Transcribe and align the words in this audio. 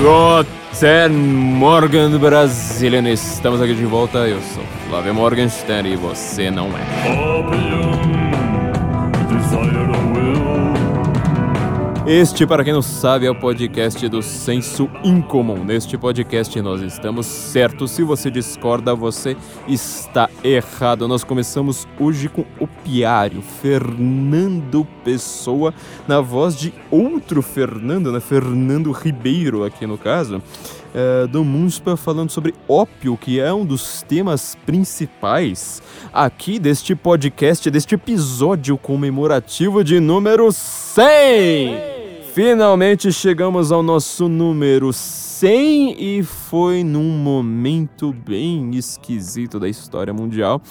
Guten 0.00 1.10
Morgan 1.12 2.18
brasileiro, 2.18 3.06
estamos 3.08 3.60
aqui 3.60 3.74
de 3.74 3.84
volta. 3.84 4.26
Eu 4.26 4.40
sou 4.40 4.64
Flávio 4.88 5.14
Morgenstern 5.14 5.92
e 5.92 5.96
você 5.96 6.50
não 6.50 6.68
é. 6.68 8.19
Este, 12.10 12.44
para 12.44 12.64
quem 12.64 12.72
não 12.72 12.82
sabe, 12.82 13.26
é 13.26 13.30
o 13.30 13.36
podcast 13.36 14.08
do 14.08 14.20
Senso 14.20 14.90
Incomum. 15.04 15.62
Neste 15.62 15.96
podcast 15.96 16.60
nós 16.60 16.80
estamos 16.80 17.24
certos. 17.24 17.92
Se 17.92 18.02
você 18.02 18.28
discorda, 18.28 18.96
você 18.96 19.36
está 19.68 20.28
errado. 20.42 21.06
Nós 21.06 21.22
começamos 21.22 21.86
hoje 22.00 22.28
com 22.28 22.44
o 22.58 22.66
Piário, 22.66 23.40
Fernando 23.40 24.84
Pessoa, 25.04 25.72
na 26.08 26.20
voz 26.20 26.56
de 26.56 26.74
outro 26.90 27.42
Fernando, 27.42 28.10
né? 28.10 28.18
Fernando 28.18 28.90
Ribeiro, 28.90 29.62
aqui 29.62 29.86
no 29.86 29.96
caso. 29.96 30.42
É, 30.92 31.28
do 31.28 31.44
Munspa 31.44 31.96
falando 31.96 32.30
sobre 32.30 32.52
ópio, 32.66 33.16
que 33.16 33.38
é 33.38 33.52
um 33.52 33.64
dos 33.64 34.02
temas 34.02 34.58
principais 34.66 35.80
aqui 36.12 36.58
deste 36.58 36.96
podcast, 36.96 37.70
deste 37.70 37.94
episódio 37.94 38.76
comemorativo 38.76 39.84
de 39.84 40.00
número 40.00 40.50
100! 40.50 41.99
Finalmente 42.32 43.12
chegamos 43.12 43.72
ao 43.72 43.82
nosso 43.82 44.28
número 44.28 44.92
100 44.92 45.96
e 45.98 46.22
foi 46.22 46.84
num 46.84 47.10
momento 47.18 48.12
bem 48.12 48.70
esquisito 48.76 49.58
da 49.58 49.68
história 49.68 50.14
mundial. 50.14 50.62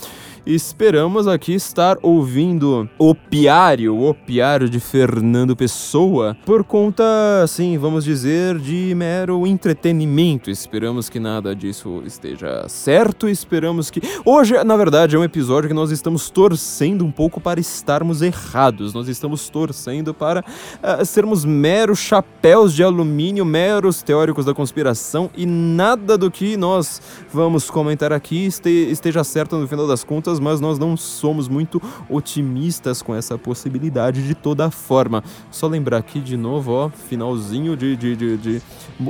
Esperamos 0.52 1.28
aqui 1.28 1.54
estar 1.54 2.00
ouvindo 2.02 2.90
o 2.98 3.14
Piário, 3.14 3.96
o 3.96 4.16
Piário 4.16 4.68
de 4.68 4.80
Fernando 4.80 5.56
Pessoa, 5.56 6.36
por 6.44 6.64
conta, 6.64 7.04
assim, 7.44 7.78
vamos 7.78 8.04
dizer, 8.04 8.58
de 8.58 8.96
mero 8.96 9.46
entretenimento. 9.46 10.50
Esperamos 10.50 11.08
que 11.08 11.20
nada 11.20 11.56
disso 11.56 12.02
esteja 12.04 12.68
certo. 12.68 13.30
Esperamos 13.30 13.92
que. 13.92 14.02
Hoje, 14.26 14.56
na 14.64 14.76
verdade, 14.76 15.16
é 15.16 15.20
um 15.20 15.24
episódio 15.24 15.68
que 15.70 15.76
nós 15.76 15.92
estamos 15.92 16.32
torcendo 16.32 17.06
um 17.06 17.12
pouco 17.12 17.40
para 17.40 17.60
estarmos 17.60 18.24
errados. 18.24 18.92
Nós 18.92 19.08
estamos 19.08 19.50
torcendo 19.50 20.16
para 20.16 20.40
uh, 20.42 21.06
sermos 21.06 21.46
meros 21.46 22.00
chapéus 22.00 22.74
de 22.74 22.84
alumínio, 22.84 23.46
meros 23.46 24.02
teóricos 24.02 24.46
da 24.46 24.56
conspiração 24.56 25.30
e 25.38 25.46
nada 25.46 26.18
do 26.18 26.32
que 26.32 26.58
nós 26.58 27.00
vamos 27.32 27.70
comentar 27.70 28.12
aqui 28.12 28.48
esteja 28.48 29.24
certo 29.24 29.56
no 29.56 29.68
final 29.68 29.86
das 29.86 30.04
contas 30.04 30.39
mas 30.40 30.60
nós 30.60 30.80
não 30.80 30.96
somos 30.96 31.48
muito 31.48 31.82
otimistas 32.10 33.02
com 33.02 33.14
essa 33.14 33.38
possibilidade 33.38 34.26
de 34.26 34.34
toda 34.34 34.72
forma. 34.72 35.24
Só 35.52 35.68
lembrar 35.68 35.98
aqui 35.98 36.20
de 36.20 36.38
novo, 36.38 36.72
ó, 36.72 36.90
finalzinho 36.90 37.76
de, 37.76 37.96
de, 37.96 38.16
de, 38.16 38.38
de 38.38 38.62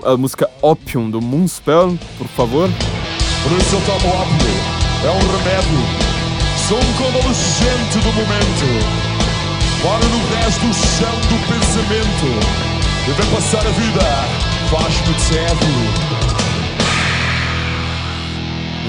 a 0.04 0.18
música 0.18 0.50
Opium 0.62 1.10
do 1.10 1.22
Moonspell, 1.22 1.98
por 2.18 2.28
favor. 2.28 2.70
Por 3.44 3.52
isso 3.58 3.76
eu 3.76 3.82
tomo 3.86 4.14
ópio, 4.14 4.48
é 5.06 5.12
um 5.12 5.38
remédio, 5.38 5.80
sou 6.68 6.78
um 6.78 6.94
convalescente 6.94 8.00
do 8.00 8.14
momento. 8.14 9.10
Moro 9.82 10.06
no 10.10 10.36
resto 10.36 10.66
do 10.66 10.74
chão 10.74 11.16
do 11.30 11.38
pensamento, 11.48 12.70
e 13.08 13.34
passar 13.34 13.66
a 13.66 13.72
vida 13.72 14.50
faz-me 14.70 15.14
teto. 15.30 16.19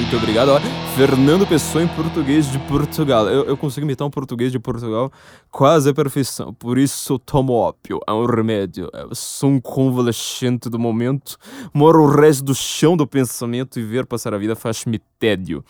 Muito 0.00 0.16
obrigado. 0.16 0.50
Fernando 0.96 1.46
Pessoa 1.46 1.84
em 1.84 1.88
português 1.88 2.50
de 2.50 2.58
Portugal. 2.60 3.28
Eu, 3.28 3.44
eu 3.44 3.56
consigo 3.56 3.84
imitar 3.84 4.06
um 4.06 4.10
português 4.10 4.50
de 4.50 4.58
Portugal 4.58 5.12
quase 5.50 5.90
a 5.90 5.94
perfeição. 5.94 6.54
Por 6.54 6.78
isso 6.78 7.18
tomo 7.18 7.52
ópio. 7.52 8.00
É 8.08 8.12
um 8.12 8.24
remédio. 8.24 8.88
Eu 8.94 9.14
sou 9.14 9.50
um 9.50 9.60
convalescente 9.60 10.70
do 10.70 10.78
momento. 10.78 11.36
Moro 11.72 12.02
o 12.02 12.06
resto 12.06 12.42
do 12.42 12.54
chão 12.54 12.96
do 12.96 13.06
pensamento 13.06 13.78
e 13.78 13.82
ver 13.82 14.06
passar 14.06 14.32
a 14.32 14.38
vida 14.38 14.56
faz-me 14.56 15.00
tédio. 15.18 15.62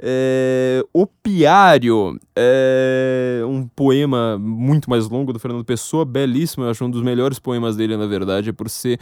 É, 0.00 0.84
Opiário 0.92 2.18
é 2.34 3.42
um 3.46 3.68
poema 3.68 4.36
muito 4.36 4.90
mais 4.90 5.08
longo 5.08 5.32
do 5.32 5.38
Fernando 5.38 5.64
Pessoa. 5.64 6.04
Belíssimo. 6.04 6.64
Eu 6.64 6.70
acho 6.70 6.84
um 6.84 6.90
dos 6.90 7.02
melhores 7.02 7.38
poemas 7.38 7.76
dele, 7.76 7.96
na 7.96 8.06
verdade, 8.06 8.52
por 8.52 8.68
ser 8.68 8.98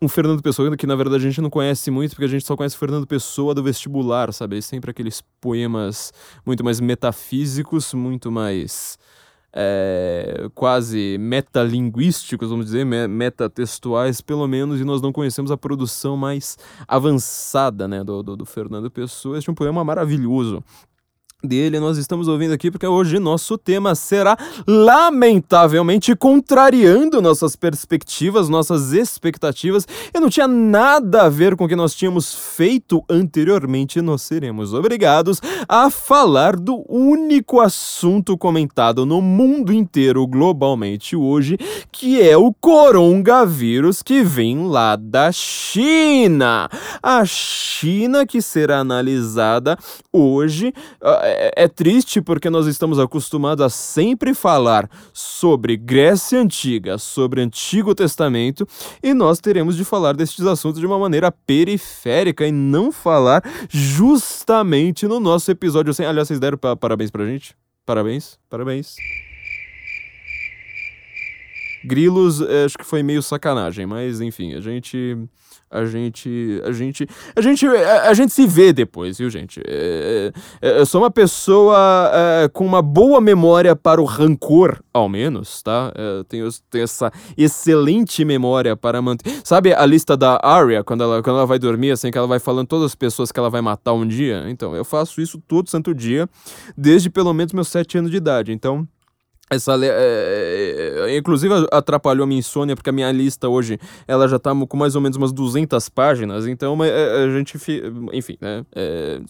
um 0.00 0.08
Fernando 0.08 0.42
Pessoa 0.42 0.76
que 0.76 0.86
na 0.86 0.94
verdade 0.94 1.24
a 1.24 1.28
gente 1.28 1.40
não 1.40 1.50
conhece 1.50 1.90
muito, 1.90 2.10
porque 2.10 2.24
a 2.24 2.28
gente 2.28 2.44
só 2.44 2.56
conhece 2.56 2.76
o 2.76 2.78
Fernando 2.78 3.06
Pessoa 3.06 3.54
do 3.54 3.62
vestibular, 3.62 4.32
sabe? 4.32 4.60
Sempre 4.60 4.90
aqueles 4.90 5.22
poemas 5.40 6.12
muito 6.44 6.62
mais 6.62 6.80
metafísicos, 6.80 7.94
muito 7.94 8.30
mais. 8.30 8.98
É, 9.58 10.50
quase 10.54 11.16
metalinguísticos, 11.18 12.50
vamos 12.50 12.66
dizer, 12.66 12.84
metatextuais, 12.84 14.20
pelo 14.20 14.46
menos, 14.46 14.78
e 14.78 14.84
nós 14.84 15.00
não 15.00 15.10
conhecemos 15.10 15.50
a 15.50 15.56
produção 15.56 16.14
mais 16.14 16.58
avançada 16.86 17.88
né, 17.88 18.04
do, 18.04 18.22
do, 18.22 18.36
do 18.36 18.44
Fernando 18.44 18.90
Pessoa. 18.90 19.38
Este 19.38 19.48
é 19.48 19.52
um 19.52 19.54
poema 19.54 19.82
maravilhoso 19.82 20.62
dele 21.44 21.78
nós 21.78 21.98
estamos 21.98 22.28
ouvindo 22.28 22.52
aqui 22.52 22.70
porque 22.70 22.86
hoje 22.86 23.18
nosso 23.18 23.58
tema 23.58 23.94
será 23.94 24.36
lamentavelmente 24.66 26.16
contrariando 26.16 27.20
nossas 27.20 27.54
perspectivas, 27.54 28.48
nossas 28.48 28.92
expectativas 28.92 29.86
e 30.14 30.18
não 30.18 30.30
tinha 30.30 30.48
nada 30.48 31.24
a 31.24 31.28
ver 31.28 31.54
com 31.54 31.64
o 31.64 31.68
que 31.68 31.76
nós 31.76 31.94
tínhamos 31.94 32.34
feito 32.34 33.04
anteriormente. 33.08 34.00
Nós 34.00 34.22
seremos 34.22 34.72
obrigados 34.72 35.40
a 35.68 35.90
falar 35.90 36.56
do 36.56 36.84
único 36.88 37.60
assunto 37.60 38.36
comentado 38.38 39.04
no 39.04 39.20
mundo 39.20 39.72
inteiro 39.72 40.26
globalmente 40.26 41.14
hoje, 41.14 41.58
que 41.92 42.20
é 42.20 42.36
o 42.36 42.52
coronavírus 42.52 44.02
que 44.02 44.22
vem 44.22 44.66
lá 44.66 44.96
da 44.96 45.30
China. 45.32 46.68
A 47.02 47.24
China 47.24 48.26
que 48.26 48.40
será 48.40 48.78
analisada 48.78 49.76
hoje 50.12 50.72
ah, 51.02 51.25
é, 51.26 51.64
é, 51.64 51.68
triste 51.68 52.20
porque 52.20 52.48
nós 52.48 52.66
estamos 52.66 52.98
acostumados 52.98 53.64
a 53.64 53.68
sempre 53.68 54.34
falar 54.34 54.88
sobre 55.12 55.76
Grécia 55.76 56.40
Antiga, 56.40 56.98
sobre 56.98 57.40
Antigo 57.40 57.94
Testamento, 57.94 58.66
e 59.02 59.12
nós 59.12 59.40
teremos 59.40 59.76
de 59.76 59.84
falar 59.84 60.14
destes 60.14 60.46
assuntos 60.46 60.80
de 60.80 60.86
uma 60.86 60.98
maneira 60.98 61.30
periférica 61.32 62.46
e 62.46 62.52
não 62.52 62.92
falar 62.92 63.42
justamente 63.68 65.06
no 65.06 65.20
nosso 65.20 65.50
episódio 65.50 65.92
100. 65.92 66.06
Aliás, 66.06 66.28
vocês 66.28 66.40
deram 66.40 66.58
parabéns 66.58 67.10
pra 67.10 67.26
gente? 67.26 67.56
Parabéns, 67.84 68.38
parabéns. 68.48 68.96
Grilos, 71.84 72.40
é, 72.40 72.64
acho 72.64 72.76
que 72.76 72.84
foi 72.84 73.02
meio 73.02 73.22
sacanagem, 73.22 73.86
mas 73.86 74.20
enfim, 74.20 74.54
a 74.54 74.60
gente 74.60 75.16
a 75.70 75.84
gente 75.84 76.60
a 76.64 76.72
gente 76.72 77.08
a 77.34 77.40
gente 77.40 77.66
a, 77.66 78.08
a 78.08 78.14
gente 78.14 78.32
se 78.32 78.46
vê 78.46 78.72
depois 78.72 79.18
viu 79.18 79.28
gente? 79.28 79.60
É, 79.66 80.32
é, 80.62 80.68
é, 80.68 80.80
eu 80.80 80.86
sou 80.86 81.02
uma 81.02 81.10
pessoa 81.10 82.10
é, 82.12 82.48
com 82.48 82.64
uma 82.64 82.80
boa 82.80 83.20
memória 83.20 83.74
para 83.74 84.00
o 84.00 84.04
rancor 84.04 84.80
ao 84.92 85.08
menos 85.08 85.62
tá? 85.62 85.92
É, 85.94 86.24
tenho, 86.28 86.48
tenho 86.70 86.84
essa 86.84 87.12
excelente 87.36 88.24
memória 88.24 88.76
para 88.76 89.02
manter. 89.02 89.40
Sabe 89.44 89.74
a 89.74 89.84
lista 89.84 90.16
da 90.16 90.38
Arya 90.42 90.84
quando 90.84 91.02
ela 91.02 91.22
quando 91.22 91.36
ela 91.36 91.46
vai 91.46 91.58
dormir 91.58 91.90
assim 91.90 92.10
que 92.10 92.18
ela 92.18 92.26
vai 92.26 92.38
falando 92.38 92.66
todas 92.66 92.86
as 92.86 92.94
pessoas 92.94 93.32
que 93.32 93.38
ela 93.38 93.50
vai 93.50 93.60
matar 93.60 93.92
um 93.92 94.06
dia? 94.06 94.44
Então 94.48 94.74
eu 94.74 94.84
faço 94.84 95.20
isso 95.20 95.42
todo 95.46 95.68
santo 95.68 95.94
dia 95.94 96.28
desde 96.76 97.10
pelo 97.10 97.32
menos 97.32 97.52
meus 97.52 97.68
sete 97.68 97.98
anos 97.98 98.10
de 98.10 98.16
idade. 98.16 98.52
Então 98.52 98.86
essa, 99.48 99.74
é, 99.74 99.86
é, 99.86 101.10
é, 101.10 101.16
inclusive 101.16 101.54
atrapalhou 101.70 102.24
a 102.24 102.26
minha 102.26 102.40
insônia, 102.40 102.74
porque 102.74 102.90
a 102.90 102.92
minha 102.92 103.10
lista 103.12 103.48
hoje 103.48 103.78
ela 104.08 104.26
já 104.26 104.40
tá 104.40 104.52
com 104.66 104.76
mais 104.76 104.96
ou 104.96 105.00
menos 105.00 105.16
umas 105.16 105.32
200 105.32 105.88
páginas, 105.88 106.48
então 106.48 106.82
é, 106.82 107.24
a 107.24 107.30
gente, 107.30 107.56
enfim, 108.12 108.36
né, 108.40 108.64
é, 108.74 109.20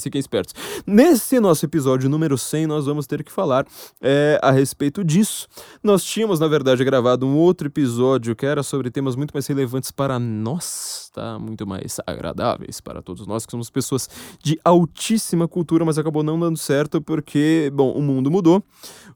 fiquem 0.00 0.18
espertos. 0.18 0.54
Nesse 0.86 1.38
nosso 1.38 1.66
episódio 1.66 2.08
número 2.08 2.38
100, 2.38 2.66
nós 2.66 2.86
vamos 2.86 3.06
ter 3.06 3.22
que 3.22 3.30
falar 3.30 3.66
é, 4.00 4.38
a 4.42 4.50
respeito 4.50 5.04
disso. 5.04 5.46
Nós 5.82 6.02
tínhamos, 6.02 6.40
na 6.40 6.48
verdade, 6.48 6.82
gravado 6.82 7.26
um 7.26 7.36
outro 7.36 7.68
episódio 7.68 8.34
que 8.34 8.46
era 8.46 8.62
sobre 8.62 8.90
temas 8.90 9.16
muito 9.16 9.32
mais 9.32 9.46
relevantes 9.46 9.90
para 9.90 10.18
nós, 10.18 11.10
tá? 11.12 11.38
Muito 11.38 11.66
mais 11.66 12.00
agradáveis 12.06 12.80
para 12.80 13.02
todos 13.02 13.26
nós, 13.26 13.44
que 13.44 13.50
somos 13.50 13.68
pessoas 13.68 14.08
de 14.42 14.58
altíssima 14.64 15.46
cultura, 15.46 15.84
mas 15.84 15.98
acabou 15.98 16.22
não 16.22 16.40
dando 16.40 16.56
certo 16.56 17.02
porque, 17.02 17.70
bom, 17.74 17.92
o 17.92 18.00
mundo 18.00 18.30
mudou, 18.30 18.62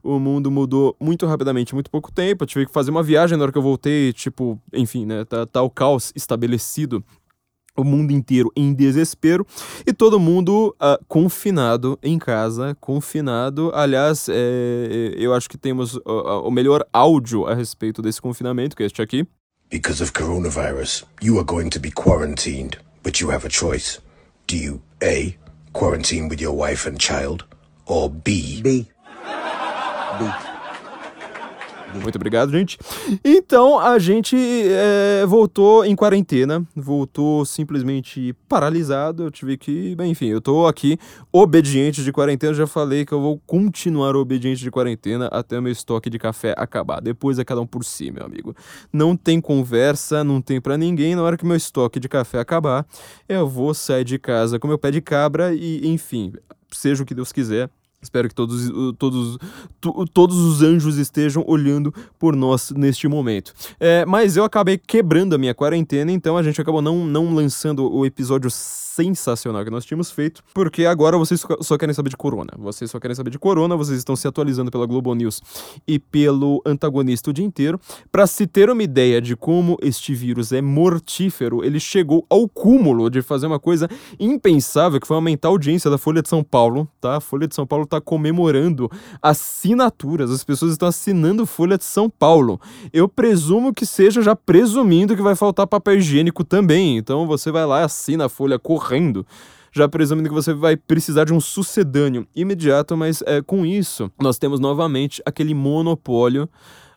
o 0.03 0.19
mundo 0.27 0.51
mudou 0.51 0.97
muito 1.01 1.27
rapidamente, 1.27 1.75
muito 1.75 1.91
pouco 1.91 2.11
tempo. 2.11 2.45
Eu 2.45 2.47
tive 2.47 2.67
que 2.67 2.73
fazer 2.73 2.91
uma 2.91 3.03
viagem 3.03 3.37
na 3.37 3.45
hora 3.45 3.53
que 3.53 3.59
eu 3.59 3.63
voltei, 3.63 4.13
tipo, 4.13 4.61
enfim, 4.73 5.07
né? 5.07 5.25
Tá, 5.25 5.47
tá 5.47 5.63
o 5.63 5.71
caos 5.71 6.13
estabelecido 6.15 7.05
o 7.77 7.85
mundo 7.85 8.11
inteiro 8.11 8.51
em 8.57 8.73
desespero 8.73 9.47
e 9.87 9.93
todo 9.93 10.19
mundo 10.19 10.75
uh, 10.77 11.05
confinado 11.07 11.99
em 12.03 12.19
casa, 12.19 12.77
confinado. 12.81 13.71
Aliás, 13.75 14.29
é, 14.29 15.15
eu 15.17 15.35
acho 15.35 15.49
que 15.49 15.59
temos 15.59 15.95
uh, 15.97 16.43
o 16.43 16.51
melhor 16.51 16.85
áudio 16.93 17.47
a 17.47 17.55
respeito 17.55 18.01
desse 18.01 18.21
confinamento, 18.21 18.75
que 18.75 18.83
é 18.83 18.87
este 18.87 19.03
aqui. 19.03 19.27
Because 19.71 20.03
of 20.03 20.13
coronavirus, 20.13 21.05
you 21.21 21.37
are 21.37 21.45
going 21.45 21.69
to 21.71 21.81
be 21.81 21.91
quarantined, 21.91 22.79
but 23.03 23.21
you 23.21 23.31
have 23.31 23.45
a 23.47 23.51
choice. 23.51 24.01
Do 24.47 24.57
you 24.57 24.81
A. 25.03 25.37
Quarantine 25.73 26.29
with 26.29 26.41
your 26.41 26.55
wife 26.55 26.89
and 26.89 26.99
child, 26.99 27.45
or 27.85 28.09
B. 28.09 28.63
B. 28.63 28.87
Muito 32.03 32.17
obrigado, 32.17 32.51
gente. 32.51 32.79
Então 33.25 33.79
a 33.79 33.99
gente 33.99 34.37
é, 34.37 35.25
voltou 35.27 35.85
em 35.85 35.95
quarentena, 35.97 36.65
voltou 36.75 37.45
simplesmente 37.45 38.35
paralisado. 38.49 39.25
Eu 39.25 39.31
tive 39.31 39.57
que, 39.57 39.95
bem, 39.97 40.11
enfim, 40.11 40.27
eu 40.27 40.41
tô 40.41 40.67
aqui 40.67 40.99
obediente 41.33 42.03
de 42.03 42.13
quarentena. 42.13 42.55
Já 42.55 42.67
falei 42.67 43.05
que 43.05 43.13
eu 43.13 43.21
vou 43.21 43.41
continuar 43.47 44.17
obediente 44.17 44.63
de 44.63 44.71
quarentena 44.71 45.27
até 45.29 45.59
o 45.59 45.63
meu 45.63 45.73
estoque 45.73 46.11
de 46.11 46.19
café 46.19 46.55
acabar. 46.57 47.01
Depois 47.01 47.39
é 47.39 47.45
cada 47.45 47.61
um 47.61 47.67
por 47.67 47.85
si, 47.85 48.11
meu 48.11 48.25
amigo. 48.25 48.55
Não 48.93 49.17
tem 49.17 49.41
conversa, 49.41 50.23
não 50.23 50.41
tem 50.41 50.61
para 50.61 50.77
ninguém. 50.77 51.15
Na 51.15 51.23
hora 51.23 51.37
que 51.37 51.47
meu 51.47 51.57
estoque 51.57 51.99
de 51.99 52.09
café 52.09 52.39
acabar, 52.39 52.87
eu 53.29 53.49
vou 53.49 53.73
sair 53.73 54.05
de 54.05 54.19
casa 54.19 54.59
com 54.59 54.69
meu 54.69 54.79
pé 54.79 54.91
de 54.91 55.01
cabra 55.01 55.55
e, 55.55 55.87
enfim, 55.87 56.33
seja 56.71 57.03
o 57.03 57.07
que 57.07 57.15
Deus 57.15 57.33
quiser. 57.33 57.71
Espero 58.07 58.29
que 58.29 58.35
todos, 58.35 58.71
todos, 58.99 59.39
todos 60.13 60.37
os 60.37 60.63
anjos 60.63 60.97
estejam 60.97 61.45
olhando 61.47 61.93
por 62.19 62.37
nós 62.37 62.71
neste 62.71 63.09
momento. 63.09 63.53
É, 63.81 64.07
mas 64.07 64.37
eu 64.37 64.45
acabei 64.45 64.79
quebrando 64.79 65.35
a 65.35 65.39
minha 65.39 65.55
quarentena, 65.55 66.13
então 66.13 66.37
a 66.37 66.43
gente 66.43 66.61
acabou 66.61 66.81
não, 66.81 67.05
não 67.05 67.35
lançando 67.35 67.93
o 67.93 68.07
episódio 68.07 68.49
sensacional 68.97 69.63
que 69.63 69.71
nós 69.71 69.85
tínhamos 69.85 70.11
feito, 70.11 70.43
porque 70.55 70.87
agora 70.87 71.19
vocês 71.19 71.45
só 71.61 71.77
querem 71.77 71.95
saber 71.95 72.09
de 72.09 72.17
corona. 72.17 72.53
Vocês 72.57 72.91
só 72.91 72.99
querem 72.99 73.15
saber 73.15 73.29
de 73.29 73.39
corona, 73.39 73.77
vocês 73.77 73.99
estão 73.99 74.17
se 74.17 74.27
atualizando 74.27 74.71
pela 74.71 74.87
Globo 74.87 75.15
News 75.15 75.43
e 75.87 75.99
pelo 75.99 76.63
antagonista 76.65 77.29
o 77.29 77.33
dia 77.33 77.45
inteiro. 77.45 77.79
Para 78.11 78.27
se 78.27 78.47
ter 78.47 78.71
uma 78.71 78.83
ideia 78.83 79.21
de 79.21 79.37
como 79.37 79.77
este 79.83 80.15
vírus 80.15 80.51
é 80.51 80.63
mortífero, 80.63 81.63
ele 81.63 81.79
chegou 81.79 82.25
ao 82.31 82.49
cúmulo 82.49 83.11
de 83.11 83.21
fazer 83.21 83.47
uma 83.47 83.61
coisa 83.61 83.87
impensável, 84.19 84.99
que 84.99 85.07
foi 85.07 85.17
aumentar 85.17 85.49
a 85.49 85.51
audiência 85.51 85.91
da 85.91 85.99
Folha 85.99 86.23
de 86.23 86.29
São 86.31 86.43
Paulo, 86.43 86.89
tá? 86.99 87.17
A 87.17 87.21
Folha 87.21 87.47
de 87.47 87.55
São 87.55 87.67
Paulo 87.67 87.87
tá 87.87 88.01
comemorando 88.01 88.91
assinaturas, 89.21 90.31
as 90.31 90.43
pessoas 90.43 90.73
estão 90.73 90.89
assinando 90.89 91.45
Folha 91.45 91.77
de 91.77 91.85
São 91.85 92.09
Paulo. 92.09 92.59
Eu 92.93 93.09
presumo 93.09 93.75
que 93.75 93.85
seja 93.85 94.23
já 94.23 94.35
presumindo 94.35 95.15
que 95.15 95.23
vai 95.23 95.35
faltar 95.35 95.67
papel 95.67 95.99
higiênico 95.99 96.43
também, 96.43 96.97
então 96.97 97.27
você 97.27 97.53
vai 97.53 97.67
lá 97.67 97.85
assina 97.85 98.25
a 98.25 98.29
Folha 98.31 98.59
correndo 98.59 98.86
correndo, 98.87 99.27
já 99.73 99.89
presumindo 99.89 100.29
que 100.29 100.35
você 100.35 100.55
vai 100.55 100.77
precisar 100.77 101.25
de 101.25 101.35
um 101.35 101.41
sucedâneo 101.41 102.27
imediato, 102.35 102.97
mas 102.97 103.23
é, 103.27 103.43
com 103.43 103.67
isso 103.67 104.11
nós 104.21 104.39
temos 104.39 104.61
novamente 104.61 105.21
aquele 105.27 105.55
monopólio 105.55 106.49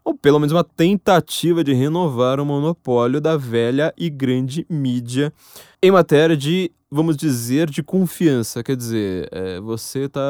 ou 0.05 0.15
pelo 0.15 0.39
menos 0.39 0.53
uma 0.53 0.63
tentativa 0.63 1.63
de 1.63 1.73
renovar 1.73 2.39
o 2.39 2.45
monopólio 2.45 3.19
da 3.19 3.35
velha 3.35 3.93
e 3.97 4.09
grande 4.09 4.65
mídia 4.69 5.33
em 5.81 5.91
matéria 5.91 6.35
de 6.35 6.71
vamos 6.91 7.15
dizer, 7.15 7.69
de 7.69 7.83
confiança. 7.83 8.63
Quer 8.63 8.75
dizer, 8.75 9.29
é, 9.31 9.59
você 9.59 10.09
tá, 10.09 10.21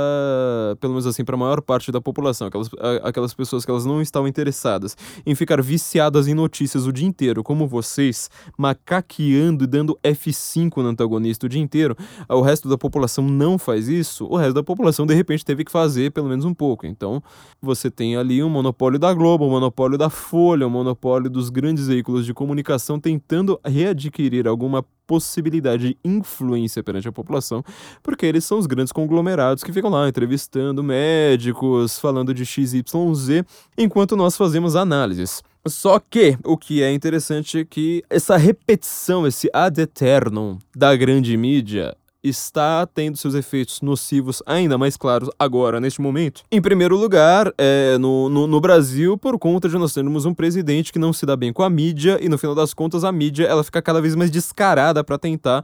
pelo 0.80 0.94
menos 0.94 1.07
assim, 1.07 1.24
para 1.24 1.36
a 1.36 1.38
maior 1.38 1.62
parte 1.62 1.92
da 1.92 2.01
população, 2.01 2.48
aquelas, 2.48 2.69
aquelas 3.04 3.34
pessoas 3.34 3.63
que 3.63 3.72
elas 3.72 3.86
não 3.86 4.01
estavam 4.01 4.28
interessadas 4.28 4.98
em 5.25 5.34
ficar 5.36 5.62
viciadas 5.62 6.28
em 6.28 6.34
notícias 6.34 6.86
o 6.86 6.92
dia 6.92 7.07
inteiro, 7.07 7.44
como 7.44 7.68
vocês, 7.68 8.30
macaqueando 8.57 9.63
e 9.63 9.68
dando 9.68 9.98
F5 10.04 10.78
no 10.78 10.90
antagonista 10.90 11.46
o 11.46 11.50
dia 11.50 11.62
inteiro, 11.62 11.95
o 12.28 12.42
resto 12.42 12.68
da 12.68 12.78
população 12.78 13.24
não 13.24 13.57
faz 13.57 13.88
isso, 13.88 14.25
o 14.25 14.36
resto 14.36 14.56
da 14.56 14.63
população 14.63 15.06
de 15.06 15.13
repente 15.13 15.45
teve 15.45 15.63
que 15.63 15.72
fazer 15.72 16.12
pelo 16.12 16.28
menos 16.28 16.44
um 16.44 16.54
pouco. 16.54 16.86
Então, 16.86 17.24
você 17.62 17.90
tem 17.90 18.18
ali 18.18 18.44
um 18.44 18.50
monopólio 18.50 19.00
da 19.00 19.13
Globo, 19.13 19.45
um 19.45 19.52
monopólio 19.52 19.98
da 19.98 20.10
Folha, 20.10 20.68
um 20.68 20.69
monopólio 20.69 21.30
dos 21.30 21.50
grandes 21.50 21.88
veículos 21.88 22.25
de 22.25 22.34
comunicação 22.34 23.00
tentando 23.00 23.60
readquirir 23.63 24.45
alguma 24.45 24.84
possibilidade 25.09 25.88
de 25.88 25.97
influência 26.06 26.83
perante 26.83 27.07
a 27.07 27.11
população, 27.11 27.63
porque 28.03 28.27
eles 28.27 28.45
são 28.45 28.59
os 28.59 28.67
grandes 28.67 28.94
conglomerados 28.94 29.63
que 29.63 29.73
ficam 29.73 29.89
lá 29.89 30.07
entrevistando 30.07 30.83
médicos, 30.83 31.97
falando 31.97 32.31
de 32.31 32.45
XYZ, 32.45 33.44
enquanto 33.75 34.15
nós 34.15 34.38
fazemos 34.38 34.75
análises. 34.75 35.41
Só 35.67 36.00
que 36.00 36.38
o 36.45 36.56
que 36.56 36.83
é 36.83 36.94
interessante 36.94 37.57
é 37.57 37.65
que 37.65 38.03
essa 38.07 38.38
repetição, 38.38 39.25
esse 39.25 39.50
ad 39.51 39.81
eternum 39.81 40.59
da 40.75 40.95
grande 40.95 41.35
mídia, 41.35 41.97
está 42.24 42.86
tendo 42.86 43.18
seus 43.18 43.33
efeitos 43.33 43.81
nocivos 43.81 44.44
ainda 44.45 44.77
mais 44.77 44.98
claros 44.98 45.30
agora, 45.39 45.80
neste 45.80 46.01
momento. 46.01 46.44
Em 46.51 46.62
primeiro 46.62 46.98
lugar, 46.98 47.54
é, 47.57 47.98
no, 47.98 48.30
no, 48.30 48.48
no, 48.48 48.60
Brasil, 48.60 49.18
por 49.18 49.39
conta 49.39 49.69
de 49.69 49.77
nós 49.77 49.94
termos 49.94 50.25
um 50.25 50.33
presidente 50.33 50.92
que 50.92 51.00
não 51.00 51.13
se 51.13 51.25
dá 51.25 51.36
bem 51.36 51.54
com 51.54 51.63
a 51.63 51.69
mídia, 51.69 52.18
e 52.21 52.27
no 52.27 52.38
final 52.38 52.54
das 52.54 52.74
contas 52.74 53.04
a 53.04 53.12
mídia 53.12 53.45
ela 53.45 53.63
fica 53.63 53.81
cada 53.81 54.01
vez 54.01 54.16
mais 54.16 54.30
descarada 54.30 55.04
para 55.04 55.18
tentar, 55.18 55.63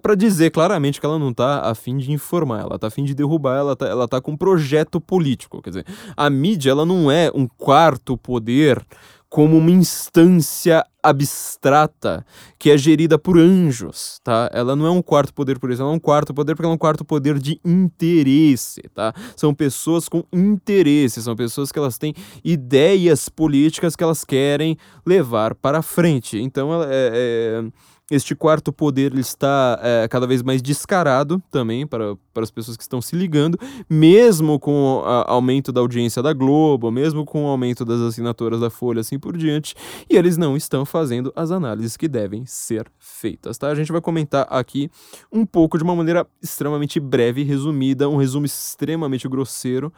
para 0.00 0.14
dizer 0.14 0.50
claramente 0.50 1.00
que 1.00 1.06
ela 1.06 1.18
não 1.18 1.32
tá 1.32 1.60
a 1.60 1.74
fim 1.74 1.96
de 1.96 2.12
informar, 2.12 2.62
ela 2.62 2.78
tá 2.78 2.86
a 2.86 2.90
fim 2.90 3.04
de 3.04 3.14
derrubar, 3.14 3.56
ela 3.56 3.76
tá, 3.76 3.86
ela 3.86 4.06
tá 4.06 4.20
com 4.20 4.32
um 4.32 4.36
projeto 4.36 5.00
político. 5.00 5.60
Quer 5.60 5.70
dizer, 5.70 5.86
a 6.16 6.30
mídia 6.30 6.70
ela 6.70 6.86
não 6.86 7.10
é 7.10 7.30
um 7.34 7.46
quarto 7.46 8.16
poder 8.16 8.84
como 9.28 9.58
uma 9.58 9.70
instância 9.70 10.84
abstrata 11.08 12.24
que 12.58 12.70
é 12.70 12.76
gerida 12.76 13.18
por 13.18 13.38
anjos, 13.38 14.20
tá? 14.24 14.50
Ela 14.52 14.74
não 14.74 14.86
é 14.86 14.90
um 14.90 15.02
quarto 15.02 15.32
poder 15.32 15.58
por 15.58 15.70
isso, 15.70 15.82
ela 15.82 15.90
é 15.90 15.94
um 15.94 15.98
quarto 15.98 16.34
poder 16.34 16.54
porque 16.54 16.66
ela 16.66 16.72
é 16.72 16.74
um 16.74 16.78
quarto 16.78 17.04
poder 17.04 17.38
de 17.38 17.60
interesse, 17.64 18.82
tá? 18.94 19.14
São 19.36 19.54
pessoas 19.54 20.08
com 20.08 20.24
interesse, 20.32 21.22
são 21.22 21.36
pessoas 21.36 21.70
que 21.70 21.78
elas 21.78 21.98
têm 21.98 22.14
ideias 22.44 23.28
políticas 23.28 23.94
que 23.94 24.02
elas 24.02 24.24
querem 24.24 24.76
levar 25.04 25.54
para 25.54 25.82
frente. 25.82 26.38
Então, 26.38 26.72
ela 26.72 26.86
é, 26.90 27.62
é 27.62 27.96
este 28.10 28.36
quarto 28.36 28.72
poder 28.72 29.12
ele 29.12 29.20
está 29.20 29.78
é, 29.82 30.06
cada 30.08 30.26
vez 30.26 30.42
mais 30.42 30.62
descarado 30.62 31.42
também 31.50 31.86
para, 31.86 32.16
para 32.32 32.44
as 32.44 32.50
pessoas 32.50 32.76
que 32.76 32.82
estão 32.82 33.00
se 33.02 33.16
ligando, 33.16 33.58
mesmo 33.90 34.60
com 34.60 34.98
o 34.98 35.04
aumento 35.04 35.72
da 35.72 35.80
audiência 35.80 36.22
da 36.22 36.32
Globo, 36.32 36.90
mesmo 36.90 37.24
com 37.24 37.44
o 37.44 37.48
aumento 37.48 37.84
das 37.84 38.00
assinaturas 38.00 38.60
da 38.60 38.70
Folha, 38.70 39.00
assim 39.00 39.18
por 39.18 39.36
diante, 39.36 39.74
e 40.08 40.16
eles 40.16 40.36
não 40.36 40.56
estão 40.56 40.84
fazendo 40.96 41.30
as 41.36 41.50
análises 41.50 41.94
que 41.94 42.08
devem 42.08 42.46
ser 42.46 42.86
feitas, 42.98 43.58
tá? 43.58 43.68
A 43.68 43.74
gente 43.74 43.92
vai 43.92 44.00
comentar 44.00 44.46
aqui 44.48 44.90
um 45.30 45.44
pouco 45.44 45.76
de 45.76 45.84
uma 45.84 45.94
maneira 45.94 46.26
extremamente 46.42 46.98
breve, 46.98 47.42
resumida, 47.42 48.08
um 48.08 48.16
resumo 48.16 48.46
extremamente 48.46 49.28
grosseiro 49.28 49.92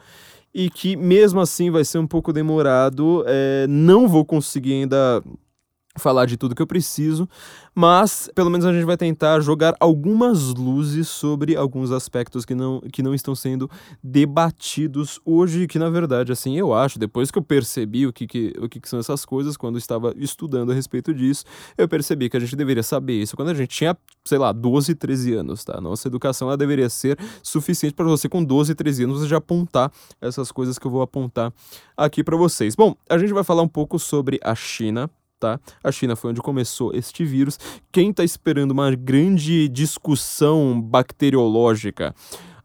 e 0.53 0.69
que 0.69 0.97
mesmo 0.97 1.39
assim 1.39 1.71
vai 1.71 1.85
ser 1.85 1.99
um 1.99 2.07
pouco 2.07 2.33
demorado. 2.33 3.23
É, 3.25 3.65
não 3.69 4.09
vou 4.09 4.25
conseguir 4.25 4.73
ainda 4.73 5.23
falar 5.97 6.25
de 6.25 6.37
tudo 6.37 6.55
que 6.55 6.61
eu 6.61 6.67
preciso, 6.67 7.27
mas 7.73 8.29
pelo 8.35 8.49
menos 8.49 8.65
a 8.65 8.71
gente 8.71 8.85
vai 8.85 8.95
tentar 8.95 9.39
jogar 9.41 9.75
algumas 9.79 10.53
luzes 10.53 11.07
sobre 11.07 11.55
alguns 11.55 11.91
aspectos 11.91 12.45
que 12.45 12.53
não, 12.53 12.79
que 12.91 13.01
não 13.01 13.13
estão 13.13 13.33
sendo 13.35 13.69
debatidos 14.03 15.19
hoje, 15.25 15.67
que 15.67 15.79
na 15.79 15.89
verdade, 15.89 16.31
assim, 16.31 16.57
eu 16.57 16.73
acho, 16.73 16.99
depois 16.99 17.31
que 17.31 17.37
eu 17.37 17.41
percebi 17.41 18.05
o 18.05 18.13
que, 18.13 18.27
que, 18.27 18.53
o 18.59 18.69
que, 18.69 18.79
que 18.79 18.87
são 18.87 18.99
essas 18.99 19.25
coisas, 19.25 19.57
quando 19.57 19.77
estava 19.77 20.13
estudando 20.15 20.71
a 20.71 20.75
respeito 20.75 21.13
disso, 21.13 21.43
eu 21.77 21.87
percebi 21.87 22.29
que 22.29 22.37
a 22.37 22.39
gente 22.39 22.55
deveria 22.55 22.83
saber 22.83 23.21
isso 23.21 23.35
quando 23.35 23.49
a 23.49 23.53
gente 23.53 23.69
tinha, 23.69 23.97
sei 24.23 24.37
lá, 24.37 24.51
12, 24.51 24.95
13 24.95 25.33
anos, 25.33 25.63
tá? 25.63 25.81
Nossa 25.81 26.07
educação 26.07 26.47
ela 26.47 26.57
deveria 26.57 26.89
ser 26.89 27.17
suficiente 27.41 27.93
para 27.93 28.05
você 28.05 28.29
com 28.29 28.43
12, 28.43 28.75
13 28.75 29.03
anos 29.03 29.27
já 29.27 29.37
apontar 29.37 29.91
essas 30.21 30.51
coisas 30.51 30.77
que 30.77 30.85
eu 30.85 30.91
vou 30.91 31.01
apontar 31.01 31.51
aqui 31.97 32.23
para 32.23 32.37
vocês. 32.37 32.75
Bom, 32.75 32.95
a 33.09 33.17
gente 33.17 33.33
vai 33.33 33.43
falar 33.43 33.61
um 33.61 33.67
pouco 33.67 33.99
sobre 33.99 34.39
a 34.43 34.55
China, 34.55 35.09
tá? 35.39 35.59
A 35.83 35.91
China 35.91 36.15
foi 36.15 36.31
onde 36.31 36.41
começou 36.41 36.93
este 36.93 37.23
vírus. 37.23 37.57
Quem 37.91 38.11
está 38.11 38.23
esperando 38.23 38.71
uma 38.71 38.93
grande 38.93 39.67
discussão 39.69 40.79
bacteriológica 40.79 42.13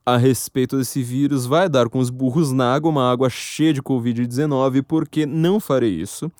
a 0.06 0.18
respeito 0.18 0.76
desse 0.76 1.02
vírus 1.02 1.46
vai 1.46 1.68
dar 1.68 1.88
com 1.88 1.98
os 1.98 2.10
burros 2.10 2.52
na 2.52 2.74
água, 2.74 2.90
uma 2.90 3.10
água 3.10 3.30
cheia 3.30 3.72
de 3.72 3.82
Covid-19, 3.82 4.82
porque 4.82 5.24
não 5.24 5.58
farei 5.58 5.94
isso 5.98 6.30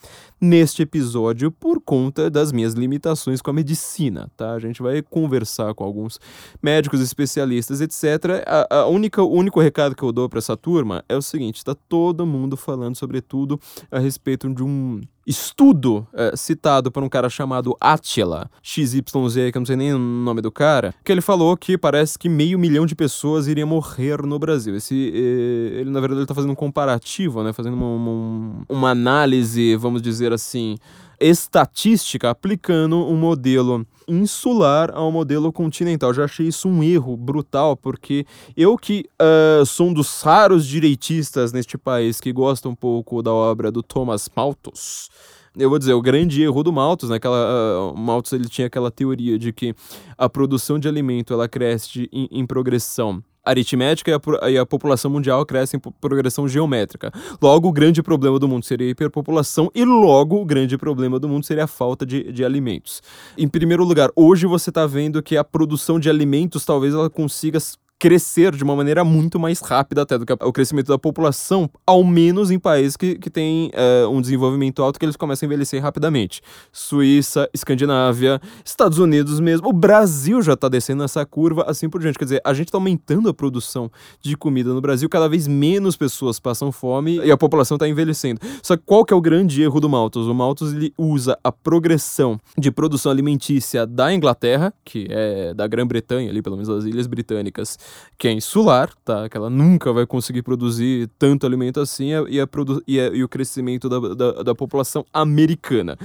neste 0.45 0.83
episódio 0.83 1.51
por 1.51 1.81
conta 1.81 2.31
das 2.31 2.53
minhas 2.53 2.75
limitações 2.75 3.41
com 3.41 3.51
a 3.51 3.55
medicina, 3.55 4.31
tá? 4.37 4.53
A 4.53 4.59
gente 4.59 4.83
vai 4.83 5.03
conversar 5.03 5.75
com 5.75 5.83
alguns 5.83 6.21
médicos 6.63 7.01
especialistas, 7.01 7.81
etc. 7.81 8.45
A, 8.47 8.81
a 8.81 8.87
única, 8.87 9.23
o 9.23 9.33
único 9.33 9.61
recado 9.61 9.97
que 9.97 10.03
eu 10.03 10.13
dou 10.13 10.29
para 10.29 10.39
essa 10.39 10.57
turma 10.57 11.05
é 11.09 11.17
o 11.17 11.23
seguinte: 11.23 11.57
está 11.57 11.75
todo 11.75 12.27
mundo 12.27 12.57
falando, 12.57 12.97
sobretudo, 12.97 13.59
a 13.91 13.99
respeito 13.99 14.53
de 14.53 14.63
um 14.63 15.01
estudo 15.27 16.07
é, 16.13 16.37
citado 16.37 16.91
por 16.91 17.03
um 17.03 17.09
cara 17.09 17.29
chamado 17.29 17.77
Attila, 17.81 18.51
XYZ, 18.63 19.03
que 19.51 19.57
eu 19.57 19.61
não 19.61 19.67
sei 19.67 19.77
nem 19.77 19.95
o 19.95 19.99
nome 19.99 20.41
do 20.41 20.51
cara, 20.51 20.95
que 21.03 21.11
ele 21.11 21.21
falou 21.21 21.57
que 21.57 21.79
parece 21.79 22.19
que 22.19 22.29
meio 22.29 22.59
milhão 22.59 22.87
de 22.87 22.95
pessoas 22.95 23.47
iriam 23.47 23.69
morrer 23.69 24.23
no 24.23 24.39
Brasil. 24.39 24.77
Esse, 24.77 25.13
eh, 25.15 25.81
ele, 25.81 25.91
na 25.91 26.01
verdade, 26.01 26.21
ele 26.21 26.27
tá 26.27 26.35
fazendo 26.35 26.51
um 26.51 26.57
comparativo, 26.57 27.43
né? 27.43 27.53
Fazendo 27.53 27.75
uma, 27.75 27.87
uma, 27.87 28.65
uma 28.69 28.91
análise, 28.91 29.77
vamos 29.77 30.03
dizer 30.03 30.33
assim, 30.35 30.77
estatística 31.21 32.31
aplicando 32.31 32.97
um 32.97 33.17
modelo 33.17 33.87
insular 34.07 34.91
ao 34.95 35.11
modelo 35.11 35.53
continental. 35.53 36.13
Já 36.13 36.25
achei 36.25 36.49
isso 36.49 36.69
um 36.69 36.83
erro 36.83 37.17
brutal, 37.17 37.77
porque 37.77 38.27
eu 38.57 38.77
que 38.77 39.07
uh, 39.21 39.65
sou 39.65 39.89
um 39.89 39.93
dos 39.93 40.23
raros 40.23 40.67
direitistas 40.67 41.53
neste 41.53 41.79
país 41.79 42.21
que 42.21 42.33
gosta 42.33 42.69
um 42.69 42.75
pouco 42.75 43.23
da 43.23 43.33
obra 43.33 43.71
do 43.71 43.83
Thomas 43.83 44.29
Malthus, 44.35 45.09
eu 45.57 45.71
vou 45.71 45.79
dizer, 45.79 45.93
o 45.93 46.03
grande 46.03 46.43
erro 46.43 46.65
do 46.65 46.73
Malthus, 46.73 47.11
né? 47.11 47.17
Aquela, 47.17 47.93
uh, 47.93 47.97
Malthus 47.97 48.33
ele 48.33 48.49
tinha 48.49 48.67
aquela 48.67 48.91
teoria 48.91 49.39
de 49.39 49.53
que 49.53 49.73
a 50.19 50.29
produção 50.29 50.81
de 50.81 50.89
alimento 50.89 51.33
ela 51.33 51.49
cresce 51.49 52.09
em, 52.13 52.29
em 52.31 52.45
progressão 52.45 53.23
aritmética 53.45 54.11
e 54.11 54.15
a, 54.15 54.51
e 54.51 54.59
a, 54.59 54.67
população 54.67 55.11
mundial 55.11 55.45
cresce 55.45 55.77
em 55.77 55.81
progressão 56.01 56.49
geométrica. 56.49 57.13
Logo, 57.41 57.69
o 57.69 57.73
grande 57.73 58.03
problema 58.03 58.39
do 58.39 58.49
mundo 58.49 58.65
seria 58.65 58.87
a 58.87 58.91
hiperpopulação 58.91 59.71
e 59.75 59.85
logo 59.85 60.41
o 60.41 60.45
grande 60.45 60.79
problema 60.79 61.19
do 61.19 61.29
mundo 61.29 61.45
seria 61.45 61.65
a 61.65 61.69
falta 61.69 62.07
de, 62.07 62.33
de 62.33 62.45
alimentos. 62.45 63.03
Em 63.37 63.49
primeiro 63.49 63.85
lugar, 63.85 64.11
hoje 64.17 64.47
você 64.47 64.71
está 64.71 64.87
vendo 64.87 65.23
que 65.23 65.37
a 65.37 65.45
produção 65.45 65.99
de 66.01 66.09
alimentos 66.09 66.65
talvez 66.65 66.95
ela 66.95 67.11
consiga 67.11 67.59
crescer 68.05 68.55
de 68.55 68.63
uma 68.63 68.77
maneira 68.77 69.03
muito 69.03 69.41
mais 69.41 69.61
rápida 69.61 70.03
até 70.03 70.19
do 70.19 70.27
que 70.27 70.33
o 70.35 70.53
crescimento 70.53 70.89
da 70.89 70.99
população, 70.99 71.71
ao 71.87 72.05
menos 72.05 72.51
em 72.51 72.59
países 72.59 72.99
que, 72.99 73.15
que 73.15 73.31
têm 73.31 73.71
uh, 73.71 74.11
um 74.11 74.21
desenvolvimento 74.21 74.83
alto 74.83 74.99
que 74.99 75.07
eles 75.07 75.17
começam 75.17 75.47
a 75.47 75.49
envelhecer 75.49 75.83
rapidamente. 75.83 76.43
Suíça, 76.71 77.49
Escandinávia, 77.55 78.43
Estados 78.63 78.99
Unidos 78.99 79.41
mesmo, 79.41 79.71
o 79.71 79.73
Brasil 79.73 80.43
já 80.43 80.53
está 80.53 80.69
descendo 80.69 81.03
essa 81.03 81.25
curva, 81.25 81.65
assim 81.67 81.89
por 81.89 81.99
diante. 81.99 82.19
Quer 82.19 82.27
dizer, 82.27 82.43
a 82.45 82.53
gente 82.53 82.69
está 82.69 82.77
aumentando 82.77 83.31
a 83.31 83.33
produção 83.33 83.91
de 84.21 84.37
comida 84.37 84.75
no 84.75 84.83
Brasil, 84.83 85.09
cada 85.09 85.27
vez 85.27 85.49
menos 85.49 85.97
pessoas 85.97 86.39
passam 86.39 86.71
fome 86.71 87.25
e 87.25 87.31
a 87.31 87.39
população 87.39 87.77
está 87.77 87.89
envelhecendo. 87.89 88.39
Só 88.63 88.77
que 88.77 88.83
qual 88.85 89.03
que 89.07 89.15
é 89.15 89.17
o 89.17 89.21
grande 89.23 89.63
erro 89.63 89.81
do 89.81 89.89
Malthus? 89.89 90.27
O 90.27 90.35
Malthus 90.35 90.75
ele 90.75 90.93
usa 90.99 91.39
a 91.43 91.51
progressão 91.51 92.39
de 92.59 92.71
produção 92.71 93.11
alimentícia 93.11 93.87
da 93.87 94.13
Inglaterra, 94.13 94.75
que 94.85 95.07
é 95.09 95.55
da 95.55 95.67
Grã-Bretanha, 95.67 96.29
ali 96.29 96.43
pelo 96.43 96.57
menos 96.57 96.69
das 96.69 96.85
Ilhas 96.85 97.07
Britânicas, 97.07 97.79
que 98.17 98.29
é 98.29 98.33
insular, 98.33 98.91
tá? 99.05 99.29
Que 99.29 99.37
ela 99.37 99.51
nunca 99.51 99.93
vai 99.93 100.07
conseguir 100.07 100.43
produzir 100.43 101.11
tanto 101.19 101.47
alimento 101.47 101.81
assim 101.81 102.11
e, 102.11 102.41
a 102.41 102.49
e, 102.87 103.01
a, 103.01 103.07
e 103.09 103.25
o 103.25 103.29
crescimento 103.29 103.89
da, 103.89 104.15
da, 104.15 104.43
da 104.43 104.55
população 104.55 105.05
americana. 105.13 105.99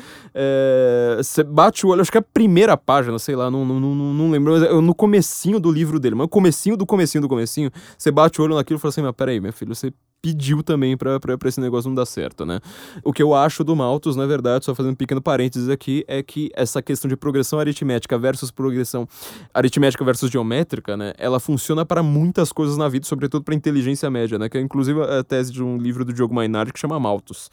Você 1.17 1.41
é, 1.41 1.43
bate 1.43 1.85
o 1.85 1.89
olho, 1.89 2.01
acho 2.01 2.11
que 2.11 2.17
é 2.17 2.19
a 2.19 2.23
primeira 2.23 2.75
página, 2.75 3.17
sei 3.19 3.35
lá, 3.35 3.49
não, 3.49 3.65
não, 3.65 3.79
não, 3.79 3.95
não 3.95 4.31
lembro, 4.31 4.53
mas 4.53 4.63
é 4.63 4.73
no 4.73 4.95
comecinho 4.95 5.59
do 5.59 5.71
livro 5.71 5.99
dele, 5.99 6.15
mas 6.15 6.27
comecinho 6.29 6.75
do 6.75 6.85
comecinho 6.85 7.21
do 7.21 7.29
comecinho, 7.29 7.71
você 7.97 8.11
bate 8.11 8.41
o 8.41 8.43
olho 8.43 8.55
naquilo 8.55 8.77
e 8.77 8.81
fala 8.81 8.89
assim, 8.89 9.01
mas 9.01 9.15
peraí, 9.15 9.39
meu 9.39 9.53
filho, 9.53 9.75
você 9.75 9.93
pediu 10.21 10.61
também 10.61 10.97
para 10.97 11.19
esse 11.45 11.61
negócio 11.61 11.89
não 11.89 11.95
dar 11.95 12.05
certo, 12.05 12.45
né? 12.45 12.59
O 13.03 13.13
que 13.13 13.23
eu 13.23 13.33
acho 13.33 13.63
do 13.63 13.75
Malthus, 13.75 14.15
na 14.15 14.25
verdade, 14.25 14.65
só 14.65 14.75
fazendo 14.75 14.93
um 14.93 14.95
pequeno 14.95 15.21
parênteses 15.21 15.69
aqui, 15.69 16.03
é 16.07 16.21
que 16.21 16.49
essa 16.53 16.81
questão 16.81 17.07
de 17.07 17.15
progressão 17.15 17.59
aritmética 17.59 18.17
versus 18.17 18.51
progressão 18.51 19.07
aritmética 19.53 20.03
versus 20.03 20.29
geométrica, 20.29 20.97
né? 20.97 21.13
Ela 21.17 21.39
funciona 21.39 21.85
para 21.85 22.03
muitas 22.03 22.51
coisas 22.51 22.77
na 22.77 22.89
vida, 22.89 23.05
sobretudo 23.05 23.43
para 23.43 23.55
inteligência 23.55 24.09
média, 24.09 24.37
né? 24.37 24.49
Que 24.49 24.57
é 24.57 24.61
inclusive 24.61 25.01
a 25.01 25.23
tese 25.23 25.51
de 25.51 25.63
um 25.63 25.77
livro 25.77 26.03
do 26.03 26.13
Diogo 26.13 26.33
Mainardi 26.33 26.73
que 26.73 26.79
chama 26.79 26.99
Malthus, 26.99 27.49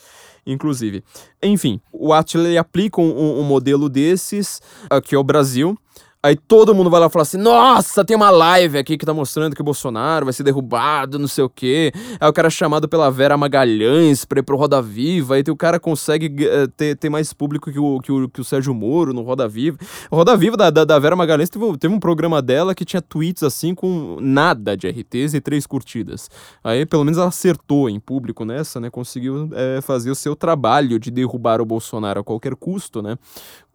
inclusive. 0.46 1.04
Enfim, 1.42 1.80
o 1.92 2.12
Atila 2.12 2.58
aplica 2.58 3.00
um, 3.00 3.40
um 3.40 3.44
modelo 3.44 3.88
desses, 3.88 4.60
aqui 4.90 5.16
o 5.16 5.22
Brasil, 5.22 5.78
Aí 6.26 6.34
todo 6.34 6.74
mundo 6.74 6.90
vai 6.90 6.98
lá 6.98 7.06
e 7.06 7.10
fala 7.10 7.22
assim: 7.22 7.36
Nossa, 7.36 8.04
tem 8.04 8.16
uma 8.16 8.30
live 8.30 8.78
aqui 8.78 8.98
que 8.98 9.06
tá 9.06 9.14
mostrando 9.14 9.54
que 9.54 9.60
o 9.60 9.64
Bolsonaro 9.64 10.26
vai 10.26 10.32
ser 10.32 10.42
derrubado, 10.42 11.20
não 11.20 11.28
sei 11.28 11.44
o 11.44 11.48
quê. 11.48 11.92
Aí 12.18 12.28
o 12.28 12.32
cara 12.32 12.48
é 12.48 12.50
chamado 12.50 12.88
pela 12.88 13.08
Vera 13.12 13.36
Magalhães 13.36 14.24
pra 14.24 14.40
ir 14.40 14.42
pro 14.42 14.56
Roda 14.56 14.82
Viva. 14.82 15.36
Aí 15.36 15.44
o 15.48 15.54
cara 15.54 15.78
consegue 15.78 16.26
uh, 16.44 16.66
ter, 16.76 16.96
ter 16.96 17.08
mais 17.08 17.32
público 17.32 17.70
que 17.70 17.78
o, 17.78 18.00
que, 18.00 18.10
o, 18.10 18.28
que 18.28 18.40
o 18.40 18.44
Sérgio 18.44 18.74
Moro 18.74 19.12
no 19.12 19.22
Roda 19.22 19.46
Viva. 19.46 19.78
O 20.10 20.16
Roda 20.16 20.36
Viva 20.36 20.56
da, 20.56 20.68
da, 20.68 20.84
da 20.84 20.98
Vera 20.98 21.14
Magalhães 21.14 21.48
teve, 21.48 21.78
teve 21.78 21.94
um 21.94 22.00
programa 22.00 22.42
dela 22.42 22.74
que 22.74 22.84
tinha 22.84 23.00
tweets 23.00 23.44
assim 23.44 23.72
com 23.72 24.18
nada 24.20 24.76
de 24.76 24.88
RTs 24.88 25.32
e 25.32 25.40
três 25.40 25.64
curtidas. 25.64 26.28
Aí 26.64 26.84
pelo 26.84 27.04
menos 27.04 27.18
ela 27.18 27.28
acertou 27.28 27.88
em 27.88 28.00
público 28.00 28.44
nessa, 28.44 28.80
né? 28.80 28.90
Conseguiu 28.90 29.48
é, 29.52 29.80
fazer 29.80 30.10
o 30.10 30.14
seu 30.16 30.34
trabalho 30.34 30.98
de 30.98 31.08
derrubar 31.08 31.60
o 31.60 31.64
Bolsonaro 31.64 32.18
a 32.18 32.24
qualquer 32.24 32.56
custo, 32.56 33.00
né? 33.00 33.16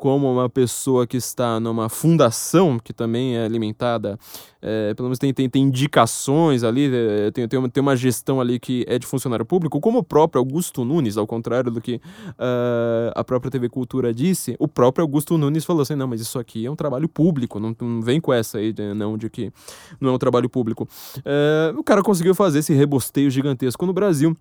como 0.01 0.34
uma 0.34 0.50
pessoa 0.50 1.05
que 1.05 1.15
está 1.15 1.60
numa 1.60 1.88
fundação 1.88 2.40
que 2.83 2.93
também 2.93 3.38
é 3.38 3.45
alimentada, 3.45 4.17
é, 4.62 4.93
pelo 4.93 5.07
menos 5.07 5.19
tem, 5.19 5.33
tem, 5.33 5.50
tem 5.50 5.63
indicações 5.63 6.63
ali, 6.63 6.89
é, 6.93 7.31
tem, 7.31 7.48
tem, 7.48 7.60
uma, 7.60 7.69
tem 7.69 7.81
uma 7.81 7.95
gestão 7.95 8.39
ali 8.39 8.60
que 8.60 8.86
é 8.88 8.98
de 9.00 9.05
funcionário 9.05 9.45
público, 9.45 9.79
como 9.79 10.00
o 10.00 10.03
próprio 10.03 10.39
Augusto 10.39 10.86
Nunes, 10.86 11.17
ao 11.17 11.25
contrário 11.25 11.71
do 11.71 11.81
que 11.81 11.95
uh, 11.95 13.12
a 13.15 13.24
própria 13.24 13.51
TV 13.51 13.69
Cultura 13.69 14.13
disse, 14.13 14.55
o 14.60 14.67
próprio 14.67 15.03
Augusto 15.03 15.38
Nunes 15.38 15.65
falou 15.65 15.81
assim: 15.81 15.95
não, 15.95 16.07
mas 16.07 16.21
isso 16.21 16.38
aqui 16.39 16.65
é 16.65 16.71
um 16.71 16.75
trabalho 16.75 17.10
público, 17.10 17.60
não, 17.60 17.75
não 17.79 18.01
vem 18.01 18.21
com 18.21 18.33
essa 18.33 18.57
aí, 18.57 18.74
não, 18.95 19.17
de 19.17 19.29
que 19.29 19.51
não 20.00 20.12
é 20.12 20.13
um 20.13 20.17
trabalho 20.17 20.50
público. 20.50 20.88
Uh, 21.17 21.79
o 21.79 21.83
cara 21.83 22.01
conseguiu 22.01 22.36
fazer 22.36 22.60
esse 22.60 22.74
rebosteio 22.74 23.29
gigantesco 23.29 23.86
no 23.86 23.93
Brasil 23.93 24.36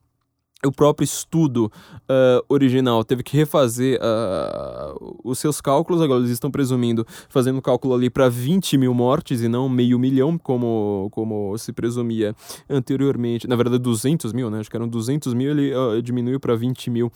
o 0.64 0.72
próprio 0.72 1.04
estudo 1.04 1.72
uh, 2.02 2.44
original 2.48 3.02
teve 3.02 3.22
que 3.22 3.36
refazer 3.36 3.98
uh, 3.98 5.20
os 5.24 5.38
seus 5.38 5.60
cálculos, 5.60 6.02
agora 6.02 6.20
eles 6.20 6.30
estão 6.30 6.50
presumindo, 6.50 7.06
fazendo 7.28 7.62
cálculo 7.62 7.94
ali 7.94 8.10
para 8.10 8.28
20 8.28 8.76
mil 8.76 8.92
mortes 8.92 9.42
e 9.42 9.48
não 9.48 9.68
meio 9.68 9.98
milhão, 9.98 10.36
como, 10.36 11.08
como 11.12 11.56
se 11.56 11.72
presumia 11.72 12.34
anteriormente. 12.68 13.48
Na 13.48 13.56
verdade, 13.56 13.78
200 13.78 14.32
mil, 14.32 14.50
né? 14.50 14.60
Acho 14.60 14.70
que 14.70 14.76
eram 14.76 14.88
200 14.88 15.32
mil, 15.34 15.50
ele 15.50 15.74
uh, 15.74 16.02
diminuiu 16.02 16.38
para 16.38 16.54
20 16.54 16.90
mil 16.90 17.10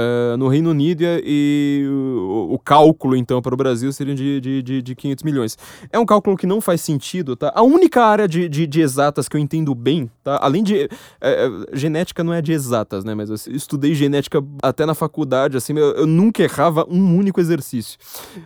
uh, 0.00 0.36
no 0.36 0.48
Reino 0.48 0.70
Unido 0.70 1.02
e 1.24 1.86
o, 1.88 2.54
o, 2.54 2.58
cálculo, 2.58 3.16
então, 3.16 3.40
para 3.42 3.54
o 3.54 3.56
Brasil 3.56 3.92
seria 3.92 4.14
de, 4.14 4.40
de, 4.40 4.62
de, 4.62 4.82
de 4.82 4.94
500 4.94 5.24
milhões. 5.24 5.58
É 5.92 5.98
um 5.98 6.06
cálculo 6.06 6.36
que 6.36 6.46
não 6.46 6.60
faz 6.60 6.80
sentido, 6.80 7.36
tá? 7.36 7.52
A 7.54 7.62
única 7.62 8.04
área 8.04 8.26
de, 8.26 8.48
de, 8.48 8.66
de 8.66 8.80
exatas 8.80 9.28
que 9.28 9.36
eu 9.36 9.40
entendo 9.40 9.74
bem, 9.74 10.10
tá? 10.22 10.38
Além 10.40 10.62
de... 10.62 10.84
Uh, 10.84 11.66
genética 11.72 12.24
não 12.24 12.32
é 12.32 12.40
de 12.40 12.52
exatas, 12.52 13.04
né? 13.04 13.14
Mas 13.14 13.30
eu 13.30 13.54
estudei 13.54 13.94
genética 13.94 14.42
até 14.62 14.86
na 14.86 14.94
faculdade, 14.94 15.56
assim, 15.56 15.76
eu, 15.76 15.92
eu 15.92 16.06
nunca 16.06 16.42
errava 16.42 16.86
um 16.88 17.16
único 17.16 17.40
exercício. 17.40 17.98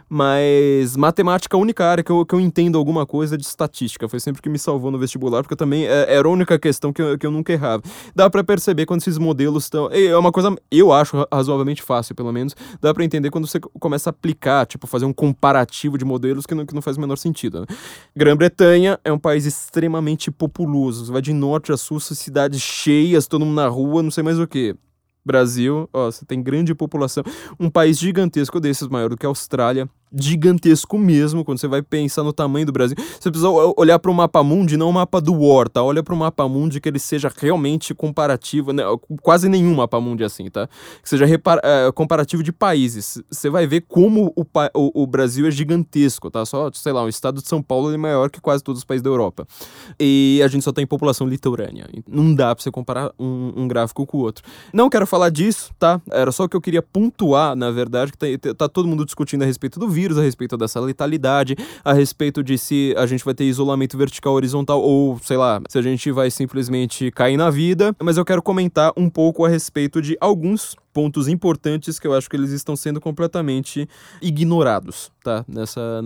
Mas 0.09 0.97
matemática, 0.97 1.57
a 1.57 1.61
única 1.61 1.85
área 1.85 2.03
que 2.03 2.11
eu, 2.11 2.25
que 2.25 2.35
eu 2.35 2.41
entendo 2.41 2.79
alguma 2.79 3.07
coisa 3.07 3.35
é 3.35 3.39
de 3.39 3.45
estatística. 3.45 4.09
Foi 4.09 4.21
sempre 4.21 4.43
que 4.43 4.49
me 4.49 4.59
salvou 4.59 4.91
no 4.91 4.99
vestibular, 4.99 5.43
porque 5.43 5.57
também 5.57 5.87
é, 5.87 6.15
era 6.15 6.27
a 6.29 6.31
única 6.31 6.59
questão 6.59 6.93
que 6.93 7.03
eu, 7.03 7.19
que 7.19 7.27
eu 7.27 7.31
nunca 7.31 7.53
errava. 7.53 7.83
Dá 8.15 8.29
para 8.29 8.43
perceber 8.43 8.87
quando 8.87 9.01
esses 9.01 9.19
modelos 9.19 9.65
estão... 9.65 9.89
É 9.91 10.17
uma 10.17 10.33
coisa, 10.33 10.55
eu 10.71 10.93
acho 10.93 11.27
razoavelmente 11.45 11.83
fácil, 11.83 12.15
pelo 12.15 12.33
menos, 12.33 12.55
dá 12.81 12.93
para 12.93 13.05
entender 13.05 13.31
quando 13.31 13.47
você 13.47 13.61
começa 13.61 14.09
a 14.09 14.13
aplicar, 14.13 14.67
tipo, 14.67 14.87
fazer 14.87 15.05
um 15.05 15.13
comparativo 15.13 15.97
de 15.99 16.05
modelos 16.05 16.47
que 16.47 16.55
não, 16.55 16.67
que 16.67 16.75
não 16.75 16.83
faz 16.83 16.97
o 16.97 17.01
menor 17.01 17.17
sentido. 17.17 17.61
Né? 17.61 17.67
Grã-Bretanha 18.17 18.99
é 19.05 19.13
um 19.13 19.19
país 19.19 19.45
extremamente 19.45 20.31
populoso, 20.31 21.07
você 21.07 21.13
vai 21.13 21.23
de 21.23 21.33
norte 21.33 21.73
a 21.73 21.77
sul, 21.77 22.01
cidades 22.01 22.61
cheias, 22.61 23.27
todo 23.27 23.45
mundo 23.45 23.57
na 23.57 23.69
rua, 23.69 24.03
não 24.03 24.11
sei 24.11 24.23
mais 24.23 24.39
o 24.39 24.47
que. 24.47 24.77
Brasil, 25.25 25.89
ó, 25.91 26.11
você 26.11 26.25
tem 26.27 26.43
grande 26.43 26.75
população, 26.75 27.25
um 27.59 27.71
país 27.71 27.99
gigantesco 27.99 28.61
desses, 28.61 28.87
maior 28.89 29.09
do 29.09 29.17
que 29.17 29.25
a 29.25 29.29
Austrália, 29.31 29.89
gigantesco 30.17 30.99
mesmo, 30.99 31.45
quando 31.45 31.59
você 31.59 31.69
vai 31.69 31.83
pensar 31.83 32.23
no 32.23 32.33
tamanho 32.33 32.67
do 32.67 32.73
Brasil. 32.73 32.97
Você 32.99 33.31
precisa 33.31 33.49
olhar 33.77 33.99
para 33.99 34.11
o 34.11 34.15
mapa 34.15 34.43
mundi, 34.43 34.77
não 34.77 34.91
o 34.91 34.93
mapa 34.93 35.21
do 35.21 35.35
War, 35.35 35.69
tá? 35.69 35.83
Olha 35.83 36.03
para 36.03 36.15
o 36.15 36.17
mapa 36.17 36.49
mundi 36.49 36.81
que 36.81 36.89
ele 36.89 36.99
seja 36.99 37.31
realmente 37.37 37.95
comparativo, 37.95 38.73
né? 38.73 38.83
quase 39.23 39.49
nenhum 39.49 39.75
mapa 39.75 40.01
mundi 40.01 40.25
assim, 40.25 40.49
tá? 40.49 40.69
Que 41.03 41.09
seja 41.09 41.25
uh, 41.27 41.93
comparativo 41.93 42.43
de 42.43 42.53
países. 42.53 43.23
Você 43.31 43.51
vai 43.51 43.67
ver 43.67 43.83
como 43.83 44.33
o, 44.37 44.43
o, 44.75 45.03
o, 45.03 45.07
Brasil 45.07 45.47
é 45.47 45.51
gigantesco, 45.51 46.31
tá? 46.31 46.45
Só, 46.45 46.71
sei 46.73 46.93
lá, 46.93 47.03
o 47.03 47.09
estado 47.09 47.41
de 47.43 47.49
São 47.49 47.63
Paulo 47.63 47.93
é 47.93 47.97
maior 47.97 48.31
que 48.31 48.41
quase 48.41 48.63
todos 48.63 48.81
os 48.81 48.85
países 48.85 49.03
da 49.03 49.11
Europa. 49.11 49.47
E 49.99 50.41
a 50.45 50.49
gente 50.49 50.63
só 50.63 50.73
tem 50.73 50.87
população 50.87 51.27
litorânea. 51.27 51.89
Não 52.09 52.35
dá 52.35 52.55
para 52.55 52.63
você 52.63 52.71
comparar 52.71 53.11
um, 53.19 53.53
um, 53.57 53.69
gráfico 53.69 54.07
com 54.07 54.19
o 54.19 54.21
outro. 54.21 54.45
Não 54.73 54.89
quero 54.89 55.07
falar 55.07 55.31
disso, 55.31 55.73
tá? 55.79 56.01
Era 56.11 56.31
só 56.33 56.45
o 56.45 56.49
que 56.49 56.57
eu 56.57 56.61
queria 56.61 56.83
pontuar, 56.83 57.57
na 57.57 57.71
verdade, 57.71 58.13
que 58.13 58.39
tá, 58.39 58.55
tá 58.55 58.69
todo 58.69 58.89
mundo 58.89 59.05
discutindo 59.05 59.43
a 59.43 59.47
respeito 59.47 59.79
do 59.79 59.89
vírus 59.89 60.04
vírus, 60.05 60.19
a 60.19 60.23
respeito 60.23 60.57
dessa 60.57 60.79
letalidade, 60.79 61.57
a 61.83 61.93
respeito 61.95 62.43
de 62.43 62.59
se 62.59 62.95
a 62.97 63.07
gente 63.07 63.25
vai 63.25 63.35
ter 63.35 63.45
isolamento 63.45 63.97
vertical 63.97 64.35
horizontal 64.35 64.83
ou, 64.83 65.19
sei 65.21 65.39
lá, 65.39 65.63
se 65.69 65.79
a 65.79 65.83
gente 65.83 66.13
vai 66.13 66.31
simplesmente 66.31 67.11
cair 67.11 67.39
na 67.39 67.49
vida. 67.49 67.97
Mas 68.03 68.19
eu 68.19 68.25
quero 68.25 68.43
comentar 68.43 68.93
um 68.97 69.09
pouco 69.09 69.45
a 69.47 69.49
respeito 69.49 70.03
de 70.03 70.17
alguns 70.21 70.77
pontos 70.93 71.27
importantes 71.27 71.99
que 71.99 72.07
eu 72.07 72.15
acho 72.15 72.29
que 72.31 72.37
eles 72.37 72.51
estão 72.51 72.77
sendo 72.77 73.01
completamente 73.01 73.89
ignorados, 74.23 75.11
tá? 75.25 75.45
Nessa, 75.49 76.01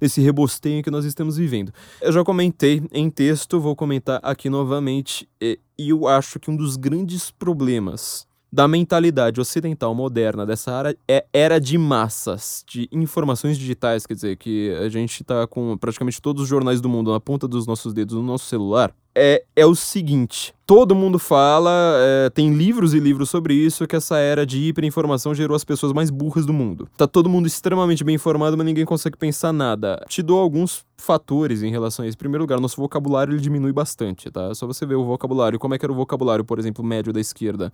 nesse 0.00 0.20
rebosteio 0.20 0.82
que 0.82 0.90
nós 0.90 1.04
estamos 1.04 1.36
vivendo. 1.36 1.72
Eu 2.00 2.12
já 2.12 2.22
comentei 2.22 2.82
em 2.92 3.10
texto, 3.10 3.58
vou 3.58 3.74
comentar 3.74 4.20
aqui 4.22 4.48
novamente, 4.48 5.28
e 5.40 5.58
eu 5.78 6.06
acho 6.06 6.38
que 6.38 6.50
um 6.50 6.56
dos 6.56 6.76
grandes 6.76 7.32
problemas 7.32 8.27
da 8.52 8.66
mentalidade 8.66 9.40
ocidental 9.40 9.94
moderna 9.94 10.46
dessa 10.46 10.72
área 10.72 10.96
é 11.06 11.24
era 11.32 11.60
de 11.60 11.76
massas, 11.76 12.64
de 12.66 12.88
informações 12.90 13.58
digitais, 13.58 14.06
quer 14.06 14.14
dizer, 14.14 14.36
que 14.36 14.74
a 14.80 14.88
gente 14.88 15.22
está 15.22 15.46
com 15.46 15.76
praticamente 15.76 16.20
todos 16.20 16.42
os 16.42 16.48
jornais 16.48 16.80
do 16.80 16.88
mundo 16.88 17.12
na 17.12 17.20
ponta 17.20 17.46
dos 17.46 17.66
nossos 17.66 17.92
dedos 17.92 18.14
no 18.16 18.22
nosso 18.22 18.46
celular, 18.46 18.92
é, 19.14 19.44
é 19.56 19.66
o 19.66 19.74
seguinte: 19.74 20.54
todo 20.64 20.94
mundo 20.94 21.18
fala, 21.18 21.72
é, 21.98 22.30
tem 22.30 22.54
livros 22.54 22.94
e 22.94 23.00
livros 23.00 23.28
sobre 23.28 23.52
isso, 23.52 23.86
que 23.86 23.96
essa 23.96 24.16
era 24.18 24.46
de 24.46 24.58
hiperinformação 24.58 25.34
gerou 25.34 25.56
as 25.56 25.64
pessoas 25.64 25.92
mais 25.92 26.08
burras 26.08 26.46
do 26.46 26.52
mundo. 26.52 26.88
Tá 26.96 27.06
todo 27.06 27.28
mundo 27.28 27.46
extremamente 27.46 28.04
bem 28.04 28.14
informado, 28.14 28.56
mas 28.56 28.64
ninguém 28.64 28.84
consegue 28.84 29.16
pensar 29.16 29.52
nada. 29.52 30.04
Te 30.08 30.22
dou 30.22 30.38
alguns 30.38 30.84
fatores 30.96 31.62
em 31.62 31.70
relação 31.70 32.04
a 32.04 32.08
isso. 32.08 32.16
Em 32.16 32.18
primeiro 32.18 32.44
lugar, 32.44 32.60
nosso 32.60 32.80
vocabulário 32.80 33.32
ele 33.32 33.40
diminui 33.40 33.72
bastante, 33.72 34.30
tá? 34.30 34.54
Só 34.54 34.66
você 34.66 34.86
ver 34.86 34.94
o 34.94 35.04
vocabulário. 35.04 35.58
Como 35.58 35.74
é 35.74 35.78
que 35.78 35.84
era 35.84 35.92
o 35.92 35.96
vocabulário, 35.96 36.44
por 36.44 36.58
exemplo, 36.58 36.84
médio 36.84 37.12
da 37.12 37.20
esquerda? 37.20 37.72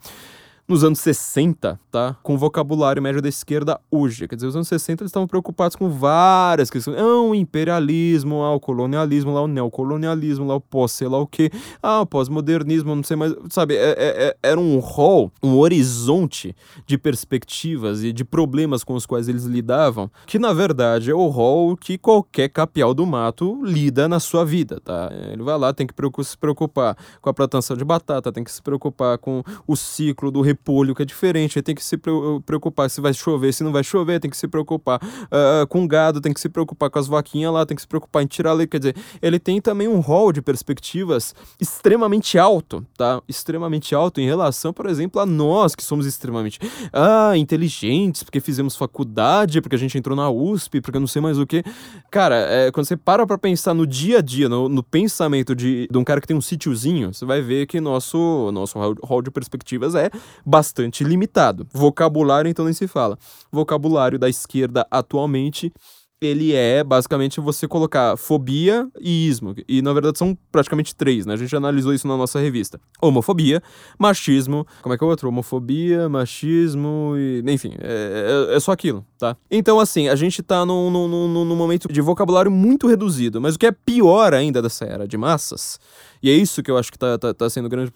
Nos 0.67 0.83
anos 0.83 0.99
60, 0.99 1.79
tá? 1.91 2.15
Com 2.23 2.33
o 2.33 2.37
vocabulário 2.37 3.01
médio 3.01 3.21
da 3.21 3.29
esquerda 3.29 3.79
hoje. 3.91 4.27
Quer 4.27 4.35
dizer, 4.35 4.47
os 4.47 4.55
anos 4.55 4.67
60 4.67 5.03
eles 5.03 5.09
estavam 5.09 5.27
preocupados 5.27 5.75
com 5.75 5.89
várias 5.89 6.69
questões. 6.69 6.97
Ah, 6.97 7.21
o 7.21 7.35
imperialismo, 7.35 8.41
ah, 8.41 8.53
o 8.53 8.59
colonialismo, 8.59 9.33
lá 9.33 9.41
o 9.41 9.47
neocolonialismo, 9.47 10.45
lá 10.45 10.55
o 10.55 10.61
pós, 10.61 10.91
sei 10.91 11.07
lá 11.07 11.19
o 11.19 11.27
quê. 11.27 11.51
Ah, 11.81 12.01
o 12.01 12.05
pós-modernismo, 12.05 12.95
não 12.95 13.03
sei 13.03 13.15
mais. 13.15 13.35
Sabe, 13.49 13.75
é, 13.75 13.89
é, 13.91 14.27
é, 14.27 14.37
era 14.41 14.59
um 14.59 14.79
rol, 14.79 15.31
um 15.41 15.55
horizonte 15.57 16.55
de 16.87 16.97
perspectivas 16.97 18.03
e 18.03 18.11
de 18.11 18.25
problemas 18.25 18.83
com 18.83 18.95
os 18.95 19.05
quais 19.05 19.29
eles 19.29 19.43
lidavam, 19.43 20.09
que 20.25 20.39
na 20.39 20.51
verdade 20.51 21.11
é 21.11 21.15
o 21.15 21.27
rol 21.27 21.77
que 21.77 21.97
qualquer 21.97 22.49
capial 22.49 22.93
do 22.93 23.05
mato 23.05 23.63
lida 23.63 24.07
na 24.07 24.19
sua 24.19 24.43
vida, 24.43 24.79
tá? 24.83 25.11
Ele 25.31 25.43
vai 25.43 25.57
lá, 25.57 25.73
tem 25.73 25.85
que 25.85 25.93
se 26.23 26.37
preocupar 26.37 26.97
com 27.21 27.29
a 27.29 27.33
plantação 27.33 27.77
de 27.77 27.85
batata, 27.85 28.31
tem 28.31 28.43
que 28.43 28.51
se 28.51 28.61
preocupar 28.61 29.17
com 29.17 29.43
o 29.67 29.75
ciclo 29.75 30.31
do 30.31 30.41
repolho, 30.55 30.95
que 30.95 31.01
é 31.01 31.05
diferente, 31.05 31.61
tem 31.61 31.75
que 31.75 31.83
se 31.83 31.97
preocupar 32.45 32.89
se 32.89 33.01
vai 33.01 33.13
chover, 33.13 33.53
se 33.53 33.63
não 33.63 33.71
vai 33.71 33.83
chover, 33.83 34.19
tem 34.19 34.31
que 34.31 34.37
se 34.37 34.47
preocupar 34.47 34.99
uh, 35.03 35.67
com 35.67 35.85
gado, 35.85 36.21
tem 36.21 36.33
que 36.33 36.39
se 36.39 36.47
preocupar 36.47 36.89
com 36.89 36.97
as 36.97 37.07
vaquinhas 37.07 37.53
lá, 37.53 37.65
tem 37.65 37.75
que 37.75 37.81
se 37.81 37.87
preocupar 37.87 38.23
em 38.23 38.25
tirar 38.25 38.53
leite, 38.53 38.69
quer 38.69 38.79
dizer, 38.79 38.95
ele 39.21 39.37
tem 39.37 39.59
também 39.59 39.87
um 39.87 39.99
rol 39.99 40.31
de 40.31 40.41
perspectivas 40.41 41.35
extremamente 41.59 42.39
alto, 42.39 42.85
tá? 42.97 43.21
Extremamente 43.27 43.93
alto 43.93 44.21
em 44.21 44.25
relação, 44.25 44.71
por 44.71 44.85
exemplo, 44.87 45.21
a 45.21 45.25
nós 45.25 45.75
que 45.75 45.83
somos 45.83 46.05
extremamente 46.05 46.59
ah, 46.93 47.37
inteligentes, 47.37 48.23
porque 48.23 48.39
fizemos 48.39 48.75
faculdade, 48.75 49.61
porque 49.61 49.75
a 49.75 49.79
gente 49.79 49.97
entrou 49.97 50.15
na 50.15 50.29
USP, 50.29 50.79
porque 50.79 50.99
não 50.99 51.07
sei 51.07 51.21
mais 51.21 51.37
o 51.37 51.45
que. 51.45 51.63
Cara, 52.09 52.35
é, 52.35 52.71
quando 52.71 52.85
você 52.85 52.95
para 52.95 53.27
pra 53.27 53.37
pensar 53.37 53.73
no 53.73 53.85
dia 53.85 54.19
a 54.19 54.21
dia, 54.21 54.47
no, 54.47 54.69
no 54.69 54.83
pensamento 54.83 55.55
de, 55.55 55.87
de 55.91 55.97
um 55.97 56.03
cara 56.03 56.21
que 56.21 56.27
tem 56.27 56.37
um 56.37 56.41
sítiozinho, 56.41 57.13
você 57.13 57.25
vai 57.25 57.41
ver 57.41 57.67
que 57.67 57.81
nosso, 57.81 58.51
nosso 58.53 58.79
hall 58.79 59.21
de 59.21 59.31
perspectivas 59.31 59.95
é 59.95 60.09
bastante 60.45 61.03
limitado. 61.03 61.67
Vocabulário, 61.73 62.49
então, 62.49 62.65
nem 62.65 62.73
se 62.73 62.87
fala. 62.87 63.17
Vocabulário 63.51 64.19
da 64.19 64.29
esquerda 64.29 64.85
atualmente 64.91 65.73
ele 66.21 66.53
é 66.53 66.83
basicamente 66.83 67.39
você 67.39 67.67
colocar 67.67 68.15
fobia 68.17 68.87
e 68.99 69.27
ismo. 69.27 69.53
E 69.67 69.81
na 69.81 69.91
verdade 69.93 70.17
são 70.17 70.37
praticamente 70.51 70.95
três, 70.95 71.25
né? 71.25 71.33
A 71.33 71.37
gente 71.37 71.55
analisou 71.55 71.93
isso 71.93 72.07
na 72.07 72.15
nossa 72.15 72.39
revista: 72.39 72.79
homofobia, 73.01 73.61
machismo. 73.99 74.65
Como 74.81 74.93
é 74.93 74.97
que 74.97 75.03
é 75.03 75.07
o 75.07 75.09
outro? 75.09 75.27
Homofobia, 75.27 76.07
machismo 76.07 77.13
e. 77.17 77.43
Enfim, 77.47 77.73
é, 77.79 78.47
é, 78.51 78.55
é 78.55 78.59
só 78.59 78.71
aquilo, 78.71 79.05
tá? 79.17 79.35
Então, 79.49 79.79
assim, 79.79 80.07
a 80.07 80.15
gente 80.15 80.41
tá 80.41 80.65
num, 80.65 80.89
num, 80.89 81.07
num, 81.07 81.45
num 81.45 81.55
momento 81.55 81.91
de 81.91 82.01
vocabulário 82.01 82.51
muito 82.51 82.87
reduzido. 82.87 83.41
Mas 83.41 83.55
o 83.55 83.59
que 83.59 83.65
é 83.65 83.71
pior 83.71 84.33
ainda 84.33 84.61
dessa 84.61 84.85
era 84.85 85.07
de 85.07 85.17
massas, 85.17 85.79
e 86.23 86.29
é 86.29 86.33
isso 86.33 86.63
que 86.63 86.71
eu 86.71 86.77
acho 86.77 86.91
que 86.91 86.97
tá, 86.97 87.17
tá, 87.17 87.33
tá 87.33 87.49
sendo 87.49 87.65
o 87.65 87.69
grande, 87.69 87.91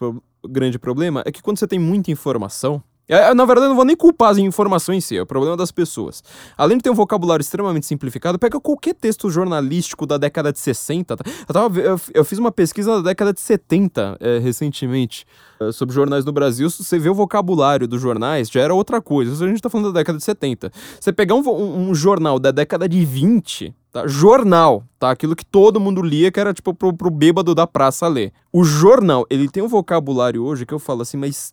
grande 0.48 0.78
problema, 0.78 1.22
é 1.24 1.32
que 1.32 1.42
quando 1.42 1.58
você 1.58 1.66
tem 1.66 1.78
muita 1.78 2.10
informação 2.10 2.82
é, 3.14 3.34
na 3.34 3.44
verdade, 3.44 3.66
eu 3.66 3.70
não 3.70 3.76
vou 3.76 3.84
nem 3.84 3.96
culpar 3.96 4.30
as 4.30 4.38
informações 4.38 4.98
em 4.98 5.00
si, 5.00 5.16
é 5.16 5.22
o 5.22 5.26
problema 5.26 5.56
das 5.56 5.72
pessoas. 5.72 6.22
Além 6.56 6.76
de 6.76 6.84
ter 6.84 6.90
um 6.90 6.94
vocabulário 6.94 7.42
extremamente 7.42 7.86
simplificado, 7.86 8.38
pega 8.38 8.60
qualquer 8.60 8.94
texto 8.94 9.28
jornalístico 9.28 10.06
da 10.06 10.16
década 10.16 10.52
de 10.52 10.58
60. 10.58 11.16
Tá? 11.16 11.24
Eu, 11.26 11.54
tava, 11.54 11.80
eu, 11.80 12.00
eu 12.14 12.24
fiz 12.24 12.38
uma 12.38 12.52
pesquisa 12.52 12.96
da 12.96 13.10
década 13.10 13.32
de 13.32 13.40
70 13.40 14.16
é, 14.20 14.38
recentemente 14.38 15.26
é, 15.60 15.72
sobre 15.72 15.94
jornais 15.94 16.24
no 16.24 16.32
Brasil. 16.32 16.70
Você 16.70 16.98
vê 16.98 17.08
o 17.08 17.14
vocabulário 17.14 17.88
dos 17.88 18.00
jornais, 18.00 18.48
já 18.48 18.60
era 18.60 18.74
outra 18.74 19.00
coisa. 19.00 19.32
Isso 19.32 19.44
a 19.44 19.48
gente 19.48 19.60
tá 19.60 19.68
falando 19.68 19.92
da 19.92 20.00
década 20.00 20.18
de 20.18 20.24
70. 20.24 20.70
Você 21.00 21.12
pegar 21.12 21.34
um, 21.34 21.42
um, 21.48 21.90
um 21.90 21.94
jornal 21.94 22.38
da 22.38 22.50
década 22.50 22.88
de 22.88 23.04
20, 23.04 23.74
Tá? 23.92 24.06
Jornal, 24.06 24.84
tá? 25.00 25.10
Aquilo 25.10 25.34
que 25.34 25.44
todo 25.44 25.80
mundo 25.80 26.00
lia, 26.00 26.30
que 26.30 26.38
era 26.38 26.54
tipo 26.54 26.72
pro, 26.72 26.92
pro 26.92 27.10
bêbado 27.10 27.56
da 27.56 27.66
praça 27.66 28.06
ler. 28.06 28.32
O 28.52 28.62
jornal, 28.62 29.26
ele 29.28 29.48
tem 29.48 29.62
um 29.62 29.68
vocabulário 29.68 30.44
hoje 30.44 30.64
que 30.64 30.72
eu 30.72 30.78
falo 30.78 31.02
assim, 31.02 31.16
mas 31.16 31.52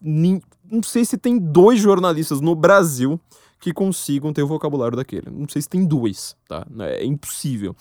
não 0.71 0.83
sei 0.83 1.05
se 1.05 1.17
tem 1.17 1.37
dois 1.37 1.79
jornalistas 1.79 2.41
no 2.41 2.55
Brasil 2.55 3.19
que 3.59 3.73
consigam 3.73 4.31
ter 4.31 4.43
o 4.43 4.47
vocabulário 4.47 4.95
daquele. 4.95 5.29
Não 5.31 5.47
sei 5.49 5.61
se 5.61 5.69
tem 5.69 5.85
dois, 5.85 6.35
tá? 6.47 6.65
É 6.79 7.03
impossível. 7.03 7.75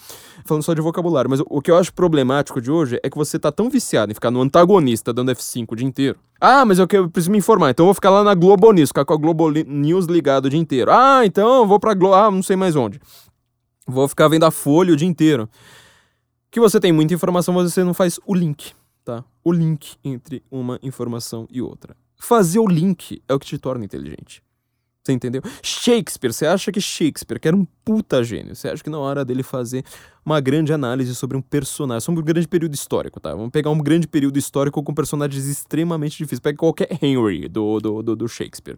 Falando 0.44 0.62
só 0.62 0.72
de 0.72 0.80
vocabulário, 0.80 1.30
mas 1.30 1.40
o 1.44 1.60
que 1.60 1.70
eu 1.70 1.76
acho 1.76 1.92
problemático 1.92 2.60
de 2.60 2.70
hoje 2.70 2.98
é 3.02 3.10
que 3.10 3.16
você 3.16 3.38
tá 3.38 3.52
tão 3.52 3.68
viciado 3.68 4.10
em 4.10 4.14
ficar 4.14 4.30
no 4.30 4.40
antagonista 4.40 5.12
dando 5.12 5.32
F5 5.32 5.66
o 5.70 5.76
dia 5.76 5.86
inteiro. 5.86 6.18
Ah, 6.40 6.64
mas 6.64 6.78
eu, 6.78 6.86
eu 6.90 7.10
preciso 7.10 7.30
me 7.30 7.38
informar, 7.38 7.70
então 7.70 7.84
eu 7.84 7.88
vou 7.88 7.94
ficar 7.94 8.10
lá 8.10 8.24
na 8.24 8.34
Globo 8.34 8.72
News, 8.72 8.88
ficar 8.88 9.04
com 9.04 9.12
a 9.12 9.16
Globo 9.16 9.50
News 9.50 10.06
ligado 10.06 10.46
o 10.46 10.50
dia 10.50 10.60
inteiro. 10.60 10.90
Ah, 10.90 11.22
então 11.24 11.58
eu 11.58 11.66
vou 11.66 11.78
pra 11.78 11.94
Globo, 11.94 12.14
ah, 12.14 12.30
não 12.30 12.42
sei 12.42 12.56
mais 12.56 12.74
onde. 12.74 13.00
Vou 13.86 14.08
ficar 14.08 14.28
vendo 14.28 14.44
a 14.44 14.50
folha 14.50 14.92
o 14.92 14.96
dia 14.96 15.08
inteiro. 15.08 15.48
Que 16.50 16.58
você 16.58 16.80
tem 16.80 16.92
muita 16.92 17.12
informação, 17.12 17.54
mas 17.54 17.72
você 17.72 17.84
não 17.84 17.92
faz 17.92 18.18
o 18.26 18.34
link, 18.34 18.72
tá? 19.04 19.22
O 19.44 19.52
link 19.52 19.96
entre 20.02 20.42
uma 20.50 20.78
informação 20.82 21.46
e 21.50 21.60
outra. 21.60 21.94
Fazer 22.18 22.58
o 22.58 22.66
link 22.66 23.22
é 23.28 23.34
o 23.34 23.38
que 23.38 23.46
te 23.46 23.58
torna 23.58 23.84
inteligente. 23.84 24.42
Você 25.06 25.12
entendeu? 25.12 25.40
Shakespeare, 25.62 26.32
você 26.32 26.46
acha 26.46 26.72
que 26.72 26.80
Shakespeare, 26.80 27.38
que 27.38 27.46
era 27.46 27.56
um 27.56 27.64
puta 27.84 28.24
gênio, 28.24 28.56
você 28.56 28.68
acha 28.68 28.82
que 28.82 28.90
na 28.90 28.98
hora 28.98 29.24
dele 29.24 29.44
fazer 29.44 29.84
uma 30.26 30.40
grande 30.40 30.72
análise 30.72 31.14
sobre 31.14 31.36
um 31.36 31.40
personagem, 31.40 32.00
sobre 32.00 32.20
um 32.20 32.24
grande 32.24 32.48
período 32.48 32.74
histórico, 32.74 33.20
tá? 33.20 33.30
Vamos 33.30 33.50
pegar 33.50 33.70
um 33.70 33.78
grande 33.78 34.08
período 34.08 34.36
histórico 34.36 34.82
com 34.82 34.92
personagens 34.92 35.46
extremamente 35.46 36.18
difíceis. 36.18 36.40
Pega 36.40 36.58
qualquer 36.58 36.88
Henry 37.00 37.48
do, 37.48 37.78
do, 37.78 38.02
do, 38.02 38.16
do 38.16 38.28
Shakespeare. 38.28 38.76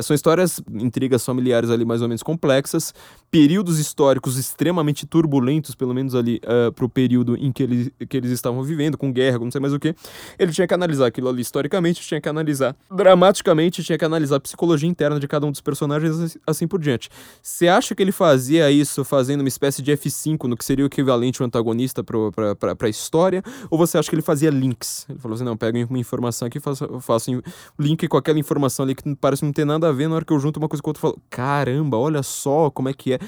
São 0.00 0.14
histórias, 0.14 0.58
intrigas 0.72 1.22
familiares 1.22 1.68
ali 1.68 1.84
mais 1.84 2.00
ou 2.00 2.08
menos 2.08 2.22
complexas, 2.22 2.94
períodos 3.30 3.78
históricos 3.78 4.38
extremamente 4.38 5.04
turbulentos, 5.06 5.74
pelo 5.74 5.92
menos 5.92 6.14
ali 6.14 6.40
uh, 6.44 6.72
pro 6.72 6.88
período 6.88 7.36
em 7.36 7.52
que, 7.52 7.62
ele, 7.62 7.92
que 8.08 8.16
eles 8.16 8.30
estavam 8.30 8.62
vivendo, 8.62 8.96
com 8.96 9.12
guerra, 9.12 9.38
com 9.38 9.44
não 9.44 9.52
sei 9.52 9.60
mais 9.60 9.74
o 9.74 9.78
que. 9.78 9.94
Ele 10.38 10.50
tinha 10.50 10.66
que 10.66 10.72
analisar 10.72 11.08
aquilo 11.08 11.28
ali 11.28 11.42
historicamente, 11.42 12.00
tinha 12.00 12.22
que 12.22 12.28
analisar 12.28 12.74
dramaticamente, 12.90 13.84
tinha 13.84 13.98
que 13.98 14.04
analisar 14.04 14.36
a 14.36 14.40
psicologia 14.40 14.88
interna 14.88 15.20
de 15.20 15.28
cada 15.28 15.44
um 15.44 15.50
dos 15.50 15.60
personagens, 15.60 16.38
assim 16.46 16.66
por 16.66 16.80
diante. 16.80 17.10
Você 17.42 17.68
acha 17.68 17.94
que 17.94 18.02
ele 18.02 18.12
fazia 18.12 18.70
isso 18.70 19.04
fazendo 19.04 19.40
uma 19.40 19.48
espécie 19.48 19.82
de 19.82 19.92
F5 19.92 20.44
no 20.44 20.56
que 20.56 20.64
seria 20.64 20.85
o 20.86 20.88
equivalente 20.88 21.42
ao 21.42 21.46
antagonista 21.46 22.02
para 22.02 22.76
a 22.80 22.88
história? 22.88 23.42
Ou 23.70 23.78
você 23.78 23.98
acha 23.98 24.08
que 24.08 24.14
ele 24.14 24.22
fazia 24.22 24.50
links? 24.50 25.06
Ele 25.08 25.18
falou 25.18 25.34
assim: 25.34 25.44
não, 25.44 25.56
pega 25.56 25.84
uma 25.88 25.98
informação 25.98 26.46
aqui, 26.46 26.60
faço, 26.60 27.00
faço 27.00 27.42
link 27.78 28.06
com 28.08 28.16
aquela 28.16 28.38
informação 28.38 28.84
ali 28.84 28.94
que 28.94 29.14
parece 29.16 29.44
não 29.44 29.52
ter 29.52 29.64
nada 29.64 29.88
a 29.88 29.92
ver, 29.92 30.08
na 30.08 30.16
hora 30.16 30.24
que 30.24 30.32
eu 30.32 30.38
junto 30.38 30.58
uma 30.58 30.68
coisa 30.68 30.82
com 30.82 30.90
outra, 30.90 31.00
falo: 31.00 31.20
caramba, 31.28 31.96
olha 31.96 32.22
só 32.22 32.70
como 32.70 32.88
é 32.88 32.94
que 32.94 33.12
é. 33.12 33.18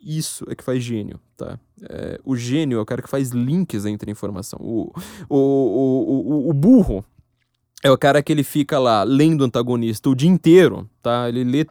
Isso 0.00 0.44
é 0.48 0.54
que 0.54 0.62
faz 0.62 0.82
gênio, 0.82 1.18
tá? 1.36 1.58
É, 1.82 2.20
o 2.24 2.36
gênio 2.36 2.78
é 2.78 2.80
o 2.80 2.86
cara 2.86 3.02
que 3.02 3.10
faz 3.10 3.30
links 3.30 3.84
entre 3.84 4.10
a 4.10 4.12
informação. 4.12 4.60
O, 4.62 4.92
o, 5.28 5.36
o, 5.36 6.46
o, 6.46 6.50
o 6.50 6.52
burro 6.52 7.04
é 7.82 7.90
o 7.90 7.98
cara 7.98 8.22
que 8.22 8.32
ele 8.32 8.42
fica 8.42 8.78
lá 8.78 9.02
lendo 9.02 9.42
o 9.42 9.44
antagonista 9.44 10.08
o 10.08 10.14
dia 10.14 10.28
inteiro, 10.28 10.88
tá? 11.02 11.28
Ele 11.28 11.44
lê 11.44 11.66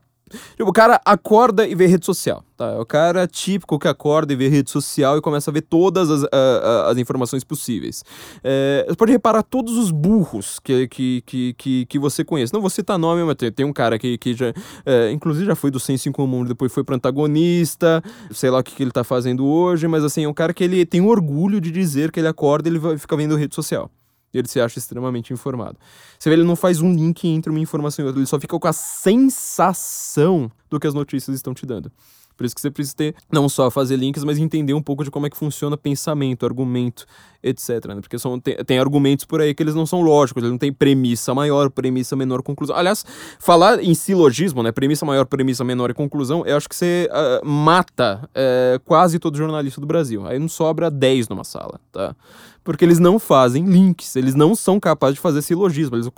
Tipo, 0.56 0.70
o 0.70 0.74
cara 0.74 1.00
acorda 1.06 1.68
e 1.68 1.74
vê 1.74 1.86
rede 1.86 2.06
social, 2.06 2.44
tá? 2.56 2.72
É 2.72 2.78
o 2.78 2.86
cara 2.86 3.28
típico 3.28 3.80
que 3.80 3.88
acorda 3.88 4.34
e 4.34 4.36
vê 4.36 4.48
rede 4.48 4.70
social 4.70 5.18
e 5.18 5.22
começa 5.22 5.50
a 5.50 5.54
ver 5.54 5.62
todas 5.62 6.10
as, 6.10 6.24
uh, 6.24 6.26
uh, 6.26 6.90
as 6.90 6.98
informações 6.98 7.44
possíveis. 7.44 8.04
É, 8.44 8.86
você 8.88 8.96
pode 8.96 9.12
reparar 9.12 9.44
todos 9.44 9.78
os 9.78 9.92
burros 9.92 10.60
que, 10.60 10.88
que, 10.88 11.24
que, 11.26 11.54
que, 11.54 11.86
que 11.86 12.00
você 12.00 12.24
conhece. 12.24 12.54
Não 12.54 12.62
vou 12.62 12.70
citar 12.70 12.98
nome, 12.98 13.24
mas 13.24 13.36
tem, 13.36 13.52
tem 13.52 13.66
um 13.66 13.74
cara 13.74 13.98
que, 13.98 14.18
que 14.18 14.34
já, 14.34 14.54
é, 14.86 15.12
inclusive 15.12 15.46
já 15.46 15.56
foi 15.56 15.72
do 15.72 15.80
senso 15.80 16.10
em 16.10 16.12
comum, 16.12 16.44
depois 16.44 16.74
foi 16.74 16.84
pro 16.84 16.96
antagonista, 16.96 18.04
sei 18.32 18.50
lá 18.50 18.60
o 18.60 18.64
que, 18.64 18.76
que 18.76 18.84
ele 18.84 18.92
tá 18.92 19.04
fazendo 19.04 19.46
hoje, 19.46 19.88
mas 19.88 20.04
assim, 20.04 20.26
é 20.26 20.30
um 20.30 20.34
cara 20.34 20.54
que 20.54 20.64
ele 20.64 20.86
tem 20.86 21.02
orgulho 21.02 21.62
de 21.62 21.72
dizer 21.72 22.12
que 22.12 22.20
ele 22.20 22.28
acorda 22.28 22.68
e 22.68 22.72
ele 22.72 22.80
vai, 22.80 22.98
fica 22.98 23.16
vendo 23.16 23.36
rede 23.36 23.56
social 23.56 23.90
ele 24.34 24.48
se 24.48 24.60
acha 24.60 24.80
extremamente 24.80 25.34
informado. 25.34 25.78
Você 26.18 26.30
vê, 26.30 26.36
ele 26.36 26.44
não 26.44 26.56
faz 26.56 26.82
um 26.82 26.94
link 26.94 27.28
entre 27.28 27.50
uma 27.50 27.60
informação 27.60 28.04
e 28.04 28.08
outra, 28.08 28.20
ele 28.20 28.28
só 28.28 28.40
fica 28.40 28.58
com 28.60 28.68
a 28.68 28.74
sensação 28.74 30.52
do 30.70 30.80
que 30.80 30.88
as 30.88 30.94
notícias 30.94 31.36
estão 31.36 31.54
te 31.54 31.66
dando. 31.66 31.92
Por 32.38 32.46
isso 32.46 32.54
que 32.54 32.62
você 32.62 32.70
precisa 32.70 32.96
ter, 32.96 33.16
não 33.32 33.50
só 33.50 33.72
fazer 33.72 33.96
links, 33.96 34.24
mas 34.24 34.38
entender 34.38 34.76
um 34.76 34.82
pouco 34.82 35.04
de 35.04 35.10
como 35.10 35.26
é 35.26 35.30
que 35.30 35.36
funciona 35.36 35.76
pensamento, 35.76 36.46
argumento, 36.46 37.06
etc. 37.42 37.88
Né? 37.88 37.96
Porque 37.96 38.20
são, 38.20 38.40
tem, 38.40 38.56
tem, 38.64 38.78
argumentos 38.78 39.26
por 39.26 39.42
aí 39.42 39.56
que 39.56 39.64
eles 39.64 39.74
não 39.74 39.88
são 39.88 40.02
lógicos, 40.02 40.42
eles 40.42 40.52
não 40.52 40.58
têm 40.58 40.72
premissa 40.72 41.34
maior, 41.34 41.72
premissa 41.72 42.16
menor, 42.16 42.44
conclusão. 42.44 42.76
Aliás, 42.76 43.04
falar 43.40 43.84
em 43.84 43.96
silogismo, 43.96 44.62
né? 44.62 44.72
Premissa 44.72 45.04
maior, 45.06 45.26
premissa 45.26 45.64
menor 45.64 45.90
e 45.90 45.96
conclusão, 45.96 46.46
eu 46.46 46.56
acho 46.56 46.70
que 46.70 46.76
você 46.76 47.10
uh, 47.12 47.46
mata 47.46 48.30
uh, 48.30 48.80
quase 48.86 49.18
todo 49.18 49.36
jornalista 49.36 49.82
do 49.82 49.88
Brasil. 49.88 50.28
Aí 50.28 50.38
não 50.38 50.48
sobra 50.48 50.92
10 50.92 51.30
numa 51.30 51.44
sala, 51.44 51.80
tá? 51.92 52.16
Porque 52.64 52.86
eles 52.86 53.00
não 53.00 53.18
fazem 53.18 53.66
links, 53.66 54.16
eles 54.16 54.36
não 54.36 54.54
são 54.54 54.80
capazes 54.80 55.16
de 55.16 55.22
fazer 55.22 55.42
silogismo, 55.42 55.96
eles 55.96 56.10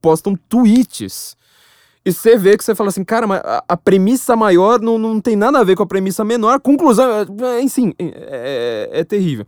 postam 0.00 0.36
tweets 0.48 1.36
e 2.06 2.12
você 2.12 2.36
vê 2.36 2.56
que 2.56 2.62
você 2.62 2.72
fala 2.72 2.88
assim, 2.88 3.02
cara, 3.02 3.26
mas 3.26 3.42
a, 3.44 3.76
premissa 3.76 4.36
maior 4.36 4.80
não, 4.80 4.96
não 4.96 5.20
tem 5.20 5.34
nada 5.34 5.58
a 5.58 5.64
ver 5.64 5.74
com 5.74 5.82
a 5.82 5.86
premissa 5.86 6.24
menor, 6.24 6.54
a 6.54 6.60
conclusão, 6.60 7.04
é, 7.42 7.60
enfim, 7.60 7.92
é, 7.98 8.88
é, 8.92 9.00
é 9.00 9.04
terrível. 9.04 9.44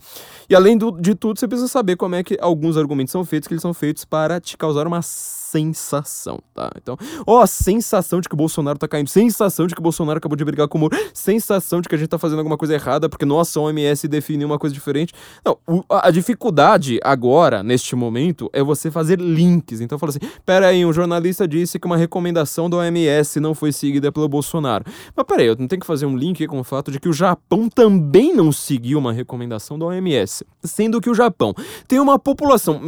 E 0.50 0.56
além 0.56 0.76
do, 0.76 0.90
de 0.90 1.14
tudo, 1.14 1.38
você 1.38 1.46
precisa 1.46 1.68
saber 1.68 1.94
como 1.94 2.16
é 2.16 2.24
que 2.24 2.36
alguns 2.40 2.76
argumentos 2.76 3.12
são 3.12 3.24
feitos, 3.24 3.46
que 3.46 3.54
eles 3.54 3.62
são 3.62 3.72
feitos 3.72 4.04
para 4.04 4.40
te 4.40 4.56
causar 4.56 4.88
uma 4.88 5.00
sensação, 5.50 6.40
tá? 6.54 6.70
Então, 6.76 6.96
ó, 7.26 7.40
a 7.40 7.46
sensação 7.46 8.20
de 8.20 8.28
que 8.28 8.34
o 8.34 8.36
Bolsonaro 8.36 8.78
tá 8.78 8.86
caindo, 8.86 9.08
sensação 9.08 9.66
de 9.66 9.74
que 9.74 9.80
o 9.80 9.82
Bolsonaro 9.82 10.18
acabou 10.18 10.36
de 10.36 10.44
brigar 10.44 10.68
com 10.68 10.76
o 10.76 10.80
Moro, 10.80 10.96
sensação 11.14 11.80
de 11.80 11.88
que 11.88 11.94
a 11.94 11.98
gente 11.98 12.08
tá 12.08 12.18
fazendo 12.18 12.38
alguma 12.38 12.58
coisa 12.58 12.74
errada 12.74 13.08
porque 13.08 13.24
nossa 13.24 13.58
OMS 13.58 14.06
define 14.08 14.44
uma 14.44 14.58
coisa 14.58 14.74
diferente. 14.74 15.14
Não, 15.44 15.58
o, 15.66 15.82
a, 15.88 16.08
a 16.08 16.10
dificuldade 16.10 17.00
agora, 17.02 17.62
neste 17.62 17.96
momento, 17.96 18.50
é 18.52 18.62
você 18.62 18.90
fazer 18.90 19.18
links. 19.20 19.80
Então, 19.80 19.98
fala 19.98 20.10
assim: 20.10 20.20
pera 20.44 20.68
aí, 20.68 20.84
um 20.84 20.92
jornalista 20.92 21.48
disse 21.48 21.78
que 21.78 21.86
uma 21.86 21.96
recomendação 21.96 22.68
da 22.68 22.78
OMS 22.78 23.40
não 23.40 23.54
foi 23.54 23.72
seguida 23.72 24.12
pelo 24.12 24.28
Bolsonaro. 24.28 24.84
Mas 25.16 25.26
pera 25.26 25.42
aí, 25.42 25.48
eu 25.48 25.56
não 25.56 25.66
tenho 25.66 25.80
que 25.80 25.86
fazer 25.86 26.04
um 26.06 26.16
link 26.16 26.46
com 26.46 26.60
o 26.60 26.64
fato 26.64 26.90
de 26.90 27.00
que 27.00 27.08
o 27.08 27.12
Japão 27.12 27.68
também 27.68 28.34
não 28.34 28.52
seguiu 28.52 28.98
uma 28.98 29.12
recomendação 29.12 29.78
da 29.78 29.86
OMS. 29.86 30.44
Sendo 30.62 31.00
que 31.00 31.08
o 31.08 31.14
Japão 31.14 31.54
tem 31.86 31.98
uma 31.98 32.18
população, 32.18 32.80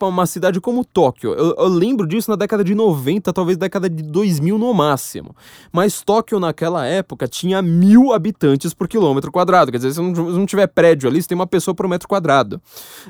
uma 0.00 0.26
cidade 0.26 0.60
como 0.60 0.84
Tóquio. 0.84 1.32
Eu, 1.32 1.54
eu 1.56 1.68
lembro 1.68 1.93
disso 2.06 2.30
na 2.30 2.36
década 2.36 2.64
de 2.64 2.74
90, 2.74 3.32
talvez 3.32 3.56
década 3.56 3.88
de 3.88 4.02
2000 4.02 4.58
no 4.58 4.72
máximo. 4.72 5.36
Mas 5.70 6.02
Tóquio, 6.02 6.40
naquela 6.40 6.86
época, 6.86 7.28
tinha 7.28 7.60
mil 7.60 8.12
habitantes 8.12 8.72
por 8.74 8.88
quilômetro 8.88 9.30
quadrado. 9.30 9.70
Quer 9.70 9.78
dizer, 9.78 9.92
se 9.92 10.00
não, 10.00 10.46
tiver 10.46 10.66
prédio 10.66 11.08
ali, 11.08 11.22
você 11.22 11.28
tem 11.28 11.36
uma 11.36 11.46
pessoa 11.46 11.74
por 11.74 11.86
metro 11.86 12.08
quadrado. 12.08 12.60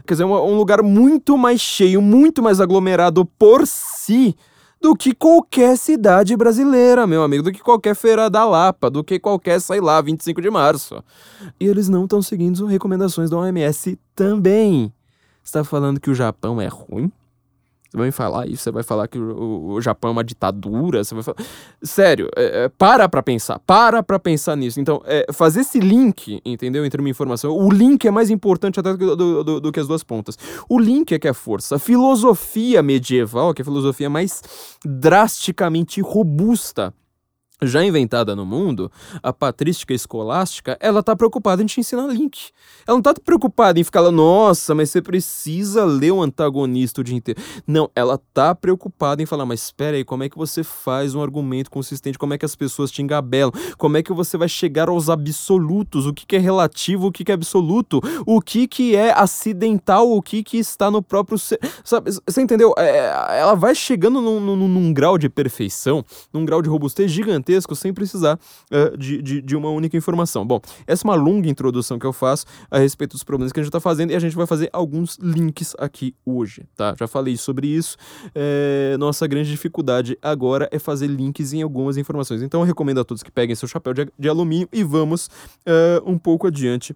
Quer 0.07 0.15
dizer, 0.15 0.25
um, 0.25 0.35
um 0.35 0.57
lugar 0.57 0.83
muito 0.83 1.39
mais 1.39 1.61
cheio, 1.61 2.03
muito 2.03 2.43
mais 2.43 2.61
aglomerado 2.61 3.25
por 3.25 3.67
si 3.67 4.37
do 4.85 4.95
que 4.95 5.15
qualquer 5.15 5.79
cidade 5.79 6.37
brasileira, 6.37 7.07
meu 7.07 7.23
amigo, 7.23 7.45
do 7.45 7.51
que 7.51 7.63
qualquer 7.63 7.95
feira 7.95 8.29
da 8.29 8.45
Lapa, 8.45 8.91
do 8.91 9.03
que 9.03 9.19
qualquer, 9.19 9.59
sei 9.59 9.81
lá, 9.81 9.99
25 9.99 10.43
de 10.43 10.51
março. 10.51 11.03
E 11.59 11.67
eles 11.67 11.89
não 11.89 12.05
estão 12.05 12.21
seguindo 12.21 12.63
as 12.63 12.71
recomendações 12.71 13.31
da 13.31 13.39
OMS 13.39 13.99
também. 14.15 14.93
Você 15.43 15.53
tá 15.53 15.65
falando 15.65 15.99
que 15.99 16.11
o 16.11 16.15
Japão 16.15 16.61
é 16.61 16.67
ruim? 16.67 17.11
Você 17.95 17.99
vai 17.99 18.11
falar 18.11 18.49
isso, 18.49 18.65
você 18.65 18.73
vai 18.73 18.83
falar 18.83 19.07
que 19.07 19.17
o, 19.17 19.75
o 19.75 19.81
Japão 19.81 20.09
é 20.09 20.13
uma 20.13 20.25
ditadura, 20.25 21.05
você 21.05 21.15
vai 21.15 21.23
falar... 21.23 21.37
Sério, 21.81 22.29
é, 22.37 22.65
é, 22.65 22.69
para 22.69 23.09
pra 23.09 23.23
pensar, 23.23 23.61
para 23.61 24.03
pra 24.03 24.19
pensar 24.19 24.57
nisso. 24.57 24.81
Então, 24.81 25.01
é, 25.05 25.27
fazer 25.33 25.61
esse 25.61 25.79
link, 25.79 26.41
entendeu, 26.45 26.85
entre 26.85 27.01
uma 27.01 27.09
informação, 27.09 27.57
o 27.57 27.71
link 27.71 28.05
é 28.05 28.11
mais 28.11 28.31
importante 28.31 28.81
até 28.81 28.97
do, 28.97 29.15
do, 29.15 29.45
do, 29.45 29.61
do 29.61 29.73
que 29.73 29.79
as 29.79 29.87
duas 29.87 30.03
pontas. 30.03 30.37
O 30.69 30.77
link 30.77 31.13
é 31.13 31.19
que 31.21 31.29
é 31.29 31.31
a 31.31 31.35
força. 31.35 31.77
A 31.77 31.79
filosofia 31.79 32.83
medieval, 32.83 33.55
que 33.55 33.63
é 33.63 33.65
a 33.65 33.65
filosofia 33.65 34.11
mais 34.11 34.43
drasticamente 34.85 36.01
robusta 36.01 36.93
já 37.67 37.85
inventada 37.85 38.35
no 38.35 38.45
mundo, 38.45 38.91
a 39.23 39.33
patrística 39.33 39.93
escolástica, 39.93 40.77
ela 40.81 41.03
tá 41.03 41.15
preocupada 41.15 41.63
em 41.63 41.67
te 41.67 41.81
ensinar 41.81 42.07
link. 42.07 42.51
Ela 42.87 42.97
não 42.97 43.03
tá 43.03 43.15
preocupada 43.15 43.79
em 43.79 43.85
ficar 43.85 44.01
lá, 44.01 44.11
nossa, 44.11 44.75
mas 44.75 44.91
você 44.91 45.01
precisa 45.01 45.85
ler 45.85 46.13
o 46.13 46.23
antagonista 46.23 47.01
o 47.01 47.05
dia 47.05 47.17
inteiro. 47.17 47.41
Não, 47.67 47.91
ela 47.95 48.19
tá 48.33 48.55
preocupada 48.55 49.23
em 49.23 49.27
falar, 49.27 49.47
mas 49.47 49.65
espera 49.65 49.97
aí, 49.97 50.05
como 50.05 50.23
é 50.23 50.29
que 50.29 50.37
você 50.37 50.63
faz 50.63 51.15
um 51.15 51.23
argumento 51.23 51.71
consistente? 51.71 52.19
Como 52.19 52.35
é 52.35 52.39
que 52.39 52.45
as 52.45 52.55
pessoas 52.55 52.91
te 52.91 53.03
engabelam? 53.03 53.53
Como 53.79 53.97
é 53.97 54.03
que 54.03 54.13
você 54.13 54.37
vai 54.37 54.49
chegar 54.49 54.89
aos 54.89 55.09
absolutos? 55.09 56.07
O 56.07 56.13
que, 56.13 56.27
que 56.27 56.37
é 56.37 56.39
relativo, 56.39 57.07
o 57.07 57.13
que, 57.13 57.25
que 57.25 57.33
é 57.33 57.35
absoluto? 57.35 58.01
O 58.27 58.41
que, 58.41 58.67
que 58.67 58.95
é 58.95 59.13
acidental, 59.13 60.11
o 60.11 60.23
que, 60.23 60.43
que 60.43 60.59
está 60.59 60.91
no 60.91 61.03
próprio 61.03 61.39
ser? 61.39 61.59
Sabe, 61.83 62.11
você 62.11 62.43
entendeu? 62.43 62.75
É, 62.77 63.41
ela 63.41 63.55
vai 63.55 63.75
chegando 63.75 64.21
num, 64.21 64.41
num, 64.41 64.69
num 64.69 64.93
grau 64.93 65.19
de 65.19 65.29
perfeição, 65.29 66.05
num 66.33 66.45
grau 66.45 66.61
de 66.61 66.69
robustez 66.69 67.11
gigantesco 67.11 67.54
gigantesco 67.55 67.75
sem 67.75 67.93
precisar 67.93 68.39
uh, 68.71 68.97
de, 68.97 69.23
de, 69.23 69.41
de, 69.41 69.57
uma 69.57 69.71
única 69.71 69.97
informação. 69.97 70.47
Bom, 70.47 70.61
essa 70.87 71.07
é 71.07 71.11
uma 71.11 71.15
longa 71.15 71.49
introdução 71.49 71.99
que 71.99 72.07
eu 72.07 72.13
faço 72.13 72.47
a 72.71 72.79
respeito 72.79 73.13
dos 73.13 73.23
problemas 73.23 73.53
que 73.53 73.61
a 73.61 73.63
gente 73.63 73.69
está 73.69 73.81
fazendo 73.81 74.11
e 74.11 74.17
a 74.17 74.19
gente 74.19 74.35
vai 74.35 74.47
fazer 74.47 74.69
alguns 74.73 75.17
links 75.19 75.75
aqui 75.79 76.15
hoje, 76.25 76.67
tá? 76.77 76.95
Já 76.99 77.07
falei 77.07 77.37
sobre 77.37 77.67
isso. 77.69 77.97
É, 78.35 78.97
nossa 78.99 79.27
grande 79.27 79.51
dificuldade 79.51 80.19
agora 80.21 80.69
é 80.73 80.79
fazer 80.79 81.07
links 81.07 81.53
em 81.53 81.63
algumas 81.63 81.97
informações. 81.97 82.43
Então 82.43 82.61
eu 82.61 82.67
recomendo 82.67 83.01
a 83.01 83.05
todos 83.05 83.23
que 83.23 83.31
peguem 83.31 83.55
seu 83.55 83.69
chapéu 83.69 83.93
de, 83.93 84.09
de 84.19 84.29
alumínio 84.29 84.69
e 84.73 84.83
vamos 84.83 85.27
uh, 85.27 86.11
um 86.11 86.19
pouco 86.19 86.47
adiante 86.47 86.95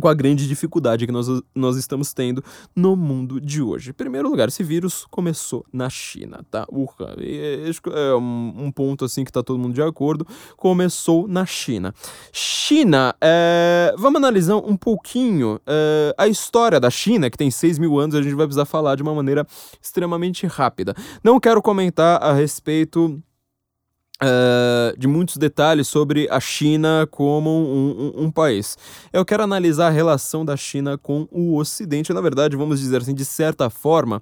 com 0.00 0.08
a 0.08 0.14
grande 0.14 0.46
dificuldade 0.46 1.06
que 1.06 1.12
nós, 1.12 1.26
nós 1.54 1.76
estamos 1.76 2.12
tendo 2.12 2.42
no 2.74 2.96
mundo 2.96 3.40
de 3.40 3.62
hoje. 3.62 3.90
Em 3.90 3.94
primeiro 3.94 4.28
lugar, 4.28 4.48
esse 4.48 4.62
vírus 4.62 5.06
começou 5.10 5.64
na 5.72 5.90
China, 5.90 6.44
tá? 6.50 6.66
Wuhan. 6.72 7.16
É 7.18 8.14
um 8.14 8.70
ponto 8.70 9.04
assim 9.04 9.24
que 9.24 9.32
tá 9.32 9.42
todo 9.42 9.58
mundo 9.58 9.74
de 9.74 9.82
acordo. 9.82 10.26
Começou 10.56 11.26
na 11.26 11.44
China. 11.44 11.94
China, 12.32 13.14
é... 13.20 13.94
vamos 13.98 14.18
analisar 14.18 14.56
um 14.56 14.76
pouquinho 14.76 15.60
é... 15.66 16.14
a 16.16 16.28
história 16.28 16.78
da 16.78 16.90
China, 16.90 17.30
que 17.30 17.36
tem 17.36 17.50
6 17.50 17.78
mil 17.78 17.98
anos, 17.98 18.14
a 18.14 18.22
gente 18.22 18.34
vai 18.34 18.46
precisar 18.46 18.64
falar 18.64 18.94
de 18.94 19.02
uma 19.02 19.14
maneira 19.14 19.46
extremamente 19.80 20.46
rápida. 20.46 20.94
Não 21.22 21.40
quero 21.40 21.60
comentar 21.60 22.22
a 22.22 22.32
respeito 22.32 23.20
Uh, 24.20 24.98
de 24.98 25.06
muitos 25.06 25.36
detalhes 25.36 25.86
sobre 25.86 26.28
a 26.28 26.40
China 26.40 27.06
como 27.08 27.50
um, 27.50 28.12
um, 28.16 28.24
um, 28.24 28.30
país. 28.32 28.76
Eu 29.12 29.24
quero 29.24 29.44
analisar 29.44 29.86
a 29.86 29.90
relação 29.90 30.44
da 30.44 30.56
China 30.56 30.98
com 30.98 31.28
o 31.30 31.56
Ocidente, 31.56 32.12
na 32.12 32.20
verdade, 32.20 32.56
vamos 32.56 32.80
dizer 32.80 32.96
assim, 33.00 33.14
de 33.14 33.24
certa 33.24 33.70
forma, 33.70 34.20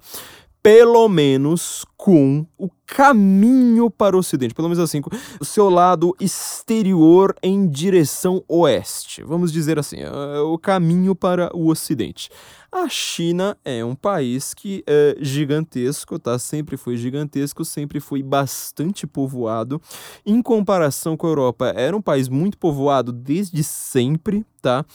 pelo 0.61 1.07
menos 1.07 1.85
com 1.95 2.45
o 2.57 2.69
caminho 2.85 3.89
para 3.89 4.15
o 4.15 4.19
Ocidente, 4.19 4.53
pelo 4.53 4.67
menos 4.67 4.83
assim, 4.83 5.01
o 5.39 5.45
seu 5.45 5.69
lado 5.69 6.13
exterior 6.19 7.33
em 7.41 7.67
direção 7.67 8.43
oeste, 8.49 9.23
vamos 9.23 9.51
dizer 9.51 9.79
assim, 9.79 10.03
uh, 10.03 10.43
o 10.51 10.59
caminho 10.59 11.15
para 11.15 11.49
o 11.55 11.69
Ocidente. 11.69 12.29
A 12.71 12.89
China 12.89 13.57
é 13.63 13.83
um 13.83 13.95
país 13.95 14.53
que 14.53 14.83
é 14.85 15.15
gigantesco, 15.21 16.19
tá? 16.19 16.37
Sempre 16.37 16.75
foi 16.75 16.97
gigantesco, 16.97 17.63
sempre 17.63 17.99
foi 17.99 18.21
bastante 18.21 19.07
povoado. 19.07 19.81
Em 20.25 20.41
comparação 20.41 21.15
com 21.15 21.27
a 21.27 21.29
Europa, 21.29 21.73
era 21.75 21.95
um 21.95 22.01
país 22.01 22.27
muito 22.27 22.57
povoado 22.57 23.13
desde 23.13 23.63
sempre, 23.63 24.45
tá? 24.61 24.85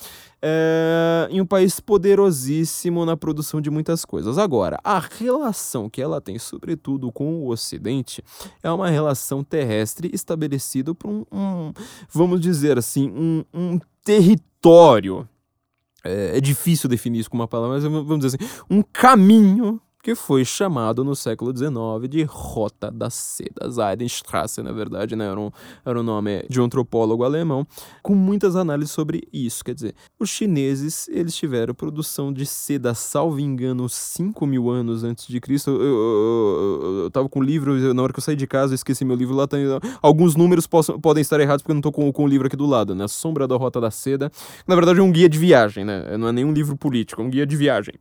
É, 0.43 1.29
em 1.31 1.41
um 1.41 1.47
país 1.47 1.81
poderosíssimo 1.81 3.07
na 3.07 3.17
produção 3.17 3.59
de 3.59 3.71
muitas 3.71 4.05
coisas. 4.05 4.37
Agora, 4.37 4.79
a 4.85 4.99
relação 4.99 5.89
que 5.89 6.03
ela 6.03 6.21
tem, 6.21 6.39
sobretudo 6.39 7.11
com 7.11 7.37
o 7.37 7.49
Ocidente, 7.49 8.23
é 8.63 8.71
uma 8.71 8.91
relação 8.91 9.43
terrestre 9.43 10.11
estabelecida 10.13 10.95
por 10.95 11.09
um, 11.09 11.25
um 11.33 11.73
vamos 12.11 12.39
dizer 12.39 12.77
assim, 12.77 13.09
um, 13.09 13.45
um 13.55 13.81
território 14.05 15.27
é, 16.05 16.37
é, 16.37 16.41
difícil 16.41 16.89
definir 16.89 17.21
isso 17.21 17.31
com 17.31 17.37
uma 17.37 17.49
palavra, 17.49 17.75
mas 17.75 17.85
vamos 17.85 18.21
dizer 18.21 18.37
assim, 18.37 18.65
um 18.69 18.83
caminho 18.83 19.81
que 20.03 20.17
foi 20.17 20.45
chamado 20.45 21.05
no 21.05 21.15
século 21.15 21.57
XIX 21.57 22.11
de 22.11 22.25
Rota 22.25 22.91
da 22.91 23.09
Seda. 23.09 23.71
Seidenstrasse, 23.71 24.61
na 24.61 24.73
verdade, 24.73 25.15
né? 25.15 25.27
era, 25.27 25.39
um, 25.39 25.51
era 25.87 26.01
um 26.01 26.03
nome 26.03 26.45
de 26.51 26.61
um 26.61 26.65
antropólogo 26.65 27.23
alemão, 27.23 27.65
com 28.03 28.15
muitas 28.15 28.57
análises 28.57 28.91
sobre 28.91 29.23
isso. 29.33 29.65
Quer 29.65 29.75
dizer, 29.75 29.95
os 30.19 30.29
chineses, 30.29 31.09
eles 31.09 31.37
tiveram 31.37 31.73
produção 31.73 32.33
de 32.33 32.45
seda, 32.45 32.95
salvo 32.95 33.39
engano, 33.39 33.89
5 33.89 34.45
mil 34.45 34.69
anos 34.69 35.05
antes 35.05 35.29
de 35.29 35.41
Cristo. 35.41 35.71
Eu, 35.71 35.81
eu, 35.81 36.81
eu, 36.83 36.99
eu 37.05 37.11
tava 37.11 37.29
com 37.29 37.39
o 37.39 37.43
livro, 37.43 37.95
na 37.95 38.03
hora 38.03 38.13
que 38.13 38.19
eu 38.19 38.23
saí 38.23 38.37
de 38.37 38.47
casa, 38.47 38.73
eu 38.73 38.77
esqueci 38.77 39.05
meu 39.05 39.17
livro 39.17 39.37
lá. 39.37 39.47
Tem, 39.47 39.65
alguns 40.01 40.35
números 40.35 40.67
possam, 40.67 40.99
podem 40.99 41.21
estar 41.21 41.39
errados 41.39 41.63
porque 41.63 41.71
eu 41.71 41.77
não 41.77 41.83
tô 41.83 41.93
com, 41.93 42.11
com 42.13 42.25
o 42.25 42.27
livro 42.27 42.49
aqui 42.49 42.57
do 42.57 42.67
lado, 42.67 42.95
né? 42.95 43.05
A 43.05 43.09
Sombra 43.09 43.47
da 43.47 43.57
Rota 43.57 43.81
da 43.81 43.91
Seda. 43.91 44.33
Na 44.67 44.75
verdade, 44.75 44.99
é 44.99 45.03
um 45.03 45.13
guia 45.13 45.29
de 45.29 45.39
viagem, 45.39 45.85
né? 45.85 46.17
Não 46.17 46.27
é 46.27 46.33
nenhum 46.33 46.53
livro 46.53 46.77
político, 46.77 47.23
é 47.23 47.25
um 47.25 47.31
guia 47.31 47.47
de 47.47 47.57
viagem. 47.57 47.95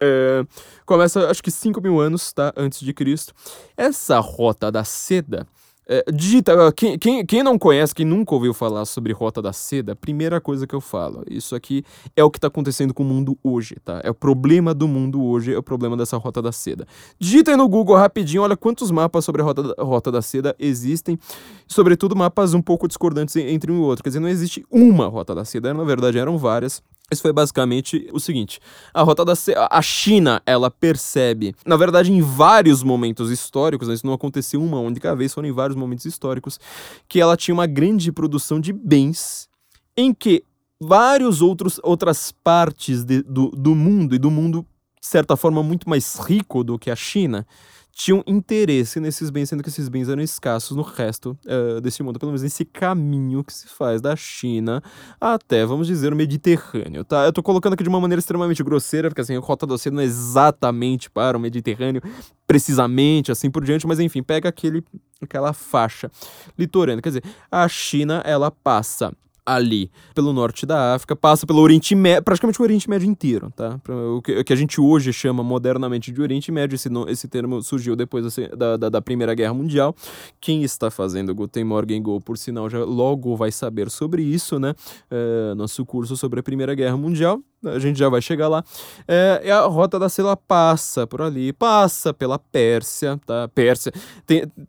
É, 0.00 0.44
começa, 0.84 1.30
acho 1.30 1.42
que 1.42 1.50
5 1.50 1.80
mil 1.80 2.00
anos 2.00 2.32
tá, 2.32 2.52
antes 2.56 2.80
de 2.80 2.92
Cristo. 2.92 3.32
Essa 3.76 4.18
rota 4.18 4.70
da 4.70 4.84
seda. 4.84 5.46
É, 5.88 6.04
digita, 6.12 6.72
quem, 6.72 6.98
quem, 6.98 7.24
quem 7.24 7.44
não 7.44 7.56
conhece, 7.56 7.94
quem 7.94 8.04
nunca 8.04 8.34
ouviu 8.34 8.52
falar 8.52 8.84
sobre 8.86 9.12
Rota 9.12 9.40
da 9.40 9.52
Seda, 9.52 9.94
primeira 9.94 10.40
coisa 10.40 10.66
que 10.66 10.74
eu 10.74 10.80
falo, 10.80 11.22
isso 11.30 11.54
aqui 11.54 11.84
é 12.16 12.24
o 12.24 12.30
que 12.30 12.38
está 12.38 12.48
acontecendo 12.48 12.92
com 12.92 13.04
o 13.04 13.06
mundo 13.06 13.38
hoje, 13.40 13.76
tá? 13.84 14.00
É 14.02 14.10
o 14.10 14.14
problema 14.14 14.74
do 14.74 14.88
mundo 14.88 15.22
hoje, 15.22 15.54
é 15.54 15.56
o 15.56 15.62
problema 15.62 15.96
dessa 15.96 16.16
Rota 16.16 16.42
da 16.42 16.50
Seda. 16.50 16.88
Digita 17.20 17.52
aí 17.52 17.56
no 17.56 17.68
Google 17.68 17.94
rapidinho, 17.94 18.42
olha 18.42 18.56
quantos 18.56 18.90
mapas 18.90 19.24
sobre 19.24 19.42
a 19.42 19.44
Rota 19.44 19.62
da, 19.62 19.74
Rota 19.80 20.10
da 20.10 20.20
Seda 20.20 20.56
existem, 20.58 21.16
sobretudo 21.68 22.16
mapas 22.16 22.52
um 22.52 22.60
pouco 22.60 22.88
discordantes 22.88 23.36
entre 23.36 23.70
um 23.70 23.76
e 23.76 23.80
outro, 23.80 24.02
quer 24.02 24.10
dizer, 24.10 24.20
não 24.20 24.28
existe 24.28 24.66
uma 24.68 25.06
Rota 25.06 25.36
da 25.36 25.44
Seda, 25.44 25.72
na 25.72 25.84
verdade 25.84 26.18
eram 26.18 26.36
várias, 26.36 26.82
isso 27.10 27.22
foi 27.22 27.32
basicamente 27.32 28.08
o 28.12 28.18
seguinte: 28.18 28.58
a 28.92 29.02
rota 29.02 29.24
da 29.24 29.34
a 29.70 29.82
China, 29.82 30.42
ela 30.44 30.70
percebe, 30.70 31.54
na 31.64 31.76
verdade, 31.76 32.12
em 32.12 32.20
vários 32.20 32.82
momentos 32.82 33.30
históricos, 33.30 33.88
né, 33.88 33.94
isso 33.94 34.06
não 34.06 34.14
aconteceu 34.14 34.62
uma 34.62 34.80
única 34.80 35.14
vez, 35.14 35.32
foram 35.32 35.48
em 35.48 35.52
vários 35.52 35.76
momentos 35.76 36.04
históricos, 36.04 36.58
que 37.08 37.20
ela 37.20 37.36
tinha 37.36 37.54
uma 37.54 37.66
grande 37.66 38.10
produção 38.10 38.60
de 38.60 38.72
bens 38.72 39.48
em 39.96 40.12
que 40.12 40.42
vários 40.80 41.40
outros 41.40 41.80
outras 41.82 42.32
partes 42.44 43.04
de, 43.04 43.22
do, 43.22 43.50
do 43.50 43.74
mundo 43.74 44.14
e 44.14 44.18
do 44.18 44.30
mundo 44.30 44.66
de 45.06 45.10
certa 45.10 45.36
forma, 45.36 45.62
muito 45.62 45.88
mais 45.88 46.16
rico 46.16 46.64
do 46.64 46.76
que 46.76 46.90
a 46.90 46.96
China, 46.96 47.46
tinham 47.96 48.22
interesse 48.26 49.00
nesses 49.00 49.30
bens, 49.30 49.48
sendo 49.48 49.62
que 49.62 49.70
esses 49.70 49.88
bens 49.88 50.10
eram 50.10 50.20
escassos 50.20 50.76
no 50.76 50.82
resto 50.82 51.36
uh, 51.46 51.80
desse 51.80 52.02
mundo, 52.02 52.18
pelo 52.18 52.30
menos 52.30 52.42
nesse 52.42 52.62
caminho 52.62 53.42
que 53.42 53.50
se 53.50 53.66
faz 53.68 54.02
da 54.02 54.14
China 54.14 54.82
até, 55.18 55.64
vamos 55.64 55.86
dizer, 55.86 56.12
o 56.12 56.16
Mediterrâneo, 56.16 57.06
tá? 57.06 57.24
Eu 57.24 57.32
tô 57.32 57.42
colocando 57.42 57.72
aqui 57.72 57.82
de 57.82 57.88
uma 57.88 57.98
maneira 57.98 58.18
extremamente 58.18 58.62
grosseira, 58.62 59.08
porque 59.08 59.22
assim, 59.22 59.34
a 59.34 59.40
Rota 59.40 59.66
do 59.66 59.72
Oceano 59.72 60.02
é 60.02 60.04
exatamente 60.04 61.08
para 61.08 61.38
o 61.38 61.40
Mediterrâneo, 61.40 62.02
precisamente, 62.46 63.32
assim 63.32 63.50
por 63.50 63.64
diante, 63.64 63.86
mas 63.86 63.98
enfim, 63.98 64.22
pega 64.22 64.46
aquele, 64.46 64.84
aquela 65.22 65.54
faixa 65.54 66.10
litorânea, 66.58 67.00
quer 67.00 67.08
dizer, 67.08 67.24
a 67.50 67.66
China, 67.66 68.22
ela 68.26 68.50
passa 68.50 69.10
ali 69.46 69.90
pelo 70.12 70.32
norte 70.32 70.66
da 70.66 70.94
África, 70.94 71.14
passa 71.14 71.46
pelo 71.46 71.60
Oriente 71.60 71.94
Médio, 71.94 72.24
praticamente 72.24 72.60
o 72.60 72.64
Oriente 72.64 72.90
Médio 72.90 73.08
inteiro, 73.08 73.52
tá? 73.54 73.78
O 73.88 74.20
que, 74.20 74.38
o 74.40 74.44
que, 74.44 74.52
a 74.52 74.56
gente 74.56 74.80
hoje 74.80 75.12
chama 75.12 75.42
modernamente 75.44 76.10
de 76.10 76.20
Oriente 76.20 76.50
Médio, 76.50 76.74
esse, 76.74 76.88
esse 77.08 77.28
termo 77.28 77.62
surgiu 77.62 77.94
depois 77.94 78.36
da, 78.56 78.76
da, 78.76 78.88
da, 78.88 79.00
Primeira 79.00 79.34
Guerra 79.34 79.54
Mundial. 79.54 79.94
Quem 80.40 80.64
está 80.64 80.90
fazendo 80.90 81.34
Guten 81.34 81.64
Morgen 81.64 82.02
Go, 82.02 82.20
por 82.20 82.36
sinal, 82.36 82.68
já 82.68 82.84
logo 82.84 83.36
vai 83.36 83.52
saber 83.52 83.88
sobre 83.88 84.22
isso, 84.22 84.58
né? 84.58 84.74
É, 85.10 85.54
nosso 85.54 85.86
curso 85.86 86.16
sobre 86.16 86.40
a 86.40 86.42
Primeira 86.42 86.74
Guerra 86.74 86.96
Mundial, 86.96 87.40
a 87.64 87.78
gente 87.78 87.98
já 87.98 88.08
vai 88.08 88.20
chegar 88.20 88.48
lá. 88.48 88.64
É, 89.06 89.50
a 89.50 89.60
Rota 89.66 89.98
da 89.98 90.08
Seda 90.08 90.36
passa 90.36 91.06
por 91.06 91.22
ali, 91.22 91.52
passa 91.52 92.12
pela 92.12 92.38
Pérsia, 92.38 93.20
tá? 93.24 93.48
Pérsia. 93.48 93.92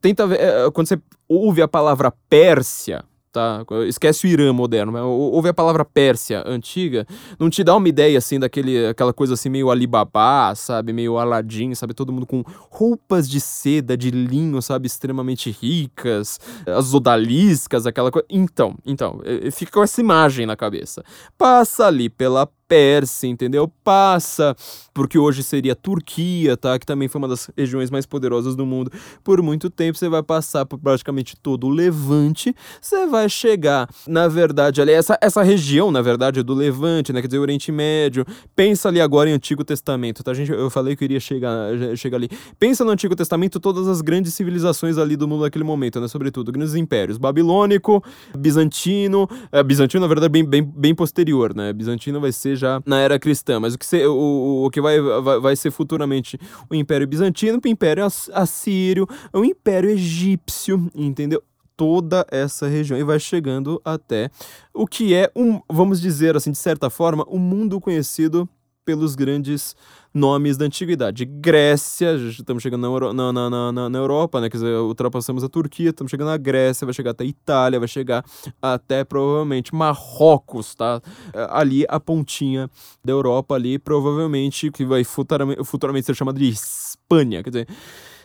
Tenta 0.01 0.27
ver, 0.27 0.39
é, 0.39 0.71
quando 0.71 0.87
você 0.87 0.99
ouve 1.27 1.61
a 1.61 1.67
palavra 1.67 2.13
Pérsia, 2.29 3.03
tá? 3.37 3.63
Esquece 3.87 4.25
o 4.25 4.29
Irã 4.29 4.51
moderno, 4.51 4.91
mas 4.91 5.03
ouve 5.03 5.49
a 5.49 5.53
palavra 5.53 5.85
Pérsia 5.85 6.43
antiga, 6.45 7.05
não 7.39 7.49
te 7.49 7.63
dá 7.63 7.75
uma 7.75 7.87
ideia 7.87 8.17
assim 8.17 8.39
daquele 8.39 8.87
aquela 8.87 9.13
coisa 9.13 9.35
assim 9.35 9.49
meio 9.49 9.69
Alibaba, 9.69 10.55
sabe, 10.55 10.91
meio 10.91 11.17
Aladdin, 11.19 11.75
sabe, 11.75 11.93
todo 11.93 12.11
mundo 12.11 12.25
com 12.25 12.43
roupas 12.69 13.29
de 13.29 13.39
seda, 13.39 13.95
de 13.95 14.09
linho, 14.09 14.59
sabe, 14.61 14.87
extremamente 14.87 15.51
ricas, 15.51 16.39
as 16.65 16.93
odaliscas, 16.93 17.85
aquela 17.85 18.09
coisa. 18.09 18.25
Então, 18.29 18.75
então, 18.85 19.21
fica 19.51 19.71
com 19.71 19.83
essa 19.83 20.01
imagem 20.01 20.45
na 20.45 20.55
cabeça. 20.55 21.03
Passa 21.37 21.85
ali 21.85 22.09
pela 22.09 22.49
Pérsia, 22.67 23.27
entendeu? 23.27 23.71
Passa 23.83 24.55
porque 24.97 25.19
hoje 25.19 25.43
seria 25.43 25.75
Turquia, 25.75 26.57
tá? 26.57 26.79
Que 26.79 26.85
também 26.85 27.07
foi 27.07 27.19
uma 27.19 27.27
das 27.27 27.51
regiões 27.55 27.91
mais 27.91 28.07
poderosas 28.07 28.55
do 28.55 28.65
mundo 28.65 28.91
por 29.23 29.39
muito 29.43 29.69
tempo. 29.69 29.95
Você 29.95 30.09
vai 30.09 30.23
passar 30.23 30.65
por 30.65 30.79
praticamente 30.79 31.35
todo 31.35 31.67
o 31.67 31.69
Levante, 31.69 32.55
você 32.81 33.05
vai 33.05 33.29
chegar, 33.29 33.87
na 34.07 34.27
verdade, 34.27 34.81
ali, 34.81 34.91
essa, 34.91 35.15
essa 35.21 35.43
região, 35.43 35.91
na 35.91 36.01
verdade, 36.01 36.39
é 36.39 36.43
do 36.43 36.55
Levante, 36.55 37.13
né? 37.13 37.21
Quer 37.21 37.27
dizer, 37.27 37.37
Oriente 37.37 37.71
Médio. 37.71 38.25
Pensa 38.55 38.89
ali 38.89 38.99
agora 38.99 39.29
em 39.29 39.33
Antigo 39.33 39.63
Testamento, 39.63 40.23
tá? 40.23 40.33
Gente, 40.33 40.51
eu 40.51 40.69
falei 40.71 40.95
que 40.95 41.03
eu 41.03 41.05
iria 41.05 41.19
chegar, 41.19 41.69
chegar 41.95 42.17
ali. 42.17 42.27
Pensa 42.57 42.83
no 42.83 42.89
Antigo 42.89 43.15
Testamento, 43.15 43.59
todas 43.59 43.87
as 43.87 44.01
grandes 44.01 44.33
civilizações 44.33 44.97
ali 44.97 45.15
do 45.15 45.27
mundo 45.27 45.43
naquele 45.43 45.63
momento, 45.63 46.01
né? 46.01 46.07
Sobretudo, 46.07 46.51
grandes 46.51 46.73
impérios. 46.73 47.19
Babilônico, 47.19 48.03
Bizantino. 48.35 49.29
É, 49.51 49.61
Bizantino, 49.61 50.01
na 50.01 50.07
verdade, 50.07 50.31
bem, 50.31 50.43
bem, 50.43 50.63
bem 50.63 50.95
posterior, 50.95 51.55
né? 51.55 51.71
Bizantino 51.71 52.19
vai 52.19 52.31
ser 52.31 52.56
já 52.57 52.81
na 52.85 52.99
era 52.99 53.17
cristã, 53.19 53.59
mas 53.59 53.73
o 53.73 53.77
que, 53.77 53.85
se, 53.85 54.05
o, 54.05 54.65
o 54.65 54.69
que 54.69 54.81
vai, 54.81 54.99
vai, 54.99 55.39
vai 55.39 55.55
ser 55.55 55.71
futuramente 55.71 56.37
o 56.69 56.75
Império 56.75 57.07
Bizantino, 57.07 57.59
o 57.63 57.67
Império 57.67 58.05
Assírio, 58.33 59.07
o 59.31 59.45
Império 59.45 59.89
Egípcio, 59.89 60.91
entendeu? 60.93 61.41
toda 61.77 62.25
essa 62.31 62.67
região 62.67 62.99
e 62.99 63.03
vai 63.03 63.19
chegando 63.19 63.79
até 63.85 64.31
o 64.73 64.87
que 64.87 65.13
é 65.13 65.31
um, 65.35 65.61
vamos 65.69 66.01
dizer 66.01 66.35
assim, 66.35 66.51
de 66.51 66.57
certa 66.57 66.89
forma, 66.89 67.23
um 67.29 67.37
mundo 67.37 67.79
conhecido 67.79 68.49
pelos 68.87 69.15
grandes 69.15 69.75
nomes 70.13 70.55
da 70.55 70.63
antiguidade. 70.63 71.25
Grécia, 71.25 72.15
estamos 72.15 72.63
chegando 72.63 72.89
na, 73.13 73.33
na, 73.33 73.49
na, 73.49 73.89
na, 73.89 73.99
Europa, 73.99 74.39
né? 74.39 74.49
Quer 74.49 74.55
dizer, 74.59 74.77
ultrapassamos 74.77 75.43
a 75.43 75.49
Turquia, 75.49 75.89
estamos 75.89 76.09
chegando 76.09 76.29
na 76.29 76.37
Grécia, 76.37 76.85
vai 76.85 76.93
chegar 76.93 77.11
até 77.11 77.25
a 77.25 77.27
Itália, 77.27 77.79
vai 77.79 77.87
chegar 77.89 78.23
até 78.61 79.03
provavelmente 79.03 79.75
Marrocos, 79.75 80.73
tá? 80.73 81.01
É, 81.33 81.47
ali 81.49 81.85
a 81.89 81.99
pontinha 81.99 82.69
da 83.03 83.11
Europa 83.11 83.55
ali, 83.55 83.77
provavelmente 83.77 84.71
que 84.71 84.85
vai 84.85 85.03
futuramente, 85.03 85.61
futuramente 85.65 86.05
ser 86.05 86.15
chamada 86.15 86.39
de 86.39 86.47
Espanha. 86.47 87.43
Quer 87.43 87.49
dizer, 87.49 87.67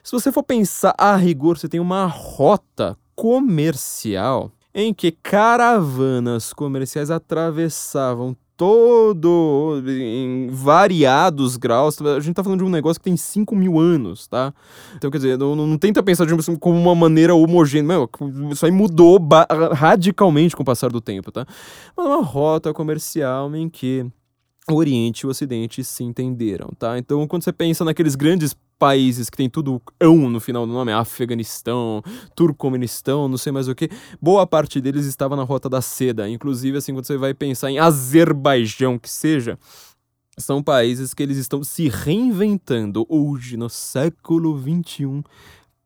se 0.01 0.13
você 0.13 0.31
for 0.31 0.45
pensar 0.45 0.95
a 0.97 1.17
rigor, 1.17 1.59
você 1.59 1.69
tem 1.69 1.81
uma 1.81 2.07
rota 2.07 2.97
comercial 3.17 4.53
em 4.73 4.95
que 4.95 5.11
caravanas 5.11 6.53
comerciais 6.53 7.11
atravessavam 7.11 8.37
todo 8.63 9.83
em 9.89 10.47
variados 10.49 11.57
graus. 11.57 12.01
A 12.01 12.21
gente 12.21 12.37
tá 12.37 12.45
falando 12.45 12.61
de 12.61 12.65
um 12.65 12.71
negócio 12.71 13.01
que 13.01 13.05
tem 13.05 13.17
5 13.17 13.57
mil 13.57 13.77
anos, 13.77 14.29
tá? 14.29 14.55
Então, 14.95 15.11
quer 15.11 15.17
dizer, 15.17 15.37
não, 15.37 15.57
não 15.57 15.77
tenta 15.77 16.01
pensar 16.01 16.27
de 16.27 16.33
uma, 16.33 16.59
como 16.61 16.79
uma 16.79 16.95
maneira 16.95 17.35
homogênea. 17.35 18.09
isso 18.53 18.65
aí 18.65 18.71
mudou 18.71 19.19
radicalmente 19.73 20.55
com 20.55 20.63
o 20.63 20.65
passar 20.65 20.93
do 20.93 21.01
tempo, 21.01 21.33
tá? 21.33 21.45
Mas 21.97 22.07
uma 22.07 22.23
rota 22.23 22.73
comercial 22.73 23.53
em 23.57 23.69
que 23.69 24.07
o 24.71 24.75
Oriente 24.75 25.23
e 25.23 25.27
o 25.27 25.31
Ocidente 25.31 25.83
se 25.83 26.05
entenderam, 26.05 26.69
tá? 26.79 26.97
Então, 26.97 27.27
quando 27.27 27.43
você 27.43 27.53
pensa 27.53 27.85
naqueles 27.85 28.15
grandes 28.15 28.55
países 28.83 29.31
que 29.31 29.37
tem 29.37 29.49
tudo 29.49 29.81
ão 30.01 30.29
no 30.29 30.41
final 30.41 30.67
do 30.67 30.73
nome, 30.73 30.91
Afeganistão, 30.91 32.03
Turcomenistão, 32.35 33.29
não 33.29 33.39
sei 33.39 33.53
mais 33.53 33.69
o 33.69 33.77
que, 33.77 33.89
boa 34.21 34.45
parte 34.45 34.81
deles 34.81 35.07
estava 35.07 35.37
na 35.37 35.45
Rota 35.45 35.69
da 35.69 35.81
Seda. 35.81 36.29
Inclusive, 36.29 36.79
assim, 36.79 36.93
quando 36.93 37.05
você 37.05 37.17
vai 37.17 37.33
pensar 37.33 37.71
em 37.71 37.79
Azerbaijão, 37.79 38.99
que 38.99 39.09
seja, 39.09 39.57
são 40.37 40.61
países 40.61 41.15
que 41.15 41.23
eles 41.23 41.37
estão 41.37 41.63
se 41.63 41.89
reinventando 41.89 43.07
hoje, 43.09 43.57
no 43.57 43.71
século 43.71 44.61
XXI, 44.61 45.23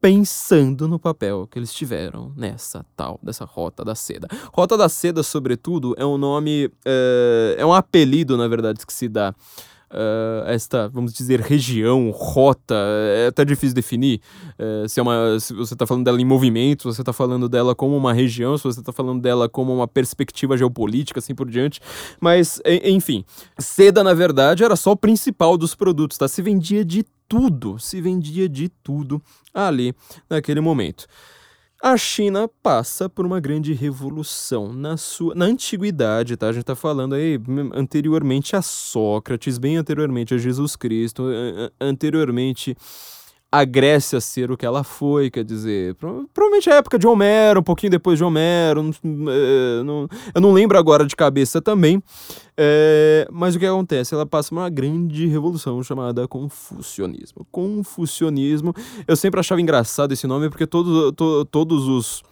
pensando 0.00 0.88
no 0.88 0.98
papel 0.98 1.46
que 1.46 1.58
eles 1.58 1.74
tiveram 1.74 2.32
nessa 2.34 2.82
tal, 2.96 3.20
dessa 3.22 3.44
Rota 3.44 3.84
da 3.84 3.94
Seda. 3.94 4.26
Rota 4.54 4.74
da 4.74 4.88
Seda, 4.88 5.22
sobretudo, 5.22 5.94
é 5.98 6.06
um 6.06 6.16
nome, 6.16 6.72
é, 6.82 7.56
é 7.58 7.66
um 7.66 7.74
apelido, 7.74 8.38
na 8.38 8.48
verdade, 8.48 8.86
que 8.86 8.92
se 8.94 9.06
dá 9.06 9.34
uh, 9.90 10.48
esta, 10.48 10.88
vamos 10.88 11.12
dizer, 11.12 11.40
região, 11.40 12.10
rota, 12.10 12.74
é 12.74 13.28
até 13.28 13.44
difícil 13.44 13.74
definir 13.74 14.20
uh, 14.58 14.88
se, 14.88 15.00
é 15.00 15.02
uma, 15.02 15.38
se 15.40 15.52
você 15.54 15.74
está 15.74 15.86
falando 15.86 16.04
dela 16.04 16.20
em 16.20 16.24
movimento, 16.24 16.82
se 16.82 16.96
você 16.96 17.02
está 17.02 17.12
falando 17.12 17.48
dela 17.48 17.74
como 17.74 17.96
uma 17.96 18.12
região, 18.12 18.56
se 18.56 18.64
você 18.64 18.80
está 18.80 18.92
falando 18.92 19.20
dela 19.20 19.48
como 19.48 19.74
uma 19.74 19.88
perspectiva 19.88 20.56
geopolítica, 20.56 21.18
assim 21.18 21.34
por 21.34 21.48
diante. 21.50 21.80
Mas, 22.20 22.60
enfim, 22.84 23.24
seda, 23.58 24.02
na 24.02 24.14
verdade, 24.14 24.64
era 24.64 24.76
só 24.76 24.92
o 24.92 24.96
principal 24.96 25.56
dos 25.56 25.74
produtos, 25.74 26.18
tá? 26.18 26.28
Se 26.28 26.42
vendia 26.42 26.84
de 26.84 27.04
tudo, 27.28 27.78
se 27.78 28.00
vendia 28.00 28.48
de 28.48 28.68
tudo 28.68 29.20
ali 29.52 29.94
naquele 30.28 30.60
momento. 30.60 31.06
A 31.88 31.96
China 31.96 32.50
passa 32.64 33.08
por 33.08 33.24
uma 33.24 33.38
grande 33.38 33.72
revolução 33.72 34.72
na 34.72 34.96
sua 34.96 35.36
na 35.36 35.44
antiguidade, 35.44 36.36
tá? 36.36 36.48
A 36.48 36.52
gente 36.52 36.64
tá 36.64 36.74
falando 36.74 37.14
aí 37.14 37.38
anteriormente 37.72 38.56
a 38.56 38.60
Sócrates, 38.60 39.56
bem 39.56 39.76
anteriormente 39.76 40.34
a 40.34 40.36
Jesus 40.36 40.74
Cristo, 40.74 41.22
anteriormente 41.80 42.76
a 43.58 43.64
Grécia 43.64 44.20
ser 44.20 44.50
o 44.50 44.56
que 44.56 44.66
ela 44.66 44.84
foi, 44.84 45.30
quer 45.30 45.42
dizer, 45.42 45.94
provavelmente 45.94 46.68
a 46.68 46.74
época 46.74 46.98
de 46.98 47.06
Homero, 47.06 47.60
um 47.60 47.62
pouquinho 47.62 47.90
depois 47.90 48.18
de 48.18 48.24
Homero, 48.24 48.90
é, 49.02 49.82
não, 49.82 50.06
eu 50.34 50.40
não 50.42 50.52
lembro 50.52 50.78
agora 50.78 51.06
de 51.06 51.16
cabeça 51.16 51.62
também, 51.62 52.02
é, 52.54 53.26
mas 53.32 53.54
o 53.54 53.58
que 53.58 53.64
acontece? 53.64 54.14
Ela 54.14 54.26
passa 54.26 54.52
uma 54.52 54.68
grande 54.68 55.26
revolução 55.26 55.82
chamada 55.82 56.28
Confucionismo. 56.28 57.46
Confucionismo, 57.50 58.74
eu 59.08 59.16
sempre 59.16 59.40
achava 59.40 59.60
engraçado 59.60 60.12
esse 60.12 60.26
nome 60.26 60.50
porque 60.50 60.66
todo, 60.66 61.10
to, 61.12 61.46
todos 61.46 61.88
os 61.88 62.22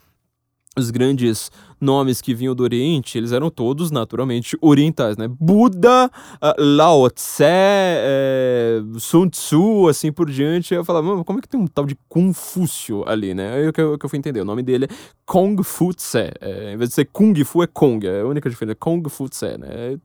os 0.77 0.91
grandes 0.91 1.51
nomes 1.81 2.21
que 2.21 2.35
vinham 2.35 2.55
do 2.55 2.63
Oriente, 2.63 3.19
eles 3.19 3.33
eram 3.33 3.51
todos 3.51 3.91
naturalmente 3.91 4.57
orientais, 4.61 5.17
né? 5.17 5.29
Buda, 5.29 6.11
uh, 6.37 6.55
Lao 6.59 7.11
Tse, 7.11 7.45
é, 7.45 8.81
Sun 8.99 9.29
Tzu, 9.29 9.89
assim 9.89 10.11
por 10.11 10.31
diante. 10.31 10.75
Eu 10.75 10.85
falava, 10.85 11.23
como 11.25 11.39
é 11.39 11.43
que 11.43 11.49
tem 11.49 11.61
um 11.61 11.67
tal 11.67 11.85
de 11.85 11.97
Confúcio 12.09 13.07
ali, 13.07 13.35
né? 13.35 13.55
Aí 13.55 13.73
que 13.73 13.81
eu, 13.81 13.99
que 13.99 14.07
eu 14.07 14.11
fui 14.11 14.19
entender. 14.19 14.41
O 14.41 14.45
nome 14.45 14.63
dele 14.63 14.87
é 14.87 14.89
Kong 15.27 15.63
Fu 15.63 15.93
Tse. 15.93 16.33
É, 16.41 16.73
em 16.73 16.77
vez 16.77 16.91
de 16.91 16.95
ser 16.95 17.05
Kung 17.07 17.35
Fu, 17.45 17.63
é 17.63 17.67
Kong. 17.67 18.07
É 18.07 18.23
a 18.23 18.27
única 18.27 18.49
diferença. 18.49 18.77
Kong 18.77 19.09
Fu 19.09 19.29
Tse, 19.29 19.59
né? 19.59 19.99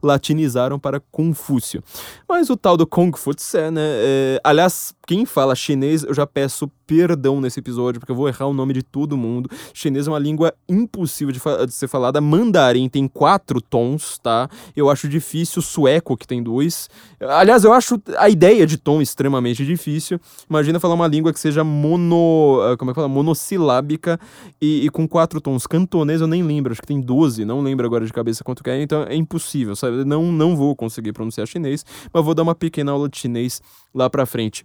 latinizaram 0.00 0.78
para 0.78 1.00
Confúcio. 1.10 1.82
Mas 2.28 2.48
o 2.48 2.56
tal 2.56 2.76
do 2.76 2.86
Kung 2.86 3.10
Fu 3.16 3.34
Tse, 3.34 3.70
né? 3.70 3.82
É, 3.82 4.40
aliás, 4.44 4.94
quem 5.06 5.26
fala 5.26 5.54
chinês, 5.54 6.04
eu 6.04 6.14
já 6.14 6.26
peço 6.26 6.70
perdão 6.88 7.38
nesse 7.38 7.60
episódio, 7.60 8.00
porque 8.00 8.10
eu 8.10 8.16
vou 8.16 8.26
errar 8.26 8.46
o 8.46 8.54
nome 8.54 8.72
de 8.72 8.82
todo 8.82 9.14
mundo. 9.14 9.50
Chinês 9.74 10.08
é 10.08 10.10
uma 10.10 10.18
língua 10.18 10.54
impossível 10.66 11.32
de, 11.32 11.66
de 11.66 11.72
ser 11.74 11.86
falada. 11.86 12.18
Mandarim 12.18 12.88
tem 12.88 13.06
quatro 13.06 13.60
tons, 13.60 14.18
tá? 14.18 14.48
Eu 14.74 14.88
acho 14.88 15.06
difícil. 15.06 15.60
Sueco, 15.60 16.16
que 16.16 16.26
tem 16.26 16.42
dois. 16.42 16.88
Aliás, 17.20 17.62
eu 17.62 17.74
acho 17.74 18.00
a 18.16 18.30
ideia 18.30 18.66
de 18.66 18.78
tom 18.78 19.02
extremamente 19.02 19.66
difícil. 19.66 20.18
Imagina 20.48 20.80
falar 20.80 20.94
uma 20.94 21.06
língua 21.06 21.30
que 21.30 21.38
seja 21.38 21.62
mono. 21.62 22.58
Ah, 22.62 22.76
como 22.78 22.90
é 22.90 22.94
que 22.94 22.96
fala? 22.96 23.08
Monossilábica 23.08 24.18
e, 24.58 24.86
e 24.86 24.90
com 24.90 25.06
quatro 25.06 25.42
tons. 25.42 25.66
Cantonês 25.66 26.22
eu 26.22 26.26
nem 26.26 26.42
lembro, 26.42 26.72
acho 26.72 26.80
que 26.80 26.86
tem 26.86 27.00
12, 27.00 27.44
não 27.44 27.60
lembro 27.60 27.84
agora 27.84 28.06
de 28.06 28.12
cabeça 28.12 28.42
quanto 28.42 28.64
que 28.64 28.70
é, 28.70 28.80
então 28.80 29.02
é 29.02 29.14
impossível, 29.14 29.76
sabe? 29.76 30.04
Não, 30.04 30.32
não 30.32 30.56
vou 30.56 30.74
conseguir 30.74 31.12
pronunciar 31.12 31.46
chinês, 31.46 31.84
mas 32.12 32.24
vou 32.24 32.34
dar 32.34 32.42
uma 32.42 32.54
pequena 32.54 32.92
aula 32.92 33.08
de 33.08 33.18
chinês 33.18 33.60
lá 33.94 34.08
pra 34.08 34.24
frente 34.24 34.64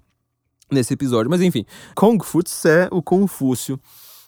nesse 0.71 0.93
episódio. 0.93 1.29
Mas 1.29 1.41
enfim, 1.41 1.65
Tse, 2.43 2.87
o 2.91 3.01
Confúcio. 3.01 3.79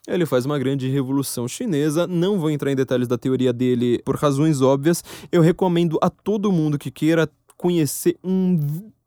Ele 0.08 0.26
faz 0.26 0.46
uma 0.46 0.60
grande 0.60 0.88
revolução 0.88 1.48
chinesa. 1.48 2.06
Não 2.06 2.40
vou 2.40 2.52
entrar 2.52 2.72
em 2.72 2.76
detalhes 2.76 3.08
da 3.08 3.18
teoria 3.18 3.52
dele 3.52 4.00
por 4.06 4.16
razões 4.16 4.62
óbvias. 4.62 5.04
Eu 5.32 5.42
recomendo 5.42 5.98
a 6.02 6.10
todo 6.10 6.52
mundo 6.52 6.78
que 6.78 6.92
queira 6.92 7.28
conhecer 7.58 8.16
um 8.24 8.60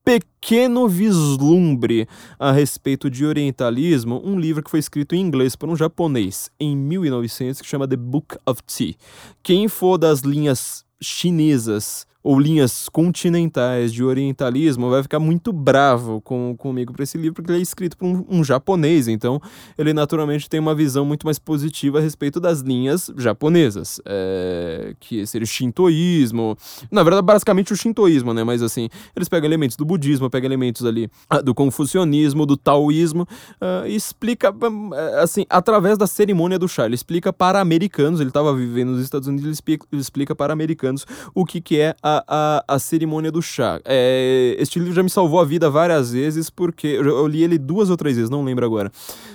pequeno 0.08 0.88
vislumbre 0.88 2.08
a 2.38 2.50
respeito 2.50 3.10
de 3.10 3.26
orientalismo, 3.26 4.22
um 4.24 4.40
livro 4.40 4.62
que 4.62 4.70
foi 4.70 4.80
escrito 4.80 5.14
em 5.14 5.20
inglês 5.20 5.54
por 5.54 5.68
um 5.68 5.76
japonês 5.76 6.50
em 6.58 6.74
1900 6.74 7.60
que 7.60 7.68
chama 7.68 7.86
The 7.86 7.96
Book 7.96 8.38
of 8.46 8.62
Tea. 8.62 8.94
Quem 9.42 9.68
for 9.68 9.98
das 9.98 10.20
linhas 10.20 10.82
chinesas 10.98 12.06
ou 12.22 12.38
linhas 12.38 12.88
continentais 12.88 13.92
de 13.92 14.02
orientalismo 14.02 14.90
vai 14.90 15.02
ficar 15.02 15.20
muito 15.20 15.52
bravo 15.52 16.20
com, 16.20 16.54
comigo 16.56 16.92
para 16.92 17.04
esse 17.04 17.16
livro, 17.16 17.34
porque 17.34 17.52
ele 17.52 17.60
é 17.60 17.62
escrito 17.62 17.96
por 17.96 18.06
um, 18.06 18.24
um, 18.28 18.44
japonês, 18.44 19.06
então 19.06 19.40
ele 19.76 19.92
naturalmente 19.92 20.48
tem 20.48 20.58
uma 20.58 20.74
visão 20.74 21.04
muito 21.04 21.24
mais 21.24 21.38
positiva 21.38 21.98
a 21.98 22.00
respeito 22.00 22.40
das 22.40 22.60
linhas 22.60 23.10
japonesas, 23.16 24.00
é, 24.04 24.94
que 24.98 25.24
seria 25.26 25.44
o 25.44 25.46
shintoísmo, 25.48 26.56
na 26.90 27.02
verdade 27.02 27.24
basicamente 27.24 27.72
o 27.72 27.76
shintoísmo, 27.76 28.34
né, 28.34 28.42
mas 28.42 28.62
assim, 28.62 28.88
eles 29.14 29.28
pegam 29.28 29.48
elementos 29.48 29.76
do 29.76 29.84
budismo, 29.84 30.28
pegam 30.28 30.48
elementos 30.48 30.84
ali 30.84 31.08
ah, 31.30 31.40
do 31.40 31.54
confucionismo, 31.54 32.44
do 32.44 32.56
taoísmo, 32.56 33.22
uh, 33.22 33.86
e 33.86 33.94
explica, 33.94 34.50
ah, 34.50 35.22
assim, 35.22 35.46
através 35.48 35.96
da 35.96 36.06
cerimônia 36.06 36.58
do 36.58 36.68
chá, 36.68 36.86
ele 36.86 36.94
explica 36.94 37.32
para 37.32 37.60
americanos, 37.60 38.20
ele 38.20 38.30
estava 38.30 38.52
vivendo 38.54 38.90
nos 38.90 39.02
Estados 39.02 39.28
Unidos, 39.28 39.44
ele 39.44 39.52
explica, 39.52 39.86
ele 39.92 40.00
explica 40.00 40.34
para 40.34 40.52
americanos 40.52 41.06
o 41.34 41.44
que, 41.44 41.60
que 41.60 41.78
é 41.78 41.94
a, 42.02 42.07
a, 42.26 42.64
a 42.66 42.78
cerimônia 42.78 43.30
do 43.30 43.42
chá. 43.42 43.80
É, 43.84 44.56
este 44.58 44.78
livro 44.78 44.94
já 44.94 45.02
me 45.02 45.10
salvou 45.10 45.40
a 45.40 45.44
vida 45.44 45.68
várias 45.68 46.12
vezes, 46.12 46.50
porque 46.50 46.86
eu, 46.86 47.26
li 47.26 47.42
ele 47.42 47.58
duas 47.58 47.90
ou 47.90 47.96
três 47.96 48.16
vezes, 48.16 48.30
não 48.30 48.44
lembro 48.44 48.64
agora. 48.64 48.90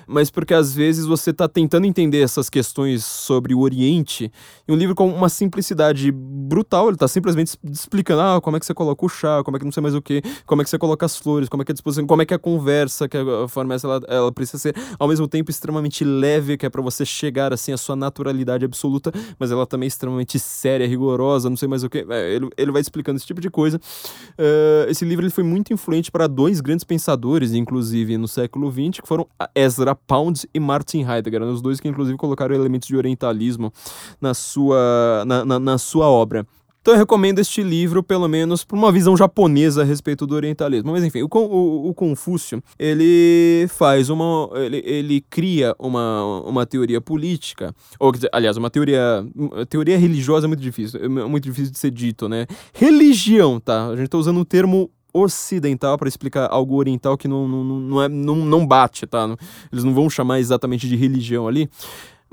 Mas 0.07 0.29
porque 0.29 0.53
às 0.53 0.73
vezes 0.73 1.05
você 1.05 1.29
está 1.29 1.47
tentando 1.47 1.85
entender 1.85 2.21
essas 2.21 2.49
questões 2.49 3.05
sobre 3.05 3.53
o 3.53 3.59
Oriente, 3.59 4.31
e 4.67 4.71
um 4.71 4.75
livro 4.75 4.95
com 4.95 5.07
uma 5.09 5.29
simplicidade 5.29 6.11
brutal, 6.11 6.87
ele 6.87 6.95
está 6.95 7.07
simplesmente 7.07 7.57
explicando 7.63 8.21
ah, 8.21 8.41
como 8.41 8.57
é 8.57 8.59
que 8.59 8.65
você 8.65 8.73
coloca 8.73 9.05
o 9.05 9.09
chá, 9.09 9.41
como 9.43 9.57
é 9.57 9.59
que 9.59 9.65
não 9.65 9.71
sei 9.71 9.81
mais 9.81 9.95
o 9.95 10.01
que, 10.01 10.21
como 10.45 10.61
é 10.61 10.63
que 10.63 10.69
você 10.69 10.77
coloca 10.77 11.05
as 11.05 11.17
flores, 11.17 11.49
como 11.49 11.61
é 11.61 11.65
que 11.65 11.71
é 11.71 11.73
a 11.73 11.75
disposição, 11.75 12.05
como 12.05 12.21
é 12.21 12.25
que 12.25 12.33
é 12.33 12.37
a 12.37 12.39
conversa, 12.39 13.07
que 13.07 13.17
a 13.17 13.47
forma 13.47 13.75
ela, 13.83 14.01
ela 14.07 14.31
precisa 14.31 14.57
ser 14.57 14.75
ao 14.99 15.07
mesmo 15.07 15.27
tempo 15.27 15.49
extremamente 15.49 16.03
leve, 16.03 16.57
que 16.57 16.65
é 16.65 16.69
para 16.69 16.81
você 16.81 17.05
chegar 17.05 17.53
assim 17.53 17.71
à 17.71 17.77
sua 17.77 17.95
naturalidade 17.95 18.65
absoluta, 18.65 19.11
mas 19.39 19.51
ela 19.51 19.65
também 19.65 19.87
é 19.87 19.89
extremamente 19.89 20.39
séria, 20.39 20.87
rigorosa, 20.87 21.49
não 21.49 21.57
sei 21.57 21.67
mais 21.67 21.83
o 21.83 21.89
que. 21.89 22.05
É, 22.09 22.35
ele, 22.35 22.49
ele 22.63 22.71
vai 22.71 22.81
explicando 22.81 23.17
esse 23.17 23.25
tipo 23.25 23.41
de 23.41 23.49
coisa. 23.49 23.77
Uh, 23.77 24.89
esse 24.89 25.05
livro 25.05 25.23
ele 25.23 25.31
foi 25.31 25.43
muito 25.43 25.73
influente 25.73 26.11
para 26.11 26.27
dois 26.27 26.61
grandes 26.61 26.83
pensadores, 26.83 27.53
inclusive 27.53 28.17
no 28.17 28.27
século 28.27 28.71
XX, 28.71 29.01
que 29.01 29.07
foram 29.07 29.27
Ezra 29.55 29.95
Pound 29.95 30.47
e 30.53 30.59
Martin 30.59 31.03
Heidegger, 31.03 31.43
os 31.43 31.61
dois 31.61 31.79
que 31.79 31.87
inclusive 31.87 32.17
colocaram 32.17 32.55
elementos 32.55 32.87
de 32.87 32.95
orientalismo 32.95 33.71
na 34.19 34.33
sua, 34.33 35.23
na, 35.25 35.45
na, 35.45 35.59
na 35.59 35.77
sua 35.77 36.07
obra. 36.07 36.45
Então 36.83 36.95
eu 36.95 36.97
recomendo 36.97 37.39
este 37.39 37.63
livro, 37.63 38.03
pelo 38.03 38.27
menos, 38.27 38.65
por 38.65 38.77
uma 38.77 38.91
visão 38.91 39.15
japonesa 39.15 39.83
a 39.83 39.85
respeito 39.85 40.27
do 40.27 40.35
orientalismo. 40.35 40.91
Mas 40.91 41.01
enfim, 41.01 41.21
o, 41.21 41.29
o, 41.31 41.87
o 41.87 41.93
Confúcio, 41.93 42.61
ele 42.77 43.65
faz 43.69 44.09
uma. 44.09 44.49
Ele, 44.55 44.83
ele 44.85 45.21
cria 45.21 45.73
uma, 45.79 46.41
uma 46.41 46.65
teoria 46.65 46.99
política, 46.99 47.73
ou 47.97 48.11
aliás, 48.33 48.57
uma 48.57 48.69
teoria. 48.69 49.25
Teoria 49.69 49.97
religiosa 49.97 50.45
é 50.45 50.49
muito 50.49 50.59
difícil, 50.59 50.99
é 51.01 51.07
muito 51.07 51.45
difícil 51.45 51.71
de 51.71 51.79
ser 51.79 51.89
dito, 51.89 52.27
né? 52.27 52.45
Religião, 52.73 53.61
tá? 53.61 53.87
A 53.87 53.95
gente 53.95 54.09
tá 54.09 54.17
usando 54.17 54.41
o 54.41 54.45
termo 54.45 54.91
ocidental 55.13 55.97
para 55.97 56.09
explicar 56.09 56.47
algo 56.51 56.75
oriental 56.75 57.15
que 57.15 57.27
não, 57.27 57.47
não, 57.47 57.63
não, 57.63 58.01
é, 58.01 58.09
não, 58.09 58.35
não 58.35 58.67
bate, 58.67 59.07
tá? 59.07 59.37
Eles 59.71 59.85
não 59.85 59.93
vão 59.93 60.09
chamar 60.09 60.41
exatamente 60.41 60.89
de 60.89 60.97
religião 60.97 61.47
ali 61.47 61.69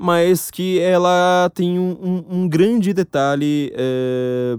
mas 0.01 0.49
que 0.49 0.79
ela 0.79 1.51
tem 1.53 1.77
um, 1.77 1.91
um, 2.01 2.37
um 2.39 2.49
grande 2.49 2.91
detalhe. 2.91 3.71
É, 3.75 4.57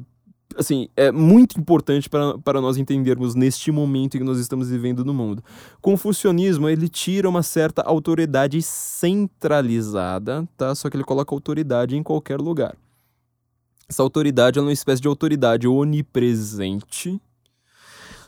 assim, 0.56 0.88
é 0.96 1.10
muito 1.10 1.58
importante 1.58 2.08
para, 2.08 2.38
para 2.38 2.60
nós 2.60 2.76
entendermos 2.76 3.34
neste 3.34 3.72
momento 3.72 4.14
em 4.14 4.20
que 4.20 4.24
nós 4.24 4.38
estamos 4.38 4.70
vivendo 4.70 5.04
no 5.04 5.12
mundo. 5.12 5.42
Confucionismo, 5.80 6.68
ele 6.68 6.88
tira 6.88 7.28
uma 7.28 7.42
certa 7.42 7.82
autoridade 7.82 8.62
centralizada, 8.62 10.48
tá? 10.56 10.76
Só 10.76 10.88
que 10.88 10.96
ele 10.96 11.02
coloca 11.02 11.34
autoridade 11.34 11.96
em 11.96 12.04
qualquer 12.04 12.40
lugar. 12.40 12.76
Essa 13.88 14.04
autoridade 14.04 14.60
é 14.60 14.62
uma 14.62 14.72
espécie 14.72 15.02
de 15.02 15.08
autoridade 15.08 15.66
onipresente, 15.66 17.20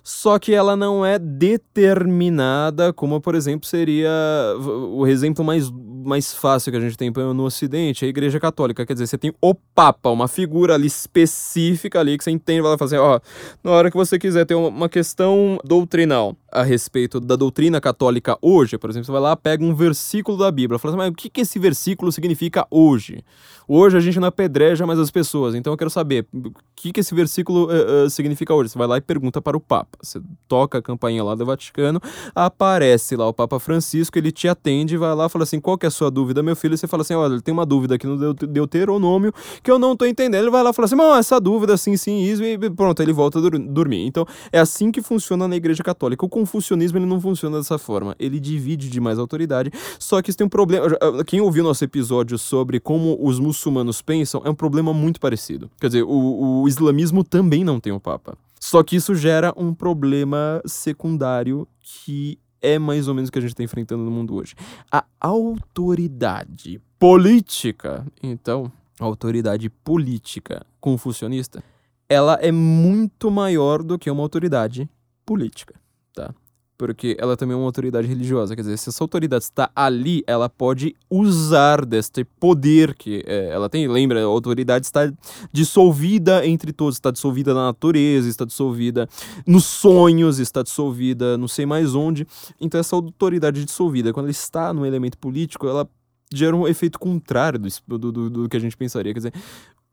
só 0.06 0.38
que 0.38 0.52
ela 0.52 0.76
não 0.76 1.04
é 1.04 1.18
determinada, 1.18 2.92
como 2.92 3.22
por 3.22 3.34
exemplo 3.34 3.66
seria 3.66 4.10
o 4.58 5.06
exemplo 5.06 5.42
mais, 5.42 5.70
mais 5.70 6.34
fácil 6.34 6.70
que 6.70 6.76
a 6.76 6.80
gente 6.80 6.94
tem 6.94 7.10
no 7.10 7.44
Ocidente, 7.44 8.04
a 8.04 8.08
Igreja 8.08 8.38
Católica. 8.38 8.84
Quer 8.84 8.92
dizer, 8.92 9.06
você 9.06 9.16
tem 9.16 9.32
o 9.40 9.54
Papa, 9.54 10.10
uma 10.10 10.28
figura 10.28 10.74
ali 10.74 10.86
específica 10.86 12.00
ali 12.00 12.18
que 12.18 12.24
você 12.24 12.30
entende, 12.30 12.60
vai 12.60 12.76
fazer, 12.76 12.98
ó, 12.98 13.18
na 13.62 13.70
hora 13.70 13.90
que 13.90 13.96
você 13.96 14.18
quiser 14.18 14.44
ter 14.44 14.54
uma 14.54 14.90
questão 14.90 15.58
doutrinal 15.64 16.36
a 16.52 16.62
respeito 16.62 17.18
da 17.18 17.34
doutrina 17.34 17.80
católica 17.80 18.36
hoje, 18.42 18.76
por 18.76 18.90
exemplo, 18.90 19.06
você 19.06 19.12
vai 19.12 19.22
lá, 19.22 19.34
pega 19.34 19.64
um 19.64 19.74
versículo 19.74 20.36
da 20.36 20.50
Bíblia, 20.50 20.78
fala 20.78 20.92
assim, 20.92 20.98
mas 20.98 21.08
o 21.08 21.14
que, 21.14 21.30
que 21.30 21.40
esse 21.40 21.58
versículo 21.58 22.12
significa 22.12 22.66
hoje? 22.70 23.24
Hoje 23.66 23.96
a 23.96 24.00
gente 24.00 24.20
não 24.20 24.28
apedreja 24.28 24.86
mais 24.86 24.98
as 24.98 25.10
pessoas, 25.10 25.54
então 25.54 25.72
eu 25.72 25.76
quero 25.78 25.88
saber 25.90 26.26
o 26.32 26.52
que, 26.76 26.92
que 26.92 27.00
esse 27.00 27.14
versículo 27.14 27.70
uh, 27.70 28.04
uh, 28.04 28.10
significa 28.10 28.52
hoje. 28.52 28.68
Você 28.68 28.78
vai 28.78 28.86
lá 28.86 28.98
e 28.98 29.00
pergunta 29.00 29.40
para 29.40 29.56
o 29.56 29.60
Papa. 29.60 29.93
Você 30.02 30.20
toca 30.48 30.78
a 30.78 30.82
campainha 30.82 31.22
lá 31.22 31.34
do 31.34 31.44
Vaticano, 31.44 32.00
aparece 32.34 33.16
lá 33.16 33.28
o 33.28 33.32
Papa 33.32 33.58
Francisco, 33.58 34.18
ele 34.18 34.32
te 34.32 34.48
atende, 34.48 34.96
vai 34.96 35.14
lá 35.14 35.28
fala 35.28 35.42
assim, 35.42 35.60
qual 35.60 35.76
que 35.76 35.84
é 35.84 35.88
a 35.88 35.90
sua 35.90 36.10
dúvida, 36.10 36.42
meu 36.42 36.54
filho? 36.54 36.74
E 36.74 36.78
você 36.78 36.86
fala 36.86 37.02
assim, 37.02 37.14
olha, 37.14 37.40
tem 37.40 37.52
uma 37.52 37.66
dúvida 37.66 37.96
aqui 37.96 38.06
no 38.06 38.34
Deuteronômio 38.34 39.32
que 39.62 39.70
eu 39.70 39.78
não 39.78 39.96
tô 39.96 40.06
entendendo. 40.06 40.42
Ele 40.42 40.50
vai 40.50 40.62
lá 40.62 40.70
e 40.70 40.72
fala 40.72 40.86
assim, 40.86 40.94
não, 40.94 41.14
essa 41.14 41.40
dúvida, 41.40 41.76
sim, 41.76 41.96
sim, 41.96 42.22
isso, 42.22 42.42
e 42.44 42.70
pronto, 42.70 43.02
ele 43.02 43.12
volta 43.12 43.38
a 43.38 43.42
dormir. 43.42 44.06
Então, 44.06 44.26
é 44.52 44.60
assim 44.60 44.90
que 44.90 45.02
funciona 45.02 45.48
na 45.48 45.56
Igreja 45.56 45.82
Católica. 45.82 46.24
O 46.24 46.28
confucionismo 46.28 46.98
ele 46.98 47.06
não 47.06 47.20
funciona 47.20 47.58
dessa 47.58 47.78
forma. 47.78 48.14
Ele 48.18 48.38
divide 48.38 48.88
demais 48.88 49.18
a 49.18 49.22
autoridade. 49.22 49.70
Só 49.98 50.22
que 50.22 50.30
isso 50.30 50.38
tem 50.38 50.46
um 50.46 50.50
problema. 50.50 50.86
Quem 51.26 51.40
ouviu 51.40 51.64
nosso 51.64 51.84
episódio 51.84 52.38
sobre 52.38 52.78
como 52.78 53.18
os 53.20 53.38
muçulmanos 53.38 54.00
pensam 54.00 54.42
é 54.44 54.50
um 54.50 54.54
problema 54.54 54.92
muito 54.92 55.20
parecido. 55.20 55.70
Quer 55.80 55.88
dizer, 55.88 56.02
o, 56.02 56.62
o 56.62 56.68
islamismo 56.68 57.24
também 57.24 57.64
não 57.64 57.80
tem 57.80 57.92
o 57.92 58.00
Papa. 58.00 58.36
Só 58.64 58.82
que 58.82 58.96
isso 58.96 59.14
gera 59.14 59.52
um 59.58 59.74
problema 59.74 60.62
secundário 60.64 61.68
que 61.82 62.38
é 62.62 62.78
mais 62.78 63.08
ou 63.08 63.14
menos 63.14 63.28
o 63.28 63.32
que 63.32 63.38
a 63.38 63.42
gente 63.42 63.50
está 63.50 63.62
enfrentando 63.62 64.02
no 64.02 64.10
mundo 64.10 64.34
hoje. 64.34 64.54
A 64.90 65.04
autoridade 65.20 66.80
política, 66.98 68.06
então, 68.22 68.72
a 68.98 69.04
autoridade 69.04 69.68
política 69.68 70.64
confucionista, 70.80 71.62
ela 72.08 72.38
é 72.40 72.50
muito 72.50 73.30
maior 73.30 73.82
do 73.82 73.98
que 73.98 74.10
uma 74.10 74.22
autoridade 74.22 74.88
política, 75.26 75.74
tá? 76.14 76.34
Porque 76.76 77.16
ela 77.20 77.36
também 77.36 77.54
é 77.54 77.56
uma 77.56 77.66
autoridade 77.66 78.08
religiosa. 78.08 78.56
Quer 78.56 78.62
dizer, 78.62 78.76
se 78.78 78.88
essa 78.88 79.04
autoridade 79.04 79.44
está 79.44 79.70
ali, 79.76 80.24
ela 80.26 80.48
pode 80.48 80.96
usar 81.08 81.84
deste 81.84 82.24
poder 82.24 82.94
que 82.94 83.22
é, 83.26 83.50
ela 83.50 83.68
tem. 83.68 83.86
Lembra, 83.86 84.20
a 84.20 84.24
autoridade 84.24 84.84
está 84.84 85.12
dissolvida 85.52 86.44
entre 86.46 86.72
todos. 86.72 86.96
Está 86.96 87.12
dissolvida 87.12 87.54
na 87.54 87.66
natureza, 87.66 88.28
está 88.28 88.44
dissolvida 88.44 89.08
nos 89.46 89.64
sonhos, 89.64 90.40
está 90.40 90.62
dissolvida 90.62 91.38
não 91.38 91.46
sei 91.46 91.64
mais 91.64 91.94
onde. 91.94 92.26
Então, 92.60 92.80
essa 92.80 92.96
autoridade 92.96 93.64
dissolvida, 93.64 94.12
quando 94.12 94.26
ela 94.26 94.32
está 94.32 94.72
no 94.72 94.84
elemento 94.84 95.16
político, 95.16 95.68
ela 95.68 95.88
gera 96.32 96.56
um 96.56 96.66
efeito 96.66 96.98
contrário 96.98 97.60
do, 97.60 97.98
do, 97.98 98.12
do, 98.12 98.30
do 98.30 98.48
que 98.48 98.56
a 98.56 98.60
gente 98.60 98.76
pensaria. 98.76 99.12
Quer 99.12 99.20
dizer, 99.20 99.34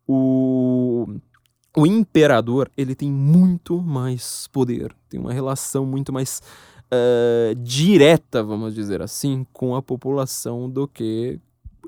o 0.07 1.07
o 1.75 1.87
imperador 1.87 2.69
ele 2.75 2.93
tem 2.93 3.11
muito 3.11 3.81
mais 3.81 4.47
poder, 4.47 4.93
tem 5.09 5.19
uma 5.19 5.31
relação 5.31 5.85
muito 5.85 6.11
mais 6.11 6.41
uh, 6.93 7.55
direta, 7.55 8.43
vamos 8.43 8.75
dizer 8.75 9.01
assim, 9.01 9.45
com 9.53 9.75
a 9.75 9.81
população 9.81 10.69
do 10.69 10.87
que 10.87 11.39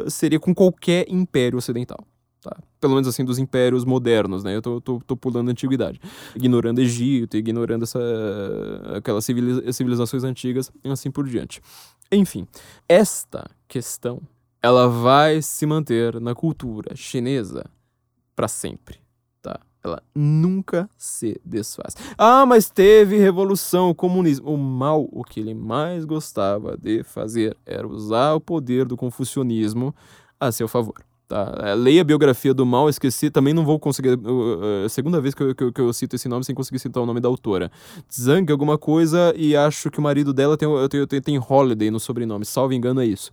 seria 0.07 0.39
com 0.39 0.53
qualquer 0.53 1.05
império 1.09 1.57
ocidental. 1.57 2.05
Tá? 2.41 2.57
Pelo 2.79 2.95
menos 2.95 3.07
assim, 3.07 3.23
dos 3.23 3.39
impérios 3.39 3.85
modernos, 3.85 4.43
né? 4.43 4.55
Eu 4.55 4.61
tô, 4.61 4.81
tô, 4.81 4.99
tô 4.99 5.15
pulando 5.15 5.47
a 5.47 5.51
antiguidade. 5.51 5.99
Ignorando 6.35 6.79
Egito, 6.79 7.37
ignorando 7.37 7.83
essa, 7.83 7.99
aquelas 8.97 9.23
civilizações 9.25 10.23
antigas 10.23 10.69
e 10.83 10.89
assim 10.89 11.09
por 11.09 11.25
diante. 11.25 11.61
Enfim, 12.11 12.45
esta 12.87 13.49
questão 13.67 14.21
ela 14.61 14.87
vai 14.87 15.41
se 15.41 15.65
manter 15.65 16.19
na 16.19 16.35
cultura 16.35 16.95
chinesa 16.95 17.65
para 18.35 18.47
sempre? 18.47 19.02
Ela 19.83 20.01
nunca 20.15 20.89
se 20.97 21.39
desfaz. 21.43 21.95
Ah, 22.17 22.45
mas 22.45 22.69
teve 22.69 23.17
revolução, 23.17 23.93
comunismo. 23.93 24.53
O 24.53 24.57
mal, 24.57 25.09
o 25.11 25.23
que 25.23 25.41
ele 25.41 25.53
mais 25.53 26.05
gostava 26.05 26.77
de 26.77 27.03
fazer 27.03 27.57
era 27.65 27.85
usar 27.85 28.33
o 28.33 28.39
poder 28.39 28.85
do 28.85 28.95
confucionismo 28.95 29.93
a 30.39 30.51
seu 30.51 30.67
favor. 30.67 30.95
Tá? 31.27 31.51
É, 31.63 31.73
leia 31.73 32.01
a 32.01 32.03
biografia 32.03 32.53
do 32.53 32.65
Mal, 32.65 32.87
esqueci, 32.89 33.29
também 33.29 33.53
não 33.53 33.65
vou 33.65 33.79
conseguir. 33.79 34.09
É 34.09 34.85
a 34.85 34.89
segunda 34.89 35.19
vez 35.19 35.33
que 35.33 35.41
eu, 35.43 35.55
que, 35.55 35.63
eu, 35.63 35.73
que 35.73 35.81
eu 35.81 35.91
cito 35.91 36.15
esse 36.15 36.29
nome 36.29 36.45
sem 36.45 36.53
conseguir 36.53 36.79
citar 36.79 37.01
o 37.01 37.05
nome 37.05 37.19
da 37.19 37.27
autora. 37.27 37.71
Zhang, 38.11 38.49
alguma 38.51 38.77
coisa, 38.77 39.33
e 39.35 39.55
acho 39.55 39.89
que 39.89 39.99
o 39.99 40.01
marido 40.01 40.31
dela 40.33 40.55
tem, 40.55 40.67
tem, 40.89 41.07
tem, 41.07 41.21
tem 41.21 41.39
Holiday 41.39 41.89
no 41.89 41.99
sobrenome, 41.99 42.45
salvo 42.45 42.73
engano 42.73 43.01
é 43.01 43.05
isso 43.05 43.31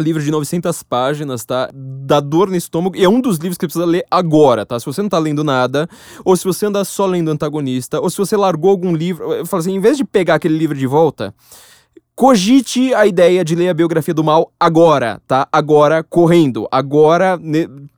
livro 0.00 0.22
de 0.22 0.30
900 0.30 0.82
páginas, 0.82 1.44
tá? 1.44 1.70
Dá 1.74 2.20
dor 2.20 2.48
no 2.48 2.56
estômago. 2.56 2.96
E 2.96 3.04
é 3.04 3.08
um 3.08 3.20
dos 3.20 3.38
livros 3.38 3.56
que 3.58 3.62
você 3.62 3.68
precisa 3.68 3.84
ler 3.84 4.04
agora, 4.10 4.64
tá? 4.64 4.78
Se 4.78 4.86
você 4.86 5.02
não 5.02 5.08
tá 5.08 5.18
lendo 5.18 5.42
nada, 5.42 5.88
ou 6.24 6.36
se 6.36 6.44
você 6.44 6.66
anda 6.66 6.84
só 6.84 7.06
lendo 7.06 7.30
antagonista, 7.30 8.00
ou 8.00 8.08
se 8.08 8.18
você 8.18 8.36
largou 8.36 8.70
algum 8.70 8.94
livro. 8.94 9.32
Eu 9.32 9.46
falo 9.46 9.60
assim, 9.60 9.74
em 9.74 9.80
vez 9.80 9.96
de 9.96 10.04
pegar 10.04 10.36
aquele 10.36 10.56
livro 10.56 10.76
de 10.76 10.86
volta, 10.86 11.34
cogite 12.18 12.92
a 12.94 13.06
ideia 13.06 13.44
de 13.44 13.54
ler 13.54 13.68
a 13.68 13.74
biografia 13.74 14.12
do 14.12 14.24
mal 14.24 14.52
agora, 14.58 15.22
tá? 15.24 15.48
Agora, 15.52 16.02
correndo. 16.02 16.66
Agora, 16.68 17.38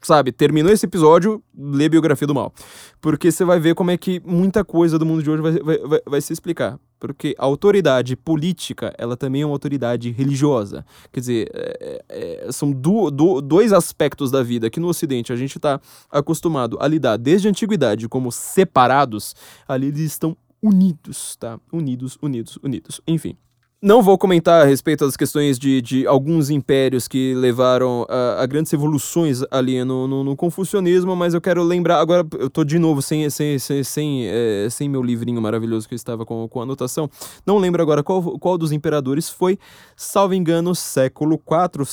sabe, 0.03 0.31
terminou 0.31 0.71
esse 0.71 0.85
episódio, 0.85 1.43
lê 1.59 1.87
a 1.87 1.89
biografia 1.89 2.27
do 2.27 2.35
mal. 2.35 2.53
Porque 3.01 3.33
você 3.33 3.47
vai 3.47 3.59
ver 3.59 3.75
como 3.75 3.91
é 3.91 3.97
que 3.97 4.21
muita 4.23 4.63
coisa 4.63 4.99
do 4.99 5.07
mundo 5.07 5.23
de 5.23 5.31
hoje 5.31 5.41
vai, 5.41 5.53
vai, 5.53 5.79
vai, 5.79 6.01
vai 6.07 6.21
se 6.21 6.35
explicar. 6.35 6.79
Porque 6.99 7.35
a 7.39 7.47
autoridade 7.47 8.15
política, 8.15 8.93
ela 8.99 9.17
também 9.17 9.41
é 9.41 9.47
uma 9.47 9.55
autoridade 9.55 10.11
religiosa. 10.11 10.85
Quer 11.11 11.21
dizer, 11.21 11.51
é, 11.55 12.05
é, 12.11 12.53
são 12.53 12.71
do, 12.71 13.11
do, 13.11 13.41
dois 13.41 13.73
aspectos 13.73 14.31
da 14.31 14.43
vida 14.43 14.69
que 14.69 14.79
no 14.79 14.89
Ocidente 14.89 15.33
a 15.33 15.37
gente 15.37 15.57
está 15.57 15.81
acostumado 16.11 16.77
a 16.79 16.87
lidar 16.87 17.17
desde 17.17 17.49
a 17.49 17.51
antiguidade 17.51 18.07
como 18.07 18.31
separados, 18.31 19.35
ali 19.67 19.87
eles 19.87 20.01
estão 20.03 20.37
unidos, 20.63 21.37
tá? 21.37 21.59
Unidos, 21.73 22.19
unidos, 22.21 22.59
unidos. 22.63 23.01
Enfim. 23.09 23.35
Não 23.83 24.03
vou 24.03 24.19
comentar 24.19 24.61
a 24.61 24.67
respeito 24.67 25.07
das 25.07 25.17
questões 25.17 25.59
de, 25.59 25.81
de 25.81 26.07
alguns 26.07 26.51
impérios 26.51 27.09
que 27.09 27.35
levaram 27.35 28.05
a, 28.11 28.43
a 28.43 28.47
grandes 28.47 28.71
revoluções 28.71 29.41
ali 29.51 29.83
no, 29.83 30.07
no, 30.07 30.23
no, 30.23 30.37
confucionismo, 30.37 31.17
mas 31.17 31.33
eu 31.33 31.41
quero 31.41 31.63
lembrar. 31.63 31.99
Agora, 31.99 32.27
eu 32.39 32.51
tô 32.51 32.63
de 32.63 32.79
novo 32.79 33.01
sem, 33.01 33.31
sem, 33.31 33.59
sem, 33.59 33.83
sem, 33.83 34.27
é, 34.27 34.69
sem 34.69 34.87
meu 34.87 35.03
livrinho 35.03 35.41
maravilhoso 35.41 35.89
que 35.89 35.95
eu 35.95 35.97
estava 35.97 36.27
com, 36.27 36.47
com 36.47 36.61
anotação. 36.61 37.09
Não 37.47 37.57
lembro 37.57 37.81
agora 37.81 38.03
qual, 38.03 38.39
qual 38.39 38.59
dos 38.59 38.71
imperadores 38.71 39.31
foi, 39.31 39.59
salvo 39.97 40.35
engano, 40.35 40.75
século 40.75 41.37
IV 41.37 41.87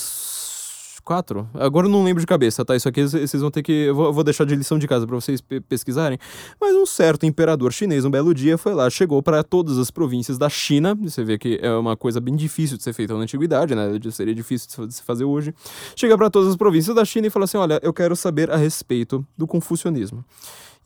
4? 1.08 1.48
Agora 1.54 1.86
eu 1.86 1.90
não 1.90 2.04
lembro 2.04 2.20
de 2.20 2.26
cabeça, 2.26 2.62
tá? 2.66 2.76
Isso 2.76 2.86
aqui 2.86 3.02
vocês 3.02 3.40
vão 3.40 3.50
ter 3.50 3.62
que. 3.62 3.72
Eu 3.72 4.12
vou 4.12 4.22
deixar 4.22 4.44
de 4.44 4.54
lição 4.54 4.78
de 4.78 4.86
casa 4.86 5.06
para 5.06 5.16
vocês 5.16 5.40
pe 5.40 5.58
pesquisarem. 5.58 6.18
Mas 6.60 6.76
um 6.76 6.84
certo 6.84 7.24
imperador 7.24 7.72
chinês, 7.72 8.04
um 8.04 8.10
belo 8.10 8.34
dia, 8.34 8.58
foi 8.58 8.74
lá, 8.74 8.90
chegou 8.90 9.22
para 9.22 9.42
todas 9.42 9.78
as 9.78 9.90
províncias 9.90 10.36
da 10.36 10.50
China. 10.50 10.94
Você 10.94 11.24
vê 11.24 11.38
que 11.38 11.58
é 11.62 11.72
uma 11.72 11.96
coisa 11.96 12.20
bem 12.20 12.36
difícil 12.36 12.76
de 12.76 12.82
ser 12.82 12.92
feita 12.92 13.14
na 13.14 13.20
antiguidade, 13.20 13.74
né? 13.74 13.88
Seria 14.10 14.34
difícil 14.34 14.86
de 14.86 14.92
se 14.92 15.02
fazer 15.02 15.24
hoje. 15.24 15.54
Chega 15.96 16.14
para 16.18 16.28
todas 16.28 16.50
as 16.50 16.56
províncias 16.56 16.94
da 16.94 17.06
China 17.06 17.26
e 17.26 17.30
fala 17.30 17.46
assim: 17.46 17.56
olha, 17.56 17.80
eu 17.82 17.94
quero 17.94 18.14
saber 18.14 18.50
a 18.50 18.56
respeito 18.56 19.26
do 19.34 19.46
confucionismo 19.46 20.22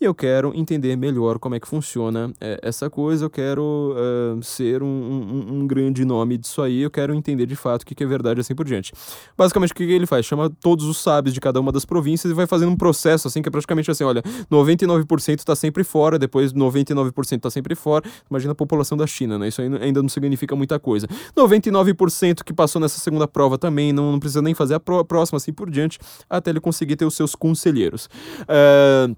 e 0.02 0.04
eu 0.04 0.14
quero 0.14 0.52
entender 0.52 0.96
melhor 0.96 1.38
como 1.38 1.54
é 1.54 1.60
que 1.60 1.68
funciona 1.68 2.32
é, 2.40 2.58
essa 2.60 2.90
coisa, 2.90 3.24
eu 3.24 3.30
quero 3.30 3.94
uh, 3.94 4.42
ser 4.42 4.82
um, 4.82 4.86
um, 4.86 5.54
um, 5.58 5.66
grande 5.66 6.04
nome 6.04 6.36
disso 6.36 6.60
aí, 6.60 6.82
eu 6.82 6.90
quero 6.90 7.14
entender 7.14 7.46
de 7.46 7.54
fato 7.54 7.82
o 7.82 7.86
que, 7.86 7.94
que 7.94 8.02
é 8.02 8.06
verdade 8.06 8.40
assim 8.40 8.52
por 8.52 8.66
diante. 8.66 8.92
Basicamente, 9.38 9.70
o 9.70 9.74
que, 9.76 9.86
que 9.86 9.92
ele 9.92 10.04
faz? 10.04 10.26
Chama 10.26 10.50
todos 10.60 10.86
os 10.86 11.00
sábios 11.00 11.32
de 11.32 11.40
cada 11.40 11.60
uma 11.60 11.70
das 11.70 11.84
províncias 11.84 12.32
e 12.32 12.34
vai 12.34 12.48
fazendo 12.48 12.72
um 12.72 12.76
processo 12.76 13.28
assim, 13.28 13.42
que 13.42 13.48
é 13.48 13.52
praticamente 13.52 13.92
assim, 13.92 14.02
olha, 14.02 14.22
99% 14.50 15.38
está 15.38 15.54
sempre 15.54 15.84
fora, 15.84 16.18
depois 16.18 16.52
99% 16.52 17.36
está 17.36 17.48
sempre 17.50 17.76
fora, 17.76 18.04
imagina 18.28 18.50
a 18.50 18.56
população 18.56 18.98
da 18.98 19.06
China, 19.06 19.38
né? 19.38 19.46
Isso 19.46 19.62
ainda 19.62 20.02
não 20.02 20.08
significa 20.08 20.56
muita 20.56 20.80
coisa. 20.80 21.06
99% 21.36 22.42
que 22.42 22.52
passou 22.52 22.80
nessa 22.80 22.98
segunda 22.98 23.28
prova 23.28 23.56
também, 23.56 23.92
não, 23.92 24.10
não 24.10 24.18
precisa 24.18 24.42
nem 24.42 24.52
fazer 24.52 24.74
a 24.74 24.80
próxima, 24.80 25.36
assim 25.36 25.52
por 25.52 25.70
diante, 25.70 26.00
até 26.28 26.50
ele 26.50 26.60
conseguir 26.60 26.96
ter 26.96 27.04
os 27.04 27.14
seus 27.14 27.36
conselheiros. 27.36 28.08
Uh, 28.42 29.14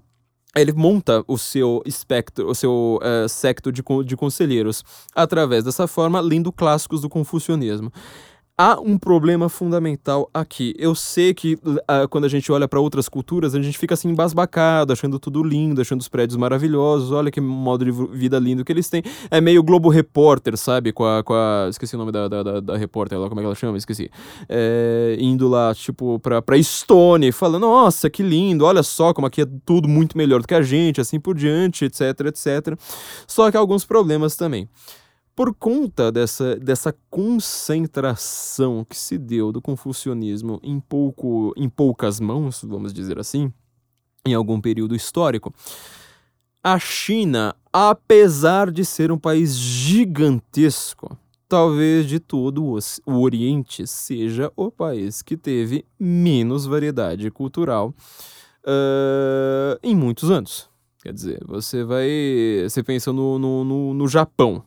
ele 0.55 0.71
monta 0.73 1.23
o 1.27 1.37
seu 1.37 1.81
espectro, 1.85 2.49
o 2.49 2.55
seu 2.55 2.99
uh, 3.01 3.27
secto 3.27 3.71
de, 3.71 3.83
de 4.05 4.15
conselheiros 4.15 4.83
através 5.13 5.63
dessa 5.63 5.87
forma, 5.87 6.19
lendo 6.19 6.51
clássicos 6.51 7.01
do 7.01 7.09
confucionismo 7.09 7.91
há 8.57 8.79
um 8.79 8.97
problema 8.97 9.49
fundamental 9.49 10.29
aqui. 10.33 10.73
Eu 10.77 10.95
sei 10.95 11.33
que 11.33 11.55
uh, 11.55 12.07
quando 12.09 12.25
a 12.25 12.29
gente 12.29 12.51
olha 12.51 12.67
para 12.67 12.79
outras 12.79 13.09
culturas, 13.09 13.53
a 13.53 13.61
gente 13.61 13.77
fica 13.77 13.93
assim 13.93 14.09
embasbacado, 14.09 14.93
achando 14.93 15.19
tudo 15.19 15.43
lindo, 15.43 15.81
achando 15.81 16.01
os 16.01 16.07
prédios 16.07 16.37
maravilhosos, 16.37 17.11
olha 17.11 17.29
que 17.29 17.41
modo 17.41 17.83
de 17.83 17.91
vida 18.17 18.39
lindo 18.39 18.63
que 18.63 18.71
eles 18.71 18.89
têm. 18.89 19.03
É 19.29 19.41
meio 19.41 19.61
Globo 19.61 19.89
Repórter, 19.89 20.57
sabe? 20.57 20.91
Com 20.91 21.05
a. 21.05 21.23
Com 21.23 21.33
a 21.33 21.67
esqueci 21.69 21.95
o 21.95 21.97
nome 21.99 22.11
da, 22.11 22.27
da, 22.27 22.43
da, 22.43 22.59
da 22.59 22.77
repórter 22.77 23.19
lá, 23.19 23.27
como 23.27 23.39
é 23.41 23.43
que 23.43 23.47
ela 23.47 23.55
chama? 23.55 23.77
Esqueci. 23.77 24.09
É, 24.47 25.17
indo 25.19 25.47
lá, 25.47 25.73
tipo, 25.73 26.19
pra, 26.19 26.41
pra 26.41 26.61
Stone, 26.61 27.31
falando, 27.31 27.61
nossa, 27.61 28.09
que 28.09 28.23
lindo, 28.23 28.65
olha 28.65 28.83
só 28.83 29.13
como 29.13 29.27
aqui 29.27 29.41
é 29.41 29.47
tudo 29.65 29.87
muito 29.87 30.17
melhor 30.17 30.41
do 30.41 30.47
que 30.47 30.55
a 30.55 30.61
gente, 30.61 31.01
assim 31.01 31.19
por 31.19 31.35
diante, 31.35 31.85
etc, 31.85 32.01
etc. 32.27 32.77
Só 33.27 33.51
que 33.51 33.57
há 33.57 33.59
alguns 33.59 33.85
problemas 33.85 34.35
também. 34.35 34.69
Por 35.35 35.53
conta 35.53 36.11
dessa, 36.13 36.55
dessa 36.55 36.95
concentração 37.09 38.85
que 38.89 38.97
se 38.97 39.17
deu 39.17 39.51
do 39.51 39.61
confucionismo 39.61 40.61
em, 40.63 40.79
pouco, 40.79 41.53
em 41.57 41.67
poucas 41.67 42.21
mãos, 42.21 42.63
vamos 42.63 42.93
dizer 42.93 43.19
assim, 43.19 43.51
em 44.25 44.33
algum 44.33 44.61
período 44.61 44.95
histórico, 44.95 45.53
a 46.63 46.79
China, 46.79 47.53
apesar 47.71 48.71
de 48.71 48.85
ser 48.85 49.11
um 49.11 49.17
país 49.17 49.57
gigantesco, 49.57 51.17
talvez 51.49 52.07
de 52.07 52.19
todo 52.19 52.63
o 53.05 53.19
Oriente 53.19 53.85
seja 53.85 54.51
o 54.55 54.71
país 54.71 55.21
que 55.21 55.35
teve 55.35 55.85
menos 55.99 56.65
variedade 56.65 57.29
cultural 57.29 57.93
uh, 58.65 59.77
em 59.83 59.95
muitos 59.95 60.31
anos. 60.31 60.69
Quer 61.03 61.13
dizer, 61.13 61.43
você 61.45 61.83
vai. 61.83 62.09
Você 62.63 62.81
pensa 62.81 63.13
no, 63.13 63.37
no, 63.37 63.63
no, 63.63 63.93
no 63.93 64.07
Japão 64.07 64.63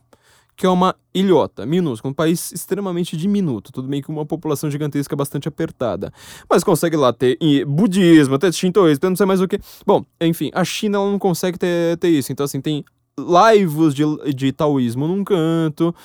que 0.59 0.65
é 0.65 0.69
uma 0.69 0.93
ilhota, 1.15 1.65
minúscula, 1.65 2.11
um 2.11 2.13
país 2.13 2.51
extremamente 2.51 3.15
diminuto, 3.15 3.71
tudo 3.71 3.87
bem 3.87 4.01
que 4.01 4.09
uma 4.09 4.25
população 4.25 4.69
gigantesca 4.69 5.15
bastante 5.15 5.47
apertada, 5.47 6.11
mas 6.49 6.65
consegue 6.65 6.97
lá 6.97 7.13
ter 7.13 7.37
budismo, 7.65 8.37
ter 8.37 8.53
shintoísmo, 8.53 9.09
não 9.09 9.15
sei 9.15 9.25
mais 9.25 9.39
o 9.39 9.47
que. 9.47 9.57
Bom, 9.87 10.03
enfim, 10.19 10.51
a 10.53 10.65
China 10.65 10.97
ela 10.97 11.09
não 11.09 11.17
consegue 11.17 11.57
ter, 11.57 11.97
ter 11.97 12.09
isso, 12.09 12.33
então 12.33 12.43
assim, 12.43 12.59
tem 12.59 12.83
laivos 13.17 13.95
de, 13.95 14.03
de 14.35 14.51
taoísmo 14.51 15.07
num 15.07 15.23
canto, 15.23 15.95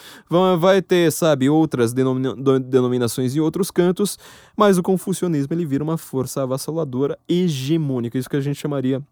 vai 0.61 0.81
ter, 0.81 1.11
sabe, 1.11 1.51
outras 1.51 1.93
denomina, 1.93 2.37
denominações 2.61 3.35
em 3.35 3.41
outros 3.41 3.73
cantos, 3.73 4.17
mas 4.57 4.79
o 4.79 4.85
confucionismo 4.85 5.53
ele 5.53 5.67
vira 5.67 5.83
uma 5.83 5.99
força 5.99 6.45
avassaladora 6.45 7.19
hegemônica, 7.29 8.17
isso 8.17 8.31
que 8.31 8.37
a 8.37 8.41
gente 8.41 8.61
chamaria 8.61 9.03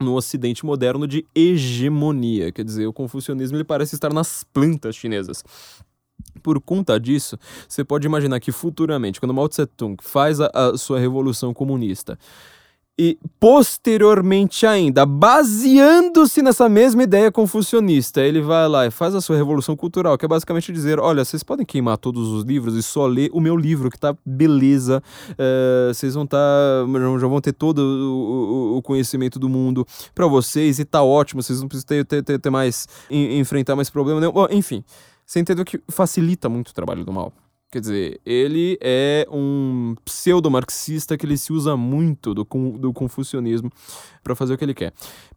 no 0.00 0.14
Ocidente 0.14 0.64
moderno 0.64 1.06
de 1.06 1.26
hegemonia, 1.34 2.52
quer 2.52 2.64
dizer, 2.64 2.86
o 2.86 2.92
confucionismo 2.92 3.56
ele 3.56 3.64
parece 3.64 3.94
estar 3.94 4.12
nas 4.12 4.44
plantas 4.44 4.94
chinesas. 4.94 5.42
Por 6.42 6.60
conta 6.60 6.98
disso, 7.00 7.38
você 7.68 7.84
pode 7.84 8.06
imaginar 8.06 8.40
que 8.40 8.52
futuramente, 8.52 9.20
quando 9.20 9.34
Mao 9.34 9.48
Tse 9.48 9.66
Tung 9.66 9.96
faz 10.02 10.40
a, 10.40 10.50
a 10.52 10.78
sua 10.78 10.98
revolução 10.98 11.52
comunista, 11.52 12.18
e 12.98 13.18
posteriormente 13.38 14.66
ainda, 14.66 15.04
baseando-se 15.04 16.40
nessa 16.40 16.66
mesma 16.66 17.02
ideia 17.02 17.30
confucionista, 17.30 18.22
ele 18.22 18.40
vai 18.40 18.66
lá 18.66 18.86
e 18.86 18.90
faz 18.90 19.14
a 19.14 19.20
sua 19.20 19.36
revolução 19.36 19.76
cultural, 19.76 20.16
que 20.16 20.24
é 20.24 20.28
basicamente 20.28 20.72
dizer: 20.72 20.98
olha, 20.98 21.22
vocês 21.22 21.42
podem 21.42 21.66
queimar 21.66 21.98
todos 21.98 22.28
os 22.28 22.44
livros 22.44 22.74
e 22.74 22.82
só 22.82 23.06
ler 23.06 23.28
o 23.32 23.40
meu 23.40 23.54
livro, 23.54 23.90
que 23.90 23.98
tá 23.98 24.16
beleza, 24.24 25.02
uh, 25.32 25.92
vocês 25.92 26.14
vão 26.14 26.26
tá, 26.26 26.38
já 27.20 27.26
vão 27.26 27.40
ter 27.40 27.52
todo 27.52 27.80
o, 27.80 28.78
o, 28.78 28.82
conhecimento 28.82 29.38
do 29.38 29.48
mundo 29.48 29.86
para 30.14 30.26
vocês 30.26 30.78
e 30.78 30.84
tá 30.84 31.02
ótimo, 31.02 31.42
vocês 31.42 31.60
não 31.60 31.68
precisam 31.68 31.88
ter, 31.88 32.04
ter, 32.04 32.22
ter, 32.22 32.38
ter 32.38 32.50
mais, 32.50 32.88
enfrentar 33.10 33.76
mais 33.76 33.90
problema 33.90 34.20
nenhum. 34.20 34.32
Enfim, 34.50 34.82
você 35.26 35.40
entendeu 35.40 35.66
que 35.66 35.78
facilita 35.90 36.48
muito 36.48 36.68
o 36.68 36.74
trabalho 36.74 37.04
do 37.04 37.12
mal. 37.12 37.32
Quer 37.70 37.80
dizer, 37.80 38.20
ele 38.24 38.78
é 38.80 39.26
um 39.30 39.96
pseudo-marxista 40.04 41.16
que 41.16 41.26
ele 41.26 41.36
se 41.36 41.52
usa 41.52 41.76
muito 41.76 42.32
do, 42.32 42.44
do 42.44 42.92
confucionismo 42.92 43.70
para 44.22 44.36
fazer 44.36 44.54
o 44.54 44.58
que 44.58 44.64
ele 44.64 44.74
quer. 44.74 44.92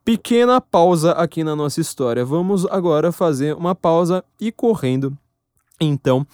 Pequena 0.06 0.62
pausa 0.62 1.12
aqui 1.14 1.44
na 1.44 1.56
nossa 1.56 1.82
história. 1.82 2.24
Vamos 2.24 2.66
agora 2.68 3.12
fazer 3.12 3.56
uma 3.56 3.74
pausa 3.74 4.24
e 4.40 4.52
correndo, 4.52 5.18
então, 5.82 6.26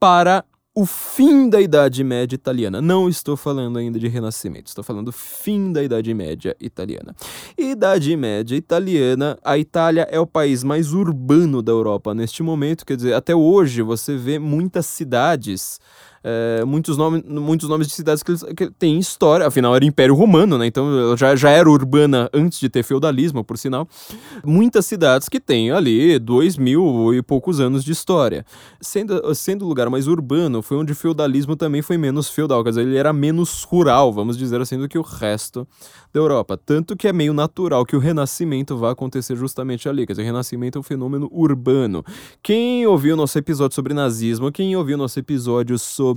para 0.00 0.44
o 0.74 0.86
fim 0.86 1.50
da 1.50 1.60
Idade 1.60 2.02
Média 2.02 2.34
italiana. 2.34 2.80
Não 2.80 3.06
estou 3.08 3.36
falando 3.36 3.78
ainda 3.78 3.98
de 3.98 4.08
Renascimento, 4.08 4.68
estou 4.68 4.82
falando 4.82 5.12
fim 5.12 5.70
da 5.70 5.82
Idade 5.82 6.14
Média 6.14 6.56
italiana. 6.58 7.14
Idade 7.58 8.16
Média 8.16 8.56
italiana, 8.56 9.38
a 9.44 9.58
Itália 9.58 10.08
é 10.10 10.18
o 10.18 10.26
país 10.26 10.64
mais 10.64 10.94
urbano 10.94 11.60
da 11.60 11.72
Europa 11.72 12.14
neste 12.14 12.42
momento, 12.42 12.86
quer 12.86 12.96
dizer, 12.96 13.12
até 13.12 13.34
hoje 13.34 13.82
você 13.82 14.16
vê 14.16 14.38
muitas 14.38 14.86
cidades 14.86 15.78
é, 16.24 16.64
muitos, 16.64 16.96
nome, 16.96 17.22
muitos 17.26 17.68
nomes 17.68 17.88
de 17.88 17.94
cidades 17.94 18.22
que, 18.22 18.54
que 18.54 18.70
têm 18.70 18.98
história, 18.98 19.46
afinal 19.46 19.74
era 19.74 19.84
Império 19.84 20.14
Romano, 20.14 20.56
né? 20.56 20.66
Então 20.66 21.16
já, 21.16 21.34
já 21.34 21.50
era 21.50 21.68
urbana 21.68 22.30
antes 22.32 22.60
de 22.60 22.68
ter 22.68 22.82
feudalismo, 22.82 23.42
por 23.42 23.58
sinal. 23.58 23.88
Muitas 24.44 24.86
cidades 24.86 25.28
que 25.28 25.40
têm 25.40 25.70
ali 25.70 26.18
dois 26.18 26.56
mil 26.56 27.12
e 27.12 27.22
poucos 27.22 27.60
anos 27.60 27.82
de 27.82 27.92
história. 27.92 28.44
Sendo, 28.80 29.34
sendo 29.34 29.66
lugar 29.66 29.90
mais 29.90 30.06
urbano, 30.06 30.62
foi 30.62 30.76
onde 30.76 30.92
o 30.92 30.96
feudalismo 30.96 31.56
também 31.56 31.82
foi 31.82 31.98
menos 31.98 32.28
feudal, 32.28 32.62
quer 32.62 32.70
dizer, 32.70 32.82
ele 32.82 32.96
era 32.96 33.12
menos 33.12 33.64
rural, 33.64 34.12
vamos 34.12 34.36
dizer 34.38 34.60
assim, 34.60 34.78
do 34.78 34.88
que 34.88 34.98
o 34.98 35.02
resto 35.02 35.66
da 36.12 36.20
Europa. 36.20 36.56
Tanto 36.56 36.96
que 36.96 37.08
é 37.08 37.12
meio 37.12 37.32
natural 37.32 37.84
que 37.84 37.96
o 37.96 37.98
renascimento 37.98 38.76
vá 38.76 38.92
acontecer 38.92 39.34
justamente 39.34 39.88
ali. 39.88 40.06
Quer 40.06 40.12
dizer, 40.12 40.22
o 40.22 40.26
renascimento 40.26 40.78
é 40.78 40.80
um 40.80 40.82
fenômeno 40.82 41.28
urbano. 41.32 42.04
Quem 42.42 42.86
ouviu 42.86 43.16
nosso 43.16 43.38
episódio 43.38 43.74
sobre 43.74 43.94
nazismo, 43.94 44.52
quem 44.52 44.76
ouviu 44.76 44.96
nosso 44.96 45.18
episódio 45.18 45.78
sobre 45.78 46.11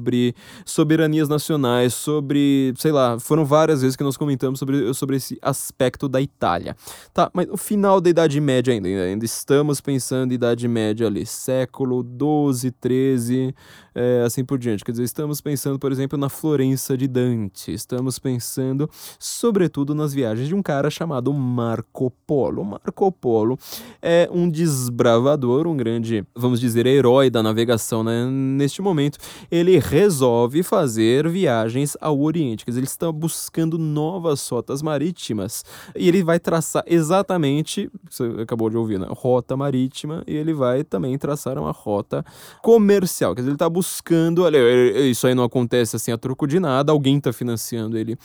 soberanias 0.66 1.30
nacionais, 1.30 1.93
sobre, 1.93 2.74
sei 2.78 2.91
lá, 2.91 3.20
foram 3.20 3.46
várias 3.46 3.82
vezes 3.82 3.96
que 3.96 4.04
nós 4.04 4.18
comentamos 4.18 4.60
sobre, 4.60 4.93
sobre 4.93 5.18
esse 5.18 5.38
aspecto 5.41 6.08
da 6.08 6.22
Itália. 6.22 6.76
Tá, 7.14 7.30
mas 7.34 7.48
no 7.48 7.58
final 7.58 8.00
da 8.02 8.10
Idade 8.10 8.39
Média 8.39 8.74
ainda, 8.74 8.88
ainda 8.88 9.26
estamos 9.26 9.82
pensando 9.82 10.32
em 10.32 10.36
Idade 10.36 10.68
Média 10.68 11.08
ali, 11.08 11.26
século 11.26 12.04
12, 12.04 12.72
13, 12.72 13.56
é, 13.96 14.22
assim 14.26 14.43
por 14.43 14.60
diante. 14.60 14.84
Quer 14.84 14.91
dizer, 14.91 15.06
estamos 15.06 15.39
pensando, 15.39 15.80
por 15.80 15.91
exemplo, 15.91 16.20
na 16.20 16.28
Florença 16.28 16.98
de 16.98 17.08
Dante, 17.08 17.74
estamos 17.74 18.20
pensando, 18.20 18.89
sobretudo, 19.18 19.96
nas 19.96 20.14
viagens 20.14 20.50
de 20.50 20.54
um 20.54 20.62
cara 20.62 20.89
chamado 20.89 21.34
Marco 21.34 22.12
Polo. 22.28 22.64
Marco 22.66 23.12
Polo 23.12 23.58
é 24.02 24.30
um 24.32 24.50
desbravador, 24.50 25.66
um 25.66 25.78
grande, 25.78 26.26
vamos 26.36 26.60
dizer, 26.60 26.86
herói 26.86 27.30
da 27.30 27.41
navegação 27.41 28.04
né? 28.04 28.26
neste 28.30 28.82
momento. 28.82 29.18
Ele 29.50 29.80
resolve 29.80 30.62
fazer 30.62 31.30
viagens 31.30 31.96
ao 32.02 32.20
Oriente, 32.20 32.66
quer 32.66 32.72
dizer, 32.72 32.82
ele 32.82 32.88
está 32.88 33.10
buscando 33.12 33.78
novas 33.78 34.46
rotas 34.50 34.82
marítimas 34.82 35.64
e 35.96 36.10
ele 36.10 36.22
vai 36.22 36.39
traçar 36.39 36.84
exatamente, 36.86 37.89
você 38.10 38.24
acabou 38.41 38.70
de 38.70 38.76
ouvir, 38.76 39.00
né? 39.00 39.08
Rota 39.10 39.56
marítima, 39.56 40.24
e 40.28 40.36
ele 40.36 40.54
vai 40.54 40.84
também 40.84 41.18
traçar 41.18 41.58
uma 41.58 41.72
rota 41.72 42.26
comercial, 42.62 43.34
quer 43.34 43.41
dizer, 43.41 43.52
ele 43.52 43.56
está 43.56 43.70
buscando 43.70 43.84
buscando. 43.86 44.43
Olha, 44.43 44.57
isso 45.01 45.27
aí 45.27 45.36
não 45.36 45.43
acontece 45.43 45.95
assim 45.95 46.11
a 46.11 46.17
troco 46.17 46.47
de 46.47 46.59
nada, 46.59 46.91
alguém 46.91 47.17
está 47.17 47.31
financiando 47.31 47.97
ele 47.97 48.17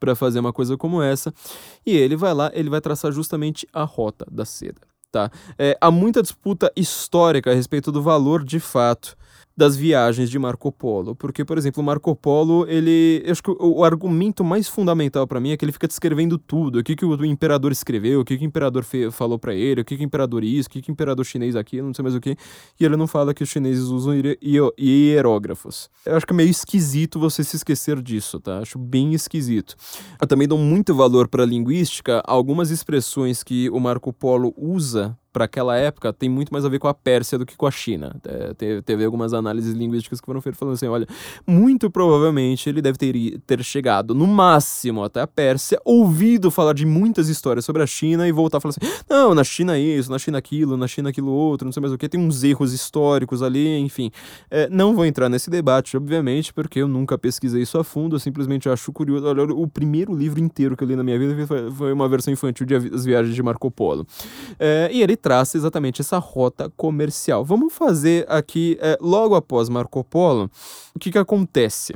para 0.00 0.14
fazer 0.14 0.40
uma 0.40 0.52
coisa 0.52 0.76
como 0.76 1.00
essa. 1.00 1.32
E 1.86 1.96
ele 1.96 2.16
vai 2.16 2.34
lá, 2.34 2.50
ele 2.52 2.68
vai 2.68 2.80
traçar 2.80 3.12
justamente 3.12 3.66
a 3.72 3.84
rota 3.84 4.26
da 4.30 4.44
seda. 4.44 4.80
Tá? 5.10 5.30
É, 5.56 5.78
há 5.80 5.92
muita 5.92 6.20
disputa 6.20 6.72
histórica 6.74 7.52
a 7.52 7.54
respeito 7.54 7.92
do 7.92 8.02
valor 8.02 8.44
de 8.44 8.58
fato 8.58 9.16
das 9.56 9.76
viagens 9.76 10.28
de 10.28 10.38
Marco 10.38 10.70
Polo. 10.72 11.14
Porque, 11.14 11.44
por 11.44 11.56
exemplo, 11.56 11.82
Marco 11.82 12.14
Polo, 12.14 12.66
ele. 12.68 13.22
Eu 13.24 13.32
acho 13.32 13.42
que 13.42 13.50
o, 13.50 13.84
argumento 13.84 14.42
mais 14.42 14.68
fundamental 14.68 15.26
para 15.26 15.40
mim 15.40 15.50
é 15.50 15.56
que 15.56 15.64
ele 15.64 15.72
fica 15.72 15.86
descrevendo 15.86 16.38
tudo. 16.38 16.78
O 16.78 16.84
que, 16.84 16.96
que 16.96 17.04
o 17.04 17.24
imperador 17.24 17.70
escreveu, 17.70 18.20
o 18.20 18.24
que, 18.24 18.36
que 18.36 18.44
o 18.44 18.46
imperador 18.46 18.84
falou 19.12 19.38
para 19.38 19.54
ele, 19.54 19.80
o 19.80 19.84
que, 19.84 19.96
que 19.96 20.02
o 20.02 20.06
imperador 20.06 20.42
isso, 20.42 20.68
o 20.68 20.72
que, 20.72 20.82
que 20.82 20.90
o 20.90 20.92
imperador 20.92 21.24
chinês 21.24 21.54
aquilo, 21.54 21.86
não 21.86 21.94
sei 21.94 22.02
mais 22.02 22.14
o 22.14 22.20
que. 22.20 22.36
E 22.78 22.84
ele 22.84 22.96
não 22.96 23.06
fala 23.06 23.32
que 23.32 23.42
os 23.42 23.48
chineses 23.48 23.84
usam 23.84 24.14
hierógrafos. 24.78 25.88
Eu 26.04 26.16
acho 26.16 26.26
que 26.26 26.32
é 26.32 26.36
meio 26.36 26.50
esquisito 26.50 27.20
você 27.20 27.44
se 27.44 27.56
esquecer 27.56 28.02
disso, 28.02 28.40
tá? 28.40 28.58
Acho 28.58 28.78
bem 28.78 29.14
esquisito. 29.14 29.76
Eu 30.20 30.26
também 30.26 30.48
dou 30.48 30.58
muito 30.58 30.94
valor 30.94 31.28
para 31.28 31.44
linguística, 31.44 32.22
algumas 32.26 32.70
expressões 32.70 33.42
que 33.42 33.70
o 33.70 33.78
Marco 33.78 34.12
Polo 34.12 34.52
usa 34.56 35.16
para 35.34 35.46
aquela 35.46 35.76
época 35.76 36.12
tem 36.12 36.28
muito 36.28 36.52
mais 36.52 36.64
a 36.64 36.68
ver 36.68 36.78
com 36.78 36.86
a 36.86 36.94
Pérsia 36.94 37.36
do 37.36 37.44
que 37.44 37.56
com 37.56 37.66
a 37.66 37.70
China. 37.70 38.14
É, 38.24 38.54
teve, 38.54 38.82
teve, 38.82 39.04
algumas 39.04 39.34
análises 39.34 39.74
linguísticas 39.74 40.20
que 40.20 40.26
foram 40.26 40.40
feitas 40.40 40.56
falando 40.56 40.74
assim: 40.74 40.86
olha, 40.86 41.06
muito 41.44 41.90
provavelmente 41.90 42.68
ele 42.68 42.80
deve 42.80 42.96
ter, 42.96 43.40
ter 43.40 43.64
chegado 43.64 44.14
no 44.14 44.28
máximo 44.28 45.02
até 45.02 45.20
a 45.20 45.26
Pérsia, 45.26 45.80
ouvido 45.84 46.52
falar 46.52 46.72
de 46.72 46.86
muitas 46.86 47.28
histórias 47.28 47.64
sobre 47.64 47.82
a 47.82 47.86
China 47.86 48.28
e 48.28 48.32
voltar 48.32 48.58
a 48.58 48.60
falar 48.60 48.74
assim: 48.78 49.02
não, 49.10 49.34
na 49.34 49.42
China 49.42 49.76
isso, 49.76 50.08
na 50.08 50.20
China 50.20 50.38
aquilo, 50.38 50.76
na 50.76 50.86
China 50.86 51.10
aquilo 51.10 51.32
outro, 51.32 51.64
não 51.64 51.72
sei 51.72 51.80
mais 51.80 51.92
o 51.92 51.98
que, 51.98 52.08
tem 52.08 52.20
uns 52.20 52.44
erros 52.44 52.72
históricos 52.72 53.42
ali, 53.42 53.76
enfim. 53.78 54.12
É, 54.48 54.68
não 54.70 54.94
vou 54.94 55.04
entrar 55.04 55.28
nesse 55.28 55.50
debate, 55.50 55.96
obviamente, 55.96 56.54
porque 56.54 56.78
eu 56.78 56.86
nunca 56.86 57.18
pesquisei 57.18 57.62
isso 57.62 57.76
a 57.76 57.82
fundo, 57.82 58.14
eu 58.14 58.20
simplesmente 58.20 58.68
acho 58.68 58.92
curioso. 58.92 59.26
Olha, 59.26 59.42
o 59.42 59.66
primeiro 59.66 60.14
livro 60.14 60.38
inteiro 60.38 60.76
que 60.76 60.84
eu 60.84 60.88
li 60.88 60.94
na 60.94 61.02
minha 61.02 61.18
vida 61.18 61.34
foi, 61.44 61.92
uma 61.92 62.08
versão 62.08 62.32
infantil 62.32 62.64
de 62.64 62.76
As 62.76 63.04
Viagens 63.04 63.34
de 63.34 63.42
Marco 63.42 63.68
Polo. 63.68 64.06
É, 64.60 64.88
e 64.92 65.02
ele 65.02 65.16
traça 65.24 65.56
exatamente 65.56 66.02
essa 66.02 66.18
rota 66.18 66.70
comercial. 66.76 67.42
Vamos 67.42 67.72
fazer 67.72 68.26
aqui, 68.28 68.76
é, 68.78 68.98
logo 69.00 69.34
após 69.34 69.70
Marco 69.70 70.04
Polo, 70.04 70.50
o 70.94 70.98
que, 70.98 71.10
que 71.10 71.16
acontece? 71.16 71.94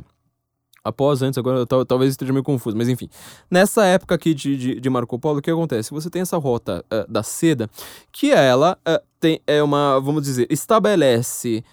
após, 0.83 1.21
antes, 1.21 1.37
agora 1.37 1.67
talvez 1.85 2.11
esteja 2.11 2.33
meio 2.33 2.41
confuso, 2.41 2.75
mas 2.75 2.89
enfim. 2.89 3.07
Nessa 3.51 3.85
época 3.85 4.15
aqui 4.15 4.33
de, 4.33 4.57
de, 4.57 4.79
de 4.79 4.89
Marco 4.89 5.19
Polo, 5.19 5.37
o 5.37 5.41
que 5.41 5.51
acontece? 5.51 5.91
Você 5.91 6.09
tem 6.09 6.23
essa 6.23 6.37
rota 6.37 6.83
uh, 6.85 7.11
da 7.11 7.21
seda, 7.21 7.69
que 8.11 8.31
ela 8.31 8.75
uh, 8.87 9.05
tem, 9.19 9.39
é 9.45 9.61
uma, 9.61 9.99
vamos 9.99 10.23
dizer, 10.23 10.47
estabelece 10.49 11.63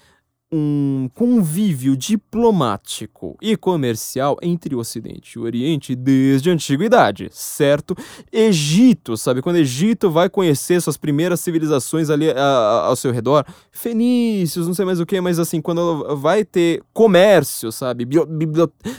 um 0.50 1.10
convívio 1.12 1.96
diplomático 1.96 3.36
e 3.42 3.56
comercial 3.56 4.36
entre 4.40 4.76
o 4.76 4.78
Ocidente 4.78 5.32
e 5.32 5.38
o 5.40 5.42
Oriente 5.42 5.96
desde 5.96 6.50
a 6.50 6.52
antiguidade, 6.52 7.28
certo? 7.32 7.96
Egito, 8.32 9.16
sabe? 9.16 9.42
Quando 9.42 9.56
Egito 9.56 10.08
vai 10.08 10.30
conhecer 10.30 10.80
suas 10.80 10.96
primeiras 10.96 11.40
civilizações 11.40 12.10
ali 12.10 12.30
a, 12.30 12.40
a, 12.40 12.86
ao 12.86 12.94
seu 12.94 13.10
redor, 13.10 13.44
fenícios, 13.72 14.68
não 14.68 14.74
sei 14.74 14.84
mais 14.84 15.00
o 15.00 15.06
que, 15.06 15.20
mas 15.20 15.40
assim, 15.40 15.60
quando 15.60 16.16
vai 16.16 16.44
ter 16.44 16.80
comércio, 16.92 17.72
sabe? 17.72 18.06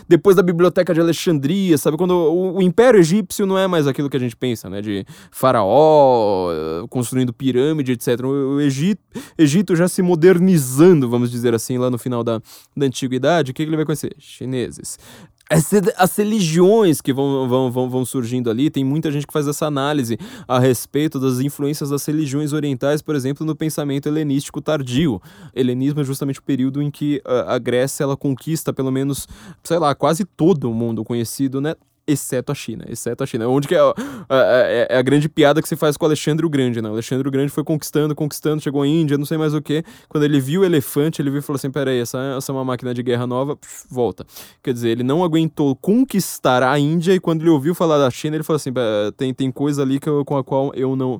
depois 0.08 0.36
da 0.36 0.44
biblioteca 0.44 0.94
de 0.94 1.00
Alexandria, 1.00 1.78
sabe? 1.78 1.96
Quando 1.96 2.12
o, 2.12 2.58
o, 2.58 2.62
Império 2.62 3.00
Egípcio 3.00 3.46
não 3.46 3.58
é 3.58 3.68
mais 3.68 3.88
aquilo 3.88 4.10
que 4.10 4.18
a 4.18 4.20
gente 4.20 4.36
pensa, 4.36 4.70
né? 4.70 4.82
De 4.82 5.06
faraó, 5.32 6.52
construindo 6.90 7.32
pirâmide, 7.32 7.94
etc. 7.94 8.20
O, 8.26 8.56
o 8.56 8.62
Egito, 8.62 9.02
Egito 9.38 9.76
já 9.76 9.88
se 9.88 10.02
modernizando, 10.02 11.10
vamos 11.10 11.32
dizer 11.32 11.37
dizer 11.38 11.54
assim, 11.54 11.78
lá 11.78 11.90
no 11.90 11.98
final 11.98 12.24
da, 12.24 12.42
da 12.76 12.86
antiguidade, 12.86 13.52
o 13.52 13.54
que, 13.54 13.64
que 13.64 13.70
ele 13.70 13.78
vai 13.78 13.86
conhecer? 13.86 14.16
Chineses. 14.20 14.98
As, 15.50 16.18
religiões 16.18 17.00
que 17.00 17.14
vão, 17.14 17.48
vão, 17.48 17.72
vão, 17.72 17.90
vão 17.90 18.06
surgindo 18.06 18.50
ali, 18.50 18.70
tem 18.70 18.84
muita 18.84 19.10
gente 19.10 19.26
que 19.26 19.32
faz 19.32 19.48
essa 19.48 19.66
análise 19.66 20.20
a 20.46 20.60
respeito 20.60 21.22
das 21.22 21.40
influências 21.40 21.90
das 21.90 22.06
religiões 22.06 22.52
orientais, 22.52 23.02
por 23.02 23.16
exemplo, 23.16 23.46
no 23.46 23.56
pensamento 23.56 24.08
helenístico 24.08 24.60
tardio. 24.60 25.22
Helenismo 25.56 26.02
é 26.02 26.04
justamente 26.04 26.40
o 26.40 26.44
período 26.44 26.82
em 26.82 26.92
que 26.92 27.22
a, 27.24 27.56
a 27.56 27.60
Grécia 27.60 28.04
ela 28.04 28.18
conquista 28.18 28.74
pelo 28.74 28.92
menos, 28.92 29.26
sei 29.64 29.80
lá, 29.80 29.96
quase 29.96 30.26
todo 30.26 30.70
o 30.70 30.74
mundo 30.74 31.06
conhecido, 31.06 31.62
né? 31.62 31.76
Exceto 32.08 32.52
a 32.52 32.56
China, 32.56 32.86
exceto 32.88 33.24
a 33.24 33.28
China. 33.28 33.48
Onde 33.50 33.68
que 33.68 33.76
é, 33.76 33.80
é, 34.30 34.88
é, 34.90 34.98
a 34.98 35.02
grande 35.02 35.28
piada 35.28 35.62
que 35.62 35.68
se 35.68 35.76
faz 35.76 35.98
com 35.98 36.06
o 36.06 36.08
Alexandre 36.08 36.46
o 36.46 36.50
Grande, 36.50 36.82
né? 36.82 36.90
O 36.90 36.94
Alexandre 36.94 37.28
o 37.28 37.32
Grande 37.32 37.52
foi 37.52 37.64
conquistando, 37.64 38.16
conquistando, 38.16 38.62
chegou 38.62 38.82
à 38.82 38.88
Índia, 38.88 39.18
não 39.18 39.26
sei 39.26 39.38
mais 39.38 39.54
o 39.54 39.62
que. 39.62 39.84
Quando 40.08 40.24
ele 40.24 40.40
viu 40.40 40.62
o 40.62 40.66
elefante, 40.66 41.22
ele 41.22 41.30
viu 41.30 41.40
e 41.40 41.42
falou 41.42 41.58
assim: 41.58 41.70
peraí, 41.70 42.00
essa, 42.00 42.18
essa 42.38 42.52
é 42.52 42.54
uma 42.56 42.64
máquina 42.64 42.94
de 42.94 43.04
guerra 43.04 43.28
nova, 43.28 43.58
pff, 43.58 43.86
volta. 43.90 44.26
Quer 44.64 44.74
dizer, 44.74 44.90
ele 44.90 45.04
não 45.04 45.24
aguentou 45.24 45.76
conquistar 45.76 46.64
a 46.64 46.80
Índia 46.80 47.14
e 47.14 47.20
quando 47.20 47.42
ele 47.42 47.50
ouviu 47.50 47.76
falar 47.76 47.98
da 47.98 48.10
China, 48.10 48.38
ele 48.38 48.44
falou 48.44 48.58
assim: 48.58 48.72
tem, 49.18 49.34
tem 49.34 49.52
coisa 49.52 49.82
ali 49.82 50.00
eu, 50.06 50.24
com 50.24 50.38
a 50.38 50.44
qual 50.44 50.74
eu 50.74 50.96
não, 50.96 51.20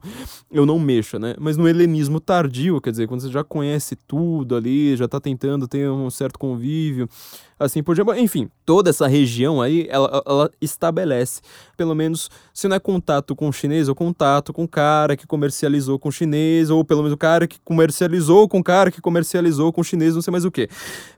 eu 0.50 0.66
não 0.66 0.80
mexo, 0.80 1.20
né? 1.20 1.36
Mas 1.38 1.58
no 1.58 1.68
helenismo 1.68 2.20
tardio, 2.20 2.80
quer 2.80 2.92
dizer, 2.92 3.08
quando 3.08 3.22
você 3.22 3.30
já 3.30 3.44
conhece 3.44 3.96
tudo 3.96 4.56
ali, 4.56 4.96
já 4.96 5.08
tá 5.08 5.20
tentando 5.20 5.68
ter 5.68 5.90
um 5.90 6.10
certo 6.10 6.40
convívio 6.40 7.10
assim 7.60 7.82
por 7.82 7.96
diante. 7.96 8.20
Enfim, 8.20 8.50
toda 8.66 8.90
essa 8.90 9.08
região 9.08 9.62
aí, 9.62 9.88
ela, 9.90 10.22
ela 10.26 10.52
estabelece, 10.62 11.42
pelo 11.76 11.96
menos, 11.96 12.30
se 12.54 12.68
não 12.68 12.76
é 12.76 12.80
contato 12.80 13.36
com 13.36 13.48
o 13.48 13.54
chinês, 13.54 13.90
ou 13.90 13.96
contato 13.96 14.54
com 14.54 14.64
o 14.64 14.68
cara 14.68 15.16
que 15.16 15.26
comercializou 15.26 15.98
com 15.98 16.10
o 16.10 16.12
chinês, 16.12 16.70
ou 16.70 16.84
pelo 16.84 17.02
menos 17.02 17.14
o 17.14 17.18
cara 17.18 17.48
que 17.48 17.60
comercializou 17.64 18.48
com 18.48 18.60
o 18.60 18.64
cara 18.64 18.92
que 18.92 19.02
comercializou 19.02 19.72
com 19.74 19.82
o 19.82 19.84
chinês, 19.84 20.16
não 20.16 20.22
sei 20.22 20.32
mais 20.32 20.46
o 20.46 20.52
que. 20.52 20.70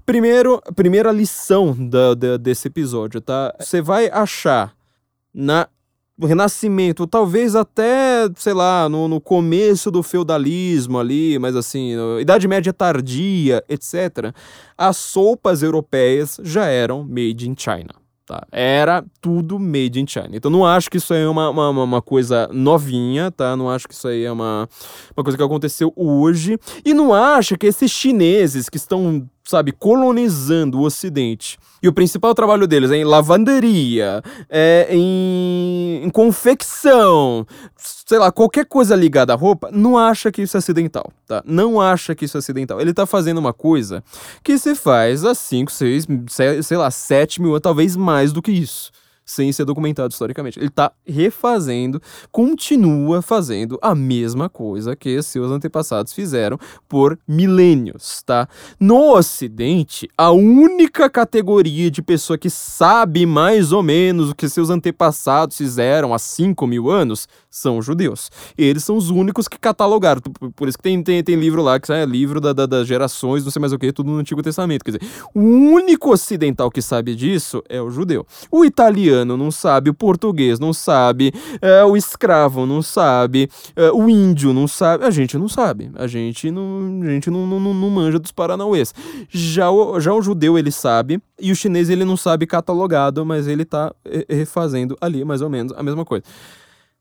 Primeiro, 0.05 0.61
primeira 0.75 1.11
lição 1.11 1.75
da, 1.77 2.13
da, 2.13 2.37
desse 2.37 2.67
episódio, 2.67 3.21
tá? 3.21 3.55
Você 3.59 3.81
vai 3.81 4.09
achar 4.09 4.73
na 5.33 5.67
do 6.19 6.27
Renascimento, 6.27 7.07
talvez 7.07 7.55
até, 7.55 8.29
sei 8.35 8.53
lá, 8.53 8.89
no, 8.89 9.07
no 9.07 9.21
começo 9.21 9.89
do 9.89 10.03
feudalismo 10.03 10.99
ali, 10.99 11.39
mas 11.39 11.55
assim, 11.55 11.93
Idade 12.19 12.45
Média 12.45 12.73
tardia, 12.73 13.63
etc., 13.69 14.35
as 14.77 14.97
sopas 14.97 15.63
europeias 15.63 16.37
já 16.43 16.65
eram 16.65 17.05
made 17.05 17.49
in 17.49 17.55
China. 17.57 17.95
Tá? 18.25 18.45
Era 18.51 19.03
tudo 19.21 19.57
made 19.57 19.99
in 19.99 20.05
China. 20.05 20.29
Então 20.33 20.51
não 20.51 20.65
acho 20.65 20.91
que 20.91 20.97
isso 20.97 21.13
aí 21.13 21.23
é 21.23 21.27
uma, 21.27 21.49
uma, 21.49 21.69
uma, 21.69 22.01
coisa 22.01 22.49
novinha, 22.51 23.31
tá? 23.31 23.55
Não 23.55 23.69
acho 23.69 23.87
que 23.87 23.93
isso 23.93 24.07
aí 24.07 24.23
é 24.23 24.31
uma, 24.31 24.69
uma 25.17 25.23
coisa 25.23 25.35
que 25.35 25.43
aconteceu 25.43 25.91
hoje. 25.95 26.59
E 26.85 26.93
não 26.93 27.11
acho 27.11 27.57
que 27.57 27.65
esses 27.65 27.89
chineses 27.89 28.69
que 28.69 28.77
estão 28.77 29.27
sabe, 29.49 29.71
colonizando 29.71 30.79
o 30.79 30.83
Ocidente, 30.83 31.57
e 31.81 31.87
o 31.87 31.93
principal 31.93 32.35
trabalho 32.35 32.67
deles 32.67 32.91
é 32.91 32.97
em 32.97 33.03
lavanderia, 33.03 34.21
é 34.49 34.87
em, 34.91 36.01
em 36.03 36.09
confecção, 36.09 37.47
sei 37.77 38.19
lá, 38.19 38.31
qualquer 38.31 38.65
coisa 38.65 38.95
ligada 38.95 39.33
à 39.33 39.35
roupa, 39.35 39.69
não 39.71 39.97
acha 39.97 40.31
que 40.31 40.41
isso 40.41 40.55
é 40.55 40.59
acidental, 40.59 41.11
tá? 41.25 41.41
Não 41.45 41.81
acha 41.81 42.13
que 42.13 42.25
isso 42.25 42.37
é 42.37 42.39
acidental. 42.39 42.79
Ele 42.79 42.93
tá 42.93 43.05
fazendo 43.05 43.37
uma 43.37 43.53
coisa 43.53 44.03
que 44.43 44.57
se 44.57 44.75
faz 44.75 45.25
há 45.25 45.33
5, 45.33 45.71
6, 45.71 46.07
sei 46.63 46.77
lá, 46.77 46.91
7 46.91 47.41
mil, 47.41 47.59
talvez 47.59 47.95
mais 47.95 48.31
do 48.31 48.41
que 48.41 48.51
isso 48.51 48.91
sem 49.29 49.51
ser 49.51 49.63
documentado 49.63 50.11
historicamente. 50.11 50.57
Ele 50.57 50.69
está 50.69 50.91
refazendo, 51.05 52.01
continua 52.31 53.21
fazendo 53.21 53.77
a 53.79 53.93
mesma 53.93 54.49
coisa 54.49 54.95
que 54.95 55.21
seus 55.21 55.51
antepassados 55.51 56.13
fizeram 56.13 56.57
por 56.87 57.17
milênios, 57.27 58.23
tá? 58.25 58.47
No 58.79 59.13
Ocidente, 59.15 60.09
a 60.17 60.31
única 60.31 61.07
categoria 61.07 61.91
de 61.91 62.01
pessoa 62.01 62.39
que 62.39 62.49
sabe 62.49 63.27
mais 63.27 63.71
ou 63.71 63.83
menos 63.83 64.31
o 64.31 64.35
que 64.35 64.49
seus 64.49 64.71
antepassados 64.71 65.57
fizeram 65.57 66.11
há 66.11 66.17
5 66.17 66.65
mil 66.65 66.89
anos 66.89 67.27
são 67.49 67.81
judeus. 67.81 68.29
E 68.57 68.63
eles 68.63 68.83
são 68.83 68.97
os 68.97 69.09
únicos 69.09 69.47
que 69.47 69.57
catalogaram. 69.57 70.21
Por 70.55 70.67
isso 70.67 70.77
que 70.77 70.83
tem, 70.83 71.01
tem, 71.01 71.23
tem 71.23 71.35
livro 71.35 71.61
lá, 71.61 71.79
que 71.79 71.91
é 71.91 72.05
livro 72.05 72.39
da, 72.39 72.53
da, 72.53 72.65
das 72.65 72.87
gerações, 72.87 73.43
não 73.43 73.51
sei 73.51 73.59
mais 73.59 73.73
o 73.73 73.79
que, 73.79 73.91
tudo 73.91 74.11
no 74.11 74.17
Antigo 74.17 74.41
Testamento. 74.41 74.83
Quer 74.83 74.97
dizer, 74.97 75.11
o 75.33 75.39
único 75.39 76.11
ocidental 76.11 76.69
que 76.69 76.81
sabe 76.81 77.15
disso 77.15 77.63
é 77.69 77.81
o 77.81 77.89
judeu. 77.89 78.25
O 78.51 78.65
italiano 78.65 78.99
italiano 78.99 79.37
não 79.37 79.51
sabe, 79.51 79.89
o 79.89 79.93
português 79.93 80.59
não 80.59 80.73
sabe, 80.73 81.33
é, 81.61 81.83
o 81.83 81.95
escravo 81.95 82.65
não 82.65 82.81
sabe, 82.81 83.49
é, 83.75 83.91
o 83.91 84.09
índio 84.09 84.53
não 84.53 84.67
sabe. 84.67 85.05
A 85.05 85.09
gente 85.09 85.37
não 85.37 85.47
sabe. 85.47 85.91
A 85.95 86.07
gente 86.07 86.51
não, 86.51 87.01
a 87.03 87.09
gente 87.09 87.29
não, 87.29 87.45
não, 87.45 87.59
não 87.59 87.89
manja 87.89 88.19
dos 88.19 88.31
paranauês. 88.31 88.93
Já 89.29 89.69
o, 89.69 89.99
já 89.99 90.13
o 90.13 90.21
judeu 90.21 90.57
ele 90.57 90.71
sabe, 90.71 91.21
e 91.39 91.51
o 91.51 91.55
chinês 91.55 91.89
ele 91.89 92.03
não 92.03 92.17
sabe 92.17 92.45
catalogado, 92.45 93.25
mas 93.25 93.47
ele 93.47 93.65
tá 93.65 93.93
refazendo 94.29 94.97
ali 94.99 95.23
mais 95.23 95.41
ou 95.41 95.49
menos 95.49 95.73
a 95.73 95.83
mesma 95.83 96.03
coisa 96.03 96.23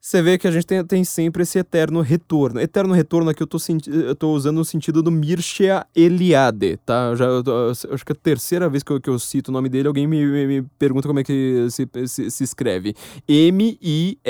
você 0.00 0.22
vê 0.22 0.38
que 0.38 0.46
a 0.46 0.50
gente 0.50 0.64
tem, 0.64 0.84
tem 0.84 1.02
sempre 1.02 1.42
esse 1.42 1.58
eterno 1.58 2.00
retorno. 2.00 2.60
Eterno 2.60 2.94
retorno 2.94 3.30
aqui 3.30 3.42
eu 3.42 3.46
tô, 3.46 3.58
eu 3.88 4.14
tô 4.14 4.32
usando 4.32 4.58
no 4.58 4.64
sentido 4.64 5.02
do 5.02 5.10
Mircea 5.10 5.84
Eliade, 5.94 6.76
tá? 6.78 7.14
Já, 7.16 7.24
eu, 7.24 7.42
eu, 7.44 7.70
acho 7.70 8.06
que 8.06 8.12
é 8.12 8.14
a 8.14 8.16
terceira 8.16 8.68
vez 8.68 8.84
que 8.84 8.92
eu, 8.92 9.00
que 9.00 9.10
eu 9.10 9.18
cito 9.18 9.50
o 9.50 9.52
nome 9.52 9.68
dele, 9.68 9.88
alguém 9.88 10.06
me, 10.06 10.24
me, 10.24 10.46
me 10.46 10.62
pergunta 10.78 11.08
como 11.08 11.18
é 11.18 11.24
que 11.24 11.66
se, 11.70 11.88
se, 12.06 12.30
se 12.30 12.44
escreve. 12.44 12.94
M-I-R-C-E-A. 13.28 14.20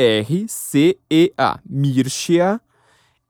Mircea 1.68 2.60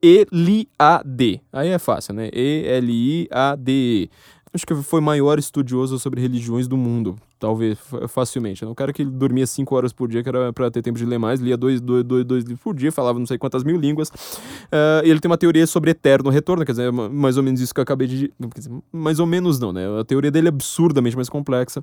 Eliade. 0.00 1.42
Aí 1.52 1.68
é 1.68 1.78
fácil, 1.78 2.14
né? 2.14 2.30
E-L-I-A-D-E. 2.32 4.08
Acho 4.54 4.66
que 4.66 4.74
foi 4.76 5.00
o 5.00 5.02
maior 5.02 5.38
estudioso 5.40 5.98
sobre 5.98 6.20
religiões 6.20 6.68
do 6.68 6.76
mundo 6.76 7.16
talvez, 7.38 7.78
facilmente. 8.08 8.64
Um 8.64 8.74
cara 8.74 8.92
que 8.92 9.04
dormia 9.04 9.46
cinco 9.46 9.74
horas 9.76 9.92
por 9.92 10.08
dia, 10.08 10.22
que 10.22 10.28
era 10.28 10.52
pra 10.52 10.70
ter 10.70 10.82
tempo 10.82 10.98
de 10.98 11.04
ler 11.04 11.18
mais, 11.18 11.40
lia 11.40 11.56
dois, 11.56 11.80
dois, 11.80 12.04
dois, 12.04 12.24
dois 12.24 12.44
livros 12.44 12.62
por 12.62 12.74
dia, 12.74 12.90
falava 12.90 13.18
não 13.18 13.26
sei 13.26 13.38
quantas 13.38 13.64
mil 13.64 13.76
línguas. 13.76 14.08
Uh, 14.08 15.04
ele 15.04 15.20
tem 15.20 15.30
uma 15.30 15.38
teoria 15.38 15.66
sobre 15.66 15.90
eterno 15.90 16.30
retorno, 16.30 16.64
quer 16.64 16.72
dizer, 16.72 16.92
mais 16.92 17.36
ou 17.36 17.42
menos 17.42 17.60
isso 17.60 17.72
que 17.72 17.80
eu 17.80 17.82
acabei 17.82 18.06
de. 18.06 18.32
Dizer, 18.54 18.70
mais 18.92 19.20
ou 19.20 19.26
menos 19.26 19.58
não, 19.58 19.72
né? 19.72 19.84
A 20.00 20.04
teoria 20.04 20.30
dele 20.30 20.48
é 20.48 20.50
absurdamente 20.50 21.16
mais 21.16 21.28
complexa, 21.28 21.82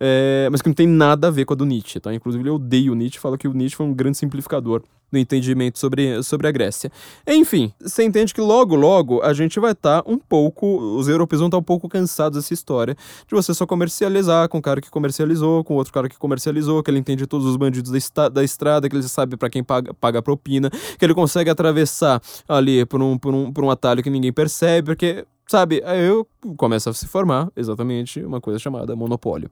é, 0.00 0.48
mas 0.50 0.60
que 0.60 0.68
não 0.68 0.74
tem 0.74 0.86
nada 0.86 1.28
a 1.28 1.30
ver 1.30 1.44
com 1.44 1.54
a 1.54 1.56
do 1.56 1.64
Nietzsche, 1.64 2.00
tá? 2.00 2.12
Inclusive, 2.12 2.42
ele 2.42 2.50
odeia 2.50 2.90
o 2.90 2.94
Nietzsche, 2.94 3.18
fala 3.18 3.38
que 3.38 3.48
o 3.48 3.52
Nietzsche 3.52 3.76
foi 3.76 3.86
um 3.86 3.94
grande 3.94 4.18
simplificador 4.18 4.82
do 5.10 5.18
entendimento 5.18 5.78
sobre, 5.78 6.22
sobre 6.22 6.48
a 6.48 6.50
Grécia. 6.50 6.90
Enfim, 7.26 7.72
você 7.80 8.04
entende 8.04 8.34
que 8.34 8.40
logo, 8.40 8.74
logo 8.74 9.22
a 9.22 9.32
gente 9.32 9.58
vai 9.60 9.72
estar 9.72 10.02
tá 10.02 10.10
um 10.10 10.18
pouco. 10.18 10.96
Os 10.96 11.08
europeus 11.08 11.40
vão 11.40 11.48
estar 11.48 11.56
tá 11.56 11.60
um 11.60 11.64
pouco 11.64 11.88
cansados 11.88 12.38
dessa 12.38 12.52
história 12.52 12.96
de 13.26 13.34
você 13.34 13.54
só 13.54 13.66
comercializar 13.66 14.48
com 14.48 14.58
o 14.58 14.62
cara 14.62 14.80
que 14.80 14.90
comercializou, 14.96 15.62
com 15.62 15.74
outro 15.74 15.92
cara 15.92 16.08
que 16.08 16.16
comercializou, 16.16 16.82
que 16.82 16.90
ele 16.90 16.98
entende 16.98 17.26
todos 17.26 17.46
os 17.46 17.56
bandidos 17.56 17.92
da, 18.14 18.30
da 18.30 18.42
estrada, 18.42 18.88
que 18.88 18.96
ele 18.96 19.02
sabe 19.02 19.36
para 19.36 19.50
quem 19.50 19.62
paga, 19.62 19.92
paga 19.92 20.20
a 20.20 20.22
propina, 20.22 20.70
que 20.70 21.04
ele 21.04 21.12
consegue 21.12 21.50
atravessar 21.50 22.18
ali 22.48 22.86
por 22.86 23.02
um, 23.02 23.18
por, 23.18 23.34
um, 23.34 23.52
por 23.52 23.62
um 23.62 23.70
atalho 23.70 24.02
que 24.02 24.08
ninguém 24.08 24.32
percebe, 24.32 24.86
porque 24.86 25.26
sabe, 25.46 25.82
aí 25.84 26.02
eu 26.06 26.26
começo 26.56 26.88
a 26.88 26.94
se 26.94 27.06
formar 27.06 27.50
exatamente 27.54 28.22
uma 28.22 28.40
coisa 28.40 28.58
chamada 28.58 28.96
monopólio. 28.96 29.50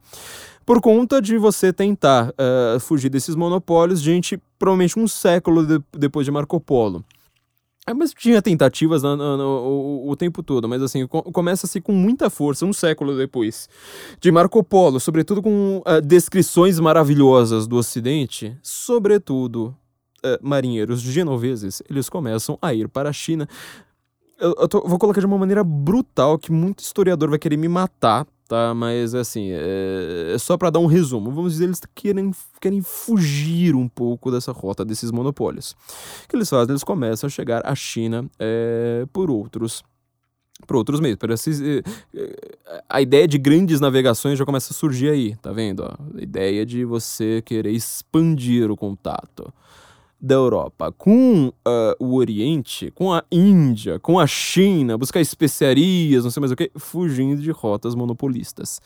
Por 0.65 0.81
conta 0.81 1.21
de 1.21 1.37
você 1.37 1.75
tentar 1.75 2.31
uh, 2.31 2.81
fugir 2.81 3.11
desses 3.11 3.37
monopólios, 3.37 4.01
gente, 4.01 4.41
provavelmente 4.59 4.99
um 4.99 5.07
século 5.07 5.67
de, 5.67 5.79
depois 5.93 6.25
de 6.25 6.33
Marco 6.33 6.59
Polo. 6.59 7.05
É, 7.87 7.93
mas 7.93 8.15
tinha 8.15 8.41
tentativas 8.41 9.03
no, 9.03 9.15
no, 9.15 9.37
no, 9.37 9.45
o, 9.45 10.11
o, 10.11 10.17
tempo 10.17 10.43
todo, 10.43 10.67
mas 10.67 10.81
assim, 10.81 11.07
começa-se 11.07 11.83
com 11.83 11.93
muita 11.93 12.31
força, 12.31 12.65
um 12.65 12.73
século 12.73 13.15
depois, 13.15 13.69
de 14.19 14.33
Marco 14.33 14.65
Polo, 14.65 14.99
sobretudo 14.99 15.43
com 15.43 15.83
uh, 15.87 16.01
descrições 16.01 16.81
maravilhosas 16.81 17.67
do 17.67 17.77
Ocidente, 17.77 18.57
sobretudo 18.63 19.77
uh, 20.25 20.39
marinheiros 20.41 21.03
genoveses, 21.03 21.83
eles 21.91 22.09
começam 22.09 22.59
a 22.63 22.73
ir 22.73 22.89
para 22.89 23.11
a 23.11 23.13
China. 23.13 23.47
Eu, 24.41 24.55
eu 24.59 24.67
tô, 24.67 24.81
vou 24.89 24.99
colocar 24.99 25.21
de 25.21 25.27
uma 25.27 25.37
maneira 25.37 25.63
brutal 25.63 26.39
que 26.39 26.51
muito 26.51 26.79
historiador 26.79 27.29
vai 27.29 27.39
querer 27.39 27.59
me 27.59 27.69
matar 27.69 28.27
tá? 28.49 28.75
Mas 28.75 29.15
assim, 29.15 29.51
é, 29.51 30.33
é 30.35 30.39
só 30.39 30.57
para 30.57 30.71
dar 30.71 30.79
um 30.79 30.87
resumo. 30.87 31.31
Vamos 31.31 31.55
dizer, 31.55 31.65
eles 31.65 31.81
querem, 31.95 32.31
querem 32.61 32.81
fugir 32.83 33.75
um 33.75 33.89
pouco 33.89 34.31
dessa 34.31 34.53
rota 34.53 34.85
desses 34.85 35.11
monopólios. 35.11 35.73
O 36.25 36.29
que 36.29 36.37
eles 36.37 36.49
fazem? 36.49 36.73
Eles 36.73 36.85
começam 36.85 37.27
a 37.27 37.31
chegar 37.31 37.67
à 37.67 37.75
China 37.75 38.27
é, 38.39 39.07
por 39.13 39.31
outros 39.31 39.83
por 40.67 40.77
outros 40.77 41.01
meios. 41.01 41.19
Parece, 41.19 41.83
a 42.89 43.03
ideia 43.03 43.29
de 43.29 43.37
grandes 43.39 43.81
navegações 43.81 44.39
já 44.39 44.47
começa 44.47 44.73
a 44.73 44.77
surgir 44.77 45.11
aí, 45.11 45.37
tá 45.37 45.53
vendo? 45.53 45.85
A 45.85 45.99
ideia 46.23 46.65
de 46.65 46.85
você 46.85 47.43
querer 47.45 47.73
expandir 47.73 48.71
o 48.71 48.77
contato 48.77 49.53
da 50.25 50.35
Europa 50.35 50.91
com 50.97 51.49
uh, 51.49 51.53
o 51.99 52.15
Oriente, 52.15 52.91
com 52.93 53.13
a 53.13 53.23
Índia, 53.31 53.99
com 53.99 54.19
a 54.19 54.27
China, 54.27 54.97
buscar 54.97 55.21
especiarias, 55.21 56.25
não 56.25 56.31
sei 56.31 56.41
mais 56.41 56.51
o 56.51 56.57
que, 56.57 56.71
fugindo 56.77 57.43
de 57.43 57.51
rotas 57.51 57.95
monopolistas. 57.95 58.81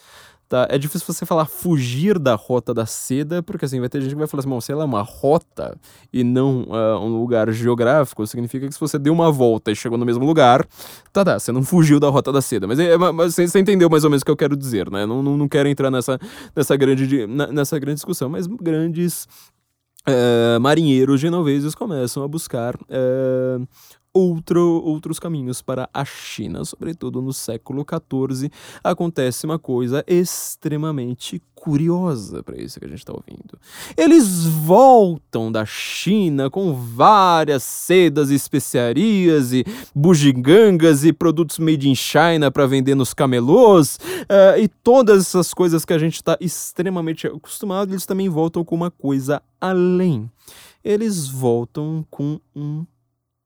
Tá? 0.49 0.67
É 0.71 0.79
difícil 0.79 1.07
você 1.07 1.27
falar 1.27 1.45
fugir 1.45 2.19
da 2.19 2.35
rota 2.35 2.73
da 2.73 2.87
seda, 2.87 3.43
porque 3.43 3.67
assim, 3.67 3.79
vai 3.79 3.89
ter 3.89 4.01
gente 4.01 4.13
que 4.13 4.17
vai 4.17 4.27
falar 4.27 4.41
assim, 4.41 4.61
se 4.63 4.73
ela 4.73 4.83
é 4.83 4.87
uma 4.87 5.03
rota 5.03 5.79
e 6.13 6.25
não 6.25 6.63
uh, 6.63 6.99
um 7.01 7.21
lugar 7.21 7.53
geográfico, 7.53 8.27
significa 8.27 8.67
que 8.67 8.73
se 8.73 8.81
você 8.81 8.99
deu 8.99 9.13
uma 9.13 9.31
volta 9.31 9.71
e 9.71 9.77
chegou 9.77 9.99
no 9.99 10.07
mesmo 10.07 10.25
lugar, 10.25 10.67
tá, 11.13 11.23
tá, 11.23 11.39
você 11.39 11.53
não 11.53 11.63
fugiu 11.63 12.01
da 12.01 12.09
rota 12.09 12.33
da 12.33 12.41
seda. 12.41 12.67
Mas, 12.67 12.81
é, 12.81 12.97
mas 12.97 13.35
você, 13.35 13.61
entendeu 13.61 13.91
mais 13.91 14.05
ou 14.05 14.11
menos 14.11 14.23
o 14.23 14.25
que 14.25 14.31
eu 14.31 14.37
quero 14.37 14.57
dizer, 14.57 14.91
né? 14.91 15.05
Não, 15.05 15.23
não, 15.23 15.37
não 15.37 15.49
quero 15.49 15.69
entrar 15.69 15.91
nessa, 15.91 16.19
nessa, 16.57 16.75
grande, 16.77 17.27
nessa 17.27 17.79
grande 17.79 17.97
discussão, 17.97 18.31
mas 18.31 18.47
grandes 18.47 19.29
Uh, 20.09 20.59
marinheiros 20.59 21.21
genoveses 21.21 21.75
começam 21.75 22.23
a 22.23 22.29
buscar 22.29 22.75
uh, 22.77 23.69
outro, 24.19 24.83
outros 24.85 25.19
caminhos 25.19 25.63
para 25.63 25.89
a 25.93 26.05
China, 26.05 26.65
sobretudo 26.65 27.23
no 27.23 27.33
século 27.33 27.85
XIV, 27.85 28.51
acontece 28.83 29.47
uma 29.47 29.59
coisa 29.59 30.05
extremamente 30.07 31.41
curiosa 31.55 32.43
para 32.43 32.57
isso 32.57 32.79
que 32.79 32.87
a 32.87 32.89
gente 32.89 33.01
está 33.01 33.13
ouvindo. 33.13 33.59
Eles 33.97 34.45
voltam 34.45 35.51
da 35.51 35.67
China 35.67 36.49
com 36.49 36.73
várias 36.73 37.63
sedas 37.63 38.31
especiarias 38.31 39.53
e 39.53 39.65
bugigangas 39.95 41.05
e 41.05 41.13
produtos 41.13 41.59
made 41.59 41.89
in 41.89 41.95
China 41.95 42.51
para 42.51 42.67
vender 42.67 42.95
nos 42.95 43.13
camelôs 43.13 43.97
uh, 43.97 44.59
e 44.59 44.69
todas 44.69 45.27
essas 45.27 45.53
coisas 45.53 45.85
que 45.85 45.93
a 45.93 45.99
gente 45.99 46.15
está 46.15 46.37
extremamente 46.41 47.27
acostumado, 47.27 47.93
eles 47.93 48.07
também 48.07 48.29
voltam 48.29 48.65
com 48.65 48.75
uma 48.75 48.91
coisa 48.91 49.43
além. 49.61 50.31
Eles 50.85 51.29
voltam 51.29 52.07
com 52.09 52.41
um 52.55 52.87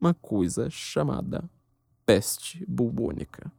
uma 0.03 0.13
coisa 0.13 0.69
chamada 0.69 1.45
peste 2.05 2.65
bubônica. 2.69 3.51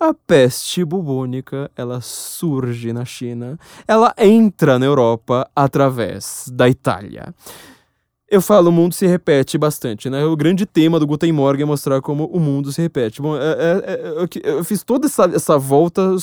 A 0.00 0.12
peste 0.12 0.84
bubônica, 0.84 1.70
ela 1.76 2.00
surge 2.00 2.92
na 2.92 3.04
China, 3.04 3.58
ela 3.86 4.12
entra 4.18 4.78
na 4.78 4.86
Europa 4.86 5.48
através 5.54 6.50
da 6.52 6.68
Itália. 6.68 7.32
Eu 8.30 8.42
falo, 8.42 8.68
o 8.68 8.72
mundo 8.72 8.92
se 8.92 9.06
repete 9.06 9.56
bastante, 9.56 10.10
né? 10.10 10.22
O 10.26 10.36
grande 10.36 10.66
tema 10.66 11.00
do 11.00 11.06
Guten 11.06 11.32
Morgen 11.32 11.62
é 11.62 11.66
mostrar 11.66 12.02
como 12.02 12.26
o 12.26 12.38
mundo 12.38 12.70
se 12.72 12.82
repete. 12.82 13.22
Bom, 13.22 13.36
é, 13.36 13.40
é, 13.40 13.82
é, 13.86 14.50
eu 14.50 14.64
fiz 14.64 14.82
toda 14.82 15.06
essa, 15.06 15.24
essa 15.32 15.56
volta 15.56 16.14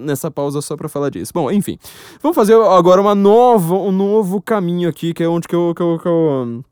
nessa 0.00 0.30
pausa 0.30 0.62
só 0.62 0.74
para 0.74 0.88
falar 0.88 1.10
disso. 1.10 1.32
Bom, 1.34 1.50
enfim. 1.50 1.78
Vamos 2.22 2.34
fazer 2.34 2.54
agora 2.54 2.98
uma 2.98 3.14
nova, 3.14 3.74
um 3.74 3.92
novo 3.92 4.40
caminho 4.40 4.88
aqui, 4.88 5.12
que 5.12 5.22
é 5.22 5.28
onde 5.28 5.46
que 5.46 5.54
eu, 5.54 5.74
que 5.74 5.82
eu, 5.82 5.98
que 5.98 6.08
eu 6.08 6.64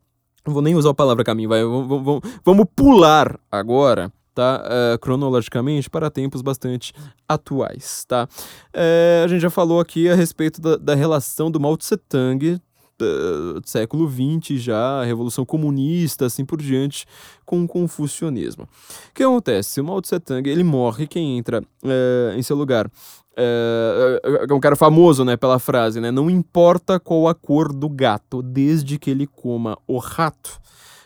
não 0.46 0.52
vou 0.52 0.62
nem 0.62 0.74
usar 0.74 0.90
a 0.90 0.94
palavra 0.94 1.24
caminho, 1.24 1.48
vai. 1.48 1.62
Vamos, 1.62 1.88
vamos, 1.88 2.20
vamos 2.44 2.66
pular 2.74 3.38
agora, 3.50 4.12
tá? 4.34 4.62
Uh, 4.64 4.98
cronologicamente 4.98 5.88
para 5.88 6.10
tempos 6.10 6.42
bastante 6.42 6.92
atuais, 7.28 8.04
tá? 8.06 8.28
Uh, 8.74 9.24
a 9.24 9.28
gente 9.28 9.40
já 9.40 9.50
falou 9.50 9.80
aqui 9.80 10.08
a 10.08 10.14
respeito 10.14 10.60
da, 10.60 10.76
da 10.76 10.94
relação 10.94 11.50
do 11.50 11.60
Mao 11.60 11.76
Tse 11.76 11.96
uh, 13.04 13.60
século 13.64 14.10
XX 14.10 14.60
já, 14.60 15.02
Revolução 15.04 15.44
Comunista, 15.44 16.26
assim 16.26 16.44
por 16.44 16.60
diante, 16.60 17.06
com 17.44 17.62
o 17.64 17.68
confucionismo. 17.68 18.64
O 18.64 19.14
que 19.14 19.22
acontece? 19.22 19.80
O 19.80 19.84
Mao 19.84 20.00
Tse 20.00 20.18
Tung, 20.20 20.48
ele 20.48 20.64
morre, 20.64 21.06
quem 21.06 21.38
entra 21.38 21.60
uh, 21.60 22.36
em 22.36 22.42
seu 22.42 22.56
lugar 22.56 22.90
é, 23.36 24.46
é 24.48 24.54
um 24.54 24.60
cara 24.60 24.76
famoso, 24.76 25.24
né, 25.24 25.36
pela 25.36 25.58
frase, 25.58 26.00
né? 26.00 26.10
Não 26.10 26.28
importa 26.28 27.00
qual 27.00 27.28
a 27.28 27.34
cor 27.34 27.72
do 27.72 27.88
gato, 27.88 28.42
desde 28.42 28.98
que 28.98 29.10
ele 29.10 29.26
coma 29.26 29.78
o 29.86 29.98
rato. 29.98 30.60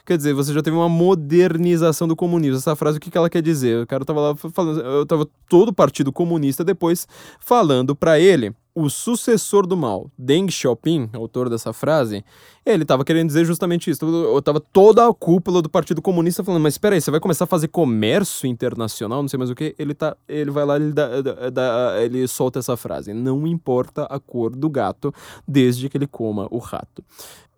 Quer 0.05 0.17
dizer, 0.17 0.35
você 0.35 0.53
já 0.53 0.63
teve 0.63 0.77
uma 0.77 0.89
modernização 0.89 2.07
do 2.07 2.15
comunismo. 2.15 2.59
Essa 2.59 2.77
frase, 2.77 2.99
o 2.99 3.01
que, 3.01 3.11
que 3.11 3.19
ela 3.19 3.29
quer 3.29 3.43
dizer? 3.43 3.83
O 3.83 3.87
cara 3.87 4.05
tava 4.05 4.21
lá 4.21 4.37
falando, 4.37 4.81
eu 4.81 5.05
tava 5.05 5.27
todo 5.49 5.73
partido 5.73 6.13
comunista 6.13 6.63
depois 6.63 7.09
falando 7.41 7.95
para 7.95 8.19
ele 8.19 8.55
o 8.77 8.91
sucessor 8.91 9.67
do 9.67 9.75
mal, 9.75 10.11
Deng 10.19 10.51
Xiaoping, 10.51 11.09
autor 11.15 11.49
dessa 11.49 11.73
frase, 11.73 12.23
ele 12.65 12.83
estava 12.83 13.07
querendo 13.07 13.29
dizer 13.29 13.47
justamente 13.47 13.91
isso. 13.91 14.01
Tava 14.43 14.61
toda 14.61 15.09
a 15.09 15.15
cúpula 15.15 15.63
do 15.63 15.71
Partido 15.71 16.03
Comunista 16.03 16.45
falando, 16.45 16.63
mas 16.63 16.75
espera 16.75 16.95
aí, 16.95 17.01
você 17.01 17.11
vai 17.11 17.19
começar 17.19 17.45
a 17.45 17.47
fazer 17.47 17.69
comércio 17.69 18.47
internacional, 18.47 19.23
não 19.23 19.29
sei 19.31 19.39
mais 19.39 19.49
o 19.49 19.55
que. 19.55 19.75
Ele 19.79 19.95
tá, 19.95 20.15
ele 20.29 20.51
vai 20.51 20.67
lá, 20.67 20.77
ele, 20.77 20.93
dá, 20.93 21.09
dá, 21.51 21.95
ele 22.03 22.29
solta 22.29 22.59
essa 22.59 22.77
frase: 22.77 23.15
não 23.15 23.47
importa 23.47 24.05
a 24.05 24.21
cor 24.21 24.55
do 24.55 24.69
gato, 24.69 25.11
desde 25.49 25.89
que 25.89 25.97
ele 25.97 26.07
coma 26.07 26.47
o 26.51 26.59
rato. 26.59 27.03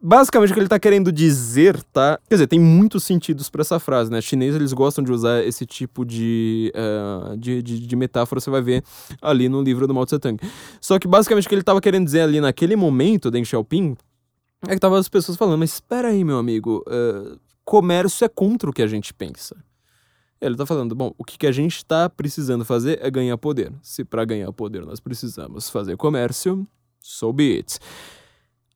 Basicamente 0.00 0.50
o 0.50 0.54
que 0.54 0.60
ele 0.60 0.66
está 0.66 0.78
querendo 0.78 1.10
dizer, 1.10 1.82
tá? 1.82 2.20
Quer 2.28 2.36
dizer, 2.36 2.46
tem 2.46 2.60
muitos 2.60 3.02
sentidos 3.02 3.50
para 3.50 3.62
essa 3.62 3.80
frase, 3.80 4.10
né? 4.10 4.20
Chineses 4.20 4.54
eles 4.54 4.72
gostam 4.72 5.02
de 5.02 5.10
usar 5.10 5.42
esse 5.42 5.66
tipo 5.66 6.04
de, 6.04 6.72
uh, 6.74 7.36
de, 7.36 7.60
de, 7.60 7.80
de, 7.80 7.96
metáfora, 7.96 8.40
você 8.40 8.48
vai 8.48 8.62
ver 8.62 8.84
ali 9.20 9.48
no 9.48 9.60
livro 9.60 9.88
do 9.88 9.94
Mao 9.94 10.06
Tse 10.06 10.20
Tung. 10.20 10.38
Só 10.80 11.00
que 11.00 11.08
basicamente 11.08 11.46
o 11.46 11.48
que 11.48 11.54
ele 11.54 11.62
estava 11.62 11.80
querendo 11.80 12.04
dizer 12.04 12.20
ali 12.20 12.40
naquele 12.40 12.76
momento, 12.76 13.28
Deng 13.28 13.44
Xiaoping, 13.44 13.96
é 14.68 14.74
que 14.74 14.80
tava 14.80 14.98
as 14.98 15.08
pessoas 15.08 15.36
falando, 15.36 15.58
mas 15.58 15.74
espera 15.74 16.08
aí, 16.08 16.22
meu 16.22 16.38
amigo, 16.38 16.84
uh, 16.86 17.36
comércio 17.64 18.24
é 18.24 18.28
contra 18.28 18.70
o 18.70 18.72
que 18.72 18.82
a 18.82 18.86
gente 18.86 19.12
pensa. 19.12 19.56
Ele 20.40 20.54
está 20.54 20.64
falando, 20.64 20.94
bom, 20.94 21.12
o 21.18 21.24
que, 21.24 21.36
que 21.36 21.46
a 21.46 21.52
gente 21.52 21.76
está 21.76 22.08
precisando 22.08 22.64
fazer 22.64 23.00
é 23.02 23.10
ganhar 23.10 23.36
poder. 23.36 23.72
Se 23.82 24.04
para 24.04 24.24
ganhar 24.24 24.52
poder 24.52 24.86
nós 24.86 25.00
precisamos 25.00 25.68
fazer 25.68 25.96
comércio, 25.96 26.64
so 27.00 27.32
be 27.32 27.56
it. 27.56 27.80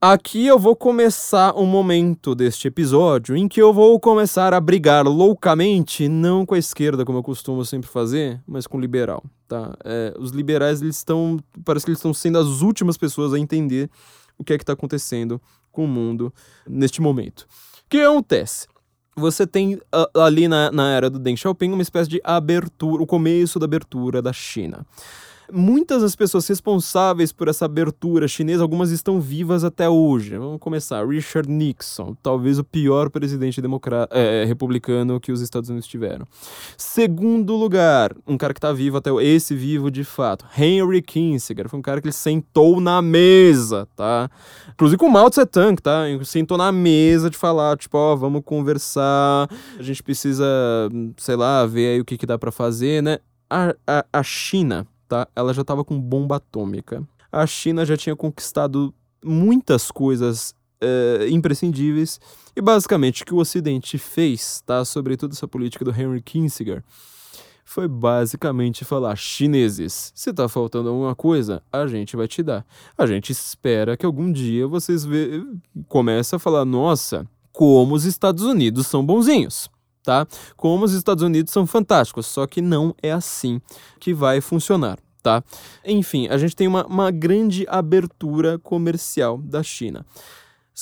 Aqui 0.05 0.49
eu 0.49 0.59
vou 0.59 0.75
começar 0.75 1.55
um 1.55 1.65
momento 1.65 2.35
deste 2.35 2.67
episódio 2.67 3.37
em 3.37 3.47
que 3.47 3.63
eu 3.63 3.73
vou 3.73 4.01
começar 4.01 4.53
a 4.53 4.61
brigar 4.61 5.07
loucamente, 5.07 6.09
não 6.09 6.45
com 6.45 6.57
a 6.57 6.59
esquerda, 6.59 7.05
como 7.05 7.19
eu 7.19 7.23
costumo 7.23 7.65
sempre 7.65 7.89
fazer, 7.89 8.43
mas 8.45 8.67
com 8.67 8.79
o 8.79 8.81
liberal, 8.81 9.23
tá? 9.47 9.73
É, 9.85 10.13
os 10.19 10.33
liberais, 10.33 10.83
eles 10.83 10.97
estão, 10.97 11.39
parece 11.65 11.87
que 11.87 11.91
eles 11.93 12.01
estão 12.01 12.13
sendo 12.13 12.37
as 12.37 12.63
últimas 12.63 12.97
pessoas 12.97 13.33
a 13.33 13.39
entender 13.39 13.89
o 14.37 14.43
que 14.43 14.53
é 14.53 14.59
que 14.59 14.65
está 14.65 14.73
acontecendo 14.73 15.41
com 15.71 15.85
o 15.85 15.89
mundo 15.89 16.35
neste 16.67 17.01
momento. 17.01 17.43
O 17.87 17.89
que 17.89 18.01
acontece? 18.01 18.67
Você 19.15 19.47
tem 19.47 19.81
ali 20.17 20.49
na, 20.49 20.73
na 20.73 20.91
era 20.91 21.09
do 21.09 21.21
Deng 21.21 21.37
Xiaoping 21.37 21.71
uma 21.71 21.83
espécie 21.83 22.11
de 22.11 22.21
abertura, 22.25 23.01
o 23.01 23.07
começo 23.07 23.57
da 23.57 23.67
abertura 23.67 24.21
da 24.21 24.33
China 24.33 24.85
muitas 25.51 26.03
das 26.03 26.15
pessoas 26.15 26.47
responsáveis 26.47 27.33
por 27.33 27.49
essa 27.49 27.65
abertura 27.65 28.29
chinesa, 28.29 28.63
algumas 28.63 28.91
estão 28.91 29.21
vivas 29.21 29.65
até 29.65 29.89
hoje. 29.89 30.37
Vamos 30.37 30.59
começar. 30.61 31.07
Richard 31.07 31.51
Nixon, 31.51 32.15
talvez 32.23 32.59
o 32.59 32.65
pior 32.65 33.11
presidente 33.11 33.61
democrata, 33.61 34.17
é, 34.17 34.45
republicano 34.45 35.21
que 35.21 35.33
os 35.33 35.41
Estados 35.41 35.71
Unidos 35.71 35.89
tiveram. 35.89 36.27
Segundo 36.77 37.55
lugar, 37.57 38.15
um 38.27 38.37
cara 38.37 38.53
que 38.53 38.59
está 38.59 38.73
vivo 38.73 38.97
até 38.97 39.11
esse 39.23 39.55
vivo 39.55 39.91
de 39.91 40.05
fato, 40.05 40.45
Henry 40.57 41.03
Kissinger, 41.03 41.69
foi 41.69 41.79
um 41.79 41.83
cara 41.83 42.01
que 42.01 42.07
ele 42.07 42.13
sentou 42.13 42.81
na 42.81 43.01
mesa, 43.01 43.89
tá? 43.97 44.31
Inclusive 44.73 44.99
com 44.99 45.09
Mao 45.09 45.31
Tse 45.31 45.47
Tung, 45.47 45.81
tá? 45.81 46.05
Sentou 46.25 46.59
na 46.59 46.71
mesa 46.73 47.31
de 47.31 47.37
falar, 47.37 47.77
tipo, 47.77 47.97
ó, 47.97 48.13
oh, 48.13 48.17
vamos 48.17 48.43
conversar, 48.45 49.49
a 49.79 49.83
gente 49.83 50.03
precisa, 50.03 50.45
sei 51.17 51.37
lá, 51.37 51.67
ver 51.67 51.95
aí 51.95 52.01
o 52.01 52.05
que, 52.05 52.19
que 52.19 52.27
dá 52.27 52.39
para 52.39 52.53
fazer, 52.53 53.03
né? 53.03 53.19
A, 53.51 53.75
a, 53.87 54.05
a 54.13 54.23
China 54.23 54.87
tá? 55.13 55.29
Ela 55.37 55.53
já 55.53 55.61
estava 55.61 55.85
com 55.85 56.01
bomba 56.01 56.37
atômica. 56.37 57.07
A 57.31 57.47
China 57.47 57.85
já 57.85 57.99
tinha 57.99 58.17
conquistado 58.17 58.95
muitas 59.23 59.91
coisas 59.91 60.55
é, 60.81 61.29
imprescindíveis 61.29 62.19
e 62.57 62.63
basicamente 62.63 63.23
o 63.23 63.27
que 63.27 63.35
o 63.35 63.37
Ocidente 63.37 63.99
fez, 63.99 64.63
tá? 64.65 64.83
Sobretudo 64.87 65.33
essa 65.33 65.47
política 65.47 65.85
do 65.85 65.91
Henry 65.91 66.23
Kissinger, 66.23 66.83
foi 67.63 67.87
basicamente 67.87 68.87
falar: 68.87 69.15
chineses, 69.17 70.13
se 70.15 70.33
tá 70.33 70.49
faltando 70.49 70.89
alguma 70.89 71.15
coisa, 71.15 71.63
a 71.71 71.87
gente 71.87 72.17
vai 72.17 72.27
te 72.27 72.43
dar. 72.43 72.65
A 72.97 73.07
gente 73.07 73.33
espera 73.33 73.99
que 73.99 74.07
algum 74.07 74.33
dia 74.33 74.67
vocês 74.67 75.05
vê, 75.05 75.45
comece 75.89 76.35
a 76.35 76.39
falar: 76.39 76.65
nossa, 76.65 77.27
como 77.53 77.95
os 77.95 78.07
Estados 78.07 78.45
Unidos 78.45 78.87
são 78.87 79.05
bonzinhos 79.05 79.69
tá? 80.03 80.27
Como 80.57 80.85
os 80.85 80.93
Estados 80.93 81.23
Unidos 81.23 81.53
são 81.53 81.67
fantásticos, 81.67 82.27
só 82.27 82.47
que 82.47 82.61
não 82.61 82.95
é 83.03 83.13
assim 83.13 83.61
que 84.01 84.13
vai 84.13 84.41
funcionar. 84.41 84.99
Tá? 85.23 85.43
Enfim, 85.85 86.27
a 86.29 86.37
gente 86.37 86.57
tem 86.57 86.67
uma, 86.67 86.85
uma 86.85 87.11
grande 87.13 87.65
abertura 87.69 88.59
comercial 88.59 89.39
da 89.39 89.63
China. 89.63 90.05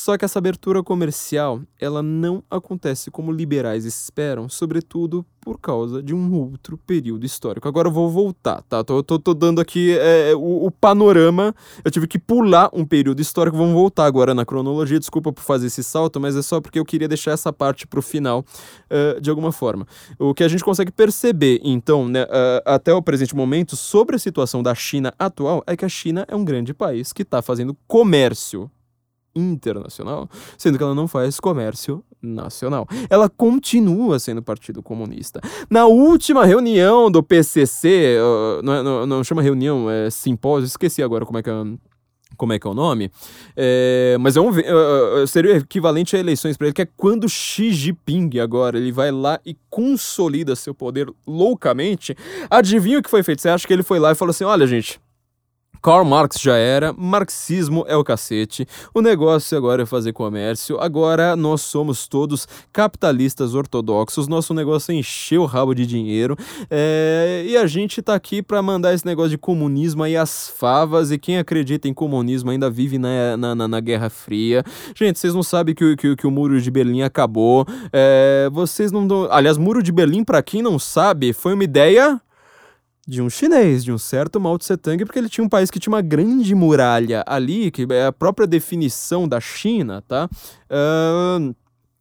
Só 0.03 0.17
que 0.17 0.25
essa 0.25 0.39
abertura 0.39 0.83
comercial, 0.83 1.61
ela 1.79 2.03
não 2.03 2.43
acontece 2.51 3.11
como 3.11 3.31
liberais 3.31 3.85
esperam, 3.85 4.49
sobretudo 4.49 5.27
por 5.43 5.61
causa 5.61 6.03
de 6.03 6.15
um 6.15 6.33
outro 6.33 6.79
período 6.79 7.27
histórico. 7.27 7.69
Agora 7.69 7.89
eu 7.89 7.93
vou 7.93 8.09
voltar, 8.09 8.63
tá? 8.63 8.83
Tô, 8.83 9.03
tô, 9.03 9.19
tô 9.19 9.35
dando 9.35 9.61
aqui 9.61 9.95
é, 9.99 10.35
o, 10.35 10.65
o, 10.65 10.71
panorama. 10.71 11.55
Eu 11.85 11.91
tive 11.91 12.07
que 12.07 12.19
pular 12.19 12.71
um 12.73 12.83
período 12.83 13.21
histórico. 13.21 13.59
Vamos 13.59 13.75
voltar 13.75 14.07
agora 14.07 14.35
na 14.35 14.47
cronologia. 14.47 14.99
Desculpa 14.99 15.35
por 15.35 15.43
fazer 15.43 15.67
esse 15.67 15.85
salto, 15.85 16.19
mas 16.19 16.35
é 16.35 16.41
só 16.41 16.63
porque 16.63 16.79
eu 16.79 16.85
queria 16.85 17.07
deixar 17.07 17.33
essa 17.33 17.53
parte 17.53 17.87
pro 17.87 18.01
final 18.01 18.43
uh, 18.91 19.21
de 19.21 19.29
alguma 19.29 19.53
forma. 19.53 19.87
O 20.19 20.33
que 20.33 20.43
a 20.43 20.49
gente 20.49 20.65
consegue 20.65 20.91
perceber, 20.91 21.61
então, 21.63 22.09
né, 22.09 22.23
uh, 22.23 22.63
até 22.65 22.95
o 22.95 23.03
presente 23.03 23.37
momento, 23.37 23.77
sobre 23.77 24.17
a 24.17 24.19
situação 24.19 24.63
da 24.63 24.75
China 24.75 25.13
atual, 25.19 25.63
é 25.67 25.77
que 25.77 25.85
a 25.85 25.91
China 25.91 26.25
é 26.27 26.35
um 26.35 26.45
grande 26.45 26.73
país 26.73 27.13
que 27.13 27.21
está 27.21 27.43
fazendo 27.43 27.77
comércio 27.87 28.71
internacional, 29.35 30.29
sendo 30.59 30.77
que 30.77 30.85
ela 30.85 30.95
não 30.95 31.09
faz 31.09 31.39
comércio 31.39 32.05
nacional. 32.23 32.87
Ela 33.09 33.29
continua 33.29 34.19
sendo 34.19 34.43
Partido 34.43 34.83
Comunista. 34.83 35.41
Na 35.69 35.87
última 35.87 36.45
reunião 36.45 37.11
do 37.11 37.23
PCC, 37.23 38.19
não, 38.63 38.83
não, 38.83 39.07
não, 39.07 39.25
chama 39.25 39.43
reunião, 39.43 39.91
é 39.91 40.11
simpósio, 40.11 40.67
esqueci 40.67 41.03
agora 41.03 41.25
como 41.25 41.39
é 41.39 41.43
que 41.43 41.51
é 41.51 41.53
como 42.37 42.55
é 42.55 42.59
que 42.59 42.67
é 42.67 42.71
o 42.71 42.75
nome, 42.75 43.11
é, 43.55 44.17
mas 44.19 44.35
é 44.35 44.41
um, 44.41 44.49
uh, 44.49 45.27
seria 45.27 45.57
equivalente 45.57 46.17
a 46.17 46.19
eleições 46.19 46.57
para 46.57 46.69
ele, 46.69 46.75
que 46.75 46.81
é 46.81 46.89
quando 46.97 47.29
Xi 47.29 47.71
Jinping 47.71 48.39
agora 48.39 48.79
ele 48.79 48.91
vai 48.91 49.11
lá 49.11 49.39
e 49.45 49.55
consolida 49.69 50.57
seu 50.57 50.75
poder 50.75 51.13
loucamente. 51.27 52.17
Adivinha 52.49 52.99
o 52.99 53.03
que 53.03 53.11
foi 53.11 53.23
feito? 53.23 53.43
Você 53.43 53.51
acha 53.51 53.67
que 53.67 53.73
ele 53.75 53.83
foi 53.83 53.99
lá 53.99 54.13
e 54.13 54.15
falou 54.15 54.31
assim: 54.31 54.45
olha, 54.45 54.67
gente, 54.67 54.99
Karl 55.83 56.05
Marx 56.05 56.41
já 56.41 56.57
era, 56.57 56.93
marxismo 56.93 57.85
é 57.89 57.97
o 57.97 58.05
cacete, 58.05 58.67
o 58.95 59.01
negócio 59.01 59.57
agora 59.57 59.83
é 59.83 59.87
fazer 59.87 60.13
comércio, 60.13 60.79
agora 60.81 61.35
nós 61.35 61.63
somos 61.63 62.07
todos 62.07 62.47
capitalistas 62.73 63.55
ortodoxos, 63.55 64.29
nosso 64.29 64.53
negócio 64.53 64.93
é 64.93 64.97
encher 64.97 65.39
o 65.39 65.47
rabo 65.47 65.75
de 65.75 65.87
dinheiro 65.87 66.37
é, 66.71 67.45
e 67.47 67.57
a 67.57 67.67
gente 67.67 68.03
tá 68.03 68.15
aqui 68.15 68.43
para 68.43 68.61
mandar 68.63 68.93
esse 68.93 69.07
negócio 69.07 69.31
de 69.31 69.39
comunismo 69.39 70.03
aí 70.03 70.17
às 70.17 70.49
favas 70.49 71.11
e 71.11 71.19
quem 71.19 71.39
acredita 71.39 71.89
em 71.89 71.95
comunismo 71.95 72.51
ainda 72.51 72.69
vive 72.71 72.99
na, 72.99 73.37
na, 73.37 73.55
na, 73.55 73.69
na 73.69 73.81
Guerra 73.81 74.11
Fria. 74.11 74.63
Gente, 74.95 75.19
vocês 75.19 75.35
não 75.35 75.43
sabem 75.43 75.75
que, 75.75 75.97
que, 75.97 76.17
que 76.17 76.27
o 76.27 76.31
Muro 76.31 76.61
de 76.61 76.71
Berlim 76.71 77.03
acabou, 77.03 77.67
é, 77.93 78.49
vocês 78.53 78.93
não. 78.93 79.07
Aliás, 79.31 79.57
Muro 79.57 79.83
de 79.83 79.93
Berlim, 79.93 80.25
para 80.25 80.43
quem 80.43 80.63
não 80.63 80.79
sabe, 80.79 81.33
foi 81.33 81.55
uma 81.55 81.65
ideia 81.65 82.21
de 83.11 83.21
um 83.21 83.29
chinês, 83.29 83.83
de 83.83 83.91
um 83.91 83.99
certo 83.99 84.39
Mao 84.39 84.57
Tse 84.57 84.77
Tung, 84.77 85.05
porque 85.05 85.19
ele 85.19 85.29
tinha 85.29 85.45
um 85.45 85.49
país 85.49 85.69
que 85.69 85.81
tinha 85.81 85.93
uma 85.93 86.01
grande 86.01 86.55
muralha 86.55 87.25
ali, 87.27 87.69
que 87.73 87.85
é 87.91 88.07
a 88.07 88.13
própria 88.13 88.47
definição 88.47 89.27
da 89.27 89.41
China, 89.41 90.01
tá? 90.07 90.29
Uh, 90.71 91.53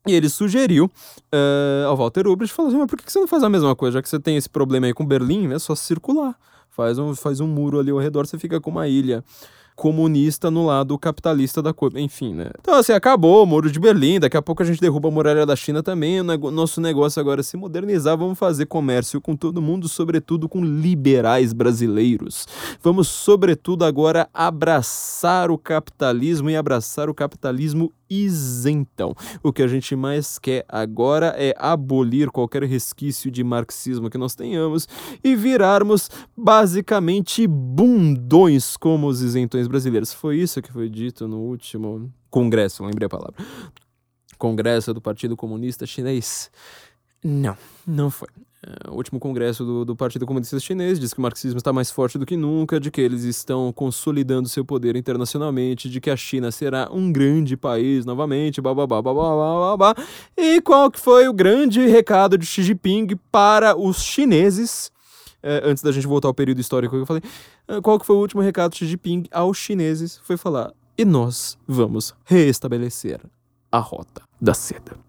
e 0.07 0.13
ele 0.13 0.29
sugeriu 0.29 0.85
uh, 0.85 1.87
ao 1.87 1.97
Walter 1.97 2.27
Ulbricht, 2.27 2.55
falou 2.55 2.69
assim, 2.69 2.77
mas 2.77 2.87
por 2.87 2.99
que 2.99 3.11
você 3.11 3.19
não 3.19 3.27
faz 3.27 3.41
a 3.41 3.49
mesma 3.49 3.75
coisa? 3.75 3.97
Já 3.97 4.03
que 4.03 4.09
você 4.09 4.19
tem 4.19 4.37
esse 4.37 4.47
problema 4.47 4.85
aí 4.85 4.93
com 4.93 5.03
Berlim, 5.03 5.51
é 5.51 5.57
só 5.57 5.73
circular. 5.73 6.35
Faz 6.69 6.99
um, 6.99 7.15
faz 7.15 7.39
um 7.39 7.47
muro 7.47 7.79
ali 7.79 7.89
ao 7.89 7.97
redor, 7.97 8.27
você 8.27 8.37
fica 8.37 8.61
com 8.61 8.69
uma 8.69 8.87
ilha 8.87 9.23
comunista 9.79 10.51
no 10.51 10.65
lado 10.65 10.99
capitalista 10.99 11.61
da 11.61 11.73
coisa. 11.73 11.97
Enfim, 11.97 12.33
né? 12.33 12.51
Então, 12.59 12.73
assim, 12.73 12.91
acabou 12.91 13.41
o 13.41 13.45
Muro 13.45 13.71
de 13.71 13.79
Berlim, 13.79 14.19
daqui 14.19 14.35
a 14.35 14.41
pouco 14.41 14.61
a 14.61 14.65
gente 14.65 14.81
derruba 14.81 15.07
a 15.07 15.11
muralha 15.11 15.45
da 15.45 15.55
China 15.55 15.81
também. 15.81 16.19
O 16.19 16.51
nosso 16.51 16.81
negócio 16.81 17.17
agora 17.21 17.39
é 17.39 17.43
se 17.43 17.55
modernizar, 17.55 18.17
vamos 18.17 18.37
fazer 18.37 18.65
comércio 18.65 19.21
com 19.21 19.37
todo 19.37 19.61
mundo, 19.61 19.87
sobretudo 19.87 20.49
com 20.49 20.61
liberais 20.61 21.53
brasileiros. 21.53 22.45
Vamos, 22.83 23.07
sobretudo, 23.07 23.85
agora 23.85 24.27
abraçar 24.33 25.49
o 25.49 25.57
capitalismo 25.57 26.49
e 26.49 26.57
abraçar 26.57 27.09
o 27.09 27.13
capitalismo 27.13 27.93
isentão. 28.09 29.13
O 29.43 29.53
que 29.53 29.61
a 29.61 29.67
gente 29.67 29.95
mais 29.95 30.39
quer 30.39 30.65
agora 30.67 31.35
é 31.37 31.53
abolir 31.57 32.31
qualquer 32.31 32.63
resquício 32.63 33.29
de 33.29 33.43
marxismo 33.43 34.09
que 34.09 34.17
nós 34.17 34.33
tenhamos 34.33 34.87
e 35.23 35.35
virarmos 35.35 36.09
basicamente 36.35 37.45
bundões 37.45 38.75
como 38.75 39.07
os 39.07 39.21
isentões 39.21 39.68
brasileiras. 39.69 40.13
Foi 40.13 40.37
isso 40.37 40.61
que 40.61 40.71
foi 40.71 40.89
dito 40.89 41.27
no 41.27 41.37
último 41.37 42.11
congresso, 42.29 42.83
lembrei 42.83 43.05
a 43.05 43.09
palavra. 43.09 43.35
Congresso 44.37 44.93
do 44.93 45.01
Partido 45.01 45.37
Comunista 45.37 45.85
Chinês. 45.85 46.51
Não, 47.23 47.57
não 47.85 48.09
foi. 48.09 48.27
É, 48.61 48.89
o 48.89 48.95
último 48.95 49.19
congresso 49.21 49.63
do, 49.63 49.85
do, 49.85 49.95
Partido 49.95 50.25
Comunista 50.25 50.59
Chinês 50.59 50.99
diz 50.99 51.13
que 51.13 51.19
o 51.19 51.21
marxismo 51.21 51.57
está 51.57 51.71
mais 51.71 51.89
forte 51.89 52.17
do 52.17 52.25
que 52.25 52.35
nunca, 52.35 52.77
de 52.77 52.91
que 52.91 52.99
eles 52.99 53.23
estão 53.23 53.71
consolidando 53.71 54.49
seu 54.49 54.65
poder 54.65 54.97
internacionalmente, 54.97 55.89
de 55.89 56.01
que 56.01 56.09
a 56.09 56.17
China 56.17 56.51
será 56.51 56.89
um 56.91 57.09
grande 57.09 57.55
país 57.55 58.05
novamente, 58.05 58.59
bababá, 58.59 59.01
babá, 59.01 59.77
babá. 59.77 60.03
E 60.35 60.59
qual 60.61 60.91
que 60.91 60.99
foi 60.99 61.29
o 61.29 61.33
grande 61.33 61.87
recado 61.87 62.37
de 62.37 62.45
Xi 62.45 62.63
Jinping 62.63 63.17
para 63.31 63.77
os 63.77 64.03
chineses? 64.03 64.91
É, 65.41 65.61
antes 65.63 65.81
da 65.81 65.91
gente 65.93 66.05
voltar 66.05 66.27
ao 66.27 66.33
período 66.33 66.59
histórico 66.59 66.93
que 66.93 67.01
eu 67.01 67.05
falei, 67.05 67.23
qual 67.83 67.99
que 67.99 68.05
foi 68.05 68.15
o 68.15 68.19
último 68.19 68.41
recado 68.41 68.71
de 68.71 68.77
Xi 68.79 68.87
Jinping 68.87 69.25
aos 69.31 69.57
chineses? 69.57 70.19
Foi 70.23 70.37
falar, 70.37 70.73
e 70.97 71.05
nós 71.05 71.57
vamos 71.67 72.15
reestabelecer 72.25 73.21
a 73.71 73.79
rota 73.79 74.23
da 74.41 74.53
seda. 74.53 75.08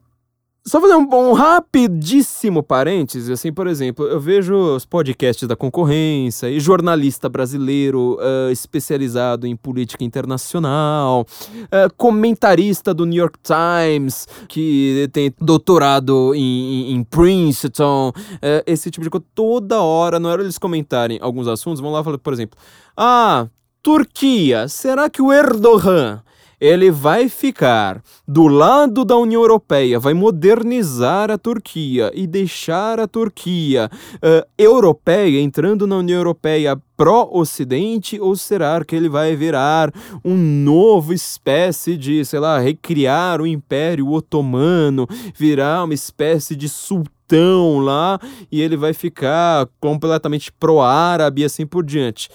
Só 0.63 0.79
fazer 0.79 0.95
um, 0.95 1.09
um 1.11 1.33
rapidíssimo 1.33 2.63
parêntese, 2.63 3.33
assim, 3.33 3.51
por 3.51 3.67
exemplo, 3.67 4.07
eu 4.07 4.21
vejo 4.21 4.55
os 4.55 4.85
podcasts 4.85 5.49
da 5.49 5.57
concorrência 5.57 6.51
e 6.51 6.61
jornalista 6.61 7.31
brasileiro 7.31 8.19
uh, 8.21 8.51
especializado 8.53 9.47
em 9.47 9.57
política 9.57 10.05
internacional, 10.05 11.23
uh, 11.23 11.95
comentarista 11.97 12.93
do 12.93 13.07
New 13.07 13.19
York 13.19 13.39
Times, 13.43 14.29
que 14.49 15.09
tem 15.15 15.33
doutorado 15.41 16.35
em, 16.35 16.91
em, 16.91 16.93
em 16.93 17.05
Princeton, 17.05 18.11
uh, 18.11 18.63
esse 18.67 18.91
tipo 18.91 19.03
de 19.03 19.09
coisa. 19.09 19.25
Toda 19.35 19.81
hora, 19.81 20.21
na 20.21 20.29
hora 20.29 20.43
eles 20.43 20.59
comentarem 20.59 21.19
alguns 21.23 21.49
assuntos, 21.49 21.81
vão 21.81 21.91
lá 21.91 22.05
falar, 22.05 22.19
por 22.19 22.35
exemplo, 22.35 22.59
ah, 22.95 23.49
Turquia, 23.83 24.69
será 24.69 25.09
que 25.09 25.23
o 25.23 25.33
Erdogan 25.33 26.23
ele 26.61 26.91
vai 26.91 27.29
ficar 27.29 28.03
do 28.29 28.47
lado 28.47 29.05
da 29.05 29.17
União 29.17 29.41
Europeia, 29.41 29.99
vai 29.99 30.13
modernizar 30.13 31.31
a 31.31 31.39
Turquia 31.39 32.13
e 32.15 32.27
deixar 32.27 33.01
a 33.01 33.09
Turquia 33.09 33.91
uh, 34.17 34.47
europeia, 34.59 35.41
entrando 35.41 35.87
na 35.87 35.97
União 35.97 36.19
Europeia 36.19 36.81
pró-Ocidente, 36.97 38.21
ou 38.21 38.37
será 38.37 38.85
que 38.85 38.95
ele 38.95 39.09
vai 39.09 39.35
virar 39.35 39.91
um 40.23 40.37
novo 40.37 41.15
espécie 41.15 41.97
de, 41.97 42.23
sei 42.27 42.39
lá, 42.39 42.59
recriar 42.59 43.41
o 43.41 43.47
Império 43.47 44.11
Otomano, 44.11 45.07
virar 45.35 45.85
uma 45.85 45.95
espécie 45.95 46.55
de 46.55 46.69
sultão 46.69 47.79
lá 47.79 48.19
e 48.53 48.61
ele 48.61 48.77
vai 48.77 48.93
ficar 48.93 49.67
completamente 49.81 50.53
pró-árabe 50.53 51.41
e 51.41 51.45
assim 51.47 51.67
por 51.67 51.85
diante? 51.87 52.29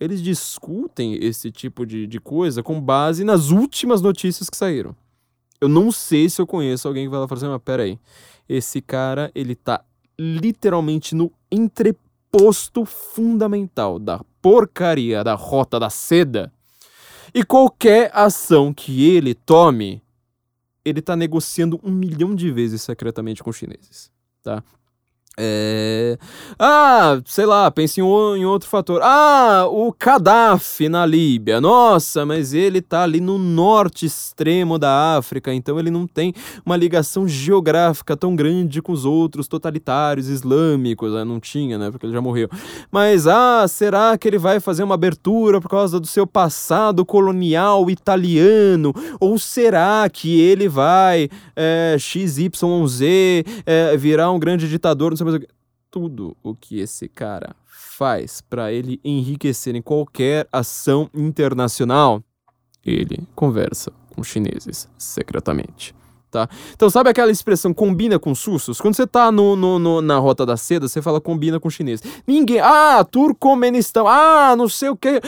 Eles 0.00 0.22
discutem 0.22 1.14
esse 1.14 1.50
tipo 1.50 1.84
de, 1.84 2.06
de 2.06 2.20
coisa 2.20 2.62
com 2.62 2.80
base 2.80 3.24
nas 3.24 3.50
últimas 3.50 4.00
notícias 4.00 4.48
que 4.48 4.56
saíram. 4.56 4.94
Eu 5.60 5.68
não 5.68 5.90
sei 5.90 6.28
se 6.30 6.40
eu 6.40 6.46
conheço 6.46 6.86
alguém 6.86 7.06
que 7.06 7.10
vai 7.10 7.18
lá 7.18 7.26
falar 7.26 7.38
assim, 7.38 7.48
mas 7.48 7.62
peraí, 7.64 7.98
esse 8.48 8.80
cara, 8.80 9.30
ele 9.34 9.54
tá 9.56 9.84
literalmente 10.18 11.14
no 11.14 11.32
entreposto 11.50 12.84
fundamental 12.84 13.98
da 13.98 14.20
porcaria 14.40 15.24
da 15.24 15.34
rota 15.34 15.80
da 15.80 15.90
seda. 15.90 16.52
E 17.34 17.44
qualquer 17.44 18.10
ação 18.14 18.72
que 18.72 19.04
ele 19.10 19.34
tome, 19.34 20.02
ele 20.84 21.02
tá 21.02 21.16
negociando 21.16 21.78
um 21.82 21.90
milhão 21.90 22.34
de 22.34 22.50
vezes 22.50 22.82
secretamente 22.82 23.42
com 23.42 23.50
os 23.50 23.56
chineses, 23.56 24.10
tá? 24.42 24.62
É... 25.40 26.18
Ah, 26.58 27.20
sei 27.24 27.46
lá, 27.46 27.70
pense 27.70 28.00
em, 28.00 28.04
em, 28.04 28.44
outro 28.44 28.68
fator. 28.68 29.00
Ah, 29.04 29.66
o 29.70 29.94
Gaddafi 29.96 30.88
na 30.88 31.06
Líbia. 31.06 31.60
Nossa, 31.60 32.26
mas 32.26 32.52
ele 32.52 32.82
tá 32.82 33.04
ali 33.04 33.20
no 33.20 33.38
norte 33.38 34.04
extremo 34.04 34.80
da 34.80 35.16
África, 35.16 35.54
então 35.54 35.78
ele 35.78 35.92
não 35.92 36.08
tem 36.08 36.34
uma 36.66 36.76
ligação 36.76 37.28
geográfica 37.28 38.16
tão 38.16 38.34
grande 38.34 38.82
com 38.82 38.90
os 38.90 39.04
outros 39.04 39.46
totalitários 39.46 40.28
islâmicos. 40.28 41.12
Né? 41.12 41.22
Não 41.22 41.38
tinha, 41.38 41.78
né? 41.78 41.92
Porque 41.92 42.06
ele 42.06 42.12
já 42.12 42.20
morreu. 42.20 42.48
Mas, 42.90 43.28
ah, 43.28 43.64
será 43.68 44.18
que 44.18 44.26
ele 44.26 44.38
vai 44.38 44.58
fazer 44.58 44.82
uma 44.82 44.96
abertura 44.96 45.60
por 45.60 45.68
causa 45.68 46.00
do 46.00 46.06
seu 46.06 46.26
passado 46.26 47.04
colonial 47.04 47.88
italiano? 47.88 48.92
Ou 49.20 49.38
será 49.38 50.08
que 50.10 50.40
ele 50.40 50.68
vai 50.68 51.28
é, 51.54 51.96
XYZ 51.96 53.02
é, 53.64 53.96
virar 53.96 54.32
um 54.32 54.38
grande 54.40 54.68
ditador? 54.68 55.10
Não 55.12 55.16
sei 55.16 55.27
mais 55.32 55.46
tudo 55.90 56.36
o 56.42 56.54
que 56.54 56.78
esse 56.80 57.08
cara 57.08 57.56
faz 57.66 58.40
para 58.40 58.72
ele 58.72 59.00
enriquecer 59.04 59.74
em 59.74 59.82
qualquer 59.82 60.46
ação 60.52 61.10
internacional, 61.14 62.22
ele 62.84 63.26
conversa 63.34 63.92
com 64.14 64.22
chineses 64.22 64.88
secretamente. 64.98 65.94
Tá? 66.30 66.46
Então, 66.74 66.90
sabe 66.90 67.08
aquela 67.08 67.30
expressão 67.30 67.72
combina 67.72 68.18
com 68.18 68.34
sussos? 68.34 68.80
Quando 68.80 68.94
você 68.94 69.06
tá 69.06 69.32
no, 69.32 69.56
no, 69.56 69.78
no, 69.78 70.02
na 70.02 70.18
rota 70.18 70.44
da 70.44 70.58
seda, 70.58 70.86
você 70.86 71.00
fala 71.00 71.20
combina 71.22 71.58
com 71.58 71.70
chinês. 71.70 72.02
Ninguém. 72.26 72.60
Ah, 72.60 73.02
Turcomenistão. 73.02 74.06
Ah, 74.06 74.54
não 74.54 74.68
sei 74.68 74.90
o 74.90 74.96
que. 74.96 75.22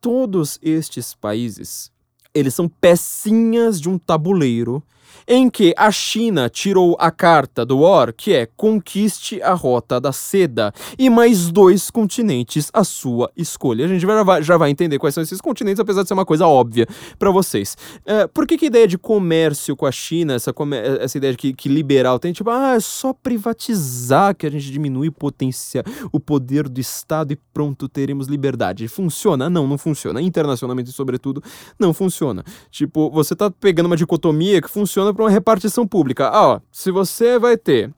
Todos 0.00 0.56
estes 0.62 1.14
países, 1.14 1.90
eles 2.32 2.54
são 2.54 2.68
pecinhas 2.68 3.80
de 3.80 3.88
um 3.88 3.98
tabuleiro 3.98 4.80
em 5.26 5.48
que 5.50 5.74
a 5.76 5.90
China 5.90 6.48
tirou 6.48 6.96
a 6.98 7.10
carta 7.10 7.64
do 7.64 7.78
War, 7.78 8.12
que 8.12 8.32
é 8.32 8.46
conquiste 8.56 9.42
a 9.42 9.52
rota 9.52 10.00
da 10.00 10.12
seda, 10.12 10.72
e 10.98 11.10
mais 11.10 11.50
dois 11.50 11.90
continentes 11.90 12.70
à 12.72 12.84
sua 12.84 13.30
escolha. 13.36 13.84
A 13.84 13.88
gente 13.88 14.00
já 14.00 14.22
vai, 14.22 14.42
já 14.42 14.56
vai 14.56 14.70
entender 14.70 14.98
quais 14.98 15.14
são 15.14 15.22
esses 15.22 15.40
continentes, 15.40 15.80
apesar 15.80 16.02
de 16.02 16.08
ser 16.08 16.14
uma 16.14 16.24
coisa 16.24 16.46
óbvia 16.46 16.86
para 17.18 17.30
vocês. 17.30 17.76
É, 18.04 18.26
por 18.26 18.46
que, 18.46 18.56
que 18.58 18.66
a 18.66 18.68
ideia 18.68 18.88
de 18.88 18.98
comércio 18.98 19.76
com 19.76 19.86
a 19.86 19.92
China, 19.92 20.34
essa, 20.34 20.52
essa 21.00 21.18
ideia 21.18 21.32
de 21.32 21.38
que, 21.38 21.52
que 21.52 21.68
liberal 21.68 22.18
tem, 22.18 22.32
tipo, 22.32 22.50
ah, 22.50 22.74
é 22.74 22.80
só 22.80 23.12
privatizar 23.12 24.34
que 24.34 24.46
a 24.46 24.50
gente 24.50 24.70
diminui 24.70 25.10
potencia, 25.10 25.84
o 26.12 26.18
poder 26.20 26.68
do 26.68 26.80
Estado 26.80 27.32
e 27.32 27.36
pronto, 27.52 27.88
teremos 27.88 28.26
liberdade. 28.26 28.88
Funciona? 28.88 29.48
Não, 29.48 29.66
não 29.66 29.78
funciona. 29.78 30.20
Internacionalmente, 30.20 30.92
sobretudo, 30.92 31.42
não 31.78 31.92
funciona. 31.92 32.44
Tipo, 32.70 33.10
você 33.10 33.34
tá 33.34 33.50
pegando 33.50 33.86
uma 33.86 33.96
dicotomia 33.96 34.60
que 34.60 34.68
funciona 34.68 34.97
para 35.14 35.24
uma 35.24 35.30
repartição 35.30 35.86
pública. 35.86 36.28
Ah, 36.28 36.46
ó, 36.48 36.60
se 36.70 36.90
você 36.90 37.38
vai 37.38 37.56
ter 37.56 37.92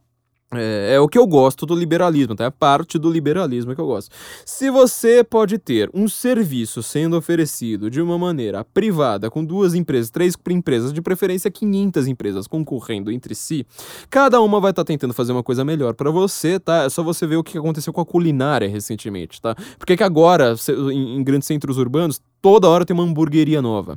é, 0.53 0.95
é, 0.95 1.01
o 1.01 1.09
que 1.09 1.17
eu 1.17 1.27
gosto 1.29 1.65
do 1.65 1.77
liberalismo, 1.77 2.35
tá? 2.35 2.45
É 2.45 2.51
parte 2.51 2.99
do 2.99 3.09
liberalismo 3.09 3.73
que 3.73 3.81
eu 3.81 3.87
gosto. 3.87 4.11
Se 4.45 4.69
você 4.69 5.23
pode 5.23 5.59
ter 5.59 5.89
um 5.95 6.09
serviço 6.09 6.83
sendo 6.83 7.17
oferecido 7.17 7.89
de 7.89 8.01
uma 8.01 8.19
maneira 8.19 8.65
privada, 8.65 9.31
com 9.31 9.45
duas 9.45 9.75
empresas, 9.75 10.11
três 10.11 10.35
empresas, 10.49 10.93
de 10.93 11.01
preferência 11.01 11.53
500 11.53 12.09
empresas 12.09 12.47
concorrendo 12.49 13.13
entre 13.13 13.33
si, 13.33 13.65
cada 14.09 14.41
uma 14.41 14.59
vai 14.59 14.73
estar 14.73 14.83
tá 14.83 14.89
tentando 14.89 15.15
fazer 15.15 15.31
uma 15.31 15.43
coisa 15.45 15.65
melhor 15.65 15.95
para 15.95 16.11
você, 16.11 16.59
tá? 16.59 16.83
É 16.83 16.89
só 16.91 17.01
você 17.01 17.29
ver 17.29 17.37
o 17.37 17.45
que 17.45 17.57
aconteceu 17.57 17.93
com 17.93 18.01
a 18.01 18.07
culinária 18.07 18.69
recentemente, 18.69 19.41
tá? 19.41 19.55
Porque 19.79 19.97
que 19.97 20.03
agora, 20.03 20.57
em, 20.93 21.19
em 21.19 21.23
grandes 21.23 21.47
centros 21.47 21.79
urbanos, 21.79 22.21
toda 22.43 22.69
hora 22.69 22.85
tem 22.85 22.93
uma 22.93 23.05
hamburgueria 23.05 23.63
nova 23.63 23.97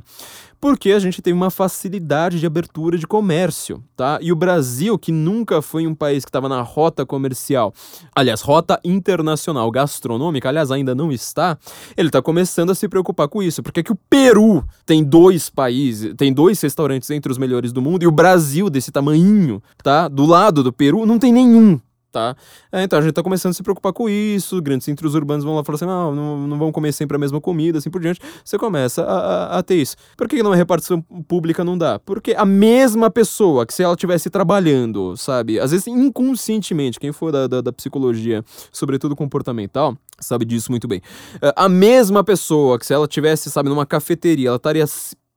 porque 0.64 0.92
a 0.92 0.98
gente 0.98 1.20
teve 1.20 1.36
uma 1.36 1.50
facilidade 1.50 2.40
de 2.40 2.46
abertura 2.46 2.96
de 2.96 3.06
comércio, 3.06 3.84
tá? 3.94 4.18
E 4.22 4.32
o 4.32 4.34
Brasil, 4.34 4.98
que 4.98 5.12
nunca 5.12 5.60
foi 5.60 5.86
um 5.86 5.94
país 5.94 6.24
que 6.24 6.30
estava 6.30 6.48
na 6.48 6.62
rota 6.62 7.04
comercial, 7.04 7.74
aliás, 8.16 8.40
rota 8.40 8.80
internacional 8.82 9.70
gastronômica, 9.70 10.48
aliás, 10.48 10.70
ainda 10.70 10.94
não 10.94 11.12
está, 11.12 11.58
ele 11.94 12.08
está 12.08 12.22
começando 12.22 12.70
a 12.70 12.74
se 12.74 12.88
preocupar 12.88 13.28
com 13.28 13.42
isso, 13.42 13.62
porque 13.62 13.80
é 13.80 13.82
que 13.82 13.92
o 13.92 13.98
Peru 14.08 14.64
tem 14.86 15.04
dois 15.04 15.50
países, 15.50 16.14
tem 16.16 16.32
dois 16.32 16.58
restaurantes 16.62 17.10
entre 17.10 17.30
os 17.30 17.36
melhores 17.36 17.70
do 17.70 17.82
mundo, 17.82 18.02
e 18.02 18.06
o 18.06 18.10
Brasil 18.10 18.70
desse 18.70 18.90
tamanho, 18.90 19.62
tá? 19.82 20.08
Do 20.08 20.24
lado 20.24 20.62
do 20.62 20.72
Peru 20.72 21.04
não 21.04 21.18
tem 21.18 21.30
nenhum, 21.30 21.78
tá? 22.14 22.36
É, 22.70 22.84
então 22.84 22.96
a 22.96 23.02
gente 23.02 23.12
tá 23.12 23.24
começando 23.24 23.50
a 23.50 23.54
se 23.54 23.62
preocupar 23.62 23.92
com 23.92 24.08
isso, 24.08 24.62
grandes 24.62 24.84
centros 24.84 25.16
urbanos 25.16 25.44
vão 25.44 25.56
lá 25.56 25.64
falar 25.64 25.74
assim, 25.74 25.84
ah, 25.84 26.14
não, 26.14 26.46
não 26.46 26.56
vão 26.56 26.70
comer 26.70 26.92
sempre 26.92 27.16
a 27.16 27.18
mesma 27.18 27.40
comida, 27.40 27.78
assim 27.78 27.90
por 27.90 28.00
diante. 28.00 28.20
Você 28.44 28.56
começa 28.56 29.02
a, 29.02 29.56
a, 29.56 29.58
a 29.58 29.62
ter 29.64 29.74
isso. 29.74 29.96
Por 30.16 30.28
que 30.28 30.40
numa 30.40 30.54
repartição 30.54 31.02
pública 31.02 31.64
não 31.64 31.76
dá? 31.76 31.98
Porque 31.98 32.32
a 32.32 32.44
mesma 32.44 33.10
pessoa, 33.10 33.66
que 33.66 33.74
se 33.74 33.82
ela 33.82 33.94
estivesse 33.94 34.30
trabalhando, 34.30 35.16
sabe, 35.16 35.58
às 35.58 35.72
vezes 35.72 35.88
inconscientemente, 35.88 37.00
quem 37.00 37.10
for 37.10 37.32
da, 37.32 37.48
da, 37.48 37.60
da 37.60 37.72
psicologia, 37.72 38.44
sobretudo 38.70 39.16
comportamental, 39.16 39.98
sabe 40.20 40.44
disso 40.44 40.70
muito 40.70 40.86
bem. 40.86 41.02
É, 41.42 41.52
a 41.56 41.68
mesma 41.68 42.22
pessoa 42.22 42.78
que 42.78 42.86
se 42.86 42.94
ela 42.94 43.08
tivesse, 43.08 43.50
sabe, 43.50 43.68
numa 43.68 43.84
cafeteria, 43.84 44.48
ela 44.48 44.56
estaria 44.56 44.84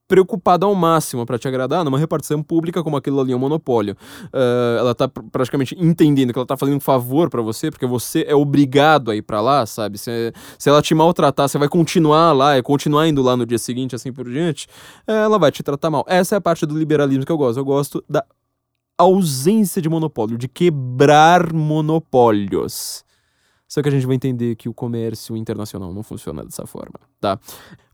preocupada 0.07 0.65
ao 0.65 0.73
máximo 0.73 1.25
para 1.25 1.37
te 1.37 1.47
agradar 1.47 1.83
numa 1.83 1.99
repartição 1.99 2.41
pública 2.41 2.83
como 2.83 2.95
aquilo 2.95 3.19
ali 3.19 3.33
é 3.33 3.35
um 3.35 3.39
monopólio. 3.39 3.95
Uh, 4.25 4.79
ela 4.79 4.95
tá 4.95 5.07
pr 5.07 5.21
praticamente 5.31 5.75
entendendo 5.77 6.31
que 6.31 6.39
ela 6.39 6.45
tá 6.45 6.55
fazendo 6.55 6.77
um 6.77 6.79
favor 6.79 7.29
para 7.29 7.41
você, 7.41 7.69
porque 7.69 7.85
você 7.85 8.25
é 8.27 8.35
obrigado 8.35 9.11
a 9.11 9.15
ir 9.15 9.21
para 9.21 9.41
lá, 9.41 9.65
sabe? 9.65 9.97
Se, 9.97 10.33
se 10.57 10.69
ela 10.69 10.81
te 10.81 10.95
maltratar, 10.95 11.49
você 11.49 11.57
vai 11.57 11.67
continuar 11.67 12.31
lá 12.31 12.57
e 12.57 12.63
continuar 12.63 13.07
indo 13.07 13.21
lá 13.21 13.35
no 13.35 13.45
dia 13.45 13.57
seguinte, 13.57 13.95
assim 13.95 14.11
por 14.11 14.29
diante, 14.29 14.67
ela 15.05 15.37
vai 15.37 15.51
te 15.51 15.61
tratar 15.61 15.89
mal. 15.89 16.05
Essa 16.07 16.35
é 16.35 16.37
a 16.37 16.41
parte 16.41 16.65
do 16.65 16.77
liberalismo 16.77 17.25
que 17.25 17.31
eu 17.31 17.37
gosto. 17.37 17.57
Eu 17.57 17.65
gosto 17.65 18.03
da 18.09 18.23
ausência 18.97 19.81
de 19.81 19.89
monopólio, 19.89 20.37
de 20.37 20.47
quebrar 20.47 21.53
monopólios 21.53 23.05
Só 23.67 23.81
que 23.81 23.89
a 23.89 23.91
gente 23.91 24.05
vai 24.05 24.15
entender 24.15 24.55
que 24.55 24.69
o 24.69 24.73
comércio 24.73 25.35
internacional 25.35 25.93
não 25.93 26.03
funciona 26.03 26.43
dessa 26.43 26.65
forma, 26.65 26.99
tá? 27.19 27.39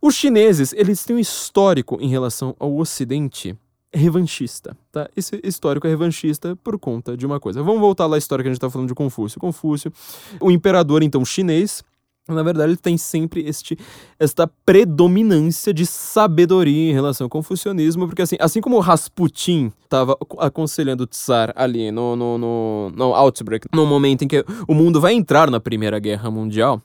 Os 0.01 0.15
chineses, 0.15 0.73
eles 0.73 1.03
têm 1.03 1.15
um 1.15 1.19
histórico 1.19 1.97
em 1.99 2.07
relação 2.07 2.55
ao 2.59 2.77
Ocidente 2.77 3.57
revanchista, 3.93 4.75
tá? 4.91 5.07
Esse 5.15 5.39
histórico 5.43 5.85
é 5.85 5.89
revanchista 5.89 6.55
por 6.57 6.79
conta 6.79 7.15
de 7.15 7.25
uma 7.25 7.39
coisa. 7.39 7.61
Vamos 7.61 7.79
voltar 7.79 8.07
lá 8.07 8.15
à 8.15 8.17
história 8.17 8.41
que 8.43 8.49
a 8.49 8.51
gente 8.51 8.61
tá 8.61 8.69
falando 8.69 8.87
de 8.87 8.95
Confúcio. 8.95 9.39
Confúcio, 9.39 9.93
o 10.39 10.49
imperador 10.49 11.03
então 11.03 11.23
chinês, 11.23 11.83
na 12.27 12.41
verdade, 12.41 12.71
ele 12.71 12.77
tem 12.77 12.97
sempre 12.97 13.41
este, 13.45 13.77
esta 14.17 14.47
predominância 14.65 15.73
de 15.73 15.85
sabedoria 15.85 16.91
em 16.91 16.93
relação 16.93 17.25
ao 17.25 17.29
confucionismo, 17.29 18.07
porque 18.07 18.21
assim, 18.21 18.37
assim 18.39 18.61
como 18.61 18.79
Rasputin 18.79 19.73
estava 19.83 20.17
aconselhando 20.39 21.03
o 21.03 21.07
Tsar 21.07 21.51
ali 21.53 21.91
no, 21.91 22.15
no, 22.15 22.37
no, 22.37 22.91
no 22.95 23.13
Outbreak, 23.13 23.67
no 23.73 23.85
momento 23.85 24.23
em 24.23 24.27
que 24.27 24.45
o 24.67 24.73
mundo 24.73 25.01
vai 25.01 25.13
entrar 25.13 25.51
na 25.51 25.59
Primeira 25.59 25.99
Guerra 25.99 26.31
Mundial, 26.31 26.81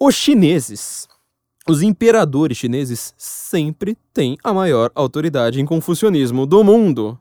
os 0.00 0.16
chineses, 0.16 1.06
os 1.68 1.80
imperadores 1.80 2.58
chineses 2.58 3.14
sempre 3.16 3.96
têm 4.12 4.36
a 4.42 4.52
maior 4.52 4.90
autoridade 4.96 5.60
em 5.60 5.64
confucionismo 5.64 6.46
do 6.46 6.64
mundo 6.64 7.16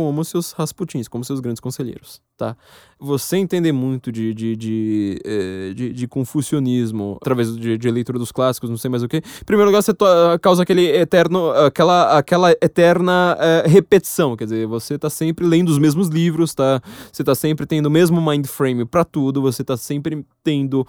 como 0.00 0.24
seus 0.24 0.52
Rasputins, 0.52 1.08
como 1.08 1.24
seus 1.24 1.40
grandes 1.40 1.60
conselheiros, 1.60 2.20
tá? 2.36 2.56
Você 2.98 3.36
entender 3.36 3.70
muito 3.70 4.10
de, 4.10 4.34
de, 4.34 4.56
de, 4.56 5.20
eh, 5.24 5.72
de, 5.74 5.92
de 5.92 6.08
confucionismo 6.08 7.16
através 7.20 7.56
de, 7.56 7.78
de, 7.78 7.90
leitura 7.90 8.18
dos 8.18 8.32
clássicos, 8.32 8.68
não 8.68 8.76
sei 8.76 8.90
mais 8.90 9.02
o 9.02 9.08
que. 9.08 9.18
Em 9.18 9.44
primeiro 9.44 9.70
lugar, 9.70 9.82
você 9.82 9.92
causa 10.40 10.62
aquele 10.62 10.86
eterno, 10.86 11.50
aquela, 11.50 12.18
aquela 12.18 12.50
eterna 12.50 13.36
uh, 13.36 13.68
repetição, 13.68 14.36
quer 14.36 14.44
dizer, 14.44 14.66
você 14.66 14.98
tá 14.98 15.08
sempre 15.08 15.46
lendo 15.46 15.68
os 15.68 15.78
mesmos 15.78 16.08
livros, 16.08 16.54
tá? 16.54 16.82
Você 17.12 17.22
tá 17.22 17.34
sempre 17.34 17.66
tendo 17.66 17.86
o 17.86 17.90
mesmo 17.90 18.20
mind 18.20 18.46
frame 18.46 18.84
para 18.84 19.04
tudo, 19.04 19.40
você 19.40 19.62
tá 19.62 19.76
sempre 19.76 20.24
tendo 20.42 20.86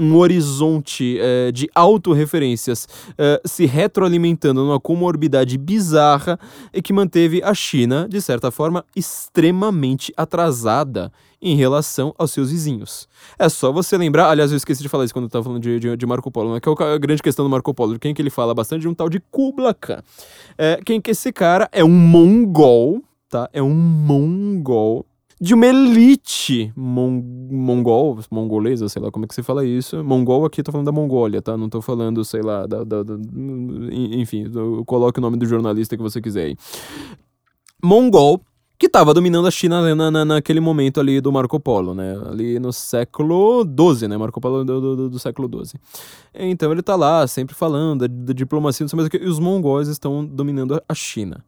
um 0.00 0.16
horizonte 0.16 1.18
uh, 1.18 1.52
de 1.52 1.68
autorreferências 1.74 2.86
uh, 3.10 3.48
se 3.48 3.66
retroalimentando 3.66 4.62
numa 4.64 4.78
comorbidade 4.78 5.58
bizarra 5.58 6.38
e 6.72 6.80
que 6.80 6.92
manteve 6.92 7.42
a 7.42 7.52
China, 7.52 8.06
de 8.08 8.20
certa 8.20 8.50
forma, 8.50 8.84
extremamente 8.94 10.12
atrasada 10.16 11.12
em 11.40 11.56
relação 11.56 12.14
aos 12.18 12.32
seus 12.32 12.50
vizinhos. 12.50 13.08
É 13.38 13.48
só 13.48 13.72
você 13.72 13.96
lembrar, 13.96 14.28
aliás, 14.28 14.50
eu 14.50 14.56
esqueci 14.56 14.82
de 14.82 14.88
falar 14.88 15.04
isso 15.04 15.14
quando 15.14 15.24
eu 15.24 15.28
estava 15.28 15.44
falando 15.44 15.62
de, 15.62 15.78
de, 15.78 15.96
de, 15.96 16.06
Marco 16.06 16.30
Polo, 16.30 16.54
né? 16.54 16.60
que 16.60 16.68
é 16.68 16.94
a 16.94 16.98
grande 16.98 17.22
questão 17.22 17.44
do 17.44 17.48
Marco 17.48 17.72
Polo, 17.72 17.94
de 17.94 17.98
quem 17.98 18.12
que 18.12 18.20
ele 18.20 18.30
fala 18.30 18.54
bastante 18.54 18.82
de 18.82 18.88
um 18.88 18.94
tal 18.94 19.08
de 19.08 19.20
Kubla 19.30 19.72
Khan. 19.72 20.02
É, 20.56 20.80
quem 20.84 21.00
que 21.00 21.12
esse 21.12 21.32
cara 21.32 21.68
é 21.70 21.84
um 21.84 21.88
mongol, 21.88 23.02
tá? 23.28 23.48
É 23.52 23.62
um 23.62 23.74
mongol 23.74 25.06
de 25.40 25.54
uma 25.54 25.66
elite 25.66 26.72
mon 26.76 27.22
mongol, 27.50 28.18
mongolesa, 28.30 28.88
sei 28.88 29.00
lá 29.00 29.10
como 29.10 29.24
é 29.24 29.28
que 29.28 29.34
você 29.34 29.42
fala 29.42 29.64
isso. 29.64 30.02
Mongol 30.02 30.44
aqui, 30.44 30.62
tô 30.62 30.72
falando 30.72 30.86
da 30.86 30.92
Mongólia, 30.92 31.40
tá? 31.40 31.56
Não 31.56 31.68
tô 31.68 31.80
falando, 31.80 32.24
sei 32.24 32.42
lá, 32.42 32.66
da, 32.66 32.82
da, 32.84 33.02
da 33.02 33.14
enfim, 34.12 34.46
coloque 34.84 35.18
o 35.18 35.22
nome 35.22 35.36
do 35.36 35.46
jornalista 35.46 35.96
que 35.96 36.02
você 36.02 36.20
quiser 36.20 36.46
aí. 36.46 36.56
Mongol, 37.82 38.42
que 38.78 38.86
estava 38.86 39.12
dominando 39.12 39.46
a 39.48 39.50
China 39.50 39.94
na, 39.94 40.10
na, 40.10 40.24
naquele 40.24 40.60
momento 40.60 41.00
ali 41.00 41.20
do 41.20 41.32
Marco 41.32 41.58
Polo, 41.58 41.94
né? 41.94 42.16
Ali 42.28 42.58
no 42.60 42.72
século 42.72 43.64
XII, 43.64 44.08
né? 44.08 44.16
Marco 44.16 44.40
Polo 44.40 44.64
do, 44.64 44.80
do, 44.80 45.10
do 45.10 45.18
século 45.18 45.48
XII. 45.64 45.80
Então 46.34 46.70
ele 46.70 46.82
tá 46.82 46.94
lá 46.94 47.26
sempre 47.26 47.54
falando 47.54 48.00
da, 48.00 48.06
da 48.06 48.32
diplomacia, 48.32 48.84
não 48.84 48.88
sei 48.88 48.96
mais 48.96 49.06
o 49.08 49.10
que, 49.10 49.18
e 49.18 49.28
os 49.28 49.38
mongóis 49.38 49.88
estão 49.88 50.24
dominando 50.24 50.80
a 50.88 50.94
China. 50.94 51.44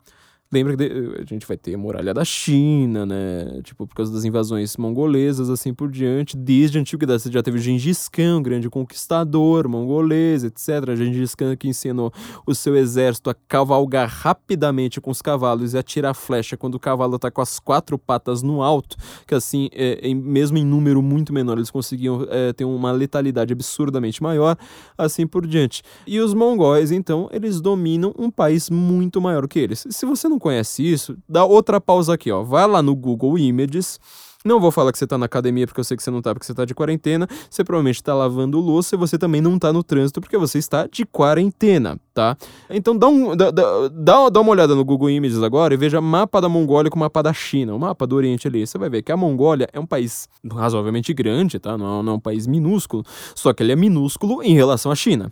Lembra 0.53 0.77
que 0.77 0.83
a 0.83 1.25
gente 1.25 1.47
vai 1.47 1.57
ter 1.57 1.77
muralha 1.77 2.13
da 2.13 2.25
China, 2.25 3.07
né? 3.07 3.61
Tipo, 3.63 3.87
por 3.87 3.95
causa 3.95 4.13
das 4.13 4.25
invasões 4.25 4.77
mongolesas, 4.77 5.49
assim 5.49 5.73
por 5.73 5.89
diante. 5.89 6.37
Desde 6.37 6.77
a 6.77 6.81
antiguidade, 6.81 7.23
você 7.23 7.31
já 7.31 7.41
teve 7.41 7.59
Gengis 7.59 8.09
Khan, 8.09 8.39
um 8.39 8.43
grande 8.43 8.69
conquistador 8.69 9.69
mongolês, 9.69 10.43
etc. 10.43 10.97
Gengis 10.97 11.37
Khan 11.37 11.55
que 11.55 11.69
ensinou 11.69 12.13
o 12.45 12.53
seu 12.53 12.75
exército 12.75 13.31
a 13.31 13.35
cavalgar 13.47 14.09
rapidamente 14.09 15.01
com 15.01 15.13
os 15.13 15.23
cavalos 15.23 15.73
e 15.73 15.79
atirar 15.79 16.15
flecha 16.15 16.57
quando 16.57 16.75
o 16.75 16.81
cavalo 16.81 17.17
tá 17.17 17.31
com 17.31 17.41
as 17.41 17.61
quatro 17.61 17.97
patas 17.97 18.43
no 18.43 18.61
alto, 18.61 18.97
que 19.29 19.37
assim, 19.37 19.69
é, 19.73 20.13
mesmo 20.13 20.59
em 20.59 20.65
número 20.65 21.01
muito 21.01 21.33
menor, 21.33 21.59
eles 21.59 21.71
conseguiam 21.71 22.27
é, 22.29 22.53
ter 22.53 22.65
uma 22.65 22.91
letalidade 22.91 23.53
absurdamente 23.53 24.21
maior, 24.21 24.57
assim 24.99 25.29
por 25.29 25.47
diante. 25.47 25.85
E 26.05 26.19
os 26.19 26.35
mongóis, 26.35 26.91
então, 26.91 27.29
eles 27.31 27.61
dominam 27.61 28.13
um 28.19 28.33
país 28.33 28.69
muito 28.69 29.21
maior 29.21 29.47
que 29.47 29.61
eles. 29.61 29.87
Se 29.91 30.05
você 30.05 30.29
não 30.29 30.40
conhece 30.41 30.83
isso, 30.83 31.17
dá 31.29 31.45
outra 31.45 31.81
pausa 31.81 32.15
aqui, 32.15 32.33
ó. 32.33 32.43
Vai 32.43 32.67
lá 32.67 32.83
no 32.83 32.97
Google 32.97 33.39
Images 33.39 34.01
não 34.45 34.59
vou 34.59 34.71
falar 34.71 34.91
que 34.91 34.99
você 34.99 35.07
tá 35.07 35.19
na 35.19 35.27
academia 35.27 35.67
porque 35.67 35.81
eu 35.81 35.85
sei 35.85 35.97
que 35.97 36.03
você 36.03 36.11
não 36.11 36.23
tá, 36.23 36.33
porque 36.33 36.47
você 36.47 36.55
tá 36.55 36.65
de 36.65 36.75
quarentena. 36.75 37.29
Você 37.51 37.63
provavelmente 37.63 38.03
tá 38.03 38.15
lavando 38.15 38.59
louça 38.59 38.95
e 38.95 38.99
você 38.99 39.19
também 39.19 39.41
não 39.41 39.59
tá 39.59 39.71
no 39.71 39.83
trânsito 39.83 40.21
porque 40.21 40.39
você 40.39 40.59
está 40.59 40.87
de 40.87 41.05
quarentena, 41.05 41.99
tá? 42.15 42.37
Então 42.71 42.97
dá, 42.97 43.07
um, 43.09 43.37
dá, 43.37 43.51
dá, 43.51 44.29
dá 44.31 44.41
uma 44.41 44.51
olhada 44.51 44.75
no 44.75 44.83
Google 44.83 45.11
Images 45.11 45.43
agora 45.43 45.75
e 45.75 45.77
veja 45.77 46.01
mapa 46.01 46.41
da 46.41 46.49
Mongólia 46.49 46.91
com 46.91 46.97
o 46.97 47.01
mapa 47.01 47.23
da 47.23 47.35
China, 47.35 47.75
o 47.75 47.79
mapa 47.79 48.07
do 48.07 48.17
Oriente 48.17 48.49
ali. 48.49 48.67
Você 48.67 48.79
vai 48.79 48.89
ver 48.89 49.03
que 49.03 49.13
a 49.13 49.17
Mongólia 49.17 49.69
é 49.75 49.79
um 49.79 49.87
país 49.87 50.27
razoavelmente 50.51 51.13
grande, 51.13 51.59
tá? 51.59 51.77
Não, 51.77 52.03
não 52.03 52.13
é 52.15 52.17
um 52.17 52.21
país 52.21 52.47
minúsculo, 52.47 53.05
só 53.35 53.53
que 53.53 53.63
ele 53.63 53.73
é 53.73 53.77
minúsculo 53.77 54.43
em 54.43 54.55
relação 54.55 54.91
à 54.91 54.95
China. 54.95 55.31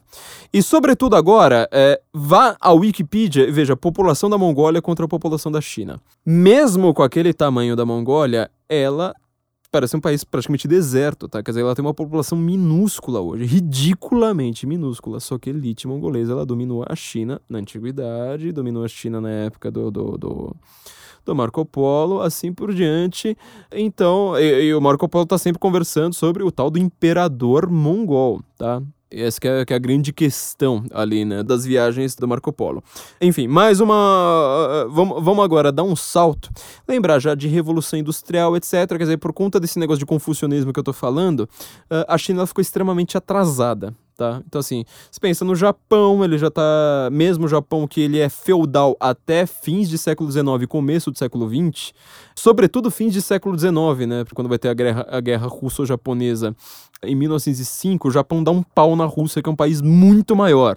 E 0.52 0.62
sobretudo 0.62 1.16
agora, 1.16 1.66
é, 1.72 1.98
vá 2.12 2.56
à 2.61 2.72
Wikipedia 2.72 3.48
e 3.48 3.50
veja 3.50 3.74
população 3.74 4.28
da 4.28 4.36
Mongólia 4.36 4.82
contra 4.82 5.06
a 5.06 5.09
população 5.09 5.50
da 5.50 5.62
China. 5.62 5.98
Mesmo 6.26 6.92
com 6.92 7.02
aquele 7.02 7.32
tamanho 7.32 7.74
da 7.74 7.86
Mongólia, 7.86 8.50
ela 8.68 9.14
parece 9.70 9.96
um 9.96 10.00
país 10.00 10.24
praticamente 10.24 10.66
deserto, 10.66 11.28
tá? 11.28 11.42
Quer 11.42 11.50
dizer, 11.50 11.60
ela 11.60 11.74
tem 11.74 11.84
uma 11.84 11.94
população 11.94 12.38
minúscula 12.38 13.20
hoje, 13.20 13.44
ridiculamente 13.44 14.66
minúscula. 14.66 15.20
Só 15.20 15.38
que 15.38 15.50
a 15.50 15.52
elite 15.52 15.86
mongolesa, 15.86 16.32
ela 16.32 16.46
dominou 16.46 16.84
a 16.88 16.96
China 16.96 17.40
na 17.48 17.58
antiguidade, 17.58 18.52
dominou 18.52 18.84
a 18.84 18.88
China 18.88 19.20
na 19.20 19.30
época 19.30 19.70
do, 19.70 19.90
do, 19.90 20.18
do, 20.18 20.56
do 21.24 21.34
Marco 21.34 21.64
Polo, 21.64 22.20
assim 22.20 22.52
por 22.52 22.72
diante. 22.72 23.36
Então, 23.70 24.38
e, 24.38 24.64
e 24.68 24.74
o 24.74 24.80
Marco 24.80 25.08
Polo 25.08 25.26
tá 25.26 25.36
sempre 25.36 25.60
conversando 25.60 26.14
sobre 26.14 26.42
o 26.42 26.50
tal 26.50 26.70
do 26.70 26.78
imperador 26.78 27.70
mongol, 27.70 28.40
tá? 28.56 28.82
Essa 29.11 29.40
que 29.40 29.48
é, 29.48 29.64
que 29.64 29.72
é, 29.72 29.76
a 29.76 29.78
grande 29.78 30.12
questão 30.12 30.84
ali, 30.92 31.24
né, 31.24 31.42
das 31.42 31.64
viagens 31.64 32.14
do 32.14 32.28
Marco 32.28 32.52
Polo. 32.52 32.82
Enfim, 33.20 33.48
mais 33.48 33.80
uma. 33.80 33.94
Uh, 34.86 34.90
vamos, 34.90 35.24
vamos 35.24 35.44
agora 35.44 35.72
dar 35.72 35.82
um 35.82 35.96
salto. 35.96 36.50
Lembrar 36.86 37.18
já 37.18 37.34
de 37.34 37.48
Revolução 37.48 37.98
Industrial, 37.98 38.54
etc. 38.56 38.86
Quer 38.86 38.98
dizer, 38.98 39.16
por 39.16 39.32
conta 39.32 39.59
desse 39.59 39.78
negócio 39.78 40.00
de 40.00 40.06
confucionismo 40.06 40.72
que 40.72 40.78
eu 40.78 40.84
tô 40.84 40.92
falando, 40.92 41.40
uh, 41.40 42.04
a 42.06 42.18
China 42.18 42.46
ficou 42.46 42.61
extremamente 42.61 43.16
atrasada 43.16 43.94
tá? 44.18 44.42
Então, 44.46 44.58
assim, 44.58 44.84
você 45.10 45.20
pensa 45.20 45.44
no 45.44 45.54
Japão, 45.54 46.24
ele 46.24 46.36
já 46.36 46.50
tá. 46.50 47.08
Mesmo 47.10 47.46
o 47.46 47.48
Japão, 47.48 47.86
que 47.86 48.00
ele 48.00 48.18
é 48.18 48.28
feudal 48.28 48.96
até 48.98 49.46
fins 49.46 49.88
de 49.88 49.96
século 49.96 50.30
XIX 50.30 50.66
começo 50.68 51.10
do 51.10 51.16
século 51.16 51.48
XX, 51.48 51.94
sobretudo 52.34 52.90
fins 52.90 53.12
de 53.12 53.22
século 53.22 53.56
XIX, 53.56 53.72
né? 54.08 54.24
Quando 54.34 54.48
vai 54.48 54.58
ter 54.58 54.68
a 54.68 54.74
guerra, 54.74 55.06
a 55.08 55.20
guerra 55.20 55.46
russo-japonesa 55.46 56.54
em 57.04 57.14
1905, 57.14 58.08
o 58.08 58.10
Japão 58.10 58.42
dá 58.42 58.50
um 58.50 58.62
pau 58.62 58.96
na 58.96 59.04
Rússia, 59.04 59.40
que 59.40 59.48
é 59.48 59.52
um 59.52 59.56
país 59.56 59.80
muito 59.80 60.34
maior 60.34 60.76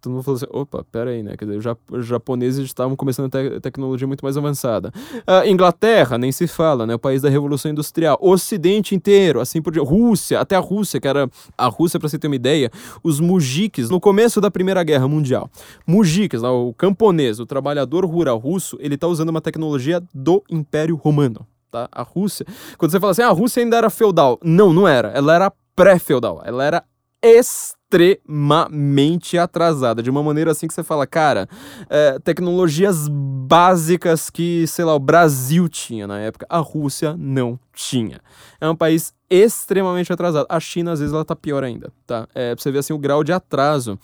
todo 0.00 0.12
mundo 0.12 0.22
falou 0.22 0.36
assim: 0.36 0.46
opa, 0.50 0.84
pera 0.90 1.10
aí, 1.10 1.22
né? 1.22 1.36
Quer 1.36 1.46
dizer, 1.46 1.76
os 1.90 2.06
japoneses 2.06 2.64
estavam 2.64 2.96
começando 2.96 3.26
a 3.26 3.28
te 3.30 3.60
tecnologia 3.60 4.06
muito 4.06 4.24
mais 4.24 4.36
avançada. 4.36 4.92
Uh, 5.18 5.48
Inglaterra, 5.48 6.18
nem 6.18 6.30
se 6.30 6.46
fala, 6.46 6.86
né? 6.86 6.94
O 6.94 6.98
país 6.98 7.22
da 7.22 7.28
Revolução 7.28 7.70
Industrial. 7.70 8.18
Ocidente 8.20 8.94
inteiro, 8.94 9.40
assim 9.40 9.60
por 9.60 9.72
diante. 9.72 9.88
Rússia, 9.88 10.40
até 10.40 10.56
a 10.56 10.60
Rússia, 10.60 11.00
que 11.00 11.08
era. 11.08 11.28
A 11.56 11.66
Rússia, 11.66 11.98
para 11.98 12.08
você 12.08 12.18
ter 12.18 12.26
uma 12.26 12.36
ideia, 12.36 12.70
os 13.02 13.20
mujiques, 13.20 13.90
no 13.90 14.00
começo 14.00 14.40
da 14.40 14.50
Primeira 14.50 14.82
Guerra 14.82 15.08
Mundial, 15.08 15.50
mujiques, 15.86 16.42
o 16.42 16.74
camponês, 16.74 17.40
o 17.40 17.46
trabalhador 17.46 18.04
rural 18.04 18.38
russo, 18.38 18.76
ele 18.80 18.96
tá 18.96 19.06
usando 19.06 19.30
uma 19.30 19.40
tecnologia 19.40 20.02
do 20.14 20.42
Império 20.50 20.96
Romano. 20.96 21.46
Tá? 21.70 21.88
A 21.90 22.02
Rússia. 22.02 22.46
Quando 22.78 22.90
você 22.90 23.00
fala 23.00 23.12
assim, 23.12 23.22
ah, 23.22 23.28
a 23.28 23.32
Rússia 23.32 23.62
ainda 23.62 23.76
era 23.76 23.90
feudal. 23.90 24.38
Não, 24.42 24.72
não 24.72 24.86
era. 24.86 25.08
Ela 25.08 25.34
era 25.34 25.52
pré-feudal. 25.74 26.42
Ela 26.44 26.64
era 26.64 26.84
extremamente 27.22 29.38
atrasada, 29.38 30.02
de 30.02 30.10
uma 30.10 30.22
maneira 30.22 30.50
assim 30.50 30.66
que 30.66 30.74
você 30.74 30.82
fala, 30.82 31.06
cara, 31.06 31.48
é, 31.88 32.18
tecnologias 32.18 33.08
básicas 33.08 34.30
que, 34.30 34.66
sei 34.66 34.84
lá, 34.84 34.94
o 34.94 35.00
Brasil 35.00 35.68
tinha 35.68 36.06
na 36.06 36.18
época, 36.20 36.46
a 36.48 36.58
Rússia 36.58 37.14
não 37.18 37.58
tinha. 37.72 38.20
É 38.60 38.68
um 38.68 38.76
país 38.76 39.14
extremamente 39.30 40.12
atrasado. 40.12 40.46
A 40.48 40.60
China, 40.60 40.92
às 40.92 41.00
vezes, 41.00 41.14
ela 41.14 41.24
tá 41.24 41.36
pior 41.36 41.64
ainda, 41.64 41.92
tá? 42.06 42.28
É, 42.34 42.54
pra 42.54 42.62
você 42.62 42.70
ver, 42.70 42.78
assim, 42.78 42.92
o 42.92 42.98
grau 42.98 43.24
de 43.24 43.32
atraso 43.32 43.98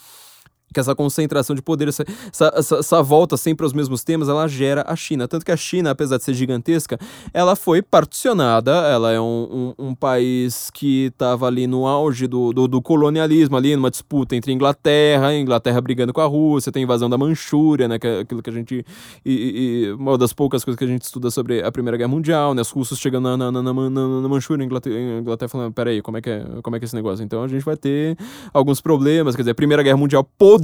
que 0.73 0.81
essa 0.81 0.95
concentração 0.95 1.55
de 1.55 1.62
poder, 1.62 1.89
essa, 1.89 2.05
essa, 2.33 2.77
essa, 2.77 3.03
volta 3.03 3.37
sempre 3.37 3.64
aos 3.64 3.73
mesmos 3.73 4.05
temas, 4.05 4.29
ela 4.29 4.47
gera 4.49 4.85
a 4.87 4.97
China. 4.97 5.29
Tanto 5.29 5.45
que 5.45 5.53
a 5.53 5.57
China, 5.57 5.91
apesar 5.91 6.18
de 6.18 6.25
ser 6.25 6.35
gigantesca, 6.35 6.99
ela 7.33 7.55
foi 7.57 7.83
particionada, 7.83 8.70
ela 8.70 9.12
é 9.12 9.20
um, 9.20 9.75
um, 9.79 9.89
um 9.89 9.95
país 9.95 10.70
que 10.70 11.07
estava 11.07 11.47
ali 11.47 11.66
no 11.66 11.87
auge 11.87 12.27
do, 12.27 12.53
do, 12.53 12.66
do, 12.66 12.83
colonialismo, 12.83 13.57
ali 13.57 13.77
numa 13.77 13.91
disputa 13.91 14.35
entre 14.35 14.53
Inglaterra, 14.53 15.35
Inglaterra 15.35 15.81
brigando 15.81 16.12
com 16.12 16.20
a 16.20 16.27
Rússia, 16.27 16.73
tem 16.73 16.83
a 16.83 16.85
invasão 16.85 17.09
da 17.09 17.18
Manchúria, 17.18 17.89
né, 17.89 17.99
que 17.99 18.07
é 18.07 18.20
aquilo 18.20 18.43
que 18.43 18.51
a 18.51 18.53
gente... 18.53 18.85
E, 19.25 19.89
e, 19.89 19.93
uma 19.93 20.16
das 20.16 20.33
poucas 20.33 20.64
coisas 20.64 20.79
que 20.79 20.85
a 20.85 20.89
gente 20.89 21.03
estuda 21.03 21.31
sobre 21.31 21.62
a 21.62 21.70
Primeira 21.70 21.97
Guerra 21.97 22.09
Mundial, 22.09 22.55
né, 22.55 22.62
os 22.62 22.70
russos 22.70 22.99
chegando 22.99 23.37
na, 23.37 23.51
na, 23.51 23.62
na, 23.62 23.73
na, 23.73 23.91
na 23.91 24.29
Manchúria, 24.29 24.64
Inglaterra, 24.64 24.97
Inglaterra 25.20 25.49
falando, 25.49 25.73
peraí, 25.73 26.01
como 26.01 26.16
é, 26.16 26.20
que 26.20 26.31
é, 26.31 26.45
como 26.62 26.77
é 26.77 26.79
que 26.79 26.85
é 26.85 26.87
esse 26.87 26.95
negócio? 26.95 27.25
Então 27.25 27.43
a 27.43 27.49
gente 27.49 27.64
vai 27.64 27.77
ter 27.77 28.16
alguns 28.53 28.81
problemas, 28.81 29.35
quer 29.37 29.43
dizer, 29.43 29.53
a 29.53 29.55
Primeira 29.55 29.83
Guerra 29.83 29.97
Mundial 29.97 30.25
poderia, 30.25 30.62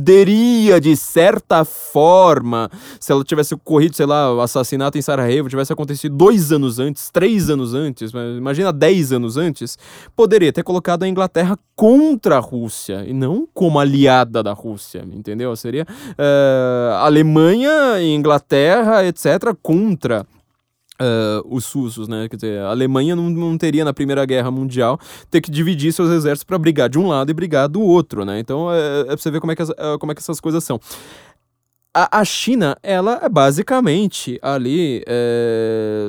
de 0.81 0.97
certa 0.97 1.65
forma, 1.65 2.71
se 3.01 3.13
ela 3.13 3.25
tivesse 3.25 3.55
ocorrido, 3.55 3.97
sei 3.97 4.07
lá, 4.07 4.35
o 4.35 4.41
assassinato 4.41 4.97
em 4.99 5.03
Sarajevo 5.03 5.49
tivesse 5.49 5.73
acontecido 5.73 6.17
dois 6.17 6.53
anos 6.53 6.79
antes, 6.79 7.11
três 7.11 7.51
anos 7.51 7.75
antes, 7.75 8.13
imagina 8.37 8.73
dez 8.73 9.13
anos 9.13 9.37
antes, 9.37 9.79
poderia 10.15 10.53
ter 10.53 10.63
colocado 10.63 11.03
a 11.03 11.09
Inglaterra 11.09 11.59
contra 11.75 12.37
a 12.37 12.41
Rússia 12.41 13.05
e 13.07 13.13
não 13.13 13.47
como 13.53 13.79
aliada 13.79 14.43
da 14.43 14.53
Rússia, 14.53 15.05
entendeu? 15.13 15.55
Seria 15.57 15.85
uh, 15.85 16.95
Alemanha, 16.97 18.01
Inglaterra, 18.03 19.05
etc., 19.05 19.55
contra 19.63 20.27
Uh, 21.01 21.47
os 21.49 21.71
russos, 21.71 22.09
né? 22.09 22.29
Quer 22.29 22.37
dizer, 22.37 22.59
a 22.61 22.71
Alemanha 22.71 23.15
não, 23.15 23.31
não 23.31 23.57
teria 23.57 23.85
na 23.85 23.95
Primeira 23.95 24.27
Guerra 24.27 24.51
Mundial 24.51 24.99
ter 25.31 25.41
que 25.41 25.49
dividir 25.49 25.93
seus 25.93 26.11
exércitos 26.11 26.43
para 26.43 26.59
brigar 26.59 26.89
de 26.89 26.99
um 26.99 27.07
lado 27.07 27.31
e 27.31 27.35
brigar 27.35 27.69
do 27.69 27.81
outro, 27.81 28.25
né? 28.25 28.41
Então 28.41 28.73
é, 28.73 29.03
é 29.03 29.05
pra 29.05 29.17
você 29.17 29.31
ver 29.31 29.39
como 29.41 29.53
é 29.53 29.57
que, 29.57 29.63
as, 29.63 29.71
é, 29.71 29.99
como 30.01 30.11
é 30.11 30.15
que 30.15 30.21
essas 30.21 30.41
coisas 30.41 30.65
são. 30.65 30.81
A, 31.95 32.21
a 32.21 32.25
China, 32.25 32.77
ela 32.83 33.21
é 33.23 33.29
basicamente 33.29 34.39
ali, 34.43 35.03
é, 35.07 36.09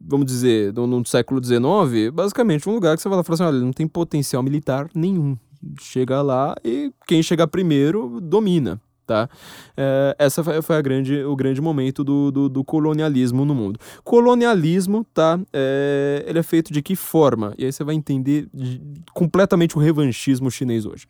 vamos 0.00 0.26
dizer, 0.26 0.72
no, 0.74 0.86
no 0.86 1.04
século 1.04 1.44
XIX, 1.44 2.10
basicamente 2.12 2.68
um 2.68 2.72
lugar 2.72 2.96
que 2.96 3.02
você 3.02 3.08
vai 3.08 3.16
lá 3.16 3.22
e 3.22 3.24
fala 3.24 3.34
assim: 3.34 3.44
olha, 3.44 3.64
não 3.64 3.72
tem 3.72 3.88
potencial 3.88 4.42
militar 4.42 4.88
nenhum. 4.94 5.36
Chega 5.80 6.22
lá 6.22 6.54
e 6.64 6.92
quem 7.06 7.22
chegar 7.22 7.46
primeiro 7.48 8.20
domina 8.20 8.80
tá? 9.10 9.28
É, 9.76 10.14
essa 10.20 10.44
foi 10.62 10.76
a 10.76 10.80
grande, 10.80 11.24
o 11.24 11.34
grande 11.34 11.60
momento 11.60 12.04
do, 12.04 12.30
do, 12.30 12.48
do 12.48 12.62
colonialismo 12.62 13.44
no 13.44 13.56
mundo. 13.56 13.80
Colonialismo, 14.04 15.04
tá? 15.12 15.40
É, 15.52 16.24
ele 16.28 16.38
é 16.38 16.42
feito 16.44 16.72
de 16.72 16.80
que 16.80 16.94
forma? 16.94 17.52
E 17.58 17.64
aí 17.64 17.72
você 17.72 17.82
vai 17.82 17.96
entender 17.96 18.48
de, 18.54 18.80
completamente 19.12 19.76
o 19.76 19.80
revanchismo 19.80 20.48
chinês 20.48 20.86
hoje. 20.86 21.08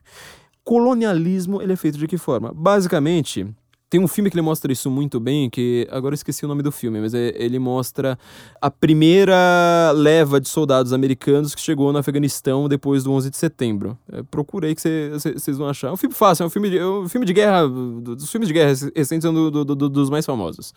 Colonialismo, 0.65 1.61
ele 1.61 1.75
é 1.75 1.77
feito 1.77 1.99
de 1.99 2.07
que 2.07 2.17
forma? 2.17 2.55
Basicamente, 2.55 3.47
tem 3.91 4.01
um 4.01 4.07
filme 4.07 4.31
que 4.31 4.37
ele 4.37 4.43
mostra 4.43 4.73
isso 4.73 4.89
muito 4.89 5.19
bem, 5.19 5.51
que 5.51 5.87
agora 5.91 6.13
eu 6.13 6.15
esqueci 6.15 6.45
o 6.45 6.49
nome 6.49 6.63
do 6.63 6.71
filme, 6.71 7.01
mas 7.01 7.13
é, 7.13 7.35
ele 7.35 7.59
mostra 7.59 8.17
a 8.61 8.71
primeira 8.71 9.91
leva 9.93 10.41
de 10.41 10.49
soldados 10.49 10.93
americanos 10.93 11.57
que 11.57 11.61
chegou 11.61 11.93
no 11.93 11.99
Afeganistão 11.99 12.69
depois 12.69 13.03
do 13.03 13.11
11 13.11 13.31
de 13.31 13.37
setembro. 13.37 13.99
É, 14.13 14.23
procurei 14.23 14.77
que 14.77 14.81
vocês 14.81 15.59
vão 15.59 15.69
achar. 15.69 15.89
É 15.89 15.93
um 15.93 15.97
filme 15.97 16.15
fácil, 16.15 16.45
é 16.45 16.47
um 16.47 16.51
filme 16.51 16.71
de, 16.71 16.79
é 16.79 16.87
um 16.87 17.09
filme 17.09 17.27
de 17.27 17.33
guerra, 17.33 17.67
dos 17.67 18.31
filmes 18.31 18.47
de 18.47 18.55
guerra 18.55 18.73
recentes 18.95 19.25
é 19.25 19.29
um 19.29 19.35
do, 19.35 19.65
do, 19.65 19.75
do, 19.75 19.89
dos 19.89 20.09
mais 20.09 20.25
famosos. 20.25 20.73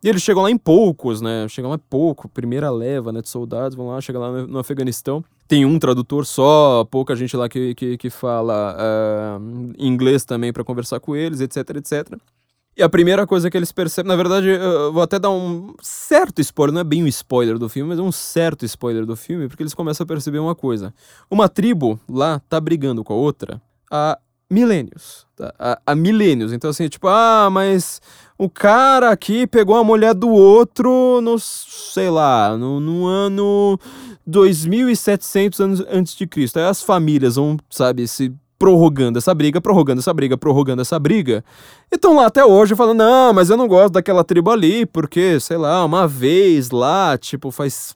E 0.00 0.08
eles 0.08 0.22
chegam 0.22 0.42
lá 0.42 0.50
em 0.50 0.58
poucos, 0.58 1.20
né? 1.20 1.48
Chegam 1.48 1.70
lá 1.70 1.78
pouco, 1.78 2.28
primeira 2.28 2.70
leva 2.70 3.10
né, 3.10 3.20
de 3.20 3.28
soldados, 3.28 3.74
vão 3.74 3.88
lá, 3.88 4.00
chegam 4.00 4.20
lá 4.20 4.30
no, 4.30 4.46
no 4.46 4.58
Afeganistão. 4.60 5.24
Tem 5.48 5.64
um 5.64 5.76
tradutor 5.78 6.24
só, 6.24 6.86
pouca 6.88 7.16
gente 7.16 7.36
lá 7.36 7.48
que, 7.48 7.74
que, 7.74 7.96
que 7.96 8.10
fala 8.10 8.76
uh, 8.78 9.72
inglês 9.76 10.24
também 10.24 10.52
para 10.52 10.62
conversar 10.62 11.00
com 11.00 11.16
eles, 11.16 11.40
etc, 11.40 11.70
etc. 11.76 12.16
E 12.76 12.82
a 12.82 12.88
primeira 12.88 13.26
coisa 13.26 13.48
que 13.48 13.56
eles 13.56 13.70
percebem, 13.70 14.08
na 14.08 14.16
verdade, 14.16 14.48
eu 14.48 14.92
vou 14.92 15.02
até 15.02 15.18
dar 15.18 15.30
um 15.30 15.74
certo 15.80 16.40
spoiler, 16.40 16.74
não 16.74 16.80
é 16.80 16.84
bem 16.84 17.04
um 17.04 17.06
spoiler 17.06 17.56
do 17.56 17.68
filme, 17.68 17.90
mas 17.90 18.00
um 18.00 18.10
certo 18.10 18.64
spoiler 18.64 19.06
do 19.06 19.14
filme, 19.14 19.46
porque 19.46 19.62
eles 19.62 19.74
começam 19.74 20.02
a 20.02 20.06
perceber 20.06 20.40
uma 20.40 20.56
coisa. 20.56 20.92
Uma 21.30 21.48
tribo 21.48 22.00
lá 22.08 22.40
tá 22.48 22.60
brigando 22.60 23.04
com 23.04 23.12
a 23.12 23.16
outra 23.16 23.62
há 23.88 24.18
milênios. 24.50 25.24
Tá? 25.36 25.54
Há, 25.56 25.80
há 25.86 25.94
milênios. 25.94 26.52
Então, 26.52 26.70
assim, 26.70 26.88
tipo, 26.88 27.06
ah, 27.06 27.48
mas 27.50 28.00
o 28.36 28.50
cara 28.50 29.10
aqui 29.10 29.46
pegou 29.46 29.76
a 29.76 29.84
mulher 29.84 30.12
do 30.12 30.28
outro 30.28 31.20
no, 31.20 31.38
sei 31.38 32.10
lá, 32.10 32.56
no, 32.56 32.80
no 32.80 33.06
ano 33.06 33.78
2700 34.26 35.60
anos 35.60 35.84
antes 35.88 36.16
de 36.16 36.26
Cristo. 36.26 36.58
Aí 36.58 36.64
as 36.66 36.82
famílias 36.82 37.36
vão, 37.36 37.56
sabe, 37.70 38.08
se 38.08 38.32
prorrogando 38.64 39.18
essa 39.18 39.34
briga, 39.34 39.60
prorrogando 39.60 40.00
essa 40.00 40.14
briga, 40.14 40.38
prorrogando 40.38 40.80
essa 40.80 40.98
briga. 40.98 41.44
E 41.92 41.96
estão 41.96 42.16
lá 42.16 42.24
até 42.24 42.42
hoje 42.42 42.74
falando, 42.74 42.96
não, 42.96 43.30
mas 43.30 43.50
eu 43.50 43.58
não 43.58 43.68
gosto 43.68 43.92
daquela 43.92 44.24
tribo 44.24 44.50
ali, 44.50 44.86
porque, 44.86 45.38
sei 45.38 45.58
lá, 45.58 45.84
uma 45.84 46.08
vez 46.08 46.70
lá, 46.70 47.18
tipo, 47.18 47.50
faz 47.50 47.94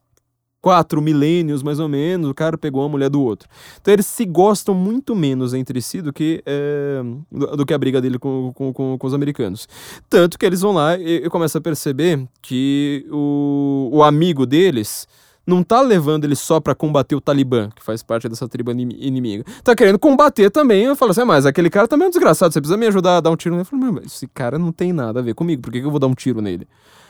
quatro 0.61 1.01
milênios 1.01 1.63
mais 1.63 1.81
ou 1.81 1.89
menos, 1.89 2.29
o 2.29 2.35
cara 2.35 2.59
pegou 2.59 2.85
a 2.85 2.89
mulher 2.89 3.09
do 3.09 3.23
outro. 3.23 3.49
Então 3.81 3.95
eles 3.95 4.05
se 4.05 4.27
gostam 4.27 4.75
muito 4.75 5.17
menos 5.17 5.55
entre 5.55 5.81
si 5.81 6.03
do 6.03 6.13
que, 6.13 6.43
é, 6.45 7.01
do, 7.33 7.65
que 7.65 7.73
a 7.73 7.79
briga 7.79 7.99
dele 7.99 8.19
com, 8.19 8.53
com, 8.55 8.71
com, 8.71 8.99
com, 8.99 9.07
os 9.07 9.15
americanos. 9.15 9.67
Tanto 10.11 10.39
que 10.39 10.45
eles 10.45 10.61
vão 10.61 10.73
lá 10.73 10.99
e, 10.99 11.25
e 11.25 11.31
começam 11.31 11.61
a 11.61 11.63
perceber 11.63 12.29
que 12.43 13.07
o, 13.11 13.89
o 13.91 14.03
amigo 14.03 14.45
deles 14.45 15.09
não 15.49 15.63
tá 15.63 15.81
levando 15.81 16.25
ele 16.25 16.37
só 16.37 16.61
para 16.61 16.75
combater 16.75 17.15
o 17.17 17.21
Talibã, 17.23 17.71
que 17.75 17.83
faz 17.83 18.03
parte 18.03 18.29
dessa 18.29 18.47
tribo 18.47 18.71
inimiga. 18.71 19.45
Tá 19.65 19.75
querendo 19.75 19.99
combater 19.99 20.51
também. 20.51 20.85
Eu 20.85 20.95
falo 20.95 21.13
assim, 21.13 21.23
ah, 21.23 21.25
mas 21.25 21.47
aquele 21.47 21.71
cara 21.71 21.89
também 21.89 22.05
é 22.05 22.09
um 22.09 22.11
desgraçado, 22.11 22.53
você 22.53 22.61
precisa 22.61 22.77
me 22.77 22.87
ajudar 22.87 23.17
a 23.17 23.21
dar 23.21 23.31
um 23.31 23.37
tiro 23.37 23.55
nele. 23.55 23.63
Eu 23.63 23.65
falo, 23.65 23.93
mas 23.95 24.05
esse 24.05 24.27
cara 24.29 24.59
não 24.59 24.71
tem 24.71 24.93
nada 24.93 25.21
a 25.21 25.23
ver 25.23 25.35
comigo, 25.35 25.63
por 25.63 25.73
que, 25.73 25.81
que 25.81 25.87
eu 25.87 25.91
vou 25.91 25.99
dar 25.99 26.07
um 26.07 26.15
tiro 26.15 26.43
nele? 26.43 26.69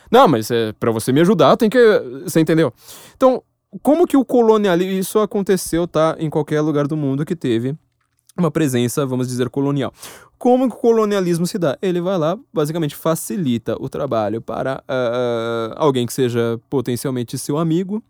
Não, 0.08 0.28
mas 0.28 0.52
é, 0.52 0.72
para 0.72 0.92
você 0.92 1.12
me 1.12 1.20
ajudar, 1.20 1.56
tem 1.56 1.68
que. 1.68 1.78
Você 2.22 2.38
entendeu? 2.38 2.72
Então, 3.16 3.42
como 3.82 4.06
que 4.06 4.16
o 4.16 4.24
colonialismo. 4.24 4.92
Isso 4.92 5.18
aconteceu, 5.18 5.86
tá? 5.86 6.16
Em 6.18 6.30
qualquer 6.30 6.60
lugar 6.60 6.86
do 6.86 6.96
mundo 6.96 7.26
que 7.26 7.34
teve 7.34 7.76
uma 8.38 8.50
presença, 8.50 9.04
vamos 9.04 9.26
dizer, 9.26 9.50
colonial. 9.50 9.92
Como 10.38 10.68
que 10.68 10.76
o 10.76 10.78
colonialismo 10.78 11.46
se 11.46 11.58
dá? 11.58 11.76
Ele 11.82 12.00
vai 12.00 12.16
lá, 12.16 12.38
basicamente 12.52 12.94
facilita 12.94 13.76
o 13.80 13.88
trabalho 13.88 14.40
para 14.40 14.82
uh, 14.88 15.74
alguém 15.76 16.06
que 16.06 16.12
seja 16.12 16.60
potencialmente 16.70 17.36
seu 17.36 17.58
amigo 17.58 18.02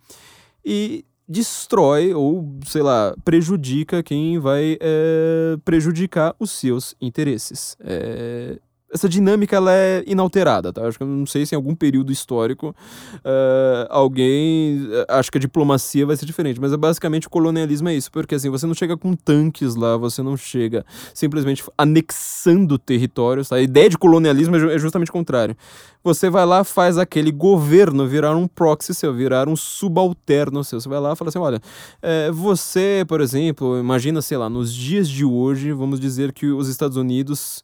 e 0.64 1.04
destrói 1.28 2.14
ou, 2.14 2.58
sei 2.64 2.82
lá, 2.82 3.14
prejudica 3.24 4.02
quem 4.02 4.38
vai 4.38 4.78
é, 4.80 5.58
prejudicar 5.64 6.34
os 6.38 6.50
seus 6.50 6.94
interesses. 7.00 7.76
É, 7.80 8.58
essa 8.92 9.08
dinâmica 9.08 9.56
ela 9.56 9.72
é 9.72 10.02
inalterada, 10.06 10.72
tá? 10.72 10.86
Acho 10.86 10.98
que 10.98 11.04
não 11.04 11.26
sei 11.26 11.44
se 11.44 11.54
em 11.54 11.56
algum 11.56 11.74
período 11.74 12.10
histórico 12.10 12.74
uh, 13.16 13.86
alguém 13.90 14.88
eh, 14.90 15.06
acho 15.10 15.30
que 15.30 15.36
a 15.36 15.40
diplomacia 15.40 16.06
vai 16.06 16.16
ser 16.16 16.24
diferente, 16.24 16.60
mas 16.60 16.72
é 16.72 16.76
basicamente 16.76 17.26
o 17.26 17.30
colonialismo 17.30 17.88
é 17.88 17.94
isso, 17.94 18.10
porque 18.10 18.34
assim, 18.34 18.48
você 18.48 18.66
não 18.66 18.74
chega 18.74 18.96
com 18.96 19.14
tanques 19.14 19.74
lá, 19.74 19.96
você 19.96 20.22
não 20.22 20.36
chega 20.36 20.86
simplesmente 21.12 21.62
anexando 21.76 22.78
territórios, 22.78 23.50
tá? 23.50 23.56
A 23.56 23.60
ideia 23.60 23.90
de 23.90 23.98
colonialismo 23.98 24.56
é, 24.56 24.74
é 24.74 24.78
justamente 24.78 25.10
o 25.10 25.12
contrário. 25.12 25.56
Você 26.02 26.30
vai 26.30 26.46
lá, 26.46 26.64
faz 26.64 26.96
aquele 26.96 27.30
governo 27.30 28.06
virar 28.06 28.34
um 28.34 28.46
proxy 28.48 28.94
seu, 28.94 29.12
virar 29.12 29.48
um 29.48 29.56
subalterno 29.56 30.64
seu. 30.64 30.80
Você 30.80 30.88
vai 30.88 31.00
lá 31.00 31.12
e 31.12 31.16
fala 31.16 31.28
assim: 31.28 31.38
olha, 31.38 31.60
é, 32.00 32.30
você, 32.30 33.04
por 33.06 33.20
exemplo, 33.20 33.78
imagina, 33.78 34.22
sei 34.22 34.38
lá, 34.38 34.48
nos 34.48 34.72
dias 34.72 35.08
de 35.08 35.24
hoje, 35.24 35.72
vamos 35.72 36.00
dizer 36.00 36.32
que 36.32 36.46
os 36.46 36.68
Estados 36.68 36.96
Unidos 36.96 37.62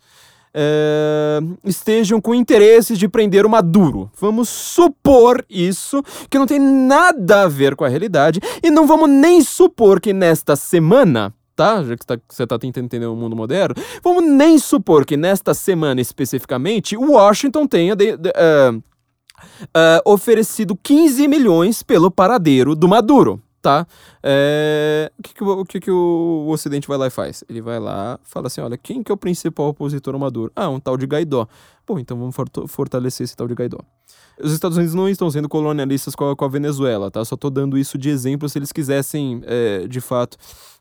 é, 0.55 1.41
estejam 1.65 2.21
com 2.21 2.35
interesse 2.35 2.97
de 2.97 3.09
prender 3.09 3.45
o 3.45 3.51
Maduro. 3.51 4.11
Vamos 4.21 4.49
supor 4.49 5.45
isso, 5.51 6.03
que 6.31 6.39
não 6.39 6.47
tem 6.47 6.61
nada 6.61 7.43
a 7.43 7.49
ver 7.49 7.75
com 7.75 7.85
a 7.85 7.89
realidade, 7.89 8.41
e 8.63 8.71
não 8.71 8.87
vamos 8.87 9.11
nem 9.11 9.43
supor 9.43 10.01
que 10.01 10.13
nesta 10.13 10.55
semana 10.55 11.35
tá? 11.57 11.85
Já 11.85 11.97
que 11.97 12.05
tá, 12.05 12.19
você 12.29 12.45
tá 12.45 12.59
tentando 12.59 12.87
entender 12.87 13.07
o 13.07 13.15
mundo 13.15 13.37
moderno, 13.37 13.77
vamos 14.03 14.25
nem 14.25 14.59
supor 14.59 15.07
que 15.07 15.17
nesta 15.17 15.55
semana 15.55 16.01
especificamente, 16.01 16.97
Washington 16.97 17.65
tenha 17.67 17.95
de, 17.95 18.17
de, 18.17 18.31
uh, 18.31 18.77
uh, 18.77 18.83
oferecido 20.05 20.77
15 20.77 21.29
milhões 21.29 21.81
pelo 21.81 22.11
paradeiro 22.11 22.75
do 22.75 22.89
Maduro 22.89 23.41
tá? 23.65 23.87
É, 24.23 25.11
o 25.19 25.23
que, 25.23 25.35
que, 25.35 25.43
o, 25.43 25.65
que, 25.65 25.81
que 25.81 25.91
o 25.91 26.47
Ocidente 26.51 26.87
vai 26.87 26.99
lá 26.99 27.07
e 27.07 27.11
faz? 27.11 27.43
Ele 27.49 27.63
vai 27.63 27.81
lá 27.81 28.21
fala 28.23 28.49
assim: 28.49 28.61
olha, 28.61 28.77
quem 28.77 29.03
que 29.03 29.11
é 29.11 29.15
o 29.15 29.17
principal 29.17 29.69
opositor 29.69 30.13
ao 30.13 30.21
Maduro? 30.21 30.53
Ah, 30.55 30.69
um 30.69 30.79
tal 30.79 30.99
de 30.99 31.07
Gaidó. 31.07 31.49
Bom, 31.87 31.99
então 31.99 32.19
vamos 32.19 32.37
fortalecer 32.69 33.25
esse 33.25 33.35
tal 33.35 33.49
de 33.49 33.55
Gaidó. 33.55 33.79
Os 34.39 34.53
Estados 34.53 34.77
Unidos 34.77 34.95
não 34.95 35.09
estão 35.09 35.31
sendo 35.31 35.49
colonialistas 35.49 36.15
com 36.15 36.31
a, 36.31 36.37
com 36.37 36.45
a 36.45 36.49
Venezuela, 36.49 37.11
tá? 37.11 37.25
Só 37.25 37.37
tô 37.37 37.49
dando 37.49 37.79
isso 37.79 37.97
de 37.97 38.11
exemplo 38.11 38.49
se 38.51 38.59
eles 38.59 38.71
quisessem, 38.71 39.41
é, 39.47 39.87
de 39.89 40.01
fato, 40.01 40.37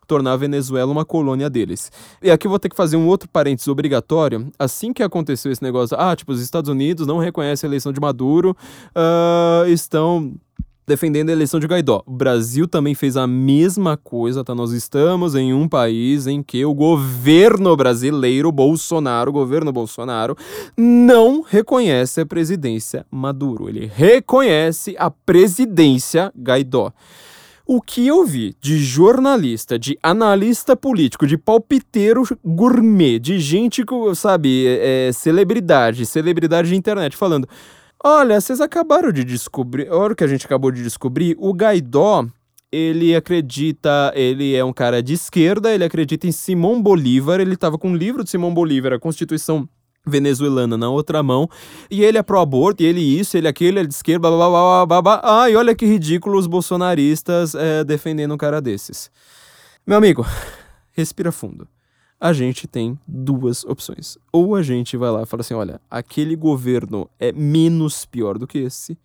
tornar 0.05 0.33
a 0.33 0.37
Venezuela 0.37 0.91
uma 0.91 1.05
colônia 1.05 1.49
deles. 1.49 1.89
E 2.21 2.29
aqui 2.29 2.47
eu 2.47 2.49
vou 2.49 2.59
ter 2.59 2.67
que 2.67 2.75
fazer 2.75 2.97
um 2.97 3.07
outro 3.07 3.29
parênteses 3.29 3.69
obrigatório. 3.69 4.51
Assim 4.59 4.91
que 4.91 5.01
aconteceu 5.01 5.53
esse 5.53 5.63
negócio, 5.63 5.95
ah, 5.97 6.13
tipo, 6.17 6.33
os 6.33 6.41
Estados 6.41 6.69
Unidos 6.69 7.07
não 7.07 7.17
reconhecem 7.17 7.65
a 7.65 7.69
eleição 7.69 7.93
de 7.93 8.01
Maduro, 8.01 8.57
uh, 8.89 9.69
estão 9.69 10.33
defendendo 10.85 11.29
a 11.29 11.31
eleição 11.31 11.59
de 11.59 11.67
Guaidó. 11.67 12.03
O 12.05 12.11
Brasil 12.11 12.67
também 12.67 12.93
fez 12.93 13.15
a 13.17 13.25
mesma 13.25 13.97
coisa, 13.97 14.43
tá? 14.43 14.53
Nós 14.53 14.71
estamos 14.71 15.35
em 15.35 15.53
um 15.53 15.67
país 15.67 16.27
em 16.27 16.43
que 16.43 16.65
o 16.65 16.73
governo 16.73 17.75
brasileiro, 17.75 18.51
Bolsonaro, 18.51 19.29
o 19.29 19.33
governo 19.33 19.71
Bolsonaro, 19.71 20.35
não 20.77 21.41
reconhece 21.41 22.21
a 22.21 22.25
presidência 22.25 23.05
Maduro. 23.09 23.69
Ele 23.69 23.89
reconhece 23.93 24.95
a 24.97 25.09
presidência 25.09 26.31
Guaidó. 26.37 26.91
O 27.65 27.81
que 27.81 28.05
eu 28.05 28.25
vi 28.25 28.57
de 28.59 28.77
jornalista, 28.77 29.79
de 29.79 29.97
analista 30.03 30.75
político, 30.75 31.25
de 31.25 31.37
palpiteiro 31.37 32.23
gourmet, 32.43 33.19
de 33.19 33.39
gente 33.39 33.85
sabe, 34.15 34.67
é, 34.67 35.11
celebridade, 35.13 36.05
celebridade 36.05 36.67
de 36.67 36.75
internet, 36.75 37.15
falando: 37.15 37.47
Olha, 38.05 38.41
vocês 38.41 38.59
acabaram 38.59 39.13
de 39.13 39.23
descobrir, 39.23 39.89
olha 39.89 40.11
o 40.11 40.15
que 40.15 40.25
a 40.25 40.27
gente 40.27 40.45
acabou 40.45 40.69
de 40.71 40.83
descobrir, 40.83 41.37
o 41.39 41.53
Gaidó, 41.53 42.25
ele 42.69 43.15
acredita, 43.15 44.11
ele 44.13 44.53
é 44.53 44.65
um 44.65 44.73
cara 44.73 45.01
de 45.01 45.13
esquerda, 45.13 45.73
ele 45.73 45.85
acredita 45.85 46.27
em 46.27 46.31
Simão 46.33 46.83
Bolívar, 46.83 47.39
ele 47.39 47.53
estava 47.53 47.77
com 47.77 47.91
um 47.91 47.95
livro 47.95 48.21
de 48.21 48.29
Simão 48.29 48.53
Bolívar, 48.53 48.91
a 48.91 48.99
Constituição 48.99 49.69
venezuelana 50.05 50.75
na 50.75 50.89
outra 50.89 51.23
mão, 51.23 51.49
e 51.89 52.03
ele 52.03 52.17
é 52.17 52.21
pró-aborto, 52.21 52.83
e 52.83 52.85
ele 52.85 52.99
isso, 52.99 53.37
ele 53.37 53.47
aquilo, 53.47 53.79
ele 53.79 53.85
é 53.85 53.87
de 53.87 53.93
esquerda, 53.93 54.27
blá, 54.29 54.31
blá, 54.37 54.49
blá, 54.49 54.85
blá, 54.85 55.01
blá. 55.01 55.21
Ai, 55.23 55.55
olha 55.55 55.73
que 55.73 55.85
ridículo 55.85 56.37
os 56.37 56.45
bolsonaristas 56.45 57.55
é, 57.55 57.85
defendendo 57.85 58.33
um 58.33 58.37
cara 58.37 58.61
desses. 58.61 59.09
Meu 59.87 59.97
amigo, 59.97 60.25
respira 60.91 61.31
fundo. 61.31 61.69
A 62.23 62.31
gente 62.31 62.69
tem 62.69 62.97
duas 63.05 63.65
opções. 63.65 64.17
Ou 64.31 64.55
a 64.55 64.61
gente 64.61 64.95
vai 64.95 65.11
lá 65.11 65.23
e 65.23 65.25
fala 65.25 65.41
assim, 65.41 65.53
olha, 65.53 65.81
aquele 65.91 66.37
governo 66.37 67.09
é 67.19 67.33
menos 67.33 68.05
pior 68.05 68.37
do 68.37 68.47
que 68.47 68.59
esse. 68.59 68.97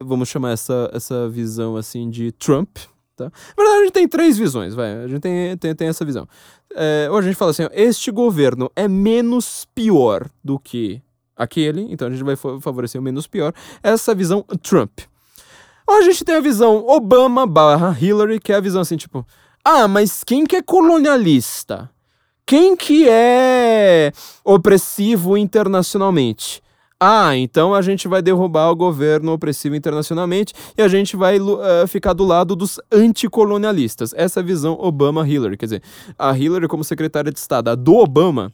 Vamos 0.00 0.28
chamar 0.28 0.50
essa, 0.50 0.90
essa 0.92 1.28
visão 1.28 1.76
assim 1.76 2.10
de 2.10 2.32
Trump, 2.32 2.76
Tá? 3.14 3.26
Na 3.56 3.62
verdade, 3.62 3.78
a 3.78 3.82
gente 3.84 3.92
tem 3.92 4.08
três 4.08 4.36
visões, 4.36 4.74
vai. 4.74 5.04
A 5.04 5.06
gente 5.06 5.20
tem, 5.20 5.56
tem, 5.56 5.74
tem 5.76 5.88
essa 5.88 6.04
visão. 6.04 6.28
É, 6.74 7.06
ou 7.08 7.16
a 7.16 7.22
gente 7.22 7.36
fala 7.36 7.52
assim: 7.52 7.68
este 7.70 8.10
governo 8.10 8.68
é 8.74 8.88
menos 8.88 9.64
pior 9.72 10.28
do 10.44 10.58
que 10.58 11.00
aquele, 11.36 11.86
então 11.90 12.08
a 12.08 12.10
gente 12.10 12.24
vai 12.24 12.34
favorecer 12.34 13.00
o 13.00 13.04
menos 13.04 13.28
pior. 13.28 13.54
Essa 13.80 14.12
visão 14.12 14.42
Trump. 14.60 14.98
Ou 15.86 15.98
a 15.98 16.02
gente 16.02 16.24
tem 16.24 16.34
a 16.34 16.40
visão 16.40 16.84
Obama 16.84 17.46
barra 17.46 17.96
Hillary, 17.98 18.40
que 18.40 18.52
é 18.52 18.56
a 18.56 18.60
visão 18.60 18.82
assim, 18.82 18.96
tipo, 18.96 19.24
ah, 19.64 19.86
mas 19.86 20.24
quem 20.24 20.44
que 20.44 20.56
é 20.56 20.62
colonialista? 20.62 21.88
Quem 22.48 22.76
que 22.76 23.08
é 23.08 24.12
opressivo 24.44 25.36
internacionalmente? 25.36 26.62
Ah, 26.98 27.36
então 27.36 27.74
a 27.74 27.82
gente 27.82 28.06
vai 28.06 28.22
derrubar 28.22 28.70
o 28.70 28.76
governo 28.76 29.32
opressivo 29.32 29.74
internacionalmente 29.74 30.54
e 30.78 30.80
a 30.80 30.86
gente 30.86 31.16
vai 31.16 31.40
uh, 31.40 31.58
ficar 31.88 32.12
do 32.12 32.24
lado 32.24 32.54
dos 32.54 32.78
anticolonialistas. 32.92 34.14
Essa 34.14 34.38
é 34.38 34.42
visão 34.44 34.78
Obama-Hillary. 34.80 35.56
Quer 35.56 35.66
dizer, 35.66 35.82
a 36.16 36.38
Hillary, 36.38 36.68
como 36.68 36.84
secretária 36.84 37.32
de 37.32 37.38
Estado, 37.40 37.70
a 37.70 37.74
do 37.74 37.96
Obama, 37.96 38.52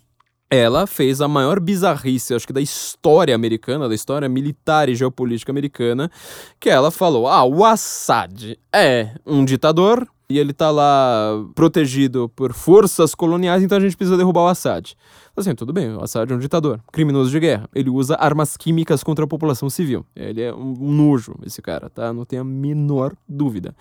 ela 0.48 0.86
fez 0.86 1.20
a 1.20 1.28
maior 1.28 1.60
bizarrice, 1.60 2.34
acho 2.34 2.46
que 2.46 2.52
da 2.52 2.62
história 2.62 3.34
americana, 3.34 3.90
da 3.90 3.94
história 3.94 4.28
militar 4.28 4.88
e 4.88 4.94
geopolítica 4.94 5.52
americana, 5.52 6.10
que 6.58 6.70
ela 6.70 6.90
falou: 6.90 7.28
ah, 7.28 7.44
o 7.44 7.62
Assad 7.62 8.58
é 8.74 9.10
um 9.26 9.44
ditador 9.44 10.08
e 10.32 10.38
ele 10.38 10.54
tá 10.54 10.70
lá 10.70 11.44
protegido 11.54 12.26
por 12.34 12.54
forças 12.54 13.14
coloniais, 13.14 13.62
então 13.62 13.76
a 13.76 13.80
gente 13.80 13.94
precisa 13.94 14.16
derrubar 14.16 14.44
o 14.44 14.46
Assad. 14.48 14.94
Assim, 15.36 15.54
tudo 15.54 15.74
bem, 15.74 15.94
o 15.94 16.02
Assad 16.02 16.30
é 16.32 16.34
um 16.34 16.38
ditador, 16.38 16.80
criminoso 16.90 17.30
de 17.30 17.38
guerra. 17.38 17.68
Ele 17.74 17.90
usa 17.90 18.16
armas 18.18 18.56
químicas 18.56 19.02
contra 19.02 19.26
a 19.26 19.28
população 19.28 19.68
civil. 19.68 20.06
Ele 20.16 20.40
é 20.40 20.54
um 20.54 20.72
nojo, 20.72 21.34
esse 21.44 21.60
cara, 21.60 21.90
tá? 21.90 22.12
Não 22.14 22.24
tem 22.24 22.38
a 22.38 22.44
menor 22.44 23.14
dúvida. 23.28 23.74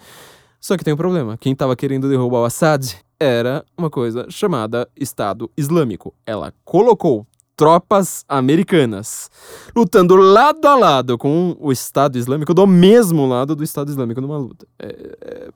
Só 0.60 0.76
que 0.76 0.84
tem 0.84 0.94
um 0.94 0.98
problema. 0.98 1.38
Quem 1.38 1.54
estava 1.54 1.74
querendo 1.74 2.10
derrubar 2.10 2.42
o 2.42 2.46
Assad 2.46 2.98
era 3.18 3.64
uma 3.78 3.90
coisa 3.90 4.26
chamada 4.30 4.90
Estado 4.96 5.50
Islâmico. 5.56 6.14
Ela 6.26 6.54
colocou 6.66 7.26
tropas 7.56 8.26
americanas 8.28 9.30
lutando 9.76 10.16
lado 10.16 10.68
a 10.68 10.76
lado 10.76 11.18
com 11.18 11.56
o 11.60 11.72
Estado 11.72 12.18
Islâmico, 12.18 12.54
do 12.54 12.66
mesmo 12.66 13.28
lado 13.28 13.56
do 13.56 13.64
Estado 13.64 13.90
Islâmico 13.90 14.20
numa 14.20 14.38
luta. 14.38 14.66
É, 14.80 15.18
é, 15.22 15.50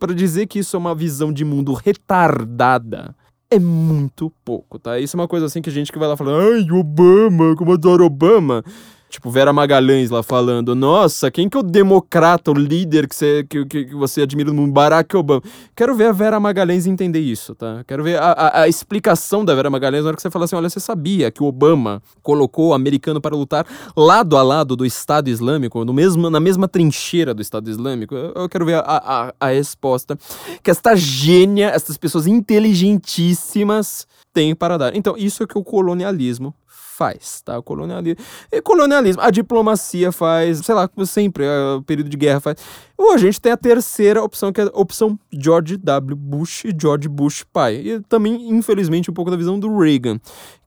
Para 0.00 0.12
dizer 0.12 0.48
que 0.48 0.58
isso 0.58 0.74
é 0.74 0.78
uma 0.78 0.96
visão 0.96 1.32
de 1.32 1.44
mundo 1.44 1.72
retardada 1.74 3.14
é 3.50 3.58
muito 3.58 4.32
pouco, 4.44 4.78
tá? 4.78 4.98
Isso 4.98 5.16
é 5.16 5.20
uma 5.20 5.26
coisa 5.26 5.46
assim 5.46 5.60
que 5.60 5.68
a 5.68 5.72
gente 5.72 5.90
que 5.90 5.98
vai 5.98 6.08
lá 6.08 6.16
falando, 6.16 6.40
ai, 6.40 6.70
Obama, 6.70 7.56
como 7.56 7.72
adoro 7.72 8.04
Obama. 8.04 8.62
Tipo, 9.10 9.28
Vera 9.28 9.52
Magalhães 9.52 10.08
lá 10.08 10.22
falando, 10.22 10.72
nossa, 10.72 11.32
quem 11.32 11.48
que 11.48 11.56
é 11.56 11.60
o 11.60 11.64
democrata, 11.64 12.52
o 12.52 12.54
líder 12.54 13.08
que 13.08 13.16
você, 13.16 13.44
que, 13.44 13.64
que, 13.66 13.84
você 13.86 14.22
admira 14.22 14.52
no? 14.52 14.70
Barack 14.70 15.16
Obama. 15.16 15.42
Quero 15.74 15.96
ver 15.96 16.06
a 16.06 16.12
Vera 16.12 16.38
Magalhães 16.38 16.86
entender 16.86 17.18
isso, 17.18 17.56
tá? 17.56 17.82
Quero 17.88 18.04
ver 18.04 18.20
a, 18.20 18.30
a, 18.30 18.60
a, 18.62 18.68
explicação 18.68 19.44
da 19.44 19.52
Vera 19.52 19.68
Magalhães 19.68 20.04
na 20.04 20.10
hora 20.10 20.16
que 20.16 20.22
você 20.22 20.30
fala 20.30 20.44
assim, 20.44 20.54
olha, 20.54 20.70
você 20.70 20.78
sabia 20.78 21.28
que 21.28 21.42
o 21.42 21.46
Obama 21.46 22.00
colocou 22.22 22.68
o 22.68 22.72
americano 22.72 23.20
para 23.20 23.34
lutar 23.34 23.66
lado 23.96 24.36
a 24.36 24.44
lado 24.44 24.76
do 24.76 24.86
Estado 24.86 25.28
Islâmico, 25.28 25.84
no 25.84 25.92
mesmo, 25.92 26.30
na 26.30 26.38
mesma 26.38 26.68
trincheira 26.68 27.34
do 27.34 27.42
Estado 27.42 27.68
Islâmico? 27.68 28.14
Eu, 28.14 28.32
eu 28.34 28.48
quero 28.48 28.64
ver 28.64 28.76
a, 28.76 28.80
a, 28.86 29.34
a 29.40 29.48
resposta 29.48 30.16
que 30.62 30.70
esta 30.70 30.94
gênia, 30.94 31.66
essas 31.70 31.98
pessoas 31.98 32.28
inteligentíssimas 32.28 34.06
têm 34.32 34.54
para 34.54 34.78
dar. 34.78 34.94
Então, 34.94 35.16
isso 35.16 35.42
é 35.42 35.46
que 35.48 35.58
o 35.58 35.64
colonialismo 35.64 36.54
faz, 37.00 37.40
tá? 37.40 37.58
O 37.58 37.62
colonialismo, 37.62 38.22
e 38.52 38.60
colonialismo, 38.60 38.99
a 39.18 39.30
diplomacia 39.30 40.12
faz, 40.12 40.58
sei 40.58 40.74
lá, 40.74 40.88
sempre, 41.06 41.44
é, 41.44 41.74
o 41.74 41.82
período 41.82 42.08
de 42.08 42.16
guerra 42.16 42.40
faz. 42.40 42.56
Ou 42.96 43.12
a 43.12 43.18
gente 43.18 43.40
tem 43.40 43.50
a 43.50 43.56
terceira 43.56 44.22
opção, 44.22 44.52
que 44.52 44.60
é 44.60 44.64
a 44.64 44.70
opção 44.74 45.18
George 45.32 45.76
W. 45.76 46.14
Bush 46.14 46.64
e 46.66 46.74
George 46.78 47.08
Bush 47.08 47.44
pai. 47.50 47.76
E 47.76 48.00
também, 48.00 48.50
infelizmente, 48.50 49.10
um 49.10 49.14
pouco 49.14 49.30
da 49.30 49.36
visão 49.36 49.58
do 49.58 49.78
Reagan, 49.78 50.20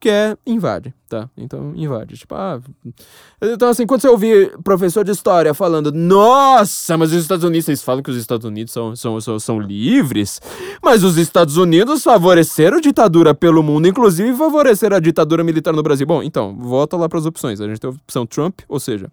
que 0.04 0.10
é 0.10 0.36
invade, 0.46 0.94
tá? 1.08 1.30
Então, 1.38 1.72
invade. 1.78 2.18
Tipo, 2.18 2.36
ah. 2.36 2.60
Então, 3.42 3.70
assim, 3.70 3.88
quando 3.88 4.02
você 4.02 4.10
ouvir 4.10 4.52
professor 4.62 5.02
de 5.02 5.12
história 5.12 5.54
falando, 5.54 5.94
nossa, 5.94 6.98
mas 6.98 7.14
os 7.14 7.22
Estados 7.22 7.46
Unidos, 7.46 7.64
vocês 7.64 7.82
falam 7.82 8.04
que 8.04 8.12
os 8.12 8.18
Estados 8.18 8.46
Unidos 8.46 8.74
são, 8.74 8.98
são, 8.98 9.22
são, 9.22 9.40
são 9.40 9.62
livres, 9.62 10.42
mas 10.84 11.06
os 11.06 11.16
Estados 11.16 11.56
Unidos 11.56 12.04
favoreceram 12.04 12.82
ditadura 12.82 13.34
pelo 13.34 13.64
mundo, 13.64 13.88
inclusive 13.88 14.36
favoreceram 14.36 14.98
a 14.98 15.00
ditadura 15.00 15.42
militar 15.42 15.74
no 15.74 15.82
Brasil. 15.82 16.06
Bom, 16.06 16.22
então, 16.22 16.54
volta 16.54 16.98
lá 16.98 17.08
para 17.08 17.20
as 17.20 17.26
opções. 17.26 17.62
A 17.62 17.68
gente 17.70 17.80
tem 17.80 17.90
a 17.90 17.94
opção 17.94 18.26
Trump, 18.26 18.60
ou 18.68 18.82
seja, 18.82 19.10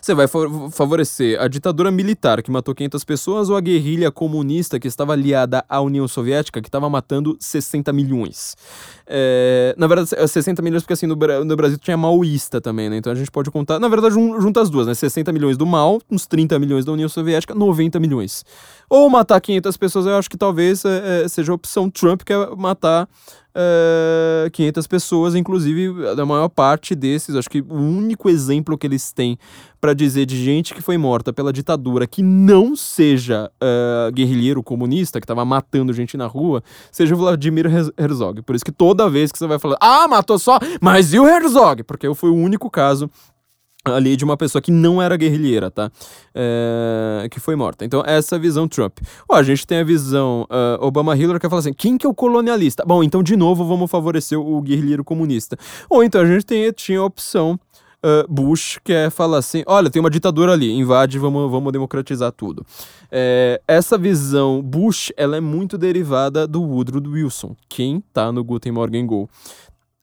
você 0.00 0.14
vai 0.14 0.26
favorecer 0.70 1.40
a 1.40 1.48
ditadura 1.48 1.90
militar 1.90 2.42
que 2.42 2.50
matou 2.50 2.74
500 2.74 3.04
pessoas 3.04 3.48
ou 3.48 3.56
a 3.56 3.60
guerrilha 3.60 4.10
comunista 4.10 4.78
que 4.78 4.86
estava 4.86 5.12
aliada 5.12 5.64
à 5.68 5.80
União 5.80 6.06
Soviética 6.06 6.60
que 6.60 6.68
estava 6.68 6.90
matando 6.90 7.36
60 7.40 7.92
milhões? 7.92 8.54
É, 9.06 9.74
na 9.76 9.86
verdade, 9.86 10.10
60 10.26 10.62
milhões 10.62 10.82
porque 10.82 10.94
assim, 10.94 11.06
no, 11.06 11.14
no, 11.14 11.56
Brasil 11.56 11.76
tinha 11.78 11.96
maoísta 11.96 12.60
também, 12.60 12.88
né? 12.88 12.96
Então 12.96 13.12
a 13.12 13.14
gente 13.14 13.30
pode 13.30 13.50
contar, 13.50 13.78
na 13.78 13.88
verdade, 13.88 14.14
junta 14.14 14.62
as 14.62 14.70
duas, 14.70 14.86
né? 14.86 14.94
60 14.94 15.30
milhões 15.32 15.56
do 15.56 15.66
mal, 15.66 16.00
uns 16.10 16.26
30 16.26 16.58
milhões 16.58 16.84
da 16.84 16.92
União 16.92 17.08
Soviética, 17.08 17.54
90 17.54 18.00
milhões. 18.00 18.44
Ou 18.88 19.10
matar 19.10 19.40
500 19.40 19.76
pessoas, 19.76 20.06
eu 20.06 20.16
acho 20.16 20.30
que 20.30 20.36
talvez 20.36 20.84
é, 20.84 21.24
é, 21.24 21.28
seja 21.28 21.52
a 21.52 21.54
opção 21.54 21.90
Trump, 21.90 22.22
que 22.22 22.32
é 22.32 22.56
matar 22.56 23.08
uh, 23.54 24.50
500 24.50 24.86
pessoas, 24.86 25.34
inclusive 25.34 25.92
a 26.08 26.26
maior 26.26 26.48
parte 26.48 26.94
desses, 26.94 27.36
acho 27.36 27.48
que 27.48 27.60
o 27.60 27.74
único 27.74 28.28
exemplo 28.28 28.76
que 28.76 28.86
eles 28.86 29.12
têm 29.12 29.38
para 29.84 29.92
dizer 29.92 30.24
de 30.24 30.42
gente 30.42 30.72
que 30.72 30.80
foi 30.80 30.96
morta 30.96 31.30
pela 31.30 31.52
ditadura 31.52 32.06
que 32.06 32.22
não 32.22 32.74
seja 32.74 33.50
uh, 33.62 34.10
guerrilheiro 34.12 34.62
comunista, 34.62 35.20
que 35.20 35.24
estava 35.24 35.44
matando 35.44 35.92
gente 35.92 36.16
na 36.16 36.26
rua, 36.26 36.62
seja 36.90 37.14
o 37.14 37.18
Vladimir 37.18 37.66
Herzog. 37.98 38.40
Por 38.40 38.56
isso 38.56 38.64
que 38.64 38.72
toda 38.72 39.10
vez 39.10 39.30
que 39.30 39.36
você 39.36 39.46
vai 39.46 39.58
falar, 39.58 39.76
ah, 39.78 40.08
matou 40.08 40.38
só, 40.38 40.58
mas 40.80 41.12
e 41.12 41.18
o 41.18 41.28
Herzog? 41.28 41.82
Porque 41.82 42.06
eu 42.06 42.14
fui 42.14 42.30
o 42.30 42.34
único 42.34 42.70
caso 42.70 43.10
ali 43.84 44.16
de 44.16 44.24
uma 44.24 44.38
pessoa 44.38 44.62
que 44.62 44.70
não 44.70 45.02
era 45.02 45.18
guerrilheira, 45.18 45.70
tá? 45.70 45.90
É, 46.34 47.28
que 47.30 47.38
foi 47.38 47.54
morta. 47.54 47.84
Então, 47.84 48.02
essa 48.06 48.36
é 48.36 48.38
visão 48.38 48.66
Trump. 48.66 49.00
Ó, 49.28 49.36
a 49.36 49.42
gente 49.42 49.66
tem 49.66 49.80
a 49.80 49.84
visão 49.84 50.46
uh, 50.50 50.82
Obama-Hillary 50.82 51.38
que 51.38 51.46
fala 51.46 51.60
assim, 51.60 51.74
quem 51.74 51.98
que 51.98 52.06
é 52.06 52.08
o 52.08 52.14
colonialista? 52.14 52.86
Bom, 52.86 53.04
então, 53.04 53.22
de 53.22 53.36
novo, 53.36 53.66
vamos 53.66 53.90
favorecer 53.90 54.40
o 54.40 54.62
guerrilheiro 54.62 55.04
comunista. 55.04 55.58
Ou 55.90 56.02
então, 56.02 56.22
a 56.22 56.26
gente 56.26 56.46
tem, 56.46 56.72
tinha 56.72 57.00
a 57.00 57.04
opção 57.04 57.60
uh, 58.04 58.30
Bush, 58.30 58.78
que 58.84 58.92
é 58.92 59.08
falar 59.08 59.38
assim, 59.38 59.62
olha, 59.66 59.88
tem 59.88 60.00
uma 60.00 60.10
ditadura 60.10 60.52
ali, 60.52 60.70
invade, 60.70 61.18
vamos, 61.18 61.50
vamos 61.50 61.72
democratizar 61.72 62.30
tudo. 62.30 62.64
É, 63.10 63.60
essa 63.66 63.96
visão 63.96 64.62
Bush, 64.62 65.12
ela 65.16 65.36
é 65.36 65.40
muito 65.40 65.78
derivada 65.78 66.46
do 66.46 66.62
Woodrow 66.62 67.02
Wilson, 67.10 67.56
quem 67.68 68.02
tá 68.12 68.30
no 68.30 68.44
Guten 68.44 68.72
Morgen 68.72 69.06
Go 69.06 69.28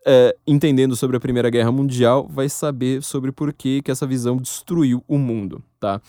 é, 0.06 0.36
entendendo 0.48 0.96
sobre 0.96 1.16
a 1.18 1.20
Primeira 1.20 1.50
Guerra 1.50 1.72
Mundial, 1.72 2.28
vai 2.28 2.50
saber 2.50 3.04
sobre 3.04 3.32
por 3.32 3.54
que, 3.54 3.82
que 3.82 3.92
essa 3.92 4.08
visão 4.08 4.38
destruiu 4.38 5.04
o 5.08 5.18
mundo, 5.18 5.64
tá? 5.80 6.02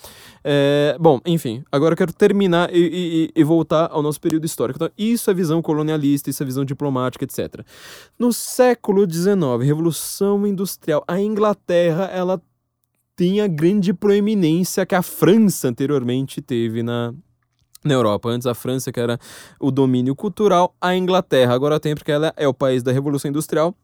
É, 0.43 0.97
bom, 0.99 1.19
enfim, 1.25 1.63
agora 1.71 1.93
eu 1.93 1.97
quero 1.97 2.13
terminar 2.13 2.73
e, 2.73 3.31
e, 3.35 3.39
e, 3.39 3.43
voltar 3.43 3.89
ao 3.91 4.01
nosso 4.01 4.19
período 4.19 4.45
histórico. 4.45 4.77
Então, 4.77 4.91
isso 4.97 5.29
é 5.29 5.33
visão 5.33 5.61
colonialista, 5.61 6.29
isso 6.29 6.41
é 6.41 6.45
visão 6.45 6.65
diplomática, 6.65 7.23
etc. 7.23 7.63
No 8.17 8.33
século 8.33 9.09
XIX, 9.09 9.63
Revolução 9.63 10.45
Industrial, 10.47 11.03
a 11.07 11.19
Inglaterra, 11.19 12.05
ela 12.05 12.41
tem 13.15 13.41
a 13.41 13.47
grande 13.47 13.93
proeminência 13.93 14.85
que 14.87 14.95
a 14.95 15.03
França 15.03 15.67
anteriormente 15.67 16.41
teve 16.41 16.81
na, 16.81 17.13
na 17.83 17.93
Europa. 17.93 18.29
Antes 18.29 18.47
a 18.47 18.55
França, 18.55 18.91
que 18.91 18.99
era 18.99 19.19
o 19.59 19.69
domínio 19.69 20.15
cultural, 20.15 20.75
a 20.81 20.95
Inglaterra 20.95 21.53
agora 21.53 21.79
tem, 21.79 21.93
porque 21.93 22.11
ela 22.11 22.33
é 22.35 22.47
o 22.47 22.53
país 22.53 22.81
da 22.81 22.91
Revolução 22.91 23.29
Industrial. 23.29 23.75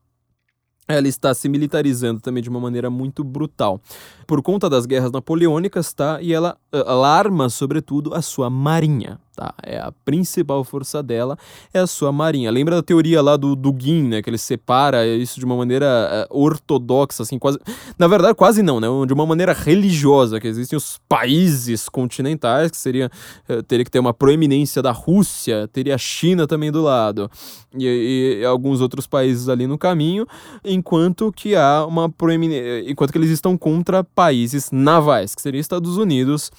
Ela 0.89 1.07
está 1.07 1.35
se 1.35 1.47
militarizando 1.47 2.19
também 2.19 2.41
de 2.41 2.49
uma 2.49 2.59
maneira 2.59 2.89
muito 2.89 3.23
brutal. 3.23 3.79
Por 4.25 4.41
conta 4.41 4.67
das 4.67 4.87
guerras 4.87 5.11
napoleônicas, 5.11 5.93
tá? 5.93 6.19
E 6.19 6.33
ela, 6.33 6.57
ela 6.71 7.07
arma, 7.07 7.47
sobretudo, 7.47 8.15
a 8.15 8.23
sua 8.23 8.49
marinha 8.49 9.19
tá? 9.39 9.53
É 9.63 9.77
a 9.77 9.93
principal 10.03 10.65
força 10.65 11.01
dela 11.01 11.37
é 11.73 11.79
a 11.79 11.87
sua 11.87 12.11
marinha. 12.11 12.51
Lembra 12.51 12.75
da 12.75 12.83
teoria 12.83 13.21
lá 13.21 13.37
do 13.37 13.55
Dugin, 13.55 14.03
né? 14.03 14.21
Que 14.21 14.29
ele 14.29 14.37
separa 14.37 15.07
isso 15.07 15.39
de 15.39 15.45
uma 15.45 15.55
maneira 15.55 16.27
uh, 16.29 16.43
ortodoxa, 16.43 17.23
assim, 17.23 17.39
quase. 17.39 17.57
Na 17.97 18.07
verdade, 18.07 18.35
quase 18.35 18.61
não, 18.61 18.81
né? 18.81 18.87
De 19.07 19.13
uma 19.13 19.25
maneira 19.25 19.53
religiosa, 19.53 20.41
que 20.41 20.47
existem 20.47 20.75
os 20.75 20.99
países 21.07 21.87
continentais, 21.87 22.69
que 22.69 22.77
seria. 22.77 23.09
Uh, 23.47 23.63
teria 23.63 23.85
que 23.85 23.91
ter 23.91 23.99
uma 23.99 24.13
proeminência 24.13 24.81
da 24.81 24.91
Rússia, 24.91 25.69
teria 25.71 25.95
a 25.95 25.97
China 25.97 26.45
também 26.45 26.69
do 26.69 26.81
lado, 26.81 27.31
e, 27.77 28.39
e 28.41 28.45
alguns 28.45 28.81
outros 28.81 29.07
países 29.07 29.47
ali 29.47 29.65
no 29.65 29.77
caminho, 29.77 30.25
enquanto 30.65 31.31
que 31.31 31.55
há 31.55 31.85
uma 31.85 32.09
proeminência. 32.09 32.89
Enquanto 32.89 33.11
que 33.11 33.17
eles 33.17 33.29
estão 33.29 33.57
contra 33.57 34.03
países 34.03 34.69
navais, 34.71 35.33
que 35.33 35.41
seria 35.41 35.61
Estados 35.61 35.95
Unidos 35.95 36.51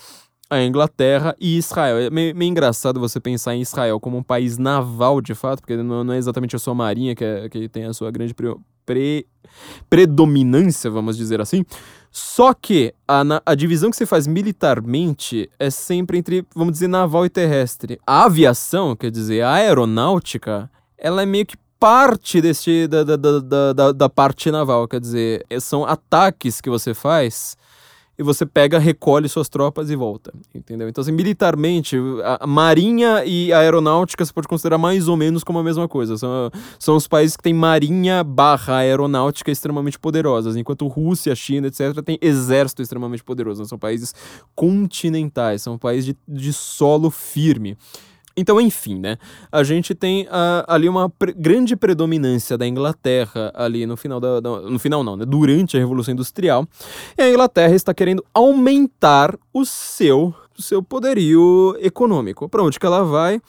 a 0.51 0.63
Inglaterra 0.65 1.35
e 1.39 1.57
Israel. 1.57 1.97
É 1.99 2.11
meio, 2.11 2.35
meio, 2.35 2.51
engraçado 2.51 2.99
você 2.99 3.21
pensar 3.21 3.55
em 3.55 3.63
Israel 3.63 4.01
como 4.01 4.19
um 4.19 4.23
país 4.23 4.59
naval, 4.59 5.21
de 5.21 5.33
fato, 5.33 5.61
porque 5.61 5.77
não, 5.77 6.03
não 6.03 6.13
é 6.13 6.19
exatamente 6.19 6.57
a 6.57 6.59
sua 6.59 6.75
marinha 6.75 7.15
que, 7.15 7.25
é, 7.25 7.49
que 7.49 7.69
tem 7.69 7.85
a 7.85 7.93
sua 7.95 8.11
grande 8.11 8.35
pre, 8.35 8.53
pre, 8.85 9.27
predominância, 9.89 10.91
vamos 10.91 11.17
dizer 11.17 11.41
assim. 11.41 11.65
Só 12.11 12.53
que 12.53 12.93
a, 13.07 13.23
a 13.47 13.55
divisão 13.55 13.91
que 13.91 13.97
você 13.97 14.05
faz 14.05 14.27
militarmente 14.27 15.49
é 15.57 15.71
sempre 15.71 16.19
entre, 16.19 16.45
vamos 16.55 16.73
dizer, 16.73 16.89
naval 16.89 17.25
e 17.25 17.31
terrestre. 17.31 18.01
A 18.05 18.25
aviação, 18.25 18.97
quer 18.97 19.13
dizer, 19.13 19.43
a 19.43 19.53
aeronáutica, 19.53 20.69
ela 20.99 21.23
é 21.23 21.27
meio 21.27 21.47
que 21.47 21.57
parte 21.79 22.43
desse, 22.43 22.89
da, 22.89 23.05
da, 23.05 23.17
da, 23.17 23.73
da, 23.73 23.93
da 23.93 24.09
parte 24.09 24.51
naval, 24.51 24.87
quer 24.87 25.01
dizer, 25.01 25.47
são 25.61 25.87
ataques 25.87 26.61
que 26.61 26.69
você 26.69 26.93
faz 26.93 27.57
e 28.21 28.23
você 28.23 28.45
pega, 28.45 28.79
recolhe 28.79 29.31
suas 29.31 29.49
tropas 29.49 29.89
e 29.89 29.97
volta, 29.97 30.31
entendeu? 30.55 30.91
Então, 30.91 31.01
assim, 31.01 31.11
militarmente, 31.11 31.97
a 32.39 32.47
marinha 32.47 33.25
e 33.25 33.51
a 33.51 33.61
aeronáutica 33.61 34.23
você 34.23 34.31
pode 34.31 34.47
considerar 34.47 34.77
mais 34.77 35.09
ou 35.09 35.17
menos 35.17 35.43
como 35.43 35.59
a 35.59 35.65
mesma 35.65 35.89
coisa. 35.89 36.19
São, 36.19 36.51
são 36.79 36.97
os 36.97 37.09
países 37.09 37.35
que 37.35 37.43
têm 37.43 37.55
marinha 37.55 38.23
barra 38.23 38.77
aeronáutica 38.77 39.51
extremamente 39.51 39.99
poderosas, 39.99 40.55
enquanto 40.55 40.87
Rússia, 40.87 41.35
China, 41.35 41.69
etc., 41.69 42.03
tem 42.05 42.19
exército 42.21 42.83
extremamente 42.83 43.25
poderoso. 43.25 43.65
São 43.65 43.79
países 43.79 44.15
continentais, 44.55 45.63
são 45.63 45.79
países 45.79 46.05
de, 46.05 46.17
de 46.29 46.53
solo 46.53 47.11
firme. 47.11 47.75
Então, 48.37 48.61
enfim, 48.61 48.99
né? 48.99 49.19
A 49.51 49.63
gente 49.63 49.95
tem 49.95 50.25
uh, 50.25 50.65
ali 50.67 50.89
uma 50.89 51.11
pre 51.11 51.33
grande 51.33 51.77
predominância 51.77 52.57
da 52.57 52.67
Inglaterra 52.67 53.53
ali 53.55 53.87
no 53.87 53.97
final 53.97 54.21
da, 54.21 54.41
da, 54.41 54.61
no 54.61 54.79
final 54.79 55.03
não, 55.03 55.17
né? 55.17 55.25
Durante 55.25 55.77
a 55.77 55.81
Revolução 55.81 56.13
Industrial. 56.13 56.67
E 57.19 57.23
a 57.23 57.31
Inglaterra 57.31 57.75
está 57.75 57.93
querendo 57.93 58.25
aumentar 58.33 59.37
o 59.53 59.65
seu 59.65 60.35
o 60.57 60.63
seu 60.63 60.83
poderio 60.83 61.75
econômico. 61.81 62.49
Para 62.49 62.63
onde 62.63 62.79
que 62.79 62.87
ela 62.87 63.03
vai? 63.03 63.41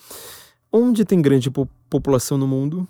Onde 0.72 1.04
tem 1.04 1.20
grande 1.20 1.50
po 1.50 1.68
população 1.90 2.38
no 2.38 2.48
mundo? 2.48 2.88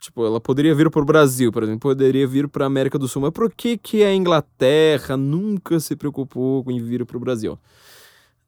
Tipo, 0.00 0.24
ela 0.24 0.40
poderia 0.40 0.74
vir 0.74 0.90
para 0.90 1.02
o 1.02 1.04
Brasil, 1.04 1.52
por 1.52 1.62
exemplo, 1.62 1.80
poderia 1.80 2.26
vir 2.26 2.48
para 2.48 2.64
a 2.64 2.66
América 2.66 2.98
do 2.98 3.06
Sul, 3.06 3.20
mas 3.20 3.32
por 3.32 3.52
que 3.52 3.76
que 3.76 4.02
a 4.02 4.14
Inglaterra 4.14 5.14
nunca 5.14 5.78
se 5.78 5.94
preocupou 5.94 6.64
em 6.68 6.82
vir 6.82 7.04
para 7.04 7.18
o 7.18 7.20
Brasil? 7.20 7.58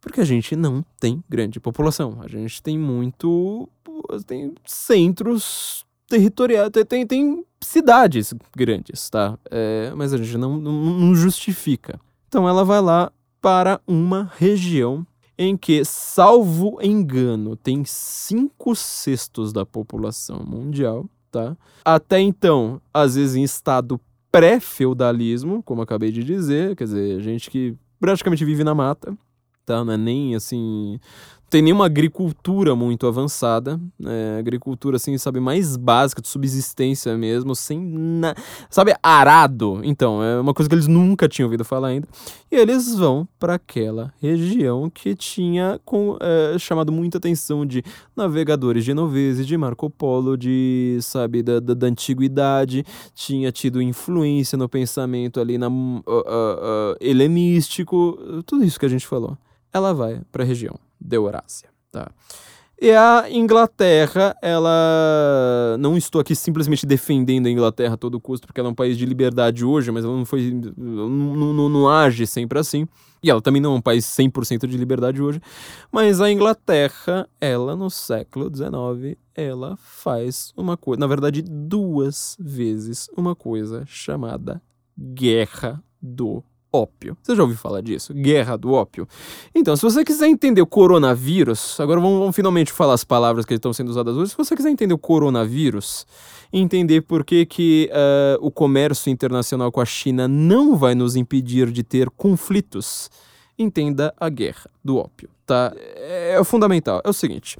Porque 0.02 0.20
a 0.20 0.24
gente 0.24 0.56
não 0.56 0.84
tem 0.98 1.22
grande 1.30 1.60
população. 1.60 2.18
A 2.20 2.28
gente 2.28 2.60
tem 2.60 2.76
muito. 2.76 3.68
tem 4.26 4.52
centros 4.66 5.86
territoriais, 6.08 6.68
tem, 6.88 7.06
tem 7.06 7.44
cidades 7.60 8.34
grandes, 8.54 9.08
tá? 9.08 9.38
É, 9.48 9.92
mas 9.96 10.12
a 10.12 10.18
gente 10.18 10.36
não, 10.36 10.58
não, 10.58 10.72
não 10.72 11.14
justifica. 11.14 11.98
Então 12.28 12.48
ela 12.48 12.64
vai 12.64 12.82
lá 12.82 13.12
para 13.40 13.80
uma 13.86 14.30
região 14.36 15.06
em 15.38 15.56
que, 15.56 15.84
salvo 15.84 16.78
engano, 16.82 17.56
tem 17.56 17.84
cinco 17.84 18.74
sextos 18.74 19.52
da 19.52 19.64
população 19.64 20.44
mundial, 20.44 21.08
tá? 21.30 21.56
Até 21.84 22.20
então, 22.20 22.80
às 22.92 23.14
vezes 23.14 23.36
em 23.36 23.42
estado 23.42 24.00
pré-feudalismo, 24.30 25.62
como 25.62 25.82
acabei 25.82 26.10
de 26.10 26.24
dizer, 26.24 26.74
quer 26.74 26.84
dizer, 26.84 27.20
gente 27.20 27.50
que 27.50 27.76
praticamente 28.00 28.44
vive 28.44 28.64
na 28.64 28.74
mata, 28.74 29.16
tá? 29.64 29.84
Não 29.84 29.92
é 29.92 29.96
nem 29.96 30.34
assim. 30.34 30.98
Tem 31.52 31.60
nenhuma 31.60 31.84
agricultura 31.84 32.74
muito 32.74 33.06
avançada. 33.06 33.78
Né? 34.00 34.38
Agricultura, 34.38 34.96
assim, 34.96 35.18
sabe, 35.18 35.38
mais 35.38 35.76
básica, 35.76 36.22
de 36.22 36.28
subsistência 36.28 37.14
mesmo, 37.18 37.54
sem. 37.54 37.78
Na... 37.78 38.34
Sabe, 38.70 38.94
arado. 39.02 39.78
Então, 39.84 40.24
é 40.24 40.40
uma 40.40 40.54
coisa 40.54 40.66
que 40.66 40.74
eles 40.74 40.86
nunca 40.86 41.28
tinham 41.28 41.48
ouvido 41.48 41.62
falar 41.62 41.88
ainda. 41.88 42.08
E 42.50 42.56
eles 42.56 42.94
vão 42.94 43.28
para 43.38 43.56
aquela 43.56 44.14
região 44.18 44.88
que 44.88 45.14
tinha 45.14 45.78
com, 45.84 46.16
é, 46.22 46.58
chamado 46.58 46.90
muita 46.90 47.18
atenção 47.18 47.66
de 47.66 47.84
navegadores 48.16 48.82
genoveses, 48.82 49.46
de 49.46 49.54
Marco 49.54 49.90
Polo, 49.90 50.38
de, 50.38 50.96
sabe, 51.02 51.42
da, 51.42 51.60
da, 51.60 51.74
da 51.74 51.86
antiguidade. 51.86 52.82
Tinha 53.14 53.52
tido 53.52 53.82
influência 53.82 54.56
no 54.56 54.70
pensamento 54.70 55.38
ali 55.38 55.58
na, 55.58 55.68
uh, 55.68 55.70
uh, 55.70 56.14
uh, 56.14 56.96
helenístico. 56.98 58.42
Tudo 58.46 58.64
isso 58.64 58.80
que 58.80 58.86
a 58.86 58.88
gente 58.88 59.06
falou 59.06 59.36
ela 59.72 59.94
vai 59.94 60.20
para 60.30 60.42
a 60.42 60.46
região 60.46 60.78
da 61.02 61.16
Eurásia, 61.16 61.68
tá? 61.90 62.10
E 62.82 62.90
a 62.90 63.26
Inglaterra, 63.30 64.36
ela. 64.42 65.76
Não 65.78 65.96
estou 65.96 66.20
aqui 66.20 66.34
simplesmente 66.34 66.84
defendendo 66.84 67.46
a 67.46 67.50
Inglaterra 67.50 67.94
a 67.94 67.96
todo 67.96 68.20
custo, 68.20 68.44
porque 68.44 68.58
ela 68.58 68.70
é 68.70 68.72
um 68.72 68.74
país 68.74 68.98
de 68.98 69.06
liberdade 69.06 69.64
hoje, 69.64 69.92
mas 69.92 70.04
ela 70.04 70.16
não 70.16 70.24
foi. 70.24 70.50
Não, 70.76 71.08
não, 71.08 71.68
não 71.68 71.88
age 71.88 72.26
sempre 72.26 72.58
assim. 72.58 72.88
E 73.22 73.30
ela 73.30 73.40
também 73.40 73.62
não 73.62 73.74
é 73.74 73.76
um 73.76 73.80
país 73.80 74.04
100% 74.04 74.66
de 74.66 74.76
liberdade 74.76 75.22
hoje. 75.22 75.40
Mas 75.92 76.20
a 76.20 76.28
Inglaterra, 76.28 77.28
ela 77.40 77.76
no 77.76 77.88
século 77.88 78.50
XIX, 78.52 79.16
ela 79.32 79.76
faz 79.76 80.52
uma 80.56 80.76
coisa. 80.76 80.98
Na 80.98 81.06
verdade, 81.06 81.40
duas 81.40 82.36
vezes 82.40 83.08
uma 83.16 83.36
coisa 83.36 83.84
chamada 83.86 84.60
Guerra 84.98 85.80
do 86.02 86.42
ópio. 86.72 87.16
Você 87.22 87.36
já 87.36 87.42
ouviu 87.42 87.58
falar 87.58 87.80
disso? 87.82 88.14
Guerra 88.14 88.56
do 88.56 88.72
ópio. 88.72 89.06
Então, 89.54 89.76
se 89.76 89.82
você 89.82 90.04
quiser 90.04 90.28
entender 90.28 90.62
o 90.62 90.66
coronavírus, 90.66 91.78
agora 91.78 92.00
vamos, 92.00 92.18
vamos 92.18 92.34
finalmente 92.34 92.72
falar 92.72 92.94
as 92.94 93.04
palavras 93.04 93.44
que 93.44 93.54
estão 93.54 93.72
sendo 93.72 93.90
usadas 93.90 94.16
hoje. 94.16 94.30
Se 94.30 94.36
você 94.36 94.56
quiser 94.56 94.70
entender 94.70 94.94
o 94.94 94.98
coronavírus, 94.98 96.06
entender 96.52 97.02
por 97.02 97.24
que, 97.24 97.44
que 97.44 97.90
uh, 97.92 98.44
o 98.44 98.50
comércio 98.50 99.10
internacional 99.10 99.70
com 99.70 99.80
a 99.80 99.84
China 99.84 100.26
não 100.26 100.76
vai 100.76 100.94
nos 100.94 101.16
impedir 101.16 101.70
de 101.70 101.82
ter 101.82 102.08
conflitos, 102.10 103.10
entenda 103.58 104.14
a 104.18 104.28
guerra 104.28 104.70
do 104.84 104.96
ópio, 104.96 105.28
tá? 105.46 105.72
É, 105.76 106.36
é 106.38 106.44
fundamental. 106.44 107.00
É 107.04 107.08
o 107.08 107.12
seguinte. 107.12 107.56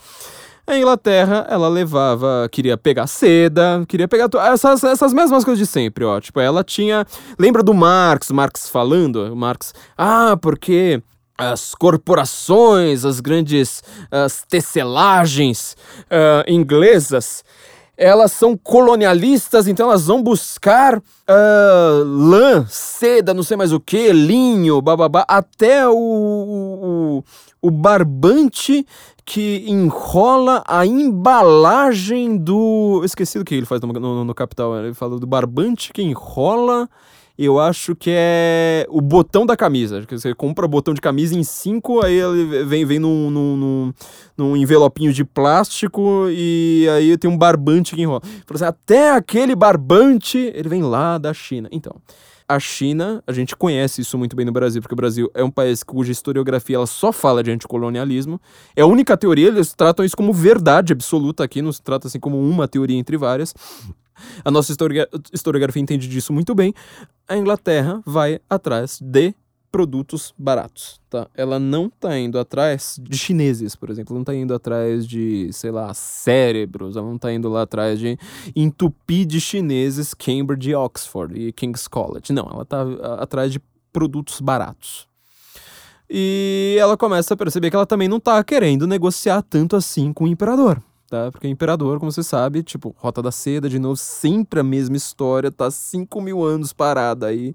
A 0.64 0.78
Inglaterra, 0.78 1.44
ela 1.50 1.68
levava, 1.68 2.48
queria 2.50 2.76
pegar 2.76 3.08
seda, 3.08 3.84
queria 3.88 4.06
pegar 4.06 4.28
essas, 4.52 4.84
essas 4.84 5.12
mesmas 5.12 5.44
coisas 5.44 5.58
de 5.58 5.70
sempre, 5.70 6.04
ó. 6.04 6.20
Tipo, 6.20 6.38
ela 6.38 6.62
tinha. 6.62 7.04
Lembra 7.36 7.64
do 7.64 7.74
Marx, 7.74 8.30
Marx 8.30 8.68
falando? 8.68 9.34
Marx, 9.34 9.74
ah, 9.98 10.36
porque 10.40 11.02
as 11.36 11.74
corporações, 11.74 13.04
as 13.04 13.18
grandes 13.18 13.82
as 14.10 14.44
tecelagens 14.48 15.76
uh, 16.04 16.48
inglesas, 16.48 17.44
elas 17.96 18.32
são 18.32 18.56
colonialistas, 18.56 19.68
então 19.68 19.88
elas 19.88 20.06
vão 20.06 20.22
buscar 20.22 20.98
uh, 20.98 22.04
lã, 22.04 22.66
seda, 22.68 23.34
não 23.34 23.42
sei 23.42 23.56
mais 23.56 23.72
o 23.72 23.80
que, 23.80 24.12
linho, 24.12 24.80
bababá, 24.80 25.24
até 25.28 25.86
o, 25.88 25.94
o, 25.94 27.24
o 27.60 27.70
barbante 27.70 28.86
que 29.24 29.64
enrola 29.66 30.62
a 30.66 30.84
embalagem 30.84 32.36
do. 32.36 33.02
Esqueci 33.04 33.38
do 33.38 33.44
que 33.44 33.54
ele 33.54 33.66
faz 33.66 33.80
no, 33.80 33.92
no, 33.92 34.24
no 34.24 34.34
Capital. 34.34 34.76
Ele 34.76 34.94
fala 34.94 35.18
do 35.18 35.26
barbante 35.26 35.92
que 35.92 36.02
enrola. 36.02 36.88
Eu 37.38 37.58
acho 37.58 37.96
que 37.96 38.10
é 38.12 38.86
o 38.90 39.00
botão 39.00 39.46
da 39.46 39.56
camisa. 39.56 40.04
Você 40.08 40.34
compra 40.34 40.68
botão 40.68 40.92
de 40.92 41.00
camisa 41.00 41.34
em 41.34 41.42
cinco, 41.42 42.04
aí 42.04 42.20
ele 42.20 42.64
vem, 42.64 42.84
vem 42.84 42.98
num, 42.98 43.30
num, 43.30 43.56
num, 43.56 43.94
num 44.36 44.56
envelopinho 44.56 45.12
de 45.12 45.24
plástico 45.24 46.26
e 46.28 46.86
aí 46.90 47.16
tem 47.16 47.30
um 47.30 47.36
barbante 47.36 47.96
que 47.96 48.02
enrola. 48.02 48.20
Assim, 48.52 48.64
até 48.64 49.12
aquele 49.12 49.56
barbante, 49.56 50.38
ele 50.54 50.68
vem 50.68 50.82
lá 50.82 51.16
da 51.16 51.32
China. 51.32 51.68
Então, 51.72 51.96
a 52.48 52.58
China, 52.58 53.22
a 53.26 53.32
gente 53.32 53.56
conhece 53.56 54.00
isso 54.00 54.18
muito 54.18 54.36
bem 54.36 54.44
no 54.44 54.52
Brasil, 54.52 54.80
porque 54.82 54.94
o 54.94 54.96
Brasil 54.96 55.30
é 55.34 55.42
um 55.42 55.50
país 55.50 55.82
cuja 55.82 56.12
historiografia 56.12 56.76
ela 56.76 56.86
só 56.86 57.12
fala 57.12 57.42
de 57.42 57.50
anticolonialismo. 57.50 58.40
É 58.76 58.82
a 58.82 58.86
única 58.86 59.16
teoria, 59.16 59.48
eles 59.48 59.74
tratam 59.74 60.04
isso 60.04 60.16
como 60.16 60.32
verdade 60.32 60.92
absoluta 60.92 61.44
aqui, 61.44 61.62
não 61.62 61.72
se 61.72 61.82
trata 61.82 62.08
assim 62.08 62.20
como 62.20 62.38
uma 62.38 62.68
teoria 62.68 62.98
entre 62.98 63.16
várias. 63.16 63.54
A 64.44 64.50
nossa 64.50 64.72
historiografia 65.32 65.82
entende 65.82 66.06
disso 66.06 66.32
muito 66.32 66.54
bem. 66.54 66.72
A 67.26 67.36
Inglaterra 67.36 68.02
vai 68.04 68.40
atrás 68.48 68.98
de 69.00 69.34
produtos 69.72 70.34
baratos, 70.36 71.00
tá? 71.08 71.26
Ela 71.34 71.58
não 71.58 71.88
tá 71.88 72.16
indo 72.18 72.38
atrás 72.38 73.00
de 73.00 73.16
chineses, 73.16 73.74
por 73.74 73.88
exemplo, 73.88 74.14
não 74.14 74.22
tá 74.22 74.34
indo 74.34 74.54
atrás 74.54 75.06
de, 75.06 75.50
sei 75.50 75.70
lá, 75.70 75.92
cérebros, 75.94 76.94
ela 76.94 77.06
não 77.06 77.16
tá 77.16 77.32
indo 77.32 77.48
lá 77.48 77.62
atrás 77.62 77.98
de 77.98 78.18
entupir 78.54 79.24
de 79.24 79.40
chineses 79.40 80.12
Cambridge, 80.12 80.74
Oxford 80.74 81.34
e 81.40 81.52
King's 81.52 81.88
College. 81.88 82.34
Não, 82.34 82.46
ela 82.52 82.66
tá 82.66 82.82
atrás 83.18 83.50
de 83.50 83.60
produtos 83.90 84.42
baratos. 84.42 85.08
E 86.08 86.76
ela 86.78 86.94
começa 86.94 87.32
a 87.32 87.36
perceber 87.36 87.70
que 87.70 87.76
ela 87.76 87.86
também 87.86 88.08
não 88.08 88.20
tá 88.20 88.44
querendo 88.44 88.86
negociar 88.86 89.40
tanto 89.40 89.74
assim 89.74 90.12
com 90.12 90.24
o 90.24 90.28
imperador. 90.28 90.82
Tá? 91.08 91.30
Porque 91.30 91.46
o 91.46 91.50
imperador, 91.50 91.98
como 91.98 92.12
você 92.12 92.22
sabe, 92.22 92.62
tipo, 92.62 92.94
Rota 92.98 93.22
da 93.22 93.32
Seda, 93.32 93.68
de 93.68 93.78
novo, 93.78 93.96
sempre 93.96 94.60
a 94.60 94.62
mesma 94.62 94.96
história, 94.96 95.50
tá 95.50 95.70
5 95.70 96.20
mil 96.20 96.44
anos 96.44 96.74
parada 96.74 97.26
aí 97.26 97.54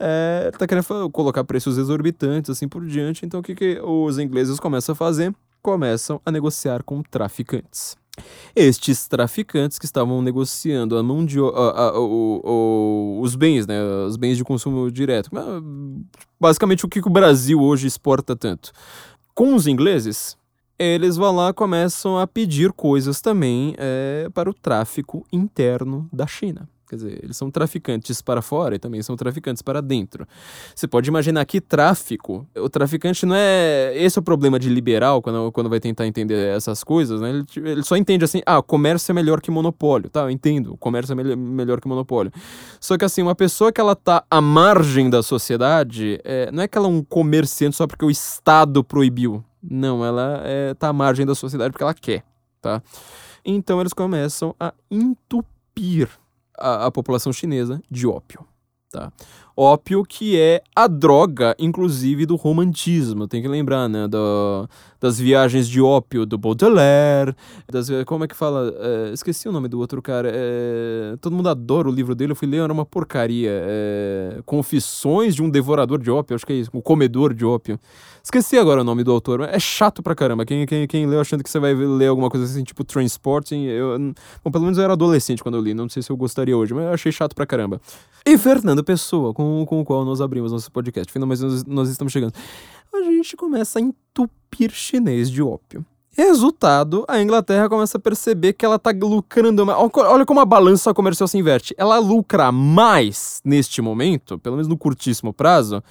é, 0.00 0.50
tá 0.56 0.66
querendo 0.66 1.10
colocar 1.10 1.44
preços 1.44 1.76
exorbitantes, 1.76 2.50
assim 2.50 2.66
por 2.66 2.84
diante. 2.86 3.26
Então, 3.26 3.40
o 3.40 3.42
que, 3.42 3.54
que 3.54 3.80
os 3.80 4.18
ingleses 4.18 4.58
começam 4.58 4.94
a 4.94 4.96
fazer? 4.96 5.34
Começam 5.62 6.18
a 6.24 6.32
negociar 6.32 6.82
com 6.82 7.02
traficantes. 7.02 7.96
Estes 8.56 9.06
traficantes 9.06 9.78
que 9.78 9.84
estavam 9.84 10.20
negociando 10.22 10.96
a 10.96 11.02
mão 11.02 11.24
de 11.24 11.38
a, 11.38 11.42
a, 11.42 11.88
a, 11.90 12.00
os 12.00 13.34
bens, 13.34 13.66
né, 13.66 13.82
os 14.06 14.16
bens 14.16 14.36
de 14.36 14.44
consumo 14.44 14.90
direto, 14.90 15.30
basicamente 16.38 16.84
o 16.84 16.88
que 16.88 17.00
o 17.00 17.10
Brasil 17.10 17.60
hoje 17.60 17.86
exporta 17.86 18.34
tanto. 18.34 18.72
Com 19.34 19.54
os 19.54 19.66
ingleses, 19.66 20.36
eles 20.78 21.16
vão 21.16 21.36
lá 21.36 21.52
começam 21.52 22.18
a 22.18 22.26
pedir 22.26 22.72
coisas 22.72 23.20
também 23.20 23.74
é, 23.78 24.28
para 24.34 24.50
o 24.50 24.54
tráfico 24.54 25.24
interno 25.32 26.08
da 26.12 26.26
China. 26.26 26.68
Quer 26.90 26.96
dizer, 26.96 27.20
eles 27.22 27.36
são 27.36 27.52
traficantes 27.52 28.20
para 28.20 28.42
fora 28.42 28.74
e 28.74 28.78
também 28.80 29.00
são 29.00 29.14
traficantes 29.14 29.62
para 29.62 29.80
dentro. 29.80 30.26
Você 30.74 30.88
pode 30.88 31.08
imaginar 31.08 31.44
que 31.44 31.60
tráfico, 31.60 32.44
o 32.56 32.68
traficante 32.68 33.24
não 33.24 33.36
é. 33.36 33.92
Esse 33.94 34.18
é 34.18 34.20
o 34.20 34.24
problema 34.24 34.58
de 34.58 34.68
liberal 34.68 35.22
quando, 35.22 35.52
quando 35.52 35.70
vai 35.70 35.78
tentar 35.78 36.04
entender 36.08 36.48
essas 36.48 36.82
coisas, 36.82 37.20
né? 37.20 37.30
Ele, 37.30 37.70
ele 37.70 37.82
só 37.84 37.96
entende 37.96 38.24
assim, 38.24 38.42
ah, 38.44 38.60
comércio 38.60 39.12
é 39.12 39.14
melhor 39.14 39.40
que 39.40 39.52
monopólio. 39.52 40.10
Tá, 40.10 40.22
eu 40.22 40.30
entendo, 40.30 40.76
comércio 40.78 41.12
é 41.12 41.14
me 41.14 41.36
melhor 41.36 41.80
que 41.80 41.86
monopólio. 41.86 42.32
Só 42.80 42.98
que 42.98 43.04
assim, 43.04 43.22
uma 43.22 43.36
pessoa 43.36 43.70
que 43.70 43.80
ela 43.80 43.94
tá 43.94 44.24
à 44.28 44.40
margem 44.40 45.08
da 45.08 45.22
sociedade, 45.22 46.18
é, 46.24 46.50
não 46.50 46.64
é 46.64 46.66
que 46.66 46.76
ela 46.76 46.88
é 46.88 46.90
um 46.90 47.04
comerciante 47.04 47.76
só 47.76 47.86
porque 47.86 48.04
o 48.04 48.10
Estado 48.10 48.82
proibiu. 48.82 49.44
Não, 49.62 50.04
ela 50.04 50.40
é, 50.42 50.74
tá 50.74 50.88
à 50.88 50.92
margem 50.92 51.24
da 51.24 51.36
sociedade 51.36 51.70
porque 51.70 51.84
ela 51.84 51.94
quer, 51.94 52.24
tá? 52.60 52.82
Então 53.44 53.80
eles 53.80 53.92
começam 53.92 54.56
a 54.58 54.74
entupir 54.90 56.08
a, 56.60 56.86
a 56.86 56.90
população 56.90 57.32
chinesa 57.32 57.82
de 57.90 58.06
ópio. 58.06 58.46
Tá? 58.90 59.12
Ópio 59.62 60.04
que 60.04 60.40
é 60.40 60.62
a 60.74 60.86
droga, 60.86 61.54
inclusive, 61.58 62.24
do 62.24 62.34
romantismo. 62.34 63.28
Tem 63.28 63.42
que 63.42 63.48
lembrar, 63.48 63.90
né? 63.90 64.08
Do, 64.08 64.66
das 64.98 65.18
viagens 65.18 65.68
de 65.68 65.82
ópio 65.82 66.24
do 66.24 66.38
Baudelaire. 66.38 67.36
Das, 67.70 67.86
como 68.06 68.24
é 68.24 68.26
que 68.26 68.34
fala? 68.34 68.74
É, 68.78 69.12
esqueci 69.12 69.50
o 69.50 69.52
nome 69.52 69.68
do 69.68 69.78
outro 69.78 70.00
cara. 70.00 70.30
É, 70.32 71.14
todo 71.20 71.36
mundo 71.36 71.50
adora 71.50 71.90
o 71.90 71.92
livro 71.92 72.14
dele. 72.14 72.32
Eu 72.32 72.36
fui 72.36 72.48
ler, 72.48 72.62
era 72.62 72.72
uma 72.72 72.86
porcaria. 72.86 73.50
É, 73.52 74.40
Confissões 74.46 75.34
de 75.34 75.42
um 75.42 75.50
devorador 75.50 75.98
de 75.98 76.10
ópio. 76.10 76.36
Acho 76.36 76.46
que 76.46 76.54
é 76.54 76.56
isso. 76.56 76.70
O 76.72 76.80
comedor 76.80 77.34
de 77.34 77.44
ópio. 77.44 77.78
Esqueci 78.22 78.56
agora 78.56 78.80
o 78.80 78.84
nome 78.84 79.04
do 79.04 79.12
autor. 79.12 79.42
É 79.42 79.58
chato 79.58 80.02
pra 80.02 80.14
caramba. 80.14 80.46
Quem, 80.46 80.64
quem, 80.64 80.86
quem 80.86 81.06
leu 81.06 81.20
achando 81.20 81.44
que 81.44 81.50
você 81.50 81.58
vai 81.58 81.74
ler 81.74 82.06
alguma 82.06 82.30
coisa 82.30 82.46
assim, 82.46 82.64
tipo 82.64 82.82
Transporting. 82.82 83.64
Eu, 83.64 83.98
bom, 84.42 84.50
pelo 84.50 84.64
menos 84.64 84.78
eu 84.78 84.84
era 84.84 84.94
adolescente 84.94 85.42
quando 85.42 85.56
eu 85.56 85.60
li. 85.60 85.74
Não 85.74 85.88
sei 85.88 86.02
se 86.02 86.10
eu 86.10 86.16
gostaria 86.16 86.56
hoje, 86.56 86.72
mas 86.72 86.84
eu 86.84 86.92
achei 86.92 87.12
chato 87.12 87.34
pra 87.34 87.44
caramba. 87.44 87.78
E 88.24 88.36
Fernando 88.36 88.84
Pessoa, 88.84 89.32
com, 89.32 89.49
com 89.66 89.80
o 89.80 89.84
qual 89.84 90.04
nós 90.04 90.20
abrimos 90.20 90.52
nosso 90.52 90.70
podcast. 90.70 91.12
Finalmente 91.12 91.42
nós, 91.42 91.64
nós 91.64 91.88
estamos 91.88 92.12
chegando. 92.12 92.32
A 92.92 93.02
gente 93.02 93.36
começa 93.36 93.78
a 93.78 93.82
entupir 93.82 94.70
chinês 94.70 95.30
de 95.30 95.42
ópio. 95.42 95.84
Resultado, 96.12 97.04
a 97.06 97.22
Inglaterra 97.22 97.68
começa 97.68 97.96
a 97.96 98.00
perceber 98.00 98.52
que 98.52 98.64
ela 98.64 98.78
tá 98.78 98.90
lucrando. 98.90 99.64
Olha 99.68 100.26
como 100.26 100.40
a 100.40 100.44
balança 100.44 100.92
comercial 100.92 101.28
se 101.28 101.38
inverte. 101.38 101.74
Ela 101.78 101.98
lucra 101.98 102.50
mais 102.50 103.40
neste 103.44 103.80
momento, 103.80 104.38
pelo 104.38 104.56
menos 104.56 104.68
no 104.68 104.76
curtíssimo 104.76 105.32
prazo, 105.32 105.82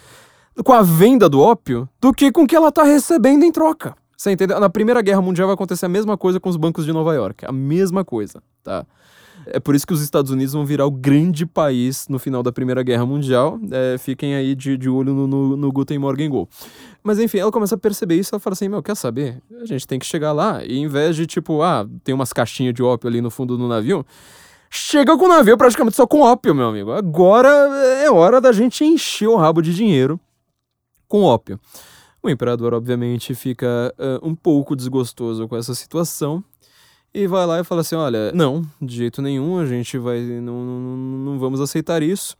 com 0.63 0.73
a 0.73 0.81
venda 0.81 1.29
do 1.29 1.39
ópio 1.39 1.87
do 2.01 2.13
que 2.13 2.31
com 2.31 2.43
o 2.43 2.47
que 2.47 2.55
ela 2.55 2.71
tá 2.71 2.83
recebendo 2.83 3.43
em 3.43 3.51
troca. 3.51 3.95
Você 4.15 4.31
entendeu? 4.31 4.59
Na 4.59 4.69
Primeira 4.69 5.01
Guerra 5.01 5.21
Mundial 5.21 5.47
vai 5.47 5.53
acontecer 5.53 5.85
a 5.85 5.89
mesma 5.89 6.17
coisa 6.17 6.39
com 6.41 6.49
os 6.49 6.57
bancos 6.57 6.83
de 6.83 6.91
Nova 6.91 7.13
York. 7.15 7.45
A 7.45 7.53
mesma 7.53 8.03
coisa, 8.03 8.43
tá? 8.61 8.85
É 9.51 9.59
por 9.59 9.75
isso 9.75 9.85
que 9.85 9.93
os 9.93 10.01
Estados 10.01 10.31
Unidos 10.31 10.53
vão 10.53 10.65
virar 10.65 10.85
o 10.85 10.91
grande 10.91 11.45
país 11.45 12.07
no 12.07 12.19
final 12.19 12.43
da 12.43 12.51
Primeira 12.51 12.83
Guerra 12.83 13.05
Mundial. 13.05 13.59
É, 13.71 13.97
fiquem 13.97 14.35
aí 14.35 14.55
de, 14.55 14.77
de 14.77 14.89
olho 14.89 15.13
no, 15.13 15.27
no, 15.27 15.57
no 15.57 15.71
Guten 15.71 15.97
Morgen 15.97 16.29
Go. 16.29 16.47
Mas 17.03 17.19
enfim, 17.19 17.39
ela 17.39 17.51
começa 17.51 17.75
a 17.75 17.77
perceber 17.77 18.15
isso 18.15 18.33
ela 18.33 18.39
fala 18.39 18.53
assim: 18.53 18.69
Meu, 18.69 18.83
quer 18.83 18.95
saber? 18.95 19.41
A 19.61 19.65
gente 19.65 19.87
tem 19.87 19.97
que 19.97 20.05
chegar 20.05 20.31
lá. 20.31 20.63
E 20.63 20.77
em 20.77 20.87
vez 20.87 21.15
de 21.15 21.25
tipo, 21.25 21.61
ah, 21.61 21.87
tem 22.03 22.13
umas 22.13 22.31
caixinhas 22.31 22.73
de 22.73 22.83
ópio 22.83 23.07
ali 23.07 23.21
no 23.21 23.31
fundo 23.31 23.57
do 23.57 23.67
navio. 23.67 24.05
Chega 24.69 25.17
com 25.17 25.25
o 25.25 25.29
navio 25.29 25.57
praticamente 25.57 25.95
só 25.95 26.05
com 26.05 26.21
ópio, 26.21 26.53
meu 26.53 26.67
amigo. 26.67 26.91
Agora 26.91 27.49
é 28.03 28.11
hora 28.11 28.39
da 28.39 28.51
gente 28.51 28.83
encher 28.83 29.27
o 29.27 29.35
rabo 29.35 29.61
de 29.61 29.73
dinheiro 29.73 30.19
com 31.07 31.23
ópio. 31.23 31.59
O 32.21 32.29
imperador, 32.29 32.73
obviamente, 32.73 33.33
fica 33.33 33.93
uh, 33.97 34.27
um 34.27 34.35
pouco 34.35 34.75
desgostoso 34.75 35.47
com 35.47 35.55
essa 35.55 35.73
situação 35.73 36.43
e 37.13 37.27
vai 37.27 37.45
lá 37.45 37.59
e 37.59 37.63
fala 37.63 37.81
assim: 37.81 37.95
olha, 37.95 38.31
não, 38.33 38.63
de 38.81 38.95
jeito 38.95 39.21
nenhum, 39.21 39.57
a 39.59 39.65
gente 39.65 39.97
vai. 39.97 40.19
Não, 40.19 40.63
não, 40.63 40.97
não 40.97 41.39
vamos 41.39 41.59
aceitar 41.61 42.03
isso. 42.03 42.35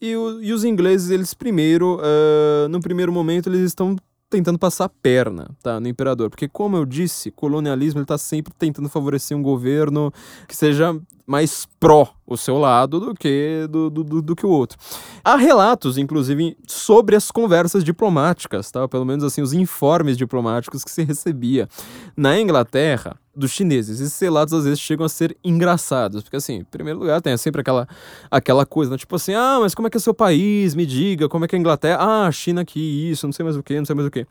E, 0.00 0.14
o, 0.16 0.42
e 0.42 0.52
os 0.52 0.64
ingleses, 0.64 1.10
eles 1.10 1.34
primeiro, 1.34 1.98
uh, 1.98 2.68
no 2.68 2.80
primeiro 2.80 3.12
momento, 3.12 3.48
eles 3.48 3.62
estão 3.62 3.96
tentando 4.30 4.58
passar 4.58 4.84
a 4.84 4.88
perna, 4.88 5.48
tá, 5.62 5.80
no 5.80 5.88
imperador, 5.88 6.28
porque 6.28 6.46
como 6.46 6.76
eu 6.76 6.84
disse, 6.84 7.30
colonialismo 7.30 8.00
ele 8.00 8.06
tá 8.06 8.18
sempre 8.18 8.52
tentando 8.58 8.88
favorecer 8.88 9.36
um 9.36 9.42
governo 9.42 10.12
que 10.46 10.54
seja 10.54 10.94
mais 11.28 11.68
pró 11.78 12.08
o 12.26 12.38
seu 12.38 12.56
lado 12.56 12.98
do 12.98 13.14
que 13.14 13.68
do, 13.70 13.90
do, 13.90 14.02
do, 14.02 14.22
do, 14.22 14.34
que 14.34 14.46
o 14.46 14.48
outro. 14.48 14.78
Há 15.22 15.36
relatos, 15.36 15.98
inclusive, 15.98 16.56
sobre 16.66 17.14
as 17.14 17.30
conversas 17.30 17.84
diplomáticas, 17.84 18.70
tá? 18.70 18.88
Pelo 18.88 19.04
menos 19.04 19.22
assim, 19.22 19.42
os 19.42 19.52
informes 19.52 20.16
diplomáticos 20.16 20.82
que 20.82 20.90
se 20.90 21.04
recebia 21.04 21.68
na 22.16 22.40
Inglaterra 22.40 23.14
dos 23.36 23.50
chineses. 23.50 24.00
Esses 24.00 24.18
relatos 24.18 24.54
às 24.54 24.64
vezes 24.64 24.80
chegam 24.80 25.04
a 25.04 25.08
ser 25.08 25.36
engraçados, 25.44 26.22
porque 26.22 26.36
assim, 26.36 26.54
em 26.54 26.64
primeiro 26.64 26.98
lugar, 26.98 27.20
tem 27.20 27.36
sempre 27.36 27.60
aquela, 27.60 27.86
aquela 28.30 28.64
coisa, 28.64 28.92
né? 28.92 28.96
tipo 28.96 29.14
assim, 29.14 29.34
ah, 29.34 29.58
mas 29.60 29.74
como 29.74 29.86
é 29.86 29.90
que 29.90 29.98
é 29.98 30.00
seu 30.00 30.14
país? 30.14 30.74
Me 30.74 30.86
diga, 30.86 31.28
como 31.28 31.44
é 31.44 31.48
que 31.48 31.54
é 31.54 31.58
a 31.58 31.60
Inglaterra? 31.60 31.98
Ah, 32.00 32.32
China 32.32 32.62
aqui, 32.62 33.10
isso, 33.10 33.26
não 33.26 33.32
sei 33.34 33.44
mais 33.44 33.56
o 33.56 33.62
que, 33.62 33.76
não 33.76 33.84
sei 33.84 33.94
mais 33.94 34.08
o 34.08 34.10
que. 34.10 34.26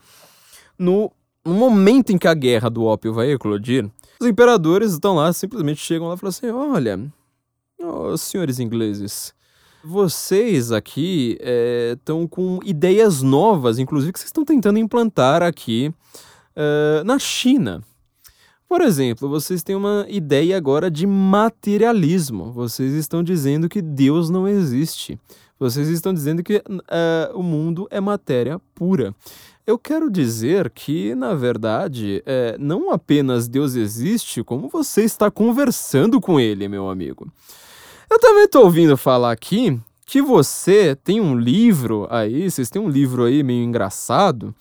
No, 0.79 1.11
no 1.47 1.53
momento 1.53 2.11
em 2.11 2.17
que 2.17 2.27
a 2.27 2.33
guerra 2.33 2.69
do 2.69 2.83
ópio 2.83 3.13
vai 3.13 3.31
eclodir, 3.31 3.89
os 4.19 4.27
imperadores 4.27 4.91
estão 4.91 5.15
lá, 5.15 5.31
simplesmente 5.31 5.79
chegam 5.79 6.07
lá 6.07 6.15
e 6.15 6.17
falam 6.17 6.29
assim: 6.29 6.49
olha, 6.49 6.99
oh, 7.81 8.17
senhores 8.17 8.59
ingleses, 8.59 9.33
vocês 9.83 10.71
aqui 10.71 11.37
estão 11.93 12.21
eh, 12.21 12.23
é, 12.23 12.27
com 12.27 12.59
ideias 12.65 13.21
novas, 13.21 13.79
inclusive 13.79 14.11
que 14.11 14.19
vocês 14.19 14.29
estão 14.29 14.43
tentando 14.43 14.79
implantar 14.79 15.41
aqui 15.41 15.93
uh, 16.55 17.03
na 17.05 17.17
China. 17.17 17.81
Por 18.67 18.81
exemplo, 18.81 19.29
vocês 19.29 19.63
têm 19.63 19.77
uma 19.77 20.05
ideia 20.09 20.57
agora 20.57 20.91
de 20.91 21.07
materialismo. 21.07 22.51
Vocês 22.51 22.91
estão 22.93 23.23
dizendo 23.23 23.69
que 23.69 23.81
Deus 23.81 24.29
não 24.29 24.45
existe. 24.45 25.17
Vocês 25.57 25.87
estão 25.87 26.13
dizendo 26.13 26.43
que 26.43 26.57
uh, 26.57 27.33
o 27.33 27.41
mundo 27.41 27.87
é 27.89 28.01
matéria 28.01 28.59
pura. 28.75 29.15
Eu 29.67 29.77
quero 29.77 30.09
dizer 30.09 30.69
que, 30.69 31.13
na 31.13 31.33
verdade, 31.33 32.23
é, 32.25 32.55
não 32.57 32.89
apenas 32.89 33.49
Deus 33.49 33.75
existe, 33.75 34.41
como 34.41 34.69
você 34.69 35.03
está 35.03 35.29
conversando 35.29 36.21
com 36.21 36.39
ele, 36.39 36.69
meu 36.69 36.89
amigo. 36.89 37.29
Eu 38.09 38.17
também 38.17 38.45
estou 38.45 38.63
ouvindo 38.63 38.95
falar 38.95 39.33
aqui 39.33 39.77
que 40.05 40.21
você 40.21 40.95
tem 40.95 41.19
um 41.19 41.37
livro 41.37 42.07
aí, 42.09 42.49
vocês 42.49 42.69
têm 42.69 42.81
um 42.81 42.87
livro 42.87 43.25
aí 43.25 43.43
meio 43.43 43.61
engraçado, 43.61 44.55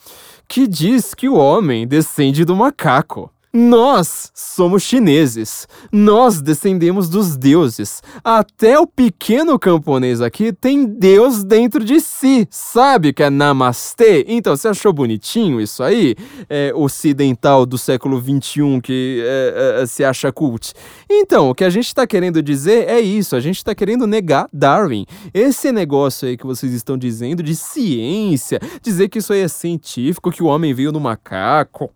que 0.48 0.66
diz 0.66 1.14
que 1.14 1.28
o 1.28 1.36
homem 1.36 1.86
descende 1.86 2.44
do 2.44 2.56
macaco. 2.56 3.30
Nós 3.58 4.30
somos 4.34 4.82
chineses. 4.82 5.66
Nós 5.90 6.42
descendemos 6.42 7.08
dos 7.08 7.38
deuses. 7.38 8.02
Até 8.22 8.78
o 8.78 8.86
pequeno 8.86 9.58
camponês 9.58 10.20
aqui 10.20 10.52
tem 10.52 10.84
Deus 10.84 11.42
dentro 11.42 11.82
de 11.82 11.98
si. 11.98 12.46
Sabe 12.50 13.14
que 13.14 13.22
é 13.22 13.30
Namastê? 13.30 14.26
Então, 14.28 14.54
você 14.54 14.68
achou 14.68 14.92
bonitinho 14.92 15.58
isso 15.58 15.82
aí? 15.82 16.14
É, 16.50 16.70
ocidental 16.74 17.64
do 17.64 17.78
século 17.78 18.20
XXI 18.20 18.78
que 18.82 19.24
é, 19.24 19.80
é, 19.80 19.86
se 19.86 20.04
acha 20.04 20.30
cult. 20.30 20.74
Então, 21.08 21.48
o 21.48 21.54
que 21.54 21.64
a 21.64 21.70
gente 21.70 21.86
está 21.86 22.06
querendo 22.06 22.42
dizer 22.42 22.86
é 22.86 23.00
isso. 23.00 23.34
A 23.34 23.40
gente 23.40 23.56
está 23.56 23.74
querendo 23.74 24.06
negar 24.06 24.50
Darwin. 24.52 25.06
Esse 25.32 25.72
negócio 25.72 26.28
aí 26.28 26.36
que 26.36 26.44
vocês 26.44 26.74
estão 26.74 26.98
dizendo 26.98 27.42
de 27.42 27.56
ciência, 27.56 28.60
dizer 28.82 29.08
que 29.08 29.18
isso 29.18 29.32
aí 29.32 29.40
é 29.40 29.48
científico, 29.48 30.30
que 30.30 30.42
o 30.42 30.46
homem 30.46 30.74
veio 30.74 30.92
no 30.92 31.00
macaco. 31.00 31.90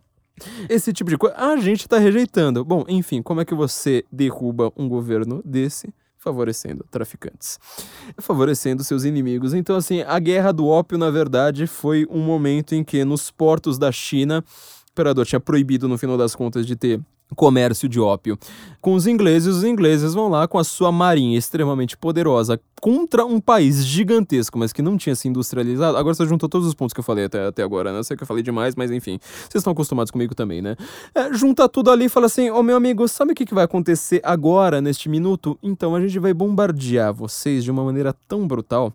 Esse 0.69 0.93
tipo 0.93 1.11
de 1.11 1.19
coisa 1.19 1.37
a 1.37 1.57
gente 1.57 1.81
está 1.81 1.99
rejeitando. 1.99 2.65
Bom, 2.65 2.85
enfim, 2.89 3.23
como 3.23 3.41
é 3.41 3.45
que 3.45 3.55
você 3.55 4.05
derruba 4.11 4.73
um 4.77 4.89
governo 4.89 5.43
desse? 5.45 5.93
favorecendo 6.21 6.85
traficantes, 6.91 7.59
favorecendo 8.19 8.85
seus 8.85 9.05
inimigos. 9.05 9.55
Então, 9.55 9.75
assim, 9.75 10.03
a 10.03 10.19
guerra 10.19 10.53
do 10.53 10.67
ópio, 10.67 10.99
na 10.99 11.11
verdade, 11.11 11.67
foi 11.67 12.07
um 12.11 12.21
momento 12.21 12.75
em 12.75 12.85
que 12.85 13.03
nos 13.07 13.31
portos 13.31 13.79
da 13.79 13.91
China, 13.91 14.45
o 14.47 14.93
imperador 14.93 15.25
tinha 15.25 15.41
proibido, 15.41 15.89
no 15.89 15.97
final 15.97 16.19
das 16.19 16.35
contas, 16.35 16.67
de 16.67 16.77
ter 16.77 17.01
comércio 17.35 17.89
de 17.89 17.99
ópio. 17.99 18.39
Com 18.81 18.95
os 18.95 19.07
ingleses, 19.07 19.57
os 19.57 19.65
ingleses 19.65 20.15
vão 20.15 20.29
lá 20.29 20.49
com 20.49 20.59
a 20.59 20.65
sua 20.65 20.91
marinha 20.91 21.37
extremamente 21.37 21.97
poderosa 21.99 22.59
contra 22.81 23.27
um 23.27 23.39
país 23.39 23.85
gigantesco, 23.85 24.59
mas 24.59 24.73
que 24.73 24.81
não 24.81 24.97
tinha 24.97 25.15
se 25.15 25.29
industrializado. 25.29 25.99
Agora 25.99 26.15
você 26.15 26.27
juntou 26.27 26.49
todos 26.49 26.67
os 26.67 26.75
pontos 26.75 26.95
que 26.95 27.01
eu 27.01 27.05
falei 27.05 27.27
até, 27.27 27.47
até 27.47 27.63
agora, 27.63 27.93
né? 27.93 27.99
Eu 27.99 28.05
sei 28.05 28.17
que 28.17 28.23
eu 28.23 28.27
falei 28.27 28.43
demais, 28.43 28.75
mas 28.75 28.91
enfim, 28.91 29.19
vocês 29.23 29.57
estão 29.57 29.73
acostumados 29.73 30.11
comigo 30.11 30.35
também, 30.35 30.63
né? 30.63 30.77
É, 31.15 31.31
junta 31.35 31.69
tudo 31.69 31.91
ali 31.91 32.07
e 32.07 32.09
fala 32.09 32.25
assim: 32.25 32.51
Ô 32.51 32.61
oh, 32.61 32.63
meu 32.63 32.77
amigo, 32.77 33.07
sabe 33.07 33.33
o 33.33 33.35
que, 33.35 33.45
que 33.45 33.55
vai 33.55 33.65
acontecer 33.65 34.21
agora, 34.25 34.81
neste 34.81 35.11
minuto? 35.11 35.59
Então 35.63 35.95
a 35.95 36.01
gente 36.01 36.19
vai 36.19 36.33
bombardear 36.33 37.13
vocês 37.13 37.63
de 37.63 37.71
uma 37.71 37.85
maneira 37.85 38.15
tão 38.27 38.49
brutal 38.49 38.93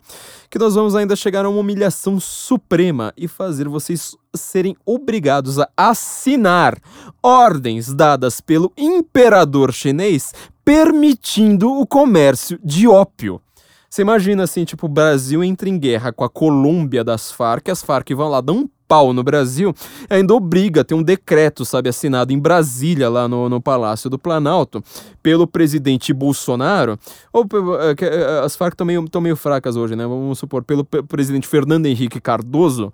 que 0.50 0.58
nós 0.58 0.74
vamos 0.74 0.96
ainda 0.96 1.14
chegar 1.14 1.44
a 1.44 1.48
uma 1.48 1.60
humilhação 1.60 2.18
suprema 2.18 3.12
e 3.16 3.28
fazer 3.28 3.68
vocês 3.68 4.16
serem 4.34 4.76
obrigados 4.84 5.58
a 5.58 5.68
assinar 5.76 6.78
ordens 7.22 7.92
dadas 7.94 8.40
pelo 8.40 8.72
imperador 8.76 9.72
chinês 9.76 10.32
permitindo 10.64 11.70
o 11.72 11.86
comércio 11.86 12.58
de 12.64 12.88
ópio. 12.88 13.40
Você 13.88 14.02
imagina 14.02 14.42
assim, 14.42 14.64
tipo, 14.64 14.86
o 14.86 14.88
Brasil 14.90 15.42
entra 15.42 15.68
em 15.68 15.78
guerra 15.78 16.12
com 16.12 16.24
a 16.24 16.28
Colômbia 16.28 17.02
das 17.02 17.30
Farc, 17.30 17.68
as 17.70 17.82
Farc 17.82 18.12
vão 18.12 18.28
lá, 18.28 18.40
dão 18.40 18.56
um 18.58 18.68
pau 18.86 19.12
no 19.12 19.22
Brasil, 19.22 19.74
ainda 20.08 20.34
obriga, 20.34 20.84
tem 20.84 20.96
um 20.96 21.02
decreto, 21.02 21.64
sabe, 21.64 21.88
assinado 21.88 22.32
em 22.32 22.38
Brasília, 22.38 23.08
lá 23.08 23.26
no, 23.26 23.48
no 23.48 23.60
Palácio 23.60 24.10
do 24.10 24.18
Planalto, 24.18 24.82
pelo 25.22 25.46
presidente 25.46 26.12
Bolsonaro, 26.12 26.98
ou 27.32 27.46
é, 27.80 28.04
é, 28.04 28.40
as 28.44 28.54
Farc 28.54 28.74
estão 28.74 28.86
meio, 28.86 29.04
meio 29.20 29.36
fracas 29.36 29.76
hoje, 29.76 29.96
né, 29.96 30.04
vamos 30.04 30.38
supor, 30.38 30.62
pelo 30.62 30.84
presidente 30.84 31.48
Fernando 31.48 31.86
Henrique 31.86 32.20
Cardoso, 32.20 32.92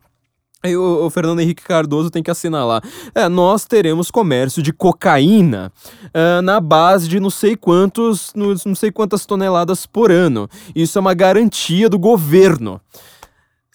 O, 0.64 1.06
o, 1.06 1.10
Fernando 1.10 1.40
Henrique 1.40 1.62
Cardoso 1.62 2.10
tem 2.10 2.22
que 2.22 2.30
assinar 2.30 2.64
lá. 2.64 2.80
É, 3.14 3.28
nós 3.28 3.64
teremos 3.64 4.10
comércio 4.10 4.62
de 4.62 4.72
cocaína 4.72 5.72
uh, 6.06 6.40
na 6.42 6.60
base 6.60 7.08
de 7.08 7.18
não 7.18 7.30
sei 7.30 7.56
quantos, 7.56 8.32
não 8.34 8.74
sei 8.74 8.92
quantas 8.92 9.26
toneladas 9.26 9.86
por 9.86 10.12
ano. 10.12 10.48
Isso 10.74 10.98
é 10.98 11.00
uma 11.00 11.14
garantia 11.14 11.88
do 11.88 11.98
governo. 11.98 12.80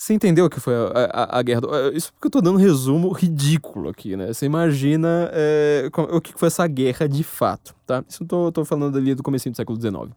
Você 0.07 0.13
entendeu 0.13 0.45
o 0.45 0.49
que 0.49 0.59
foi 0.59 0.75
a, 0.75 1.09
a, 1.11 1.39
a 1.39 1.41
guerra? 1.41 1.61
Do... 1.61 1.75
É, 1.75 1.89
isso 1.89 2.13
porque 2.13 2.27
eu 2.27 2.31
tô 2.31 2.39
dando 2.39 2.55
um 2.55 2.61
resumo 2.61 3.11
ridículo 3.11 3.89
aqui, 3.89 4.15
né? 4.15 4.27
Você 4.27 4.45
imagina 4.45 5.29
é, 5.33 5.89
o 5.91 6.21
que 6.21 6.33
foi 6.37 6.47
essa 6.47 6.67
guerra 6.67 7.09
de 7.09 7.23
fato, 7.23 7.75
tá? 7.83 8.05
Isso 8.07 8.21
eu 8.21 8.27
tô, 8.27 8.51
tô 8.51 8.63
falando 8.63 8.95
ali 8.95 9.15
do 9.15 9.23
começo 9.23 9.49
do 9.49 9.57
século 9.57 9.81
XIX. 9.81 10.11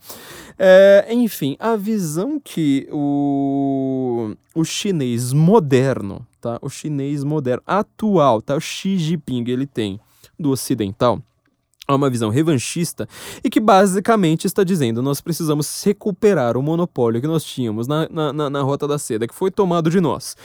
É, 0.58 1.08
enfim, 1.10 1.56
a 1.58 1.76
visão 1.76 2.38
que 2.38 2.86
o, 2.92 4.36
o 4.54 4.62
chinês 4.62 5.32
moderno, 5.32 6.26
tá? 6.40 6.58
O 6.62 6.68
chinês 6.68 7.22
moderno, 7.22 7.62
atual, 7.66 8.40
tá? 8.40 8.56
O 8.56 8.60
Xi 8.60 8.96
Jinping, 8.98 9.44
ele 9.48 9.66
tem 9.66 10.00
do 10.38 10.50
ocidental 10.50 11.20
uma 11.94 12.08
visão 12.08 12.30
revanchista 12.30 13.08
e 13.42 13.50
que 13.50 13.58
basicamente 13.58 14.46
está 14.46 14.62
dizendo 14.62 15.02
nós 15.02 15.20
precisamos 15.20 15.82
recuperar 15.84 16.56
o 16.56 16.62
monopólio 16.62 17.20
que 17.20 17.26
nós 17.26 17.44
tínhamos 17.44 17.88
na, 17.88 18.08
na, 18.08 18.50
na 18.50 18.62
Rota 18.62 18.86
da 18.86 18.98
Seda, 18.98 19.26
que 19.26 19.34
foi 19.34 19.50
tomado 19.50 19.90
de 19.90 20.00
nós 20.00 20.36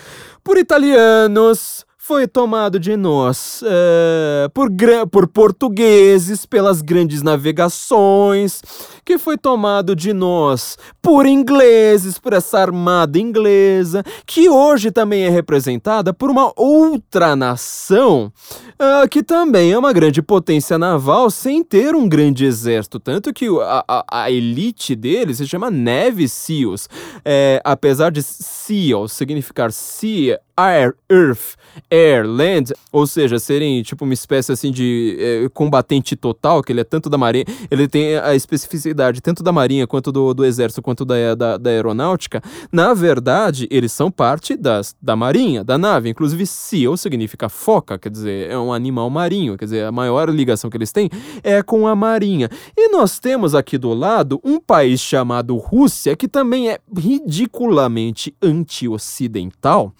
por 0.43 0.57
italianos, 0.57 1.85
foi 2.07 2.27
tomado 2.27 2.80
de 2.80 2.95
nós 2.95 3.64
uh, 3.64 4.48
por, 4.52 4.69
por 5.10 5.27
portugueses, 5.27 6.45
pelas 6.45 6.80
grandes 6.80 7.23
navegações, 7.23 8.61
que 9.03 9.18
foi 9.18 9.40
tomado 9.40 9.95
de 9.95 10.14
nós 10.14 10.77
por 11.02 11.26
ingleses, 11.26 12.19
por 12.19 12.34
essa 12.34 12.60
armada 12.60 13.18
inglesa, 13.18 14.03
que 14.23 14.48
hoje 14.48 14.91
também 14.91 15.23
é 15.23 15.30
representada 15.30 16.14
por 16.14 16.30
uma 16.30 16.53
outra 16.56 17.36
nação 17.36 18.32
uh, 18.76 19.07
que 19.10 19.23
também 19.23 19.72
é 19.72 19.77
uma 19.77 19.91
grande 19.91 20.22
potência 20.22 20.77
naval 20.77 21.32
sem 21.32 21.64
ter 21.64 21.95
um 21.95 22.07
grande 22.07 22.45
exército. 22.45 22.99
Tanto 22.99 23.34
que 23.34 23.48
a, 23.48 23.84
a, 23.88 24.23
a 24.26 24.32
elite 24.32 24.95
deles 24.95 25.38
se 25.38 25.48
chama 25.48 25.72
Navy 25.72 26.30
SEALs. 26.30 26.88
É, 27.23 27.60
apesar 27.64 28.11
de 28.11 28.22
SEAL 28.22 29.07
significar 29.07 29.72
Sea, 29.72 30.40
Air, 30.57 30.95
Earth, 31.10 31.56
Air, 31.95 32.27
Land, 32.27 32.73
ou 32.91 33.07
seja, 33.07 33.39
serem 33.39 33.81
tipo 33.81 34.03
uma 34.03 34.13
espécie 34.13 34.51
assim 34.51 34.69
de 34.69 35.15
é, 35.17 35.49
combatente 35.53 36.15
total, 36.15 36.61
que 36.61 36.73
ele 36.73 36.81
é 36.81 36.84
tanto 36.84 37.09
da 37.09 37.17
marinha, 37.17 37.45
ele 37.72 37.88
tem 37.88 38.17
a 38.17 38.35
especificidade 38.35 39.22
tanto 39.22 39.41
da 39.41 39.51
marinha 39.51 39.88
quanto 39.88 40.11
do, 40.11 40.34
do 40.34 40.43
exército 40.43 40.81
quanto 40.81 41.05
da, 41.05 41.34
da, 41.35 41.57
da, 41.57 41.69
aeronáutica, 41.69 42.41
na 42.69 42.93
verdade, 42.93 43.65
eles 43.72 43.93
são 43.93 44.11
parte 44.11 44.57
das, 44.57 44.93
da 45.01 45.15
marinha, 45.15 45.63
da 45.63 45.77
nave, 45.77 46.09
inclusive 46.09 46.45
SEAL 46.45 46.97
significa 46.97 47.47
foca, 47.47 47.97
quer 47.97 48.09
dizer, 48.09 48.49
é 48.51 48.57
um 48.57 48.73
animal 48.73 49.09
marinho, 49.09 49.57
quer 49.57 49.65
dizer, 49.65 49.85
a 49.85 49.91
maior 49.91 50.30
ligação 50.30 50.69
que 50.69 50.76
eles 50.76 50.91
têm 50.91 51.09
é 51.43 51.63
com 51.63 51.88
a 51.88 51.95
marinha. 51.95 52.49
E 52.76 52.89
nós 52.89 53.19
temos 53.19 53.55
aqui 53.55 53.77
do 53.77 53.93
lado 53.93 54.41
um 54.43 54.59
país 54.59 54.99
chamado 54.99 55.55
Rússia, 55.55 56.15
que 56.15 56.27
também 56.27 56.69
é 56.69 56.80
ridiculamente 56.97 58.35
anti-ocidental, 58.41 59.93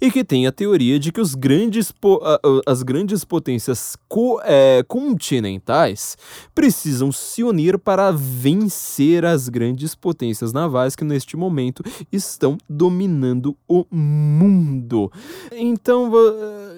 e 0.00 0.10
que 0.10 0.24
tem 0.24 0.46
a 0.46 0.52
teoria 0.52 0.98
de 0.98 1.12
que 1.12 1.20
os 1.20 1.34
grandes 1.34 1.92
as 2.66 2.82
grandes 2.82 3.24
potências 3.24 3.96
co 4.08 4.40
é, 4.42 4.82
continentais 4.88 6.16
precisam 6.54 7.12
se 7.12 7.42
unir 7.42 7.78
para 7.78 8.10
vencer 8.10 9.24
as 9.24 9.48
grandes 9.48 9.94
potências 9.94 10.52
navais 10.52 10.96
que 10.96 11.04
neste 11.04 11.36
momento 11.36 11.82
estão 12.10 12.56
dominando 12.68 13.56
o 13.68 13.84
mundo. 13.90 15.12
Então, 15.52 16.12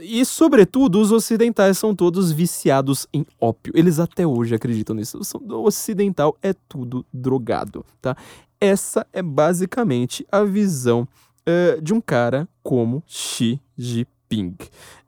e 0.00 0.24
sobretudo, 0.24 1.00
os 1.00 1.12
ocidentais 1.12 1.78
são 1.78 1.94
todos 1.94 2.32
viciados 2.32 3.06
em 3.12 3.24
ópio. 3.40 3.72
Eles 3.76 3.98
até 3.98 4.26
hoje 4.26 4.54
acreditam 4.54 4.96
nisso. 4.96 5.20
O 5.34 5.66
ocidental 5.66 6.36
é 6.42 6.52
tudo 6.68 7.04
drogado, 7.12 7.84
tá? 8.00 8.16
Essa 8.60 9.06
é 9.12 9.22
basicamente 9.22 10.26
a 10.30 10.44
visão 10.44 11.06
uh, 11.48 11.80
de 11.80 11.92
um 11.92 12.00
cara 12.00 12.48
como 12.62 13.02
Xi 13.06 13.60
Jinping. 13.76 14.56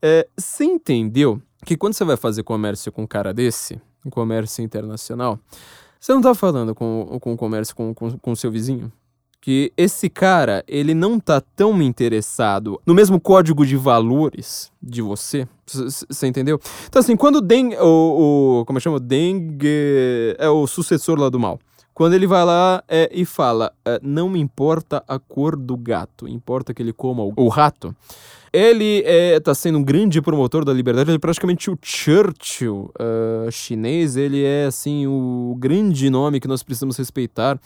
Uh, 0.02 0.28
você 0.36 0.64
entendeu 0.64 1.40
que 1.64 1.76
quando 1.76 1.94
você 1.94 2.04
vai 2.04 2.16
fazer 2.16 2.42
comércio 2.42 2.92
com 2.92 3.02
um 3.02 3.06
cara 3.06 3.32
desse, 3.32 3.80
um 4.04 4.10
comércio 4.10 4.62
internacional, 4.62 5.38
você 5.98 6.12
não 6.12 6.20
está 6.20 6.34
falando 6.34 6.74
com, 6.74 7.18
com 7.20 7.36
comércio 7.36 7.74
com 7.74 7.90
o 7.90 7.94
com, 7.94 8.18
com 8.18 8.36
seu 8.36 8.50
vizinho? 8.50 8.92
que 9.44 9.70
esse 9.76 10.08
cara, 10.08 10.64
ele 10.66 10.94
não 10.94 11.20
tá 11.20 11.38
tão 11.38 11.82
interessado 11.82 12.80
no 12.86 12.94
mesmo 12.94 13.20
código 13.20 13.66
de 13.66 13.76
valores 13.76 14.72
de 14.82 15.02
você. 15.02 15.46
Você 15.66 16.26
entendeu? 16.26 16.58
Então, 16.86 16.98
assim, 16.98 17.14
quando 17.14 17.36
o 17.36 17.40
Deng, 17.42 17.76
o, 17.76 18.60
o 18.60 18.64
como 18.64 18.80
chama? 18.80 18.98
Deng 18.98 19.58
é 20.38 20.48
o 20.48 20.66
sucessor 20.66 21.20
lá 21.20 21.28
do 21.28 21.38
mal. 21.38 21.60
Quando 21.94 22.14
ele 22.14 22.26
vai 22.26 22.44
lá 22.44 22.82
é, 22.88 23.08
e 23.12 23.24
fala, 23.24 23.72
é, 23.84 24.00
não 24.02 24.28
me 24.28 24.40
importa 24.40 25.04
a 25.06 25.16
cor 25.16 25.54
do 25.54 25.76
gato, 25.76 26.26
importa 26.26 26.74
que 26.74 26.82
ele 26.82 26.92
coma 26.92 27.22
o, 27.22 27.32
o 27.36 27.48
rato. 27.48 27.94
Ele 28.52 29.04
está 29.06 29.52
é, 29.52 29.54
sendo 29.54 29.78
um 29.78 29.82
grande 29.82 30.20
promotor 30.20 30.64
da 30.64 30.72
liberdade, 30.72 31.10
ele 31.10 31.16
é 31.16 31.20
praticamente 31.20 31.70
o 31.70 31.78
Churchill 31.80 32.90
uh, 33.00 33.50
chinês, 33.50 34.16
ele 34.16 34.44
é 34.44 34.66
assim 34.66 35.06
o 35.08 35.56
grande 35.58 36.08
nome 36.08 36.38
que 36.38 36.46
nós 36.46 36.62
precisamos 36.62 36.96
respeitar 36.96 37.58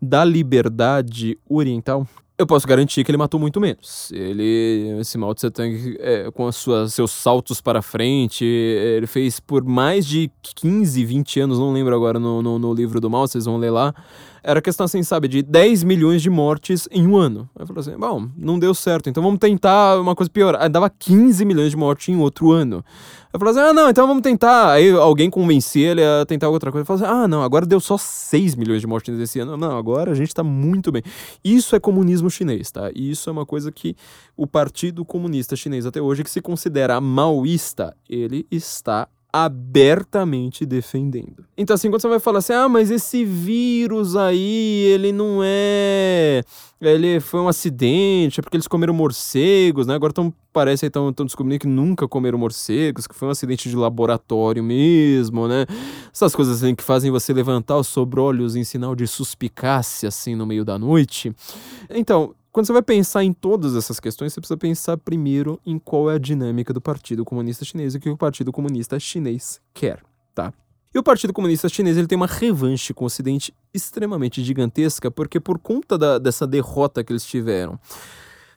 da 0.00 0.24
liberdade 0.24 1.38
oriental 1.48 2.06
eu 2.40 2.46
posso 2.46 2.66
garantir 2.66 3.04
que 3.04 3.10
ele 3.10 3.18
matou 3.18 3.38
muito 3.38 3.60
menos. 3.60 4.10
Ele, 4.12 4.96
esse 4.98 5.18
Mao 5.18 5.34
Tse 5.34 5.50
Tung, 5.50 5.96
é, 5.98 6.30
com 6.30 6.46
as 6.46 6.56
suas, 6.56 6.94
seus 6.94 7.10
saltos 7.10 7.60
para 7.60 7.82
frente, 7.82 8.44
ele 8.44 9.06
fez 9.06 9.38
por 9.38 9.62
mais 9.62 10.06
de 10.06 10.30
15, 10.56 11.04
20 11.04 11.40
anos, 11.40 11.58
não 11.58 11.72
lembro 11.72 11.94
agora 11.94 12.18
no, 12.18 12.40
no, 12.40 12.58
no 12.58 12.72
livro 12.72 13.00
do 13.00 13.10
Mao, 13.10 13.26
vocês 13.26 13.44
vão 13.44 13.58
ler 13.58 13.70
lá, 13.70 13.94
era 14.42 14.62
questão 14.62 14.84
assim, 14.84 15.02
sabe, 15.02 15.28
de 15.28 15.42
10 15.42 15.84
milhões 15.84 16.22
de 16.22 16.30
mortes 16.30 16.88
em 16.90 17.06
um 17.06 17.16
ano. 17.16 17.48
Aí 17.58 17.66
falou 17.66 17.80
assim, 17.80 17.96
bom, 17.96 18.28
não 18.36 18.58
deu 18.58 18.74
certo, 18.74 19.08
então 19.08 19.22
vamos 19.22 19.38
tentar 19.38 20.00
uma 20.00 20.14
coisa 20.14 20.30
pior. 20.30 20.56
Aí 20.58 20.68
dava 20.68 20.90
15 20.90 21.44
milhões 21.44 21.70
de 21.70 21.76
mortes 21.76 22.08
em 22.08 22.16
outro 22.16 22.50
ano. 22.50 22.84
Aí 23.32 23.38
falou 23.38 23.52
assim, 23.52 23.60
ah, 23.60 23.72
não, 23.72 23.88
então 23.88 24.06
vamos 24.06 24.22
tentar. 24.22 24.72
Aí 24.72 24.90
alguém 24.90 25.30
convencia 25.30 25.90
ele 25.90 26.02
a 26.04 26.24
tentar 26.26 26.48
outra 26.48 26.72
coisa. 26.72 26.84
Falou 26.84 27.02
assim, 27.02 27.12
ah, 27.12 27.28
não, 27.28 27.42
agora 27.42 27.64
deu 27.64 27.78
só 27.78 27.96
6 27.96 28.56
milhões 28.56 28.80
de 28.80 28.86
mortes 28.86 29.16
nesse 29.16 29.38
ano. 29.38 29.56
Não, 29.56 29.76
agora 29.76 30.10
a 30.10 30.14
gente 30.14 30.34
tá 30.34 30.42
muito 30.42 30.90
bem. 30.90 31.02
Isso 31.44 31.76
é 31.76 31.80
comunismo 31.80 32.28
chinês, 32.30 32.70
tá? 32.70 32.90
E 32.94 33.10
isso 33.10 33.30
é 33.30 33.32
uma 33.32 33.46
coisa 33.46 33.70
que 33.70 33.94
o 34.36 34.46
Partido 34.46 35.04
Comunista 35.04 35.54
Chinês 35.54 35.86
até 35.86 36.00
hoje, 36.00 36.24
que 36.24 36.30
se 36.30 36.40
considera 36.40 37.00
maoísta, 37.00 37.94
ele 38.08 38.46
está 38.50 39.06
abertamente 39.32 40.66
defendendo. 40.66 41.44
Então, 41.56 41.74
assim, 41.74 41.90
quando 41.90 42.02
você 42.02 42.08
vai 42.08 42.20
falar 42.20 42.38
assim, 42.38 42.52
ah, 42.52 42.68
mas 42.68 42.90
esse 42.90 43.24
vírus 43.24 44.16
aí, 44.16 44.84
ele 44.92 45.12
não 45.12 45.40
é 45.42 46.42
ele 46.80 47.20
foi 47.20 47.40
um 47.40 47.48
acidente, 47.48 48.40
é 48.40 48.42
porque 48.42 48.56
eles 48.56 48.66
comeram 48.66 48.94
morcegos, 48.94 49.86
né? 49.86 49.94
Agora 49.94 50.14
tão, 50.14 50.32
parece 50.50 50.80
que 50.80 50.86
estão 50.86 51.12
descobrindo 51.26 51.60
que 51.60 51.66
nunca 51.66 52.08
comeram 52.08 52.38
morcegos, 52.38 53.06
que 53.06 53.14
foi 53.14 53.28
um 53.28 53.30
acidente 53.30 53.68
de 53.68 53.76
laboratório 53.76 54.64
mesmo, 54.64 55.46
né? 55.46 55.66
Essas 56.12 56.34
coisas 56.34 56.62
assim 56.62 56.74
que 56.74 56.82
fazem 56.82 57.10
você 57.10 57.34
levantar 57.34 57.76
os 57.76 57.86
sobrolhos 57.86 58.56
em 58.56 58.64
sinal 58.64 58.94
de 58.94 59.06
suspicácia, 59.06 60.08
assim, 60.08 60.34
no 60.34 60.46
meio 60.46 60.64
da 60.64 60.78
noite. 60.78 61.34
Então, 61.90 62.34
quando 62.52 62.66
você 62.66 62.72
vai 62.72 62.82
pensar 62.82 63.22
em 63.22 63.32
todas 63.32 63.76
essas 63.76 64.00
questões, 64.00 64.32
você 64.32 64.40
precisa 64.40 64.56
pensar 64.56 64.96
primeiro 64.96 65.60
em 65.64 65.78
qual 65.78 66.10
é 66.10 66.14
a 66.14 66.18
dinâmica 66.18 66.72
do 66.72 66.80
Partido 66.80 67.24
Comunista 67.24 67.64
Chinês 67.64 67.94
e 67.94 67.98
o 67.98 68.00
que 68.00 68.10
o 68.10 68.16
Partido 68.16 68.50
Comunista 68.50 68.98
Chinês 68.98 69.60
quer, 69.72 70.02
tá? 70.34 70.52
E 70.92 70.98
o 70.98 71.02
Partido 71.02 71.32
Comunista 71.32 71.68
Chinês 71.68 71.96
ele 71.96 72.08
tem 72.08 72.16
uma 72.16 72.26
revanche 72.26 72.92
com 72.92 73.04
o 73.04 73.06
Ocidente 73.06 73.54
extremamente 73.72 74.42
gigantesca, 74.42 75.08
porque 75.10 75.38
por 75.38 75.60
conta 75.60 75.96
da, 75.96 76.18
dessa 76.18 76.44
derrota 76.44 77.04
que 77.04 77.12
eles 77.12 77.24
tiveram, 77.24 77.78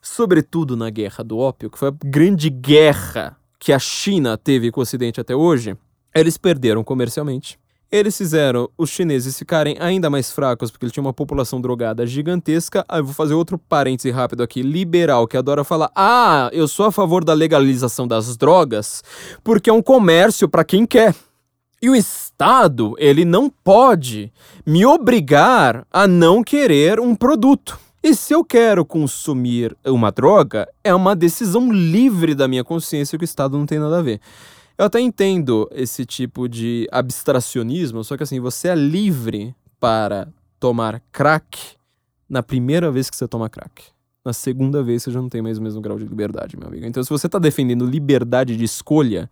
sobretudo 0.02 0.76
na 0.76 0.90
Guerra 0.90 1.24
do 1.24 1.38
Ópio, 1.38 1.70
que 1.70 1.78
foi 1.78 1.90
a 1.90 1.96
grande 2.04 2.50
guerra 2.50 3.38
que 3.60 3.72
a 3.72 3.78
China 3.78 4.36
teve 4.36 4.72
com 4.72 4.80
o 4.80 4.84
Ocidente 4.84 5.22
até 5.22 5.36
hoje, 5.36 5.78
eles 6.16 6.36
perderam 6.36 6.84
comercialmente. 6.84 7.60
Eles 7.94 8.18
fizeram 8.18 8.68
os 8.76 8.90
chineses 8.90 9.38
ficarem 9.38 9.78
ainda 9.80 10.10
mais 10.10 10.32
fracos, 10.32 10.72
porque 10.72 10.84
eles 10.84 10.92
tinham 10.92 11.06
uma 11.06 11.14
população 11.14 11.62
drogada 11.62 12.08
gigantesca. 12.08 12.84
Aí 12.90 13.00
eu 13.00 13.06
vou 13.06 13.14
fazer 13.14 13.36
outro 13.36 13.56
parêntese 13.56 14.10
rápido 14.10 14.42
aqui. 14.42 14.64
Liberal, 14.64 15.28
que 15.28 15.38
adora 15.38 15.64
falar: 15.64 15.92
ah, 15.96 16.50
eu 16.52 16.68
sou 16.68 16.88
a 16.88 16.92
favor 16.92 17.24
da 17.24 17.36
legalização 17.36 18.08
das 18.08 18.36
drogas, 18.36 19.04
porque 19.44 19.70
é 19.70 19.74
um 19.74 19.82
comércio 19.82 20.50
para 20.50 20.64
quem 20.64 20.88
quer. 20.88 21.14
E 21.80 21.88
o 21.88 21.96
Estado, 21.96 22.96
ele 22.98 23.24
não 23.24 23.48
pode 23.48 24.34
me 24.66 24.84
obrigar 24.88 25.86
a 25.92 26.08
não 26.08 26.44
querer 26.44 27.00
um 27.00 27.14
produto. 27.14 27.78
E 28.02 28.16
se 28.16 28.34
eu 28.34 28.44
quero 28.44 28.84
consumir 28.84 29.78
uma 29.86 30.12
droga, 30.12 30.68
é 30.84 30.96
uma 30.96 31.16
decisão 31.16 31.72
livre 31.72 32.34
da 32.34 32.48
minha 32.48 32.64
consciência 32.64 33.20
que 33.20 33.24
o 33.24 33.26
Estado 33.26 33.56
não 33.56 33.68
tem 33.68 33.78
nada 33.78 34.00
a 34.00 34.02
ver. 34.02 34.20
Eu 34.78 34.86
até 34.86 35.00
entendo 35.00 35.70
esse 35.72 36.06
tipo 36.06 36.50
de 36.50 36.88
abstracionismo, 36.92 38.04
só 38.04 38.18
que 38.18 38.24
assim, 38.24 38.40
você 38.40 38.70
é 38.70 38.76
livre 38.76 39.56
para 39.80 40.28
tomar 40.60 41.02
crack 41.12 41.76
na 42.28 42.42
primeira 42.42 42.90
vez 42.90 43.10
que 43.10 43.16
você 43.16 43.28
toma 43.28 43.50
crack. 43.50 43.84
Na 44.26 44.34
segunda 44.34 44.82
vez 44.82 45.04
você 45.04 45.12
já 45.12 45.22
não 45.22 45.30
tem 45.30 45.42
mais 45.42 45.58
o 45.58 45.62
mesmo 45.62 45.82
grau 45.82 46.00
de 46.00 46.06
liberdade, 46.06 46.58
meu 46.58 46.68
amigo. 46.68 46.86
Então, 46.86 47.04
se 47.04 47.10
você 47.10 47.28
está 47.28 47.38
defendendo 47.38 47.86
liberdade 47.86 48.56
de 48.56 48.64
escolha, 48.64 49.30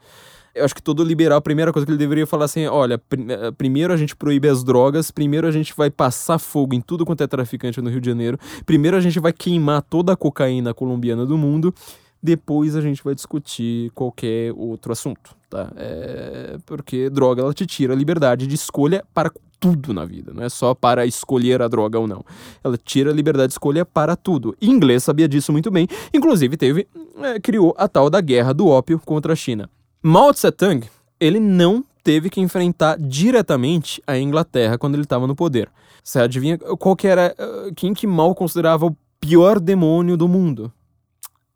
eu 0.53 0.65
acho 0.65 0.75
que 0.75 0.83
todo 0.83 1.03
liberal, 1.03 1.37
a 1.37 1.41
primeira 1.41 1.71
coisa 1.71 1.85
que 1.85 1.91
ele 1.91 1.97
deveria 1.97 2.27
falar 2.27 2.45
assim, 2.45 2.67
olha, 2.67 2.97
pr 2.97 3.19
eh, 3.29 3.51
primeiro 3.51 3.93
a 3.93 3.97
gente 3.97 4.15
proíbe 4.15 4.49
as 4.49 4.63
drogas, 4.63 5.09
primeiro 5.09 5.47
a 5.47 5.51
gente 5.51 5.73
vai 5.75 5.89
passar 5.89 6.37
fogo 6.37 6.75
em 6.75 6.81
tudo 6.81 7.05
quanto 7.05 7.23
é 7.23 7.27
traficante 7.27 7.81
no 7.81 7.89
Rio 7.89 8.01
de 8.01 8.09
Janeiro, 8.09 8.37
primeiro 8.65 8.97
a 8.97 9.01
gente 9.01 9.19
vai 9.19 9.31
queimar 9.31 9.81
toda 9.81 10.11
a 10.11 10.15
cocaína 10.15 10.73
colombiana 10.73 11.25
do 11.25 11.37
mundo, 11.37 11.73
depois 12.21 12.75
a 12.75 12.81
gente 12.81 13.03
vai 13.03 13.15
discutir 13.15 13.91
qualquer 13.91 14.53
outro 14.53 14.91
assunto, 14.91 15.35
tá? 15.49 15.71
É... 15.75 16.57
Porque 16.65 17.09
droga, 17.09 17.41
ela 17.41 17.53
te 17.53 17.65
tira 17.65 17.93
a 17.93 17.95
liberdade 17.95 18.45
de 18.47 18.55
escolha 18.55 19.03
para 19.13 19.31
tudo 19.59 19.93
na 19.93 20.05
vida, 20.05 20.33
não 20.33 20.43
é 20.43 20.49
só 20.49 20.73
para 20.73 21.05
escolher 21.05 21.61
a 21.61 21.67
droga 21.67 21.99
ou 21.99 22.07
não. 22.07 22.25
Ela 22.63 22.77
tira 22.77 23.11
a 23.11 23.13
liberdade 23.13 23.49
de 23.49 23.53
escolha 23.53 23.85
para 23.85 24.15
tudo. 24.15 24.55
E 24.59 24.67
inglês 24.67 25.03
sabia 25.03 25.27
disso 25.27 25.51
muito 25.51 25.69
bem, 25.69 25.87
inclusive 26.11 26.57
teve, 26.57 26.87
é, 27.21 27.39
criou 27.39 27.75
a 27.77 27.87
tal 27.87 28.09
da 28.09 28.19
guerra 28.19 28.53
do 28.53 28.67
ópio 28.67 28.99
contra 29.05 29.33
a 29.33 29.35
China. 29.35 29.69
Mao 30.01 30.33
Tse 30.33 30.51
Tung, 30.51 30.87
ele 31.19 31.39
não 31.39 31.85
teve 32.03 32.29
que 32.29 32.41
enfrentar 32.41 32.97
diretamente 32.99 34.01
a 34.07 34.17
Inglaterra 34.17 34.77
quando 34.79 34.95
ele 34.95 35.03
estava 35.03 35.27
no 35.27 35.35
poder. 35.35 35.69
Você 36.03 36.19
adivinha 36.19 36.57
qual 36.57 36.95
que 36.95 37.07
era, 37.07 37.35
uh, 37.37 37.73
quem 37.75 37.93
que 37.93 38.07
Mao 38.07 38.33
considerava 38.33 38.87
o 38.87 38.97
pior 39.19 39.59
demônio 39.59 40.17
do 40.17 40.27
mundo? 40.27 40.73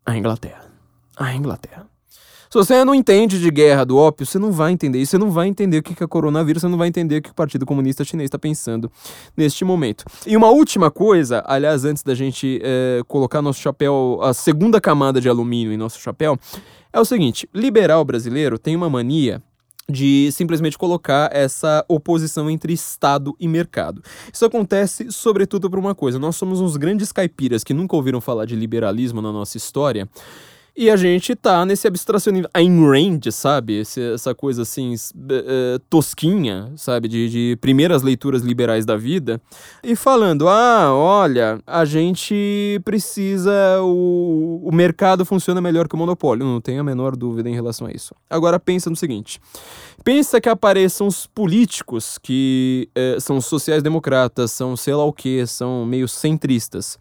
A 0.06 0.16
Inglaterra. 0.16 0.64
A 1.16 1.34
Inglaterra. 1.34 1.86
Se 2.48 2.56
você 2.56 2.84
não 2.84 2.94
entende 2.94 3.40
de 3.40 3.50
guerra 3.50 3.84
do 3.84 3.98
ópio, 3.98 4.24
você 4.24 4.38
não 4.38 4.52
vai 4.52 4.72
entender 4.72 5.00
isso, 5.00 5.10
você 5.10 5.18
não 5.18 5.32
vai 5.32 5.48
entender 5.48 5.78
o 5.78 5.82
que 5.82 6.02
é 6.02 6.06
coronavírus, 6.06 6.62
você 6.62 6.68
não 6.68 6.78
vai 6.78 6.86
entender 6.86 7.18
o 7.18 7.22
que 7.22 7.30
o 7.30 7.34
Partido 7.34 7.66
Comunista 7.66 8.04
Chinês 8.04 8.28
está 8.28 8.38
pensando 8.38 8.90
neste 9.36 9.64
momento. 9.64 10.04
E 10.24 10.36
uma 10.36 10.48
última 10.48 10.88
coisa, 10.88 11.42
aliás, 11.44 11.84
antes 11.84 12.04
da 12.04 12.14
gente 12.14 12.60
é, 12.62 13.02
colocar 13.08 13.42
nosso 13.42 13.60
chapéu, 13.60 14.20
a 14.22 14.32
segunda 14.32 14.80
camada 14.80 15.20
de 15.20 15.28
alumínio 15.28 15.72
em 15.72 15.76
nosso 15.76 16.00
chapéu, 16.00 16.38
é 16.92 17.00
o 17.00 17.04
seguinte: 17.04 17.48
liberal 17.52 18.04
brasileiro 18.04 18.58
tem 18.58 18.76
uma 18.76 18.88
mania 18.88 19.42
de 19.90 20.30
simplesmente 20.32 20.76
colocar 20.76 21.30
essa 21.32 21.84
oposição 21.88 22.50
entre 22.50 22.72
Estado 22.72 23.36
e 23.38 23.46
mercado. 23.46 24.02
Isso 24.32 24.44
acontece 24.44 25.10
sobretudo 25.10 25.70
por 25.70 25.78
uma 25.78 25.94
coisa: 25.94 26.18
nós 26.18 26.36
somos 26.36 26.60
uns 26.60 26.76
grandes 26.76 27.12
caipiras 27.12 27.62
que 27.62 27.74
nunca 27.74 27.96
ouviram 27.96 28.20
falar 28.20 28.44
de 28.46 28.56
liberalismo 28.56 29.22
na 29.22 29.32
nossa 29.32 29.56
história. 29.56 30.08
E 30.78 30.90
a 30.90 30.96
gente 30.96 31.34
tá 31.34 31.64
nesse 31.64 31.88
abstracionismo, 31.88 32.50
Ayn 32.52 32.84
Rand, 32.84 33.30
sabe? 33.30 33.80
Esse, 33.80 34.12
essa 34.12 34.34
coisa 34.34 34.60
assim, 34.60 34.94
uh, 34.94 35.78
tosquinha, 35.88 36.70
sabe? 36.76 37.08
De, 37.08 37.30
de 37.30 37.58
primeiras 37.62 38.02
leituras 38.02 38.42
liberais 38.42 38.84
da 38.84 38.94
vida. 38.94 39.40
E 39.82 39.96
falando, 39.96 40.46
ah, 40.46 40.92
olha, 40.94 41.58
a 41.66 41.86
gente 41.86 42.78
precisa. 42.84 43.80
O, 43.80 44.68
o 44.68 44.70
mercado 44.70 45.24
funciona 45.24 45.62
melhor 45.62 45.88
que 45.88 45.94
o 45.94 45.98
monopólio. 45.98 46.44
Não 46.44 46.60
tenho 46.60 46.82
a 46.82 46.84
menor 46.84 47.16
dúvida 47.16 47.48
em 47.48 47.54
relação 47.54 47.86
a 47.86 47.90
isso. 47.90 48.14
Agora 48.28 48.60
pensa 48.60 48.90
no 48.90 48.96
seguinte: 48.96 49.40
pensa 50.04 50.42
que 50.42 50.48
apareçam 50.50 51.06
os 51.06 51.26
políticos 51.26 52.18
que 52.18 52.90
uh, 52.94 53.18
são 53.18 53.40
sociais-democratas, 53.40 54.50
são 54.50 54.76
sei 54.76 54.94
lá 54.94 55.04
o 55.04 55.12
que, 55.12 55.46
são 55.46 55.86
meio 55.86 56.06
centristas. 56.06 56.98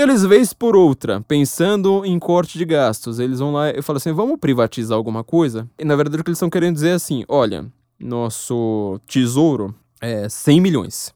Eles, 0.00 0.24
vez 0.24 0.52
por 0.52 0.76
outra, 0.76 1.20
pensando 1.26 2.04
em 2.04 2.20
corte 2.20 2.56
de 2.56 2.64
gastos, 2.64 3.18
eles 3.18 3.40
vão 3.40 3.52
lá 3.52 3.70
e 3.70 3.82
falam 3.82 3.96
assim: 3.96 4.12
vamos 4.12 4.38
privatizar 4.38 4.96
alguma 4.96 5.24
coisa? 5.24 5.68
E 5.76 5.84
na 5.84 5.96
verdade 5.96 6.20
o 6.20 6.24
que 6.24 6.30
eles 6.30 6.36
estão 6.38 6.48
querendo 6.48 6.76
dizer 6.76 6.90
é 6.90 6.92
assim: 6.92 7.24
olha, 7.28 7.66
nosso 7.98 9.00
tesouro 9.08 9.74
é 10.00 10.28
100 10.28 10.60
milhões. 10.60 11.12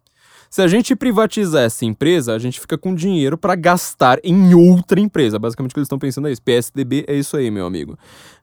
Se 0.50 0.60
a 0.60 0.66
gente 0.66 0.96
privatizar 0.96 1.62
essa 1.62 1.84
empresa, 1.84 2.34
a 2.34 2.40
gente 2.40 2.58
fica 2.58 2.76
com 2.76 2.92
dinheiro 2.92 3.38
para 3.38 3.54
gastar 3.54 4.18
em 4.24 4.52
outra 4.52 4.98
empresa. 4.98 5.38
Basicamente 5.38 5.70
o 5.70 5.74
que 5.74 5.78
eles 5.78 5.86
estão 5.86 5.98
pensando 6.00 6.26
é 6.26 6.32
isso. 6.32 6.42
PSDB 6.42 7.04
é 7.06 7.14
isso 7.14 7.36
aí, 7.36 7.52
meu 7.52 7.64
amigo. 7.64 7.96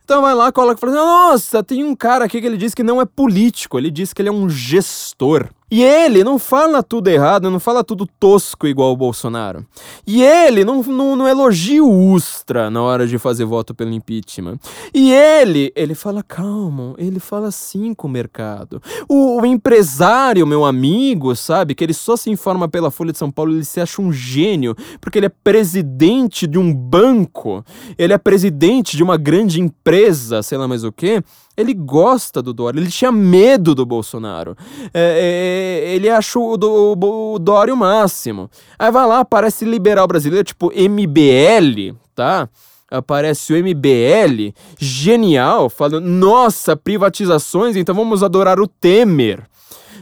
Então 0.05 0.21
vai 0.21 0.33
lá, 0.33 0.53
coloca 0.53 0.77
e 0.77 0.79
fala 0.79 0.93
assim, 0.93 1.01
nossa, 1.01 1.61
tem 1.61 1.83
um 1.83 1.93
cara 1.93 2.23
aqui 2.23 2.39
que 2.39 2.47
ele 2.47 2.57
diz 2.57 2.73
que 2.73 2.81
não 2.81 3.01
é 3.01 3.05
político, 3.05 3.77
ele 3.77 3.91
diz 3.91 4.13
que 4.13 4.21
ele 4.21 4.29
é 4.29 4.31
um 4.31 4.49
gestor. 4.49 5.49
E 5.71 5.83
ele 5.83 6.23
não 6.23 6.39
fala 6.39 6.81
tudo 6.81 7.07
errado, 7.09 7.49
não 7.49 7.59
fala 7.59 7.83
tudo 7.83 8.07
tosco 8.19 8.67
igual 8.67 8.91
o 8.91 8.97
Bolsonaro. 8.97 9.65
E 10.05 10.23
ele 10.23 10.65
não, 10.65 10.81
não, 10.81 11.15
não 11.15 11.27
elogia 11.27 11.83
o 11.83 12.11
Ustra 12.11 12.69
na 12.69 12.81
hora 12.81 13.05
de 13.05 13.19
fazer 13.19 13.45
voto 13.45 13.75
pelo 13.75 13.91
impeachment. 13.91 14.57
E 14.93 15.11
ele, 15.13 15.71
ele 15.75 15.93
fala 15.93 16.23
calmo, 16.23 16.95
ele 16.97 17.19
fala 17.19 17.51
sim 17.51 17.93
com 17.93 18.07
o 18.07 18.11
mercado. 18.11 18.81
O, 19.07 19.41
o, 19.41 19.45
empresário, 19.45 20.47
meu 20.47 20.65
amigo, 20.65 21.35
sabe, 21.35 21.75
que 21.75 21.83
ele 21.83 21.93
só 21.93 22.15
se 22.15 22.31
informa 22.31 22.67
pela 22.67 22.89
Folha 22.89 23.11
de 23.11 23.17
São 23.17 23.29
Paulo, 23.29 23.53
ele 23.53 23.65
se 23.65 23.79
acha 23.79 24.01
um 24.01 24.11
gênio, 24.11 24.75
porque 24.99 25.19
ele 25.19 25.27
é 25.27 25.29
presidente 25.29 26.47
de 26.47 26.57
um 26.57 26.73
banco, 26.73 27.63
ele 27.97 28.13
é 28.13 28.17
presidente 28.17 28.97
de 28.97 29.03
uma 29.03 29.17
grande 29.17 29.61
empresa, 29.61 30.41
sei 30.41 30.57
lá 30.57 30.67
mais 30.67 30.83
o 30.83 30.91
quê 30.91 31.23
ele 31.59 31.73
gosta 31.73 32.41
do 32.41 32.53
Dória, 32.53 32.79
ele 32.79 32.89
tinha 32.89 33.11
medo 33.11 33.75
do 33.75 33.85
Bolsonaro. 33.85 34.55
É, 34.93 35.83
é, 35.83 35.93
ele 35.93 36.09
achou 36.09 36.53
o, 36.53 36.57
do, 36.57 36.95
o 37.33 37.37
Dória 37.37 37.73
o 37.73 37.77
máximo. 37.77 38.49
Aí 38.77 38.89
vai 38.89 39.05
lá, 39.05 39.19
aparece 39.19 39.65
liberal 39.65 40.07
brasileiro, 40.07 40.45
tipo 40.45 40.71
MBL, 40.71 41.95
tá? 42.15 42.47
Aparece 42.89 43.53
o 43.53 43.57
MBL, 43.57 44.53
genial, 44.79 45.69
falando: 45.69 45.99
nossa, 46.07 46.77
privatizações, 46.77 47.75
então 47.75 47.93
vamos 47.93 48.23
adorar 48.23 48.59
o 48.59 48.67
Temer. 48.67 49.48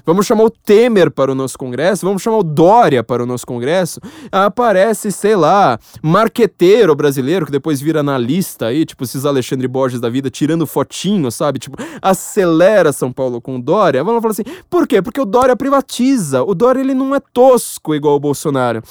Vamos 0.07 0.25
chamar 0.25 0.45
o 0.45 0.49
Temer 0.49 1.11
para 1.11 1.33
o 1.33 1.35
nosso 1.35 1.57
congresso, 1.57 2.05
vamos 2.05 2.21
chamar 2.21 2.37
o 2.37 2.43
Dória 2.43 3.03
para 3.03 3.21
o 3.21 3.25
nosso 3.25 3.45
congresso. 3.45 3.99
Aparece, 4.31 5.11
sei 5.11 5.35
lá, 5.35 5.77
marqueteiro 6.01 6.95
brasileiro 6.95 7.45
que 7.45 7.51
depois 7.51 7.81
vira 7.81 7.99
analista 7.99 8.67
aí, 8.67 8.85
tipo 8.85 9.03
esses 9.03 9.25
Alexandre 9.25 9.67
Borges 9.67 9.99
da 9.99 10.07
vida, 10.07 10.29
tirando 10.29 10.65
fotinho, 10.65 11.29
sabe? 11.29 11.59
Tipo, 11.59 11.75
acelera 12.01 12.93
São 12.93 13.11
Paulo 13.11 13.41
com 13.41 13.57
o 13.57 13.61
Dória. 13.61 14.01
Vamos 14.01 14.21
falar 14.21 14.31
assim, 14.31 14.45
por 14.69 14.87
quê? 14.87 15.01
Porque 15.01 15.19
o 15.19 15.25
Dória 15.25 15.57
privatiza. 15.57 16.41
O 16.41 16.55
Dória 16.55 16.79
ele 16.79 16.93
não 16.93 17.13
é 17.13 17.19
tosco 17.19 17.93
igual 17.93 18.15
o 18.15 18.19
Bolsonaro. 18.21 18.81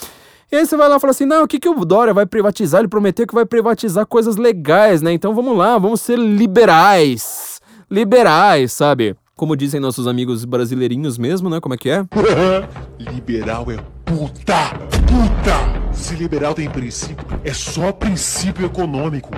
E 0.52 0.56
aí 0.56 0.66
você 0.66 0.76
vai 0.76 0.86
lá 0.86 0.96
e 0.96 1.00
fala 1.00 1.12
assim: 1.12 1.24
não, 1.24 1.44
o 1.44 1.48
que, 1.48 1.58
que 1.58 1.68
o 1.68 1.84
Dória 1.86 2.12
vai 2.12 2.26
privatizar? 2.26 2.82
Ele 2.82 2.88
prometeu 2.88 3.26
que 3.26 3.34
vai 3.34 3.46
privatizar 3.46 4.04
coisas 4.04 4.36
legais, 4.36 5.00
né? 5.00 5.14
Então 5.14 5.34
vamos 5.34 5.56
lá, 5.56 5.78
vamos 5.78 6.02
ser 6.02 6.18
liberais. 6.18 7.58
Liberais, 7.90 8.70
sabe? 8.72 9.16
Como 9.38 9.54
dizem 9.54 9.78
nossos 9.78 10.06
amigos 10.06 10.46
brasileirinhos 10.46 11.18
mesmo, 11.18 11.50
né? 11.50 11.60
Como 11.60 11.74
é 11.74 11.76
que 11.76 11.90
é? 11.90 11.98
liberal 12.98 13.66
é 13.70 13.76
puta! 14.02 14.70
Puta! 15.04 15.94
Se 15.94 16.14
liberal 16.14 16.54
tem 16.54 16.70
princípio, 16.70 17.26
é 17.44 17.52
só 17.52 17.92
princípio 17.92 18.64
econômico. 18.64 19.28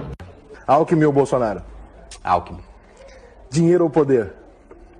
Alckmin 0.68 1.04
ou 1.04 1.12
Bolsonaro? 1.12 1.64
Alckmin. 2.22 2.60
Dinheiro 3.50 3.82
ou 3.82 3.90
poder? 3.90 4.34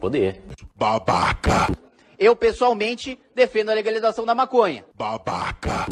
Poder. 0.01 0.43
Babaca! 0.75 1.73
Eu, 2.19 2.35
pessoalmente, 2.35 3.21
defendo 3.37 3.69
a 3.71 3.75
legalização 3.75 4.27
da 4.27 4.35
maconha. 4.35 4.85
Babaca! 4.97 5.87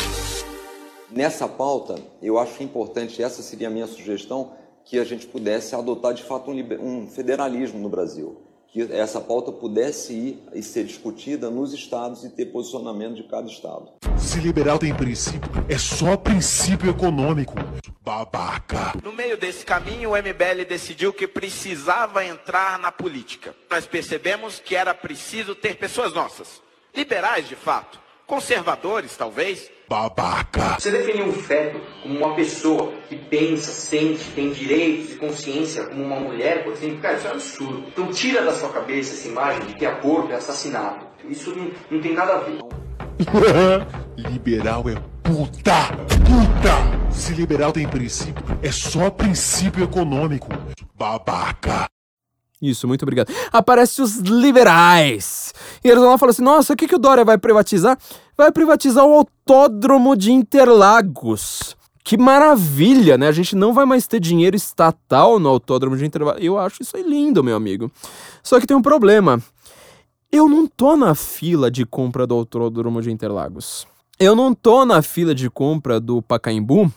Nessa 1.08 1.46
pauta, 1.46 1.94
eu 2.20 2.40
acho 2.40 2.60
importante, 2.60 3.22
essa 3.22 3.40
seria 3.40 3.68
a 3.68 3.70
minha 3.70 3.86
sugestão, 3.86 4.54
que 4.84 4.98
a 4.98 5.04
gente 5.04 5.28
pudesse 5.28 5.76
adotar 5.76 6.12
de 6.12 6.24
fato 6.24 6.50
um, 6.50 6.56
um 6.80 7.06
federalismo 7.06 7.78
no 7.78 7.88
Brasil. 7.88 8.45
Que 8.72 8.82
essa 8.92 9.20
pauta 9.20 9.50
pudesse 9.50 10.12
ir 10.12 10.42
e 10.52 10.62
ser 10.62 10.84
discutida 10.84 11.48
nos 11.50 11.72
estados 11.72 12.24
e 12.24 12.30
ter 12.30 12.46
posicionamento 12.46 13.14
de 13.14 13.22
cada 13.24 13.46
estado. 13.46 13.88
Se 14.18 14.38
liberal 14.38 14.78
tem 14.78 14.94
princípio, 14.94 15.50
é 15.68 15.78
só 15.78 16.16
princípio 16.16 16.90
econômico. 16.90 17.54
Babaca. 18.02 18.92
No 19.02 19.12
meio 19.12 19.36
desse 19.36 19.64
caminho, 19.64 20.10
o 20.10 20.16
MBL 20.16 20.64
decidiu 20.68 21.12
que 21.12 21.26
precisava 21.26 22.24
entrar 22.24 22.78
na 22.78 22.92
política. 22.92 23.54
Nós 23.68 23.84
percebemos 23.84 24.60
que 24.60 24.76
era 24.76 24.94
preciso 24.94 25.56
ter 25.56 25.76
pessoas 25.76 26.12
nossas, 26.12 26.62
liberais 26.94 27.48
de 27.48 27.56
fato, 27.56 27.98
conservadores 28.26 29.16
talvez, 29.16 29.70
Babaca. 29.88 30.76
Você 30.78 30.90
definir 30.90 31.22
um 31.22 31.32
feto 31.32 31.80
como 32.02 32.18
uma 32.18 32.34
pessoa 32.34 32.92
que 33.08 33.16
pensa, 33.16 33.70
sente, 33.70 34.24
tem 34.30 34.50
direitos 34.50 35.12
e 35.12 35.16
consciência 35.16 35.84
como 35.86 36.02
uma 36.02 36.18
mulher, 36.18 36.64
por 36.64 36.72
exemplo, 36.72 36.98
cara, 36.98 37.16
isso 37.16 37.26
é 37.26 37.30
um 37.30 37.34
absurdo. 37.34 37.84
Então 37.88 38.06
tira 38.08 38.44
da 38.44 38.52
sua 38.52 38.70
cabeça 38.70 39.14
essa 39.14 39.28
imagem 39.28 39.66
de 39.66 39.74
que 39.74 39.86
aborto 39.86 40.32
é 40.32 40.36
assassinato. 40.36 41.06
Isso 41.28 41.54
não, 41.54 41.70
não 41.90 42.00
tem 42.00 42.14
nada 42.14 42.34
a 42.34 42.38
ver. 42.38 42.58
liberal 44.16 44.84
é 44.88 44.94
puta. 45.22 45.88
Puta. 46.24 47.12
Se 47.12 47.32
liberal 47.32 47.72
tem 47.72 47.88
princípio, 47.88 48.44
é 48.62 48.70
só 48.70 49.08
princípio 49.10 49.84
econômico. 49.84 50.48
Babaca. 50.94 51.88
Isso, 52.70 52.88
muito 52.88 53.02
obrigado. 53.02 53.32
Aparece 53.52 54.02
os 54.02 54.16
liberais. 54.16 55.52
E 55.84 55.88
eles 55.88 56.00
vão 56.00 56.10
lá 56.10 56.16
e 56.16 56.18
falam 56.18 56.30
assim: 56.30 56.42
nossa, 56.42 56.72
o 56.72 56.76
que, 56.76 56.88
que 56.88 56.94
o 56.94 56.98
Dória 56.98 57.24
vai 57.24 57.38
privatizar? 57.38 57.98
Vai 58.36 58.50
privatizar 58.50 59.04
o 59.04 59.12
autódromo 59.12 60.16
de 60.16 60.32
Interlagos. 60.32 61.76
Que 62.02 62.16
maravilha, 62.16 63.18
né? 63.18 63.26
A 63.26 63.32
gente 63.32 63.56
não 63.56 63.72
vai 63.72 63.84
mais 63.84 64.06
ter 64.06 64.20
dinheiro 64.20 64.54
estatal 64.54 65.38
no 65.38 65.48
autódromo 65.48 65.96
de 65.96 66.04
Interlagos. 66.04 66.42
Eu 66.42 66.58
acho 66.58 66.82
isso 66.82 66.96
aí 66.96 67.02
lindo, 67.02 67.42
meu 67.42 67.56
amigo. 67.56 67.90
Só 68.42 68.60
que 68.60 68.66
tem 68.66 68.76
um 68.76 68.82
problema. 68.82 69.42
Eu 70.30 70.48
não 70.48 70.66
tô 70.66 70.96
na 70.96 71.14
fila 71.14 71.70
de 71.70 71.84
compra 71.86 72.26
do 72.26 72.34
autódromo 72.34 73.00
de 73.00 73.10
Interlagos. 73.10 73.86
Eu 74.18 74.34
não 74.34 74.54
tô 74.54 74.84
na 74.84 75.02
fila 75.02 75.34
de 75.34 75.50
compra 75.50 76.00
do 76.00 76.22
Pacaembu 76.22 76.90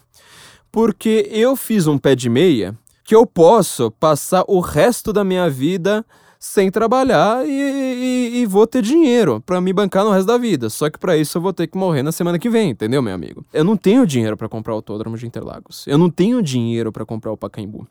porque 0.72 1.28
eu 1.32 1.56
fiz 1.56 1.88
um 1.88 1.98
pé 1.98 2.16
de 2.16 2.30
meia 2.30 2.78
que 3.10 3.16
eu 3.16 3.26
posso 3.26 3.90
passar 3.90 4.44
o 4.48 4.60
resto 4.60 5.12
da 5.12 5.24
minha 5.24 5.50
vida 5.50 6.06
sem 6.40 6.70
trabalhar 6.70 7.44
e, 7.44 7.50
e- 7.50 8.42
e 8.42 8.46
vou 8.46 8.68
ter 8.68 8.84
dinheiro 8.84 9.42
pra 9.44 9.60
me 9.60 9.74
bancar 9.74 10.06
no 10.06 10.12
resto 10.12 10.28
da 10.28 10.38
vida. 10.38 10.70
Só 10.70 10.92
que 10.92 11.00
pra 11.00 11.18
isso 11.18 11.40
eu 11.40 11.42
vou 11.42 11.52
ter 11.52 11.66
que 11.66 11.76
morrer 11.76 12.04
na 12.04 12.12
semana 12.12 12.38
que 12.38 12.48
vem, 12.52 12.70
entendeu, 12.70 13.02
meu 13.02 13.12
amigo? 13.16 13.44
Eu 13.52 13.64
não 13.64 13.76
tenho 13.76 14.06
dinheiro 14.06 14.38
pra 14.38 14.48
comprar 14.48 14.74
o 14.74 14.76
Autódromo 14.76 15.18
de 15.18 15.26
Interlagos. 15.26 15.88
Eu 15.88 15.98
não 15.98 16.08
tenho 16.08 16.40
dinheiro 16.44 16.92
pra 16.92 17.04
comprar 17.04 17.32
o 17.32 17.36
Pacaembu. 17.38 17.88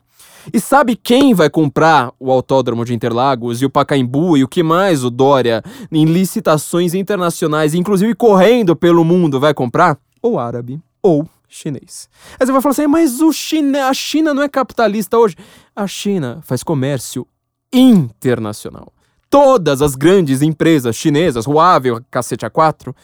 E 0.53 0.57
sabe 0.59 0.95
quem 0.95 1.33
vai 1.33 1.49
comprar 1.49 2.13
o 2.17 2.31
Autódromo 2.31 2.85
de 2.85 2.93
Interlagos 2.93 3.61
e 3.61 3.65
o 3.65 3.69
Pacaembu 3.69 4.37
e 4.37 4.43
o 4.45 4.47
que 4.47 4.63
mais 4.63 5.03
o 5.03 5.09
Dória 5.09 5.61
em 5.91 6.05
licitações 6.05 6.93
internacionais, 6.93 7.73
inclusive 7.73 8.15
correndo 8.15 8.73
pelo 8.73 9.03
mundo, 9.03 9.37
vai 9.37 9.53
comprar? 9.53 9.97
O 10.23 10.39
árabe 10.39 10.79
ou 11.03 11.27
chinês. 11.49 12.07
Aí 12.39 12.45
você 12.45 12.51
vai 12.51 12.61
falar 12.61 12.71
assim, 12.71 12.87
mas 12.87 13.19
o 13.21 13.33
China, 13.33 13.87
a 13.87 13.93
China 13.93 14.33
não 14.33 14.43
é 14.43 14.47
capitalista 14.47 15.17
hoje. 15.17 15.35
A 15.75 15.87
China 15.87 16.39
faz 16.43 16.63
comércio 16.63 17.27
internacional. 17.73 18.93
Todas 19.29 19.81
as 19.81 19.95
grandes 19.95 20.41
empresas 20.41 20.95
chinesas, 20.95 21.45
Huawei, 21.45 21.99
cacete 22.09 22.45
A4, 22.45 22.95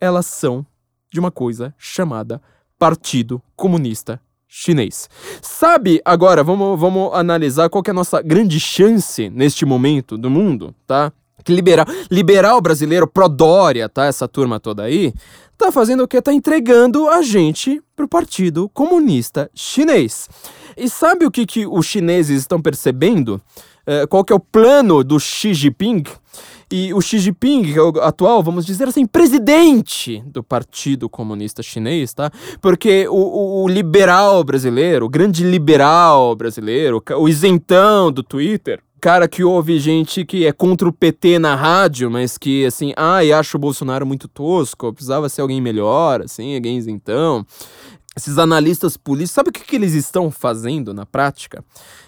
elas 0.00 0.26
são 0.26 0.64
de 1.12 1.18
uma 1.18 1.30
coisa 1.30 1.74
chamada 1.78 2.40
Partido 2.78 3.42
Comunista 3.56 4.20
Chinês. 4.46 5.08
Sabe, 5.42 6.00
agora, 6.04 6.44
vamos, 6.44 6.78
vamos 6.78 7.12
analisar 7.14 7.68
qual 7.68 7.82
é 7.86 7.90
a 7.90 7.94
nossa 7.94 8.22
grande 8.22 8.60
chance 8.60 9.28
neste 9.28 9.66
momento 9.66 10.16
do 10.16 10.30
mundo, 10.30 10.74
tá? 10.86 11.12
Que 11.44 11.52
liberal, 11.52 11.84
liberal 12.10 12.60
brasileiro, 12.60 13.06
pró-Dória, 13.06 13.88
tá? 13.88 14.06
Essa 14.06 14.26
turma 14.26 14.58
toda 14.58 14.84
aí, 14.84 15.12
tá 15.56 15.70
fazendo 15.72 16.04
o 16.04 16.08
quê? 16.08 16.20
Tá 16.20 16.32
entregando 16.32 17.08
a 17.08 17.22
gente 17.22 17.80
pro 17.96 18.08
Partido 18.08 18.68
Comunista 18.70 19.50
Chinês. 19.54 20.28
E 20.76 20.88
sabe 20.88 21.24
o 21.24 21.30
que, 21.30 21.46
que 21.46 21.66
os 21.66 21.86
chineses 21.86 22.40
estão 22.40 22.60
percebendo? 22.60 23.40
Eh, 23.86 24.06
qual 24.06 24.24
que 24.24 24.32
é 24.32 24.36
o 24.36 24.40
plano 24.40 25.04
do 25.04 25.20
Xi 25.20 25.54
Jinping? 25.54 26.02
E 26.72 26.92
o 26.94 27.00
Xi 27.00 27.18
Jinping, 27.18 27.62
que 27.72 27.78
é 27.78 27.82
o 27.82 27.88
atual, 28.00 28.42
vamos 28.42 28.64
dizer 28.66 28.88
assim, 28.88 29.06
presidente 29.06 30.22
do 30.26 30.42
Partido 30.42 31.08
Comunista 31.08 31.62
Chinês, 31.62 32.12
tá? 32.14 32.30
Porque 32.60 33.06
o, 33.08 33.14
o- 33.14 33.64
o 33.64 33.68
liberal 33.68 34.42
brasileiro, 34.42 35.06
o 35.06 35.08
grande 35.08 35.44
liberal 35.44 36.34
brasileiro, 36.34 37.02
o 37.18 37.28
isentão 37.28 38.10
do 38.10 38.22
Twitter, 38.22 38.80
cara 39.04 39.28
que 39.28 39.44
ouve 39.44 39.78
gente 39.78 40.24
que 40.24 40.46
é 40.46 40.52
contra 40.52 40.88
o 40.88 40.92
PT 40.92 41.38
na 41.38 41.54
rádio, 41.54 42.10
mas 42.10 42.38
que, 42.38 42.64
assim, 42.64 42.94
ai, 42.96 43.32
acha 43.32 43.54
o 43.54 43.60
Bolsonaro 43.60 44.06
muito 44.06 44.26
tosco, 44.26 44.94
precisava 44.94 45.28
ser 45.28 45.42
alguém 45.42 45.60
melhor, 45.60 46.22
assim, 46.22 46.54
alguém 46.54 46.78
isentão. 46.78 47.44
Esses 48.16 48.38
analistas 48.38 48.96
políticos, 48.96 49.32
sabe 49.32 49.50
o 49.50 49.52
que, 49.52 49.60
que 49.60 49.76
eles 49.76 49.92
estão 49.92 50.30
fazendo 50.30 50.94
na 50.94 51.04
prática? 51.04 51.62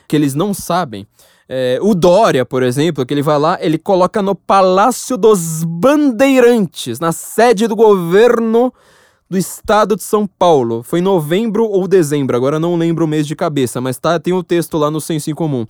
Que 0.08 0.16
eles 0.16 0.34
não 0.34 0.54
sabem. 0.54 1.06
É, 1.46 1.78
o 1.82 1.94
Dória, 1.94 2.46
por 2.46 2.62
exemplo, 2.62 3.04
que 3.04 3.12
ele 3.12 3.20
vai 3.20 3.38
lá, 3.38 3.58
ele 3.60 3.76
coloca 3.76 4.22
no 4.22 4.34
Palácio 4.34 5.18
dos 5.18 5.64
Bandeirantes, 5.64 6.98
na 6.98 7.12
sede 7.12 7.66
do 7.66 7.76
governo 7.76 8.72
do 9.28 9.36
estado 9.36 9.96
de 9.96 10.02
São 10.02 10.26
Paulo. 10.26 10.82
Foi 10.82 11.00
em 11.00 11.02
novembro 11.02 11.64
ou 11.64 11.88
dezembro, 11.88 12.36
agora 12.36 12.60
não 12.60 12.76
lembro 12.76 13.04
o 13.04 13.08
mês 13.08 13.26
de 13.26 13.34
cabeça, 13.34 13.80
mas 13.80 13.98
tá, 13.98 14.18
tem 14.18 14.32
o 14.32 14.42
texto 14.42 14.78
lá 14.78 14.90
no 14.90 15.00
Senso 15.00 15.30
em 15.30 15.34
Comum. 15.34 15.66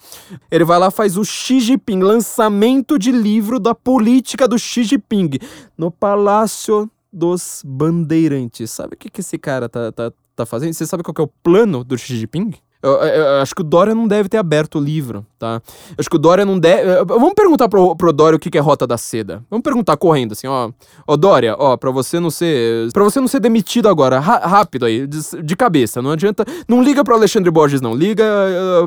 Ele 0.50 0.64
vai 0.64 0.78
lá 0.78 0.90
faz 0.90 1.16
o 1.16 1.24
Xi 1.24 1.60
Jinping, 1.60 2.00
lançamento 2.00 2.98
de 2.98 3.10
livro 3.10 3.58
da 3.58 3.74
política 3.74 4.46
do 4.46 4.58
Xi 4.58 4.84
Jinping, 4.84 5.30
no 5.76 5.90
Palácio 5.90 6.90
dos 7.12 7.62
Bandeirantes. 7.64 8.70
Sabe 8.70 8.94
o 8.94 8.96
que, 8.96 9.08
que 9.08 9.20
esse 9.20 9.38
cara 9.38 9.68
tá, 9.68 9.90
tá, 9.90 10.12
tá 10.34 10.46
fazendo? 10.46 10.74
Você 10.74 10.86
sabe 10.86 11.02
qual 11.02 11.14
é 11.18 11.22
o 11.22 11.28
plano 11.42 11.82
do 11.82 11.96
Xi 11.96 12.16
Jinping? 12.16 12.52
Eu, 12.86 12.92
eu- 12.92 13.24
eu 13.24 13.42
acho 13.42 13.54
que 13.54 13.60
o 13.62 13.64
Dória 13.64 13.94
não 13.94 14.06
deve 14.06 14.28
ter 14.28 14.36
aberto 14.38 14.78
o 14.78 14.80
livro, 14.80 15.26
tá? 15.38 15.60
Acho 15.98 16.08
que 16.08 16.16
o 16.16 16.18
Dória 16.18 16.44
não 16.44 16.58
deve. 16.58 17.04
Vamos 17.04 17.34
perguntar 17.34 17.68
pro, 17.68 17.96
pro 17.96 18.12
Dória 18.12 18.36
o 18.36 18.38
que, 18.38 18.48
que 18.50 18.56
é 18.56 18.60
Rota 18.60 18.86
da 18.86 18.96
Seda. 18.96 19.42
Vamos 19.50 19.64
perguntar 19.64 19.96
correndo, 19.96 20.32
assim, 20.32 20.46
ó. 20.46 20.70
Ô, 21.06 21.16
Dória, 21.16 21.56
ó, 21.58 21.76
pra 21.76 21.90
você 21.90 22.20
não 22.20 22.30
ser. 22.30 22.90
para 22.92 23.02
você 23.02 23.20
não 23.20 23.26
ser 23.28 23.40
demitido 23.40 23.88
agora, 23.88 24.20
ra- 24.20 24.38
rápido 24.46 24.86
aí, 24.86 25.06
de, 25.06 25.18
de 25.42 25.56
cabeça. 25.56 26.00
Não 26.00 26.10
adianta. 26.12 26.44
Não 26.68 26.82
liga 26.82 27.02
pro 27.02 27.14
Alexandre 27.14 27.50
Borges, 27.50 27.80
não. 27.80 27.94
Liga. 27.94 28.24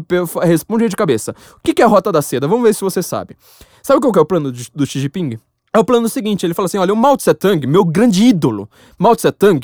pe- 0.07 0.15
responde 0.47 0.83
aí 0.83 0.89
de 0.89 0.95
cabeça. 0.95 1.31
O 1.57 1.59
que, 1.63 1.73
que 1.73 1.81
é 1.81 1.85
Rota 1.85 2.11
da 2.11 2.21
Seda? 2.21 2.47
Vamos 2.47 2.63
ver 2.63 2.73
se 2.73 2.81
você 2.81 3.03
sabe. 3.03 3.35
Sabe 3.83 3.99
qual 4.01 4.11
que 4.13 4.19
é 4.19 4.21
o 4.21 4.25
plano 4.25 4.51
de- 4.51 4.69
do 4.73 4.85
Xi 4.85 4.99
Jinping? 4.99 5.37
É 5.73 5.77
o 5.79 5.83
plano 5.83 6.07
seguinte: 6.09 6.45
ele 6.45 6.53
fala 6.53 6.65
assim: 6.67 6.77
olha, 6.77 6.93
o 6.93 6.97
Mao 6.97 7.15
Tse 7.17 7.33
Tung, 7.33 7.65
meu 7.67 7.83
grande 7.85 8.23
ídolo, 8.23 8.67
Mao 8.97 9.15
Tse 9.15 9.31
Tung, 9.31 9.59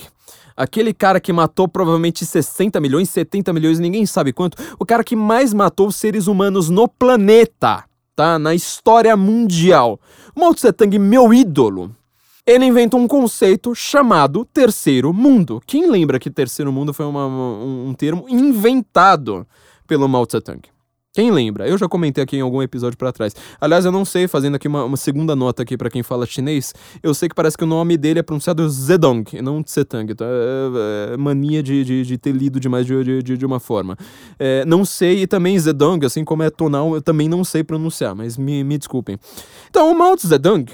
aquele 0.56 0.94
cara 0.94 1.19
que 1.19 1.34
matou 1.34 1.68
provavelmente 1.68 2.26
60 2.26 2.80
milhões, 2.80 3.10
70 3.10 3.52
milhões, 3.53 3.80
ninguém 3.80 4.06
sabe 4.06 4.32
quanto, 4.32 4.57
o 4.80 4.86
cara 4.86 5.03
que 5.03 5.15
mais 5.15 5.53
matou 5.53 5.91
seres 5.91 6.27
humanos 6.27 6.69
no 6.69 6.88
planeta, 6.88 7.84
tá? 8.15 8.40
Na 8.40 8.53
história 8.56 9.15
mundial. 9.18 9.99
Mao 10.36 10.53
Tse 10.53 10.72
Tung, 10.72 10.98
meu 10.99 11.34
ídolo, 11.34 11.95
ele 12.45 12.65
inventou 12.65 12.99
um 12.99 13.07
conceito 13.07 13.73
chamado 13.73 14.45
terceiro 14.45 15.11
mundo. 15.11 15.61
Quem 15.65 15.90
lembra 15.90 16.19
que 16.19 16.30
terceiro 16.30 16.72
mundo 16.72 16.94
foi 16.94 17.06
uma- 17.06 17.26
um, 17.27 17.90
um 17.90 17.94
termo 17.94 18.26
inventado 18.30 19.45
pelo 19.88 20.07
Mao 20.07 20.26
Tse? 20.26 20.41
Quem 21.16 21.32
lembra? 21.32 21.66
Eu 21.66 21.78
já 21.78 21.88
comentei 21.88 22.22
aqui 22.22 22.36
em 22.36 22.42
algum 22.42 22.62
episódio 22.62 22.98
pra 22.98 23.10
trás. 23.10 23.34
Aliás, 23.62 23.86
eu 23.86 23.92
não 23.92 24.04
sei, 24.04 24.28
fazendo 24.28 24.56
aqui 24.56 24.68
uma, 24.68 24.84
uma 24.84 24.98
segunda 24.98 25.34
nota 25.34 25.64
aqui 25.64 25.78
pra 25.78 25.90
quem 25.90 26.04
fala 26.04 26.26
chinês, 26.26 26.74
eu 27.02 27.14
sei 27.14 27.30
que 27.30 27.34
parece 27.34 27.58
que 27.58 27.64
o 27.64 27.68
nome 27.68 27.96
dele 27.96 28.20
é 28.20 28.22
pronunciado 28.22 28.70
Zedong, 28.70 29.24
não 29.42 29.64
Tsetang, 29.64 30.14
tá? 30.14 30.26
É, 30.26 31.14
é 31.14 31.18
mania 31.18 31.64
de, 31.64 31.86
de, 31.86 32.04
de 32.04 32.18
ter 32.18 32.34
lido 32.34 32.60
demais 32.60 32.86
de, 32.86 33.02
de, 33.02 33.24
de, 33.24 33.38
de 33.38 33.46
uma 33.46 33.62
forma. 33.62 33.98
É, 34.38 34.66
não 34.66 34.84
sei, 34.84 35.22
e 35.22 35.28
também 35.28 35.58
Zedong, 35.58 36.06
assim 36.06 36.26
como 36.26 36.44
é 36.44 36.50
tonal, 36.50 36.96
eu 36.96 37.02
também 37.02 37.30
não 37.30 37.46
sei 37.46 37.64
pronunciar, 37.64 38.14
mas 38.14 38.38
me, 38.38 38.62
me 38.66 38.78
desculpem. 38.78 39.18
Então, 39.70 39.90
o 39.90 39.98
Mao 39.98 40.18
Zedong, 40.18 40.66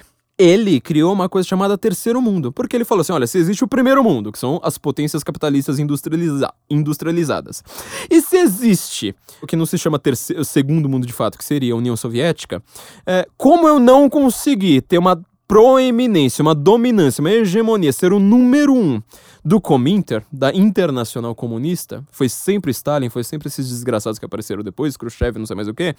ele 0.41 0.81
criou 0.81 1.13
uma 1.13 1.29
coisa 1.29 1.47
chamada 1.47 1.77
terceiro 1.77 2.19
mundo, 2.19 2.51
porque 2.51 2.75
ele 2.75 2.83
falou 2.83 3.01
assim, 3.01 3.11
olha, 3.13 3.27
se 3.27 3.37
existe 3.37 3.63
o 3.63 3.67
primeiro 3.67 4.03
mundo, 4.03 4.31
que 4.31 4.39
são 4.39 4.59
as 4.63 4.75
potências 4.75 5.23
capitalistas 5.23 5.77
industrializa- 5.77 6.51
industrializadas, 6.67 7.63
e 8.09 8.19
se 8.21 8.37
existe 8.37 9.15
o 9.39 9.45
que 9.45 9.55
não 9.55 9.67
se 9.67 9.77
chama 9.77 9.99
terceiro, 9.99 10.43
segundo 10.43 10.89
mundo 10.89 11.05
de 11.05 11.13
fato, 11.13 11.37
que 11.37 11.45
seria 11.45 11.73
a 11.73 11.77
União 11.77 11.95
Soviética, 11.95 12.63
é, 13.05 13.27
como 13.37 13.67
eu 13.67 13.79
não 13.79 14.09
consegui 14.09 14.81
ter 14.81 14.97
uma 14.97 15.21
proeminência, 15.47 16.41
uma 16.41 16.55
dominância, 16.55 17.21
uma 17.21 17.29
hegemonia, 17.29 17.91
ser 17.91 18.11
o 18.11 18.19
número 18.19 18.73
um 18.73 19.01
do 19.43 19.59
Cominter, 19.59 20.23
da 20.31 20.53
Internacional 20.53 21.33
Comunista, 21.33 22.03
foi 22.11 22.29
sempre 22.29 22.71
Stalin, 22.71 23.09
foi 23.09 23.23
sempre 23.23 23.47
esses 23.47 23.67
desgraçados 23.69 24.19
que 24.19 24.25
apareceram 24.25 24.63
depois, 24.63 24.95
Khrushchev, 24.95 25.39
não 25.39 25.45
sei 25.45 25.55
mais 25.55 25.67
o 25.67 25.73
que. 25.73 25.95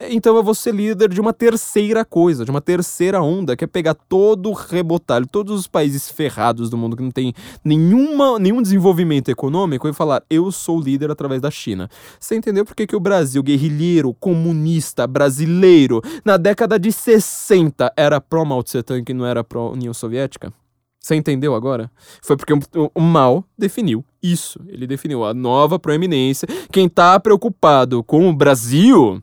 Então 0.00 0.34
eu 0.34 0.42
vou 0.42 0.54
ser 0.54 0.74
líder 0.74 1.10
de 1.10 1.20
uma 1.20 1.32
terceira 1.32 2.04
coisa, 2.04 2.44
de 2.44 2.50
uma 2.50 2.60
terceira 2.60 3.20
onda, 3.20 3.54
que 3.54 3.64
é 3.64 3.66
pegar 3.66 3.94
todo 3.94 4.48
o 4.48 4.52
rebotalho, 4.52 5.26
todos 5.26 5.60
os 5.60 5.66
países 5.66 6.10
ferrados 6.10 6.70
do 6.70 6.76
mundo 6.78 6.96
que 6.96 7.02
não 7.02 7.10
tem 7.10 7.34
nenhuma, 7.62 8.38
nenhum 8.38 8.62
desenvolvimento 8.62 9.28
econômico 9.28 9.86
e 9.86 9.92
falar, 9.92 10.22
eu 10.30 10.50
sou 10.50 10.80
líder 10.80 11.10
através 11.10 11.40
da 11.40 11.50
China. 11.50 11.90
Você 12.18 12.34
entendeu 12.34 12.64
por 12.64 12.74
que, 12.74 12.86
que 12.86 12.96
o 12.96 13.00
Brasil, 13.00 13.42
guerrilheiro, 13.42 14.14
comunista, 14.14 15.06
brasileiro, 15.06 16.00
na 16.24 16.38
década 16.38 16.78
de 16.78 16.90
60 16.90 17.92
era 17.96 18.20
pró-Mao 18.20 18.62
Tse 18.62 18.82
Tung 18.82 19.04
e 19.06 19.14
não 19.14 19.26
era 19.26 19.44
pró-União 19.44 19.92
Soviética? 19.92 20.52
Você 21.06 21.14
entendeu 21.14 21.54
agora? 21.54 21.88
Foi 22.20 22.36
porque 22.36 22.52
o, 22.52 23.00
Mao 23.00 23.44
definiu 23.56 24.04
isso. 24.20 24.58
Ele 24.66 24.88
definiu 24.88 25.24
a 25.24 25.32
nova 25.32 25.78
proeminência. 25.78 26.48
Quem 26.72 26.88
tá 26.88 27.20
preocupado 27.20 28.02
com 28.02 28.28
o 28.28 28.34
Brasil, 28.34 29.22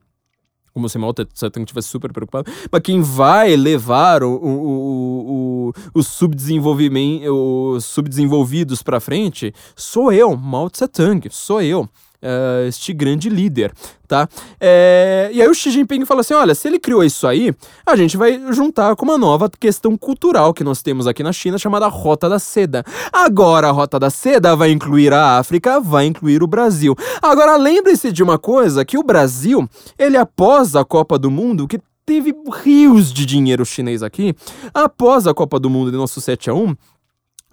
como 0.74 0.88
se 0.88 0.98
Mao 0.98 1.14
Tse 1.14 1.50
Tung 1.50 1.66
estivesse 1.66 1.90
super 1.90 2.14
preocupado, 2.14 2.50
mas 2.72 2.82
quem 2.82 3.02
vai 3.02 3.58
levar 3.58 4.24
o, 4.24 4.32
o, 4.34 5.68
o, 5.68 5.74
o 5.94 6.02
subdesenvolvimento, 6.02 7.30
os 7.30 7.84
subdesenvolvidos 7.84 8.82
para 8.82 9.02
frente, 9.02 9.54
sou 9.76 10.10
eu, 10.10 10.38
Mao 10.38 10.70
Tse 10.70 10.88
Tung, 10.88 11.28
sou 11.30 11.62
eu 11.62 11.90
uh, 12.24 12.68
este 12.68 12.94
grande 12.94 13.30
líder, 13.30 13.74
tá? 14.08 14.28
É, 14.60 15.30
e 15.34 15.42
aí 15.42 15.48
o 15.48 15.54
Xi 15.54 15.70
Jinping 15.72 16.06
fala 16.06 16.22
assim, 16.22 16.34
olha, 16.34 16.56
se 16.56 16.68
ele 16.68 16.80
criou 16.80 17.04
isso 17.04 17.28
aí, 17.28 17.54
a 17.86 17.96
gente 17.96 18.16
vai 18.16 18.42
juntar 18.54 18.96
com 18.96 19.06
uma 19.06 19.18
nova 19.18 19.50
questão 19.50 19.98
cultural 19.98 20.54
que 20.54 20.64
nós 20.64 20.82
temos 20.82 21.06
aqui 21.06 21.22
na 21.22 21.34
China, 21.34 21.58
chamada 21.58 21.88
Rota 21.88 22.30
da 22.30 22.40
Seda. 22.40 22.84
Agora 23.12 23.68
a 23.68 23.72
Rota 23.72 24.00
da 24.00 24.10
Seda 24.10 24.56
vai 24.56 24.72
incluir 24.72 25.14
a 25.14 25.38
África, 25.38 25.80
vai 25.80 26.06
incluir 26.06 26.42
o 26.42 26.48
Brasil. 26.48 26.96
Agora 27.22 27.58
lembre-se 27.58 28.12
de 28.12 28.24
uma 28.24 28.40
coisa, 28.40 28.86
que 28.86 28.98
o 28.98 29.04
Brasil, 29.04 29.68
ele 30.00 30.18
após 30.18 30.76
a 30.76 30.86
Copa 30.86 31.20
do 31.20 31.30
Mundo, 31.30 31.68
que 31.68 31.80
teve 32.06 32.34
rios 32.64 33.14
de 33.14 33.26
dinheiro 33.26 33.66
chinês 33.66 34.04
aqui, 34.04 34.36
após 34.74 35.28
a 35.28 35.34
Copa 35.34 35.60
do 35.60 35.70
Mundo 35.70 35.92
de 35.92 35.98
nosso 35.98 36.20
7 36.20 36.50
a 36.50 36.54
1 36.54 36.76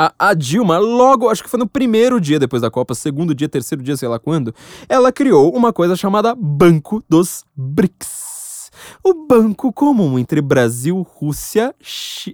a, 0.00 0.30
a, 0.30 0.34
Dilma, 0.34 0.78
logo, 0.78 1.28
acho 1.28 1.44
que 1.44 1.50
foi 1.50 1.60
no 1.60 1.68
primeiro 1.68 2.18
dia 2.18 2.38
depois 2.38 2.62
da 2.62 2.70
Copa, 2.70 2.94
segundo 2.94 3.34
dia, 3.34 3.50
terceiro 3.50 3.84
dia, 3.84 3.98
sei 3.98 4.08
lá 4.08 4.18
quando, 4.18 4.54
ela 4.88 5.12
criou 5.12 5.54
uma 5.54 5.74
coisa 5.74 5.94
chamada 5.94 6.34
Banco 6.34 7.04
dos 7.06 7.44
BRICS. 7.54 8.70
O 9.04 9.26
banco 9.26 9.70
comum 9.70 10.18
entre 10.18 10.40
Brasil, 10.40 11.06
Rússia, 11.16 11.74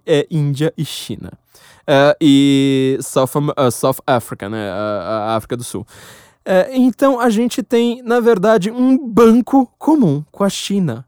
é, 0.06 0.28
Índia 0.30 0.72
e 0.78 0.84
China. 0.84 1.32
Uh, 1.82 2.14
e 2.20 2.98
South, 3.00 3.30
uh, 3.58 3.70
South 3.72 3.96
Africa, 4.06 4.48
né? 4.48 4.70
a 4.70 5.34
África 5.34 5.56
do 5.56 5.64
Sul. 5.64 5.84
Uh, 6.46 6.70
então 6.70 7.18
a 7.18 7.28
gente 7.30 7.64
tem, 7.64 8.00
na 8.02 8.20
verdade, 8.20 8.70
um 8.70 8.96
banco 8.96 9.68
comum 9.76 10.24
com 10.30 10.44
a 10.44 10.48
China. 10.48 11.04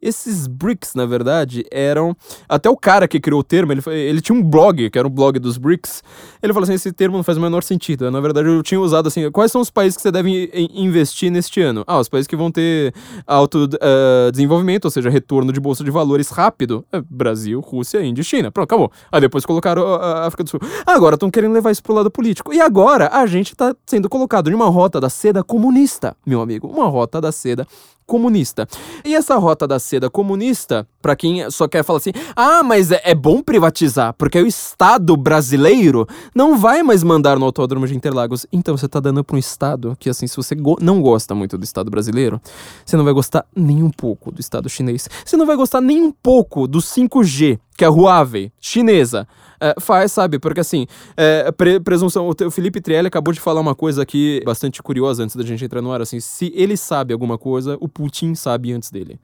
Esses 0.00 0.46
BRICS, 0.46 0.94
na 0.94 1.06
verdade, 1.06 1.64
eram. 1.70 2.16
Até 2.48 2.70
o 2.70 2.76
cara 2.76 3.08
que 3.08 3.18
criou 3.18 3.40
o 3.40 3.44
termo, 3.44 3.72
ele, 3.72 3.82
ele 3.86 4.20
tinha 4.20 4.36
um 4.36 4.42
blog, 4.42 4.88
que 4.90 4.98
era 4.98 5.06
o 5.06 5.10
blog 5.10 5.38
dos 5.38 5.58
BRICS. 5.58 6.02
Ele 6.42 6.52
falou 6.52 6.64
assim: 6.64 6.74
esse 6.74 6.92
termo 6.92 7.16
não 7.16 7.24
faz 7.24 7.36
o 7.36 7.40
menor 7.40 7.62
sentido. 7.62 8.08
Na 8.10 8.20
verdade, 8.20 8.48
eu 8.48 8.62
tinha 8.62 8.80
usado 8.80 9.08
assim: 9.08 9.28
quais 9.30 9.50
são 9.50 9.60
os 9.60 9.70
países 9.70 9.96
que 9.96 10.02
você 10.02 10.12
deve 10.12 10.50
investir 10.72 11.30
neste 11.30 11.60
ano? 11.60 11.82
Ah, 11.86 11.98
os 11.98 12.08
países 12.08 12.28
que 12.28 12.36
vão 12.36 12.50
ter 12.50 12.94
alto 13.26 13.64
uh, 13.64 14.30
desenvolvimento, 14.30 14.84
ou 14.84 14.90
seja, 14.90 15.10
retorno 15.10 15.52
de 15.52 15.58
bolsa 15.58 15.82
de 15.82 15.90
valores 15.90 16.28
rápido. 16.28 16.84
É 16.92 17.00
Brasil, 17.00 17.60
Rússia, 17.60 18.02
Índia 18.02 18.22
e 18.22 18.24
China. 18.24 18.52
Pronto, 18.52 18.66
acabou. 18.66 18.92
Aí 19.10 19.20
depois 19.20 19.44
colocaram 19.44 19.84
a 19.94 20.26
África 20.26 20.44
do 20.44 20.50
Sul. 20.50 20.60
Agora 20.86 21.14
estão 21.14 21.30
querendo 21.30 21.52
levar 21.52 21.72
isso 21.72 21.82
pro 21.82 21.92
lado 21.92 22.10
político. 22.10 22.52
E 22.54 22.60
agora 22.60 23.10
a 23.12 23.26
gente 23.26 23.52
está 23.52 23.74
sendo 23.84 24.08
colocado 24.08 24.48
em 24.50 24.54
uma 24.54 24.68
rota 24.68 25.00
da 25.00 25.08
seda 25.08 25.42
comunista, 25.42 26.16
meu 26.24 26.40
amigo. 26.40 26.68
Uma 26.68 26.86
rota 26.86 27.20
da 27.20 27.32
seda 27.32 27.66
comunista. 28.08 28.66
E 29.04 29.14
essa 29.14 29.36
rota 29.36 29.68
da 29.68 29.78
seda 29.78 30.08
comunista, 30.08 30.88
para 31.00 31.14
quem 31.14 31.48
só 31.50 31.68
quer 31.68 31.84
falar 31.84 31.98
assim, 31.98 32.12
ah, 32.34 32.62
mas 32.64 32.90
é, 32.90 33.02
é, 33.04 33.14
bom 33.14 33.42
privatizar, 33.42 34.14
porque 34.14 34.40
o 34.40 34.46
Estado 34.46 35.14
brasileiro 35.14 36.08
não 36.34 36.56
vai 36.56 36.82
mais 36.82 37.04
mandar 37.04 37.38
no 37.38 37.44
Autódromo 37.44 37.86
de 37.86 37.94
Interlagos. 37.94 38.46
Então 38.50 38.76
você 38.76 38.88
tá 38.88 38.98
dando 38.98 39.22
para 39.22 39.36
um 39.36 39.38
Estado 39.38 39.94
que, 40.00 40.08
assim, 40.08 40.26
se 40.26 40.36
você 40.36 40.54
go 40.54 40.78
não 40.80 41.02
gosta 41.02 41.34
muito 41.34 41.58
do 41.58 41.64
Estado 41.64 41.90
brasileiro, 41.90 42.40
você 42.84 42.96
não 42.96 43.04
vai 43.04 43.12
gostar 43.12 43.44
nem 43.54 43.82
um 43.82 43.90
pouco 43.90 44.32
do 44.32 44.40
Estado 44.40 44.68
chinês. 44.70 45.08
Você 45.24 45.36
não 45.36 45.44
vai 45.44 45.54
gostar 45.54 45.82
nem 45.82 46.00
um 46.02 46.10
pouco 46.10 46.66
do 46.66 46.78
5G 46.78 47.58
que 47.78 47.84
a 47.84 47.88
Huawei, 47.88 48.50
chinesa, 48.60 49.28
é, 49.60 49.72
faz, 49.80 50.10
sabe? 50.10 50.40
Porque 50.40 50.58
assim, 50.58 50.84
é, 51.16 51.50
pre 51.52 51.78
presunção. 51.78 52.28
O 52.28 52.50
Felipe 52.50 52.80
Trielli 52.80 53.06
acabou 53.06 53.32
de 53.32 53.40
falar 53.40 53.60
uma 53.60 53.74
coisa 53.74 54.02
aqui 54.02 54.42
bastante 54.44 54.82
curiosa 54.82 55.22
antes 55.22 55.36
da 55.36 55.44
gente 55.44 55.64
entrar 55.64 55.80
no 55.80 55.92
ar. 55.92 56.02
Assim, 56.02 56.18
se 56.18 56.52
ele 56.56 56.76
sabe 56.76 57.12
alguma 57.12 57.38
coisa, 57.38 57.78
o 57.80 57.88
Putin 57.88 58.34
sabe 58.34 58.72
antes 58.72 58.90
dele. 58.90 59.20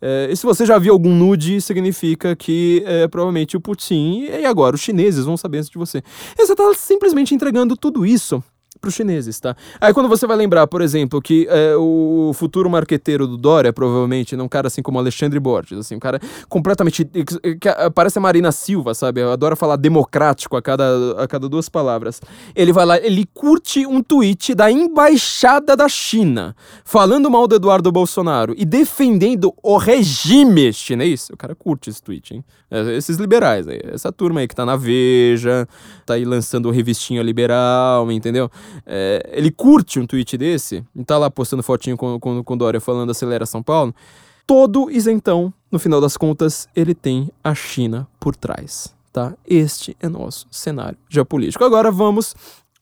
É, 0.00 0.28
e 0.30 0.36
se 0.36 0.46
você 0.46 0.64
já 0.64 0.78
viu 0.78 0.92
algum 0.92 1.14
nude, 1.14 1.60
significa 1.60 2.36
que 2.36 2.84
é, 2.86 3.08
provavelmente 3.08 3.56
o 3.56 3.60
Putin 3.60 4.28
e 4.30 4.46
agora 4.46 4.76
os 4.76 4.82
chineses 4.82 5.24
vão 5.24 5.36
saber 5.36 5.58
antes 5.58 5.70
de 5.70 5.78
você. 5.78 6.00
E 6.38 6.46
você 6.46 6.54
tá 6.54 6.72
simplesmente 6.74 7.34
entregando 7.34 7.76
tudo 7.76 8.06
isso 8.06 8.42
para 8.86 8.88
os 8.88 8.94
chineses, 8.94 9.40
tá? 9.40 9.56
Aí 9.80 9.92
quando 9.92 10.08
você 10.08 10.26
vai 10.26 10.36
lembrar, 10.36 10.66
por 10.66 10.80
exemplo, 10.80 11.20
que 11.20 11.46
é, 11.50 11.74
o 11.76 12.30
futuro 12.34 12.70
marqueteiro 12.70 13.26
do 13.26 13.36
Dória, 13.36 13.72
provavelmente, 13.72 14.34
é 14.34 14.42
um 14.42 14.48
cara 14.48 14.68
assim 14.68 14.80
como 14.80 14.98
Alexandre 14.98 15.40
Borges, 15.40 15.78
assim, 15.78 15.96
um 15.96 16.00
cara 16.00 16.20
completamente. 16.48 17.08
Parece 17.94 18.18
a 18.18 18.20
Marina 18.20 18.52
Silva, 18.52 18.94
sabe? 18.94 19.20
Eu 19.20 19.32
adoro 19.32 19.56
falar 19.56 19.76
democrático 19.76 20.56
a 20.56 20.62
cada, 20.62 21.22
a 21.22 21.26
cada 21.26 21.48
duas 21.48 21.68
palavras. 21.68 22.20
Ele 22.54 22.72
vai 22.72 22.86
lá, 22.86 22.98
ele 22.98 23.26
curte 23.34 23.84
um 23.86 24.02
tweet 24.02 24.54
da 24.54 24.70
embaixada 24.70 25.76
da 25.76 25.88
China, 25.88 26.54
falando 26.84 27.30
mal 27.30 27.48
do 27.48 27.56
Eduardo 27.56 27.90
Bolsonaro 27.90 28.54
e 28.56 28.64
defendendo 28.64 29.52
o 29.62 29.76
regime 29.76 30.72
chinês. 30.72 31.28
O 31.30 31.36
cara 31.36 31.54
curte 31.54 31.90
esse 31.90 32.02
tweet, 32.02 32.34
hein? 32.34 32.44
É, 32.70 32.96
esses 32.96 33.16
liberais 33.16 33.68
aí, 33.68 33.80
essa 33.84 34.12
turma 34.12 34.40
aí 34.40 34.48
que 34.48 34.54
tá 34.54 34.66
na 34.66 34.76
Veja, 34.76 35.68
tá 36.04 36.14
aí 36.14 36.24
lançando 36.24 36.66
o 36.66 36.70
revistinho 36.70 37.22
liberal, 37.22 38.10
entendeu? 38.10 38.50
É, 38.84 39.30
ele 39.32 39.50
curte 39.50 39.98
um 40.00 40.06
tweet 40.06 40.36
desse, 40.36 40.84
e 40.94 41.04
tá 41.04 41.16
lá 41.18 41.30
postando 41.30 41.62
fotinho 41.62 41.96
com, 41.96 42.18
com, 42.18 42.42
com 42.42 42.56
Dória 42.56 42.80
falando 42.80 43.10
acelera 43.10 43.46
São 43.46 43.62
Paulo. 43.62 43.94
Todo 44.46 44.90
isentão, 44.90 45.52
no 45.70 45.78
final 45.78 46.00
das 46.00 46.16
contas, 46.16 46.68
ele 46.74 46.94
tem 46.94 47.30
a 47.42 47.54
China 47.54 48.06
por 48.20 48.36
trás, 48.36 48.94
tá? 49.12 49.34
Este 49.46 49.96
é 50.00 50.08
nosso 50.08 50.46
cenário 50.50 50.98
geopolítico. 51.08 51.64
Agora 51.64 51.90
vamos 51.90 52.34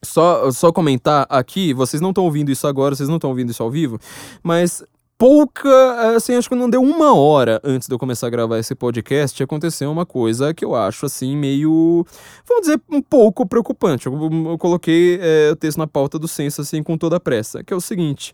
só, 0.03 0.51
só 0.51 0.71
comentar 0.71 1.25
aqui, 1.29 1.73
vocês 1.73 2.01
não 2.01 2.09
estão 2.09 2.23
ouvindo 2.23 2.51
isso 2.51 2.67
agora, 2.67 2.95
vocês 2.95 3.09
não 3.09 3.15
estão 3.17 3.31
ouvindo 3.31 3.49
isso 3.49 3.63
ao 3.63 3.71
vivo, 3.71 3.99
mas 4.43 4.83
pouca, 5.17 6.15
assim, 6.15 6.35
acho 6.35 6.49
que 6.49 6.55
não 6.55 6.69
deu 6.69 6.81
uma 6.81 7.13
hora 7.15 7.59
antes 7.63 7.87
de 7.87 7.93
eu 7.93 7.99
começar 7.99 8.27
a 8.27 8.29
gravar 8.29 8.59
esse 8.59 8.75
podcast, 8.75 9.41
aconteceu 9.41 9.91
uma 9.91 10.05
coisa 10.05 10.53
que 10.53 10.63
eu 10.65 10.75
acho, 10.75 11.05
assim, 11.05 11.35
meio, 11.35 12.05
vamos 12.47 12.67
dizer, 12.67 12.81
um 12.89 13.01
pouco 13.01 13.45
preocupante. 13.45 14.07
Eu, 14.07 14.13
eu 14.49 14.57
coloquei 14.57 15.19
é, 15.21 15.51
o 15.51 15.55
texto 15.55 15.77
na 15.77 15.87
pauta 15.87 16.19
do 16.19 16.27
censo, 16.27 16.61
assim, 16.61 16.83
com 16.83 16.97
toda 16.97 17.17
a 17.17 17.19
pressa, 17.19 17.63
que 17.63 17.73
é 17.73 17.75
o 17.75 17.81
seguinte... 17.81 18.33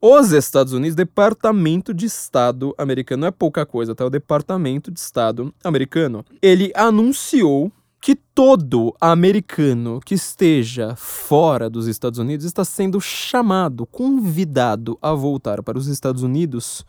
Os 0.00 0.30
Estados 0.30 0.72
Unidos, 0.72 0.94
Departamento 0.94 1.92
de 1.92 2.06
Estado 2.06 2.72
americano, 2.78 3.22
não 3.22 3.26
é 3.26 3.32
pouca 3.32 3.66
coisa, 3.66 3.96
tá? 3.96 4.06
O 4.06 4.10
Departamento 4.10 4.92
de 4.92 5.00
Estado 5.00 5.52
americano. 5.64 6.24
Ele 6.40 6.70
anunciou 6.72 7.72
que 8.00 8.14
todo 8.14 8.94
americano 9.00 10.00
que 10.04 10.14
esteja 10.14 10.94
fora 10.96 11.68
dos 11.68 11.86
Estados 11.86 12.18
Unidos 12.18 12.46
está 12.46 12.64
sendo 12.64 13.00
chamado, 13.00 13.86
convidado 13.86 14.98
a 15.02 15.12
voltar 15.12 15.62
para 15.62 15.78
os 15.78 15.88
Estados 15.88 16.22
Unidos 16.22 16.86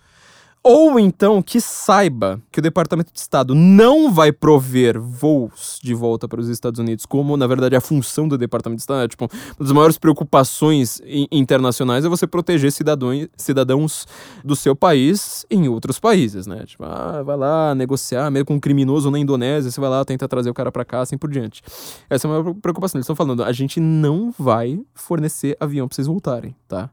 ou 0.64 1.00
então 1.00 1.42
que 1.42 1.62
saiba 1.62 2.42
que 2.52 2.60
o 2.60 2.62
Departamento 2.62 3.14
de 3.14 3.20
Estado 3.20 3.56
não 3.56 4.12
vai 4.12 4.32
prover 4.32 5.00
voos 5.00 5.80
de 5.82 5.94
volta 5.94 6.28
para 6.28 6.42
os 6.42 6.50
Estados 6.50 6.80
Unidos, 6.80 7.06
como 7.06 7.38
na 7.38 7.48
verdade 7.48 7.76
a 7.76 7.82
função 7.82 8.28
do 8.28 8.38
Departamento 8.38 8.78
de 8.78 8.84
Estado. 8.84 9.04
É, 9.04 9.08
tipo, 9.08 9.26
uma 9.26 9.66
das 9.66 9.72
maiores 9.72 9.98
preocupações 9.98 11.02
internacionais 11.32 12.04
é 12.04 12.10
você 12.10 12.28
proteger 12.28 12.72
cidadãos, 12.72 13.28
cidadãos 13.38 14.06
do 14.44 14.56
seu 14.56 14.76
país 14.76 15.46
em 15.50 15.68
outros 15.68 16.00
países, 16.00 16.46
né? 16.46 16.66
Tipo, 16.66 16.84
ah, 16.84 17.24
vai 17.24 17.38
lá 17.38 17.74
negociar, 17.74 18.30
meio 18.30 18.46
com 18.46 18.56
um 18.56 18.60
criminoso 18.60 19.10
na 19.10 19.20
Indonésia, 19.20 19.72
você 19.72 19.80
vai 19.80 19.90
lá 19.90 20.04
tentar 20.04 20.28
trazer 20.28 20.50
o 20.50 20.54
cara 20.54 20.72
para 20.72 20.84
cá, 20.84 21.02
assim 21.02 21.18
por 21.18 21.30
diante. 21.30 21.62
Essa 22.10 22.28
é 22.28 22.32
uma 22.32 22.56
preocupação. 22.56 22.98
Eles 22.98 23.06
estão 23.06 23.16
falando, 23.16 23.44
a 23.44 23.52
gente 23.52 23.80
não 23.80 24.34
vai 24.38 24.80
fornecer 24.94 25.56
avião 25.60 25.88
para 25.88 25.96
vocês 25.96 26.08
voltarem, 26.08 26.56
tá? 26.68 26.90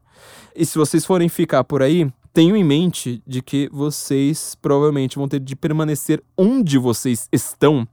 E 0.55 0.65
se 0.65 0.77
vocês 0.77 1.05
forem 1.05 1.29
ficar 1.29 1.63
por 1.63 1.81
aí, 1.81 2.11
tenham 2.37 2.55
em 2.55 2.63
mente 2.63 3.19
de 3.25 3.41
que 3.41 3.67
vocês 3.73 4.53
provavelmente 4.61 5.17
vão 5.17 5.27
ter 5.27 5.39
de 5.39 5.55
permanecer 5.55 6.23
onde 6.37 6.77
vocês 6.77 7.27
estão 7.31 7.87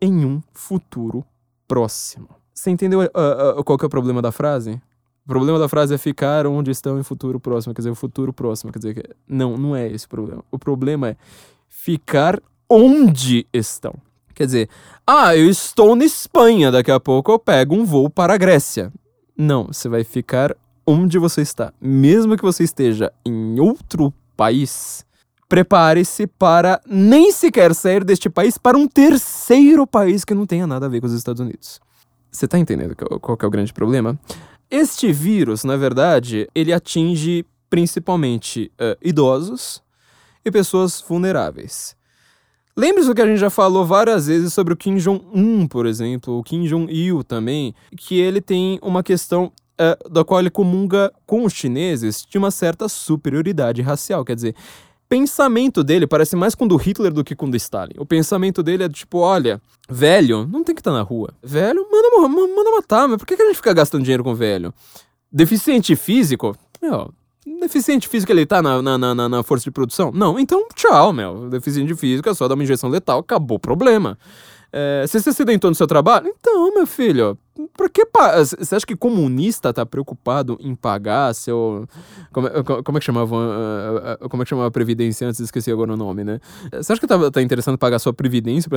em 0.00 0.24
um 0.24 0.40
futuro 0.52 1.24
próximo. 1.66 2.28
Você 2.54 2.70
entendeu 2.70 3.00
uh, 3.00 3.58
uh, 3.58 3.64
qual 3.64 3.76
que 3.76 3.84
é 3.84 3.88
o 3.88 3.90
problema 3.90 4.22
da 4.22 4.30
frase? 4.30 4.80
O 5.24 5.28
problema 5.28 5.58
da 5.58 5.68
frase 5.68 5.92
é 5.92 5.98
ficar 5.98 6.46
onde 6.46 6.70
estão 6.70 6.96
em 6.96 7.02
futuro 7.02 7.40
próximo, 7.40 7.74
quer 7.74 7.80
dizer, 7.80 7.90
o 7.90 7.96
futuro 7.96 8.32
próximo, 8.32 8.70
quer 8.70 8.78
dizer, 8.78 9.16
não, 9.26 9.56
não 9.56 9.74
é 9.74 9.88
esse 9.88 10.06
o 10.06 10.08
problema. 10.08 10.44
O 10.48 10.60
problema 10.60 11.08
é 11.08 11.16
ficar 11.68 12.40
onde 12.70 13.48
estão. 13.52 13.96
Quer 14.32 14.46
dizer, 14.46 14.68
ah, 15.04 15.36
eu 15.36 15.50
estou 15.50 15.96
na 15.96 16.04
Espanha, 16.04 16.70
daqui 16.70 16.92
a 16.92 17.00
pouco 17.00 17.32
eu 17.32 17.38
pego 17.40 17.74
um 17.74 17.84
voo 17.84 18.08
para 18.08 18.34
a 18.34 18.38
Grécia. 18.38 18.92
Não, 19.36 19.66
você 19.72 19.88
vai 19.88 20.04
ficar 20.04 20.56
onde 20.92 21.18
você 21.18 21.40
está. 21.40 21.72
Mesmo 21.80 22.36
que 22.36 22.42
você 22.42 22.64
esteja 22.64 23.10
em 23.24 23.58
outro 23.58 24.12
país, 24.36 25.04
prepare-se 25.48 26.26
para 26.26 26.80
nem 26.86 27.32
sequer 27.32 27.74
sair 27.74 28.04
deste 28.04 28.28
país 28.28 28.58
para 28.58 28.76
um 28.76 28.86
terceiro 28.86 29.86
país 29.86 30.24
que 30.24 30.34
não 30.34 30.46
tenha 30.46 30.66
nada 30.66 30.86
a 30.86 30.88
ver 30.88 31.00
com 31.00 31.06
os 31.06 31.14
Estados 31.14 31.40
Unidos. 31.40 31.80
Você 32.30 32.46
tá 32.46 32.58
entendendo 32.58 32.94
qual, 32.94 33.38
é 33.40 33.46
o 33.46 33.50
grande 33.50 33.72
problema? 33.72 34.18
Este 34.70 35.12
vírus, 35.12 35.64
na 35.64 35.76
verdade, 35.76 36.48
ele 36.54 36.72
atinge 36.72 37.44
principalmente 37.68 38.70
uh, 38.74 38.96
idosos 39.02 39.82
e 40.44 40.50
pessoas 40.50 41.02
vulneráveis. 41.06 41.94
Lembre-se 42.74 43.08
do 43.08 43.14
que 43.14 43.20
a 43.20 43.26
gente 43.26 43.38
já 43.38 43.50
falou 43.50 43.84
várias 43.84 44.26
vezes 44.26 44.54
sobre 44.54 44.72
o 44.72 44.76
Kim 44.76 44.96
Jong-un, 44.96 45.66
por 45.66 45.84
exemplo, 45.84 46.38
o 46.38 46.42
Kim 46.42 46.64
Jong-il 46.64 47.22
também, 47.22 47.74
que 47.98 48.18
ele 48.18 48.40
tem 48.40 48.78
uma 48.82 49.02
questão 49.02 49.52
uh, 49.80 50.10
da 50.10 50.24
qual 50.24 50.40
ele 50.40 50.50
comunga 50.50 51.12
com 51.26 51.44
os 51.44 51.52
chineses 51.52 52.26
de 52.28 52.38
uma 52.38 52.50
certa 52.50 52.88
superioridade 52.88 53.82
racial. 53.82 54.24
Quer 54.24 54.34
dizer, 54.34 54.54
pensamento 55.12 55.84
dele 55.84 56.06
parece 56.06 56.34
mais 56.34 56.54
com 56.54 56.64
o 56.64 56.68
do 56.68 56.76
Hitler 56.76 57.12
do 57.12 57.22
que 57.22 57.36
com 57.36 57.44
o 57.44 57.50
do 57.50 57.56
Stalin. 57.58 57.92
O 57.98 58.06
pensamento 58.06 58.62
dele 58.62 58.84
é 58.84 58.88
tipo, 58.88 59.18
olha, 59.18 59.60
velho, 59.86 60.48
não 60.50 60.64
tem 60.64 60.74
que 60.74 60.80
estar 60.80 60.90
tá 60.90 60.96
na 60.96 61.02
rua. 61.02 61.34
Velho, 61.42 61.86
manda, 61.92 62.28
manda 62.48 62.70
matar, 62.70 63.06
mas 63.06 63.18
por 63.18 63.26
que 63.26 63.34
a 63.34 63.46
gente 63.46 63.56
fica 63.56 63.74
gastando 63.74 64.02
dinheiro 64.02 64.24
com 64.24 64.34
velho? 64.34 64.72
Deficiente 65.30 65.94
físico? 65.96 66.56
Meu, 66.80 67.12
deficiente 67.60 68.08
físico 68.08 68.32
ele 68.32 68.46
tá 68.46 68.62
na, 68.62 68.80
na, 68.80 69.14
na, 69.14 69.28
na 69.28 69.42
força 69.42 69.64
de 69.64 69.70
produção? 69.70 70.10
Não, 70.14 70.38
então 70.38 70.66
tchau, 70.74 71.12
meu. 71.12 71.50
Deficiente 71.50 71.94
físico 71.94 72.30
é 72.30 72.34
só 72.34 72.48
dar 72.48 72.54
uma 72.54 72.64
injeção 72.64 72.88
letal, 72.88 73.18
acabou 73.18 73.58
o 73.58 73.60
problema. 73.60 74.16
É, 74.72 75.04
você 75.06 75.20
se 75.20 75.28
acidentou 75.28 75.70
no 75.70 75.74
seu 75.74 75.86
trabalho? 75.86 76.28
Então, 76.28 76.72
meu 76.72 76.86
filho, 76.86 77.36
por 77.76 77.90
que. 77.90 78.06
Você 78.58 78.74
acha 78.74 78.86
que 78.86 78.96
comunista 78.96 79.72
tá 79.72 79.84
preocupado 79.84 80.56
em 80.60 80.74
pagar 80.74 81.34
seu. 81.34 81.86
Como, 82.32 82.48
como 82.82 82.96
é 82.96 83.00
que 83.00 83.04
chamava. 83.04 84.18
Como 84.30 84.42
é 84.42 84.44
que 84.44 84.48
chamava 84.48 84.68
a 84.68 84.70
Previdência 84.70 85.28
antes? 85.28 85.40
Esqueci 85.40 85.70
agora 85.70 85.92
o 85.92 85.96
nome, 85.96 86.24
né? 86.24 86.40
Você 86.72 86.92
acha 86.92 87.00
que 87.00 87.06
tá, 87.06 87.30
tá 87.30 87.42
interessado 87.42 87.74
em 87.74 87.78
pagar 87.78 87.98
sua 87.98 88.14
Previdência? 88.14 88.70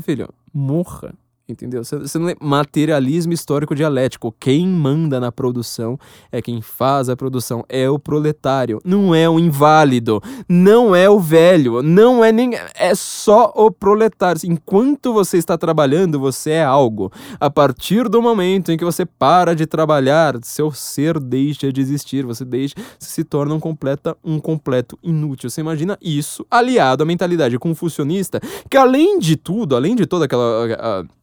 Filho, 0.00 0.28
morra. 0.54 1.14
Entendeu? 1.48 1.84
Você 1.84 2.18
não 2.18 2.28
é 2.28 2.34
materialismo 2.40 3.32
histórico 3.32 3.72
dialético. 3.72 4.34
Quem 4.40 4.66
manda 4.66 5.20
na 5.20 5.30
produção 5.30 5.96
é 6.32 6.42
quem 6.42 6.60
faz 6.60 7.08
a 7.08 7.14
produção, 7.14 7.64
é 7.68 7.88
o 7.88 8.00
proletário, 8.00 8.80
não 8.84 9.14
é 9.14 9.28
o 9.28 9.38
inválido, 9.38 10.20
não 10.48 10.92
é 10.92 11.08
o 11.08 11.20
velho, 11.20 11.82
não 11.82 12.24
é 12.24 12.32
nem. 12.32 12.50
É 12.74 12.92
só 12.96 13.52
o 13.54 13.70
proletário. 13.70 14.40
Enquanto 14.44 15.12
você 15.12 15.38
está 15.38 15.56
trabalhando, 15.56 16.18
você 16.18 16.50
é 16.50 16.64
algo. 16.64 17.12
A 17.38 17.48
partir 17.48 18.08
do 18.08 18.20
momento 18.20 18.72
em 18.72 18.76
que 18.76 18.84
você 18.84 19.06
para 19.06 19.54
de 19.54 19.66
trabalhar, 19.66 20.34
seu 20.42 20.72
ser 20.72 21.20
deixa 21.20 21.72
de 21.72 21.80
existir, 21.80 22.26
você 22.26 22.44
deixa, 22.44 22.74
se 22.98 23.22
torna 23.22 23.54
um, 23.54 23.60
completa, 23.60 24.16
um 24.24 24.40
completo 24.40 24.98
inútil. 25.00 25.48
Você 25.48 25.60
imagina 25.60 25.96
isso 26.02 26.44
aliado 26.50 27.04
à 27.04 27.06
mentalidade 27.06 27.56
confucionista, 27.56 28.40
que 28.68 28.76
além 28.76 29.20
de 29.20 29.36
tudo, 29.36 29.76
além 29.76 29.94
de 29.94 30.06
toda 30.06 30.24
aquela. 30.24 30.74
A, 30.74 31.16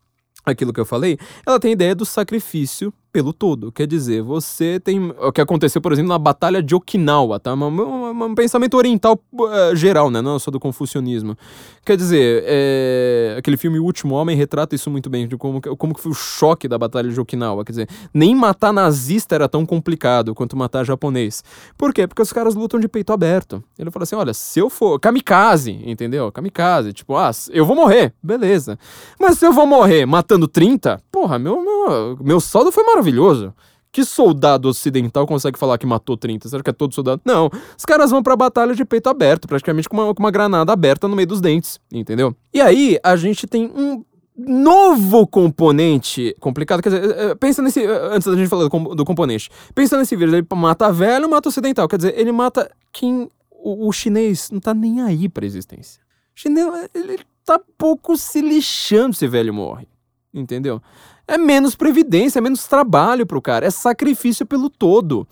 aquilo 0.45 0.73
que 0.73 0.79
eu 0.79 0.85
falei, 0.85 1.17
ela 1.45 1.59
tem 1.59 1.69
a 1.69 1.73
ideia 1.73 1.95
do 1.95 2.05
sacrifício 2.05 2.93
pelo 3.13 3.31
todo. 3.31 3.71
Quer 3.71 3.85
dizer, 3.85 4.23
você 4.23 4.79
tem. 4.79 5.13
O 5.21 5.31
que 5.31 5.39
aconteceu, 5.39 5.79
por 5.79 5.93
exemplo, 5.93 6.09
na 6.09 6.17
Batalha 6.17 6.63
de 6.63 6.73
Okinawa, 6.73 7.39
tá? 7.39 7.53
Um, 7.53 7.63
um, 7.63 8.23
um 8.23 8.35
pensamento 8.35 8.75
oriental 8.75 9.19
uh, 9.33 9.75
geral, 9.75 10.09
né? 10.09 10.19
Não 10.19 10.39
só 10.39 10.49
do 10.49 10.59
confucionismo. 10.59 11.37
Quer 11.85 11.95
dizer, 11.95 12.43
é... 12.47 13.35
aquele 13.37 13.55
filme 13.55 13.77
O 13.77 13.83
Último 13.83 14.15
Homem 14.15 14.35
retrata 14.35 14.73
isso 14.73 14.89
muito 14.89 15.09
bem, 15.09 15.27
de 15.27 15.37
como, 15.37 15.61
como 15.61 15.93
que 15.93 16.01
foi 16.01 16.11
o 16.11 16.15
choque 16.15 16.67
da 16.67 16.77
Batalha 16.77 17.09
de 17.09 17.19
Okinawa. 17.19 17.63
Quer 17.63 17.73
dizer, 17.73 17.89
nem 18.11 18.33
matar 18.33 18.73
nazista 18.73 19.35
era 19.35 19.47
tão 19.47 19.63
complicado 19.63 20.33
quanto 20.33 20.57
matar 20.57 20.83
japonês. 20.83 21.43
Por 21.77 21.93
quê? 21.93 22.07
Porque 22.07 22.21
os 22.21 22.33
caras 22.33 22.55
lutam 22.55 22.79
de 22.79 22.87
peito 22.87 23.13
aberto. 23.13 23.63
Ele 23.77 23.91
falou 23.91 24.03
assim: 24.03 24.15
olha, 24.15 24.33
se 24.33 24.59
eu 24.59 24.71
for. 24.71 24.99
Kamikaze, 24.99 25.79
entendeu? 25.85 26.31
Kamikaze. 26.31 26.91
Tipo, 26.93 27.15
ah, 27.15 27.29
eu 27.51 27.65
vou 27.65 27.75
morrer. 27.75 28.11
Beleza. 28.23 28.79
Mas 29.19 29.37
se 29.37 29.45
eu 29.45 29.53
vou 29.53 29.67
morrer 29.67 30.07
matando 30.07 30.47
30, 30.47 30.99
porra, 31.11 31.37
meu, 31.37 31.61
meu, 31.61 32.17
meu 32.19 32.39
saldo 32.39 32.71
foi 32.71 32.83
maravilhoso 32.83 33.02
maravilhoso. 33.03 33.53
Que 33.91 34.03
soldado 34.03 34.67
ocidental 34.67 35.27
consegue 35.27 35.59
falar 35.59 35.77
que 35.77 35.85
matou 35.85 36.17
30? 36.17 36.49
Será 36.49 36.63
que 36.63 36.69
é 36.69 36.73
todo 36.73 36.95
soldado? 36.95 37.21
Não. 37.23 37.51
Os 37.77 37.85
caras 37.85 38.09
vão 38.09 38.23
pra 38.23 38.35
batalha 38.35 38.73
de 38.73 38.83
peito 38.83 39.07
aberto, 39.07 39.47
praticamente 39.47 39.87
com 39.87 39.95
uma, 39.95 40.15
com 40.15 40.23
uma 40.23 40.31
granada 40.31 40.73
aberta 40.73 41.07
no 41.07 41.15
meio 41.15 41.27
dos 41.27 41.39
dentes, 41.39 41.79
entendeu? 41.91 42.35
E 42.51 42.59
aí, 42.59 42.97
a 43.03 43.15
gente 43.15 43.45
tem 43.45 43.67
um 43.67 44.03
novo 44.35 45.27
componente 45.27 46.35
complicado. 46.39 46.81
Quer 46.81 46.89
dizer, 46.89 47.05
eh, 47.05 47.31
eh, 47.31 47.35
pensa 47.35 47.61
nesse. 47.61 47.83
Eh, 47.83 48.09
antes 48.11 48.27
da 48.27 48.35
gente 48.35 48.49
falar 48.49 48.67
do, 48.67 48.95
do 48.95 49.05
componente. 49.05 49.51
Pensa 49.75 49.95
nesse 49.95 50.15
vírus. 50.15 50.33
Ele 50.33 50.47
mata 50.55 50.91
velho, 50.91 51.29
mata 51.29 51.49
ocidental. 51.49 51.87
Quer 51.87 51.97
dizer, 51.97 52.19
ele 52.19 52.31
mata 52.31 52.71
quem. 52.91 53.29
O, 53.51 53.87
o 53.87 53.91
chinês 53.91 54.49
não 54.49 54.59
tá 54.59 54.73
nem 54.73 55.01
aí 55.01 55.29
pra 55.29 55.45
existência. 55.45 56.01
O 56.35 56.39
chinês, 56.39 56.67
ele 56.95 57.19
tá 57.45 57.61
pouco 57.77 58.17
se 58.17 58.41
lixando 58.41 59.15
se 59.15 59.27
velho 59.27 59.53
morre. 59.53 59.87
Entendeu? 60.33 60.81
É 61.27 61.37
menos 61.37 61.75
previdência, 61.75 62.39
é 62.39 62.41
menos 62.41 62.67
trabalho 62.67 63.25
pro 63.25 63.41
cara, 63.41 63.65
é 63.65 63.69
sacrifício 63.69 64.45
pelo 64.45 64.69
todo. 64.69 65.25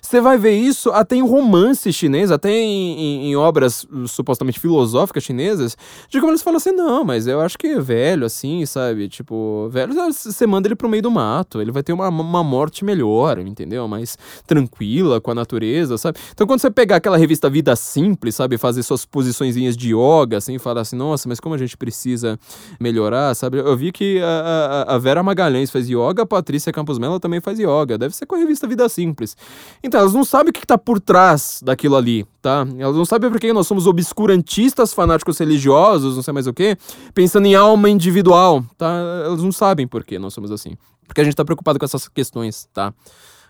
Você 0.00 0.20
vai 0.20 0.36
ver 0.36 0.52
isso 0.52 0.90
até 0.90 1.16
em 1.16 1.22
romance 1.22 1.92
chinês, 1.92 2.30
até 2.30 2.50
em, 2.50 2.98
em, 2.98 3.30
em, 3.30 3.36
obras 3.36 3.86
supostamente 4.06 4.60
filosóficas 4.60 5.22
chinesas, 5.22 5.76
de 6.08 6.20
como 6.20 6.32
eles 6.32 6.42
falam 6.42 6.58
assim, 6.58 6.72
não, 6.72 7.04
mas 7.04 7.26
eu 7.26 7.40
acho 7.40 7.58
que 7.58 7.66
é 7.66 7.80
velho, 7.80 8.26
assim, 8.26 8.64
sabe? 8.66 9.08
Tipo, 9.08 9.68
velho, 9.70 9.94
você 10.12 10.46
manda 10.46 10.68
ele 10.68 10.74
pro 10.74 10.88
meio 10.88 11.02
do 11.02 11.10
mato, 11.10 11.60
ele 11.60 11.72
vai 11.72 11.82
ter 11.82 11.92
uma, 11.92 12.08
uma 12.08 12.44
morte 12.44 12.84
melhor, 12.84 13.38
entendeu? 13.38 13.88
Mais 13.88 14.18
tranquila 14.46 15.20
com 15.20 15.30
a 15.30 15.34
natureza, 15.34 15.96
sabe? 15.96 16.18
Então 16.32 16.46
quando 16.46 16.60
você 16.60 16.70
pegar 16.70 16.96
aquela 16.96 17.16
revista 17.16 17.48
Vida 17.48 17.74
Simples, 17.74 18.34
sabe? 18.34 18.58
Fazer 18.58 18.82
suas 18.82 19.04
posiçõezinhas 19.06 19.76
de 19.76 19.94
yoga, 19.94 20.36
assim, 20.36 20.58
falar 20.58 20.82
assim, 20.82 20.96
nossa, 20.96 21.28
mas 21.28 21.40
como 21.40 21.54
a 21.54 21.58
gente 21.58 21.76
precisa 21.76 22.38
melhorar, 22.78 23.34
sabe? 23.34 23.58
Eu 23.58 23.76
vi 23.76 23.92
que 23.92 24.20
a, 24.22 24.84
a, 24.88 24.94
a 24.94 24.98
Vera 24.98 25.22
Magalhães 25.22 25.37
Magalhães 25.38 25.70
faz 25.70 25.88
yoga, 25.88 26.24
a 26.24 26.26
Patrícia 26.26 26.72
Campos 26.72 26.98
Mello 26.98 27.20
também 27.20 27.40
faz 27.40 27.60
yoga. 27.60 27.96
Deve 27.96 28.14
ser 28.14 28.26
com 28.26 28.34
a 28.34 28.38
revista 28.38 28.66
Vida 28.66 28.88
Simples. 28.88 29.36
Então, 29.82 30.00
elas 30.00 30.12
não 30.12 30.24
sabem 30.24 30.50
o 30.50 30.52
que 30.52 30.58
está 30.58 30.76
por 30.76 31.00
trás 31.00 31.60
daquilo 31.62 31.94
ali, 31.94 32.26
tá? 32.42 32.66
Elas 32.76 32.96
não 32.96 33.04
sabem 33.04 33.30
por 33.30 33.38
que 33.38 33.52
nós 33.52 33.66
somos 33.66 33.86
obscurantistas, 33.86 34.92
fanáticos 34.92 35.38
religiosos, 35.38 36.16
não 36.16 36.22
sei 36.22 36.34
mais 36.34 36.48
o 36.48 36.52
que, 36.52 36.76
pensando 37.14 37.46
em 37.46 37.54
alma 37.54 37.88
individual, 37.88 38.64
tá? 38.76 38.90
Elas 39.24 39.42
não 39.42 39.52
sabem 39.52 39.86
por 39.86 40.04
que 40.04 40.18
nós 40.18 40.34
somos 40.34 40.50
assim. 40.50 40.76
Porque 41.06 41.20
a 41.20 41.24
gente 41.24 41.34
está 41.34 41.44
preocupado 41.44 41.78
com 41.78 41.84
essas 41.84 42.08
questões, 42.08 42.68
tá? 42.74 42.92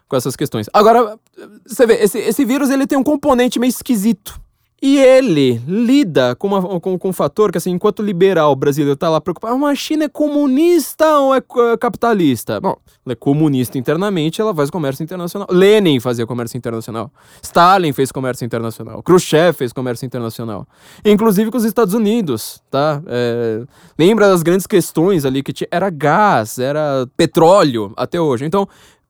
Com 0.07 0.17
essas 0.17 0.37
questões. 0.37 0.69
Agora, 0.75 1.19
você 1.67 1.87
vê, 1.87 1.95
esse, 1.95 2.19
esse 2.19 2.45
vírus 2.45 2.69
ele 2.69 2.87
tem 2.87 2.99
um 2.99 3.05
componente 3.05 3.59
meio 3.59 3.71
esquisito 3.71 4.39
e 4.81 4.97
ele 4.97 5.61
lida 5.67 6.37
com, 6.37 6.47
uma, 6.47 6.81
com, 6.81 6.97
com 6.97 7.09
um 7.09 7.13
fator 7.13 7.51
que, 7.51 7.59
assim, 7.59 7.73
enquanto 7.73 8.01
liberal 8.01 8.55
brasileiro 8.55 8.95
está 8.95 9.09
lá 9.09 9.21
preocupado, 9.21 9.57
uma 9.57 9.75
China 9.75 10.05
é 10.05 10.09
comunista 10.09 11.19
ou 11.19 11.35
é, 11.35 11.39
é 11.39 11.77
capitalista? 11.77 12.61
Bom, 12.61 12.77
ela 13.05 13.13
é 13.13 13.17
comunista 13.17 13.77
internamente, 13.77 14.41
ela 14.41 14.55
faz 14.55 14.71
comércio 14.71 15.03
internacional. 15.03 15.49
Lenin 15.51 15.99
fazia 15.99 16.25
comércio 16.27 16.57
internacional. 16.57 17.11
Stalin 17.43 17.93
fez 17.93 18.13
comércio 18.13 18.45
internacional. 18.45 19.03
Khrushchev 19.03 19.53
fez 19.57 19.73
comércio 19.73 20.07
internacional. 20.07 20.65
Inclusive 21.05 21.51
com 21.51 21.59
os 21.59 21.65
Estados 21.65 21.93
Unidos, 21.93 22.63
tá? 22.71 23.03
É, 23.09 23.65
lembra 23.99 24.29
das 24.29 24.45
grandes 24.45 24.67
questões 24.67 25.25
ali 25.25 25.43
que 25.43 25.53
tinha? 25.53 25.69
Era 25.73 25.91
gás, 25.91 26.57
era 26.61 27.05
petróleo 27.17 27.93
até 27.97 28.21
hoje. 28.21 28.45
Então, 28.45 28.69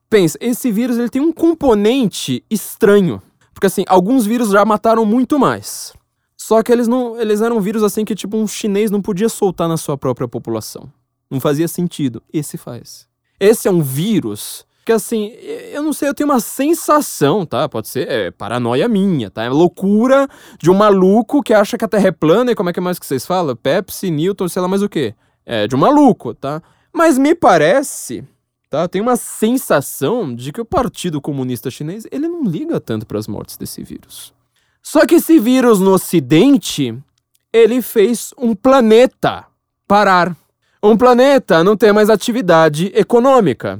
pensa, 0.09 0.35
esse 0.41 0.71
vírus 0.71 0.97
ele 0.97 1.09
tem 1.09 1.21
um 1.21 1.31
componente 1.31 2.43
estranho 2.49 3.21
porque 3.59 3.67
assim, 3.67 3.83
alguns 3.89 4.25
vírus 4.25 4.51
já 4.51 4.63
mataram 4.63 5.05
muito 5.05 5.37
mais. 5.37 5.91
Só 6.37 6.63
que 6.63 6.71
eles 6.71 6.87
não, 6.87 7.19
eles 7.19 7.41
eram 7.41 7.59
vírus 7.59 7.83
assim 7.83 8.05
que 8.05 8.15
tipo 8.15 8.37
um 8.37 8.47
chinês 8.47 8.89
não 8.89 9.01
podia 9.01 9.27
soltar 9.27 9.67
na 9.67 9.75
sua 9.75 9.97
própria 9.97 10.29
população. 10.29 10.89
Não 11.29 11.41
fazia 11.41 11.67
sentido. 11.67 12.23
Esse 12.31 12.57
faz. 12.57 13.05
Esse 13.37 13.67
é 13.67 13.71
um 13.71 13.81
vírus 13.81 14.65
que 14.85 14.93
assim, 14.93 15.33
eu 15.73 15.83
não 15.83 15.91
sei, 15.91 16.07
eu 16.07 16.13
tenho 16.13 16.29
uma 16.29 16.39
sensação, 16.39 17.45
tá? 17.45 17.67
Pode 17.67 17.89
ser 17.89 18.09
é, 18.09 18.31
paranoia 18.31 18.87
minha, 18.87 19.29
tá? 19.29 19.43
É 19.43 19.49
loucura 19.49 20.25
de 20.57 20.71
um 20.71 20.73
maluco 20.73 21.43
que 21.43 21.53
acha 21.53 21.77
que 21.77 21.83
a 21.83 21.87
Terra 21.89 22.07
é 22.07 22.11
plana 22.11 22.53
e 22.53 22.55
como 22.55 22.69
é 22.69 22.73
que 22.73 22.79
mais 22.79 22.97
que 22.97 23.05
vocês 23.05 23.25
falam? 23.25 23.57
Pepsi, 23.57 24.09
Newton, 24.09 24.47
sei 24.47 24.61
lá 24.61 24.69
mais 24.69 24.81
o 24.81 24.87
que. 24.87 25.13
É 25.45 25.67
de 25.67 25.75
um 25.75 25.79
maluco, 25.79 26.33
tá? 26.33 26.61
Mas 26.93 27.17
me 27.17 27.35
parece 27.35 28.23
Tá? 28.69 28.87
Tem 28.87 29.01
uma 29.01 29.15
sensação 29.15 30.33
de 30.33 30.51
que 30.51 30.61
o 30.61 30.65
Partido 30.65 31.19
Comunista 31.19 31.71
Chinês 31.71 32.05
ele 32.11 32.27
não 32.27 32.43
liga 32.43 32.79
tanto 32.79 33.05
para 33.05 33.17
as 33.17 33.27
mortes 33.27 33.57
desse 33.57 33.83
vírus. 33.83 34.31
Só 34.83 35.05
que 35.05 35.15
esse 35.15 35.39
vírus 35.39 35.79
no 35.79 35.93
Ocidente 35.93 36.95
ele 37.51 37.81
fez 37.81 38.31
um 38.37 38.53
planeta 38.53 39.45
parar. 39.87 40.35
Um 40.83 40.95
planeta 40.95 41.63
não 41.63 41.75
ter 41.75 41.91
mais 41.91 42.09
atividade 42.09 42.91
econômica. 42.95 43.79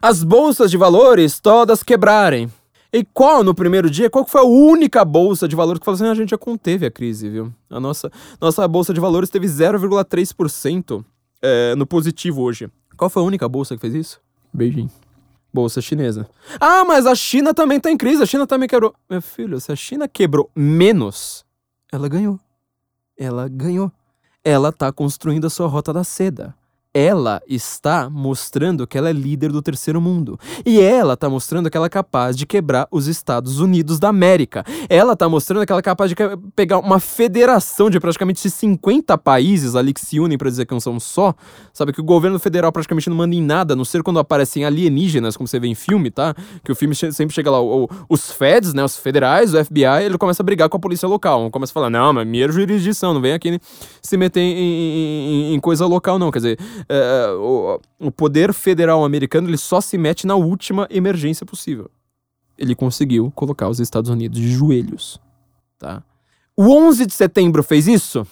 As 0.00 0.22
bolsas 0.22 0.70
de 0.70 0.76
valores 0.76 1.40
todas 1.40 1.82
quebrarem. 1.82 2.52
E 2.92 3.04
qual, 3.04 3.42
no 3.42 3.54
primeiro 3.54 3.90
dia, 3.90 4.08
qual 4.08 4.26
foi 4.26 4.40
a 4.40 4.44
única 4.44 5.04
bolsa 5.04 5.48
de 5.48 5.56
valores 5.56 5.78
que 5.78 5.84
falou 5.84 5.96
assim, 5.96 6.06
"Ah, 6.06 6.12
a 6.12 6.14
gente 6.14 6.30
já 6.30 6.38
conteve 6.38 6.86
a 6.86 6.90
crise, 6.90 7.28
viu? 7.28 7.52
A 7.68 7.80
nossa, 7.80 8.10
nossa 8.40 8.66
bolsa 8.68 8.94
de 8.94 9.00
valores 9.00 9.30
teve 9.30 9.46
0,3% 9.46 11.04
é, 11.42 11.74
no 11.74 11.86
positivo 11.86 12.42
hoje. 12.42 12.70
Qual 12.98 13.08
foi 13.08 13.22
a 13.22 13.26
única 13.26 13.48
bolsa 13.48 13.76
que 13.76 13.80
fez 13.80 13.94
isso? 13.94 14.20
Beijinho. 14.52 14.90
Bolsa 15.54 15.80
chinesa. 15.80 16.28
Ah, 16.60 16.84
mas 16.84 17.06
a 17.06 17.14
China 17.14 17.54
também 17.54 17.78
tá 17.78 17.90
em 17.90 17.96
crise, 17.96 18.22
a 18.24 18.26
China 18.26 18.44
também 18.44 18.68
quebrou. 18.68 18.92
Meu 19.08 19.22
filho, 19.22 19.60
se 19.60 19.70
a 19.70 19.76
China 19.76 20.08
quebrou 20.08 20.50
menos, 20.54 21.46
ela 21.92 22.08
ganhou. 22.08 22.40
Ela 23.16 23.48
ganhou. 23.48 23.90
Ela 24.44 24.72
tá 24.72 24.90
construindo 24.90 25.46
a 25.46 25.50
sua 25.50 25.68
rota 25.68 25.92
da 25.92 26.02
seda. 26.02 26.54
Ela 26.98 27.40
está 27.46 28.10
mostrando 28.10 28.84
que 28.84 28.98
ela 28.98 29.08
é 29.08 29.12
líder 29.12 29.52
do 29.52 29.62
terceiro 29.62 30.00
mundo. 30.00 30.36
E 30.66 30.80
ela 30.80 31.14
está 31.14 31.30
mostrando 31.30 31.70
que 31.70 31.76
ela 31.76 31.86
é 31.86 31.88
capaz 31.88 32.36
de 32.36 32.44
quebrar 32.44 32.88
os 32.90 33.06
Estados 33.06 33.60
Unidos 33.60 34.00
da 34.00 34.08
América. 34.08 34.64
Ela 34.88 35.12
está 35.12 35.28
mostrando 35.28 35.64
que 35.64 35.70
ela 35.70 35.78
é 35.78 35.82
capaz 35.82 36.10
de 36.10 36.16
pegar 36.56 36.78
uma 36.80 36.98
federação 36.98 37.88
de 37.88 38.00
praticamente 38.00 38.50
50 38.50 39.16
países 39.16 39.76
ali 39.76 39.92
que 39.92 40.00
se 40.00 40.18
unem 40.18 40.36
para 40.36 40.50
dizer 40.50 40.66
que 40.66 40.72
não 40.74 40.80
são 40.80 40.98
só. 40.98 41.34
Sabe 41.72 41.92
que 41.92 42.00
o 42.00 42.04
governo 42.04 42.36
federal 42.40 42.72
praticamente 42.72 43.08
não 43.08 43.16
manda 43.16 43.32
em 43.36 43.42
nada, 43.42 43.74
a 43.74 43.76
não 43.76 43.84
ser 43.84 44.02
quando 44.02 44.18
aparecem 44.18 44.64
alienígenas, 44.64 45.36
como 45.36 45.46
você 45.46 45.60
vê 45.60 45.68
em 45.68 45.76
filme, 45.76 46.10
tá? 46.10 46.34
Que 46.64 46.72
o 46.72 46.74
filme 46.74 46.96
sempre 46.96 47.32
chega 47.32 47.48
lá, 47.48 47.60
o- 47.60 47.84
o- 47.84 47.88
os 48.08 48.32
feds, 48.32 48.74
né, 48.74 48.82
os 48.84 48.96
federais, 48.96 49.54
o 49.54 49.58
FBI, 49.64 50.04
ele 50.04 50.18
começa 50.18 50.42
a 50.42 50.44
brigar 50.44 50.68
com 50.68 50.76
a 50.76 50.80
polícia 50.80 51.06
local. 51.06 51.48
Começa 51.52 51.70
a 51.70 51.74
falar, 51.74 51.90
não, 51.90 52.12
mas 52.12 52.26
minha 52.26 52.50
jurisdição, 52.50 53.14
não 53.14 53.20
vem 53.20 53.34
aqui 53.34 53.60
se 54.02 54.16
meter 54.16 54.40
em- 54.40 55.52
em- 55.52 55.54
em 55.54 55.60
coisa 55.60 55.86
local, 55.86 56.18
não. 56.18 56.32
Quer 56.32 56.38
dizer, 56.38 56.58
é, 56.88 57.30
o, 57.32 57.80
o 57.98 58.10
poder 58.10 58.52
federal 58.52 59.04
americano 59.04 59.48
ele 59.48 59.58
só 59.58 59.80
se 59.80 59.98
mete 59.98 60.26
na 60.26 60.34
última 60.34 60.86
emergência 60.90 61.44
possível. 61.44 61.90
Ele 62.56 62.74
conseguiu 62.74 63.30
colocar 63.34 63.68
os 63.68 63.78
Estados 63.78 64.10
Unidos 64.10 64.38
de 64.40 64.50
joelhos, 64.50 65.20
tá? 65.78 66.02
O 66.56 66.70
11 66.72 67.06
de 67.06 67.12
setembro 67.14 67.62
fez 67.62 67.86
isso? 67.86 68.26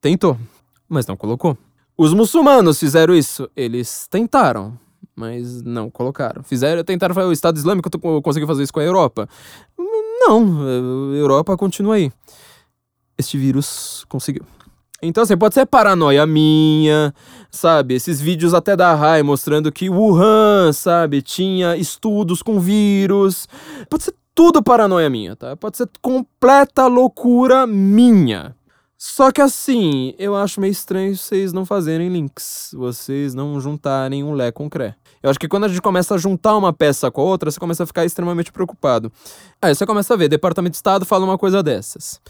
Tentou, 0.00 0.38
mas 0.88 1.06
não 1.06 1.16
colocou. 1.16 1.58
Os 1.96 2.14
muçulmanos 2.14 2.78
fizeram 2.78 3.12
isso? 3.14 3.50
Eles 3.56 4.06
tentaram, 4.08 4.78
mas 5.16 5.62
não 5.62 5.90
colocaram. 5.90 6.44
Fizeram, 6.44 6.84
tentaram 6.84 7.12
fazer 7.14 7.26
o 7.26 7.32
Estado 7.32 7.56
Islâmico 7.56 7.90
conseguiu 8.22 8.46
fazer 8.46 8.62
isso 8.62 8.72
com 8.72 8.78
a 8.78 8.84
Europa? 8.84 9.28
Não, 9.76 10.62
a 10.62 11.16
Europa 11.16 11.56
continua 11.56 11.96
aí. 11.96 12.12
Este 13.18 13.36
vírus 13.36 14.04
conseguiu. 14.08 14.44
Então, 15.00 15.22
assim, 15.22 15.36
pode 15.36 15.54
ser 15.54 15.64
paranoia 15.64 16.26
minha, 16.26 17.14
sabe? 17.50 17.94
Esses 17.94 18.20
vídeos 18.20 18.52
até 18.52 18.74
da 18.74 18.94
RAI 18.94 19.22
mostrando 19.22 19.70
que 19.70 19.88
Wuhan, 19.88 20.72
sabe, 20.72 21.22
tinha 21.22 21.76
estudos 21.76 22.42
com 22.42 22.58
vírus. 22.58 23.46
Pode 23.88 24.04
ser 24.04 24.14
tudo 24.34 24.60
paranoia 24.60 25.08
minha, 25.08 25.36
tá? 25.36 25.56
Pode 25.56 25.76
ser 25.76 25.88
completa 26.02 26.86
loucura 26.88 27.64
minha. 27.64 28.56
Só 29.00 29.30
que 29.30 29.40
assim, 29.40 30.12
eu 30.18 30.34
acho 30.34 30.60
meio 30.60 30.72
estranho 30.72 31.16
vocês 31.16 31.52
não 31.52 31.64
fazerem 31.64 32.08
links, 32.08 32.74
vocês 32.76 33.32
não 33.32 33.60
juntarem 33.60 34.24
um 34.24 34.32
Lé 34.32 34.50
com 34.50 34.64
um 34.64 34.68
Cré. 34.68 34.96
Eu 35.22 35.30
acho 35.30 35.38
que 35.38 35.46
quando 35.46 35.64
a 35.64 35.68
gente 35.68 35.80
começa 35.80 36.16
a 36.16 36.18
juntar 36.18 36.56
uma 36.56 36.72
peça 36.72 37.08
com 37.08 37.20
a 37.20 37.24
outra, 37.24 37.48
você 37.48 37.60
começa 37.60 37.84
a 37.84 37.86
ficar 37.86 38.04
extremamente 38.04 38.50
preocupado. 38.50 39.12
Aí 39.62 39.72
você 39.72 39.86
começa 39.86 40.14
a 40.14 40.16
ver, 40.16 40.28
Departamento 40.28 40.72
de 40.72 40.78
Estado 40.78 41.06
fala 41.06 41.24
uma 41.24 41.38
coisa 41.38 41.62
dessas 41.62 42.20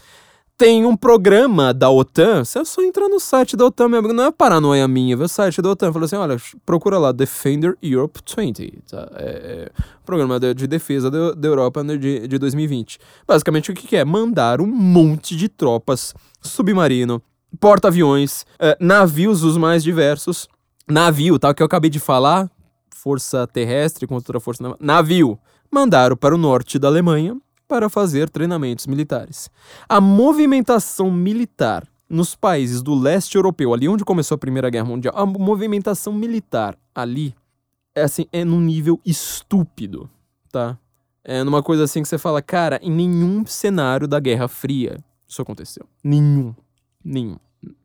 tem 0.59 0.85
um 0.85 0.95
programa 0.95 1.73
da 1.73 1.89
OTAN. 1.89 2.43
Você 2.43 2.65
só 2.65 2.83
entra 2.83 3.07
no 3.07 3.17
site 3.17 3.55
da 3.55 3.65
OTAN, 3.65 3.87
meu 3.87 3.99
amigo. 3.99 4.13
Não 4.13 4.25
é 4.25 4.31
paranoia 4.31 4.85
minha, 4.89 5.15
viu? 5.15 5.25
O 5.25 5.29
site 5.29 5.61
da 5.61 5.69
OTAN. 5.69 5.93
Fala 5.93 6.03
assim: 6.03 6.17
olha, 6.17 6.35
procura 6.65 6.97
lá, 6.97 7.13
Defender 7.13 7.77
Europe 7.81 8.19
20. 8.37 8.83
Tá? 8.89 9.09
É, 9.15 9.23
é, 9.23 9.71
programa 10.05 10.37
de, 10.37 10.53
de 10.53 10.67
defesa 10.67 11.09
da, 11.09 11.47
Europa 11.47 11.81
de, 11.81 12.27
de 12.27 12.37
2020. 12.37 12.99
Basicamente, 13.25 13.71
o 13.71 13.73
que, 13.73 13.87
que 13.87 13.95
é? 13.95 14.03
Mandar 14.03 14.59
um 14.59 14.67
monte 14.67 15.33
de 15.33 15.47
tropas, 15.47 16.13
submarino, 16.41 17.21
porta-aviões, 17.57 18.45
é, 18.59 18.77
navios 18.81 19.43
os 19.43 19.55
mais 19.55 19.81
diversos. 19.81 20.49
Navio, 20.85 21.39
tá? 21.39 21.51
O 21.51 21.55
que 21.55 21.63
eu 21.63 21.67
acabei 21.67 21.89
de 21.89 21.99
falar. 21.99 22.51
Força 22.93 23.47
terrestre 23.47 24.05
contra 24.05 24.37
a 24.37 24.41
força 24.41 24.61
naval. 24.61 24.77
Navio. 24.81 25.39
Mandaram 25.71 26.17
para 26.17 26.35
o 26.35 26.37
norte 26.37 26.77
da 26.77 26.89
Alemanha 26.89 27.37
para 27.69 27.87
fazer 27.87 28.29
treinamentos 28.29 28.87
militares. 28.87 29.49
A 29.87 30.01
movimentação 30.01 31.11
militar 31.11 31.87
nos 32.09 32.35
países 32.35 32.81
do 32.81 32.95
leste 32.95 33.35
europeu, 33.35 33.71
ali 33.73 33.87
onde 33.87 34.03
começou 34.03 34.35
a 34.35 34.39
Primeira 34.39 34.69
Guerra 34.69 34.85
Mundial, 34.85 35.13
a 35.15 35.25
movimentação 35.25 36.11
militar 36.11 36.75
ali 36.93 37.35
é 37.95 38.01
assim, 38.01 38.25
é 38.33 38.43
num 38.43 38.59
nível 38.59 38.99
estúpido, 39.05 40.09
tá? 40.51 40.77
É 41.23 41.43
numa 41.43 41.61
coisa 41.61 41.83
assim 41.83 42.01
que 42.01 42.07
você 42.07 42.17
fala, 42.17 42.41
cara, 42.41 42.79
em 42.81 42.91
nenhum 42.91 43.45
cenário 43.45 44.07
da 44.07 44.19
Guerra 44.19 44.47
Fria 44.47 44.97
isso 45.29 45.43
aconteceu. 45.43 45.85
Nenhum. 46.03 46.55
Nenhum. 47.05 47.37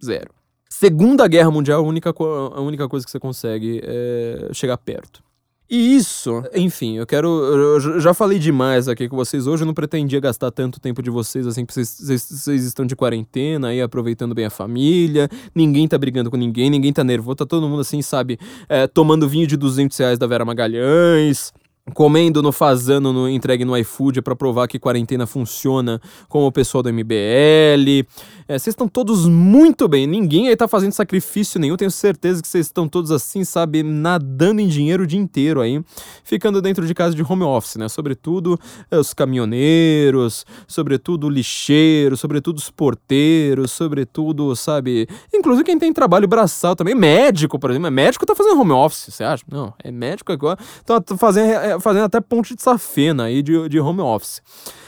Zero. 0.02 0.31
Segunda 0.70 1.28
Guerra 1.28 1.51
Mundial, 1.51 1.85
a 1.85 1.86
única, 1.86 2.11
a 2.11 2.61
única 2.61 2.89
coisa 2.89 3.05
que 3.05 3.12
você 3.12 3.20
consegue 3.20 3.82
é 3.85 4.48
chegar 4.55 4.78
perto. 4.78 5.23
E 5.69 5.97
isso, 5.97 6.43
enfim, 6.55 6.99
eu 6.99 7.07
quero. 7.07 7.27
Eu 7.28 8.01
já- 8.01 8.12
falei 8.12 8.39
demais 8.39 8.86
aqui 8.86 9.09
com 9.09 9.16
vocês 9.16 9.47
hoje. 9.47 9.62
Eu 9.62 9.66
não 9.66 9.73
pretendia 9.74 10.20
gastar 10.20 10.51
tanto 10.51 10.78
tempo 10.78 11.03
de 11.03 11.09
vocês 11.11 11.47
assim, 11.47 11.65
porque 11.65 11.82
vocês, 11.82 12.28
vocês 12.31 12.65
estão 12.65 12.85
de 12.85 12.95
quarentena 12.95 13.69
aí, 13.69 13.81
aproveitando 13.81 14.35
bem 14.35 14.45
a 14.45 14.51
família. 14.51 15.28
Ninguém 15.55 15.89
tá 15.89 15.97
brigando 15.97 16.31
com 16.31 16.36
ninguém, 16.36 16.69
ninguém 16.69 16.93
tá 16.93 17.03
nervoso. 17.03 17.36
Tá 17.36 17.47
todo 17.47 17.66
mundo 17.69 17.81
assim, 17.81 18.03
sabe, 18.03 18.39
é, 18.69 18.86
tomando 18.86 19.27
vinho 19.28 19.47
de 19.47 19.57
200 19.57 19.97
reais 19.97 20.19
da 20.19 20.27
Vera 20.27 20.45
Magalhães. 20.45 21.51
Comendo 21.93 22.40
no 22.40 22.51
Fazano, 22.51 23.12
no, 23.12 23.28
entregue 23.28 23.62
no 23.62 23.77
iFood 23.77 24.23
pra 24.23 24.35
provar 24.35 24.66
que 24.66 24.78
quarentena 24.78 25.27
funciona 25.27 26.01
como 26.31 26.47
o 26.47 26.52
pessoal 26.52 26.82
do 26.82 26.90
MBL. 26.90 28.06
É, 28.48 28.59
vocês 28.59 28.69
estão 28.69 28.89
todos 28.89 29.28
muito 29.28 29.86
bem. 29.86 30.06
Ninguém 30.06 30.48
aí 30.48 30.56
tá 30.56 30.66
fazendo 30.66 30.93
sacrifício 30.93 31.61
nenhum. 31.61 31.77
Tenho 31.77 31.90
certeza 31.90 32.40
que 32.40 32.48
vocês 32.48 32.66
estão 32.66 32.89
todos 32.89 33.11
assim, 33.11 33.44
sabe, 33.44 33.82
nadando 33.82 34.62
em 34.62 34.66
dinheiro 34.66 35.02
o 35.02 35.06
dia 35.06 35.20
inteiro 35.20 35.61
aí. 35.61 35.85
Ficando 36.24 36.62
dentro 36.62 36.86
de 36.86 36.94
casa 36.94 37.15
de 37.15 37.23
home 37.23 37.43
office, 37.43 37.77
né? 37.77 37.86
Sobretudo 37.86 38.59
é, 38.90 38.97
os 38.97 39.12
caminhoneiros, 39.12 40.47
sobretudo 40.66 41.27
o 41.27 41.31
lixeiro, 41.31 42.16
sobretudo 42.16 42.56
os 42.56 42.70
porteiros, 42.70 43.73
sobretudo, 43.73 44.56
sabe. 44.56 45.06
Inclusive 45.35 45.65
quem 45.65 45.78
tem 45.78 45.93
trabalho 45.93 46.27
braçal 46.27 46.74
também. 46.74 46.94
Médico, 46.94 47.59
por 47.59 47.70
exemplo. 47.70 47.90
Médico 47.90 48.24
tá 48.24 48.35
fazendo 48.35 48.59
home 48.59 48.73
office, 48.73 49.11
você 49.11 49.23
acha? 49.23 49.44
Não, 49.51 49.74
é 49.85 49.93
médico 49.93 50.32
agora. 50.32 50.59
Tá 50.86 51.02
fazendo, 51.19 51.74
fazendo 51.81 52.05
até 52.05 52.21
ponte 52.21 52.55
de 52.55 52.63
safena 52.63 53.25
aí 53.25 53.43
de, 53.43 53.69
de 53.69 53.81
home 53.81 54.01
office 54.01 54.43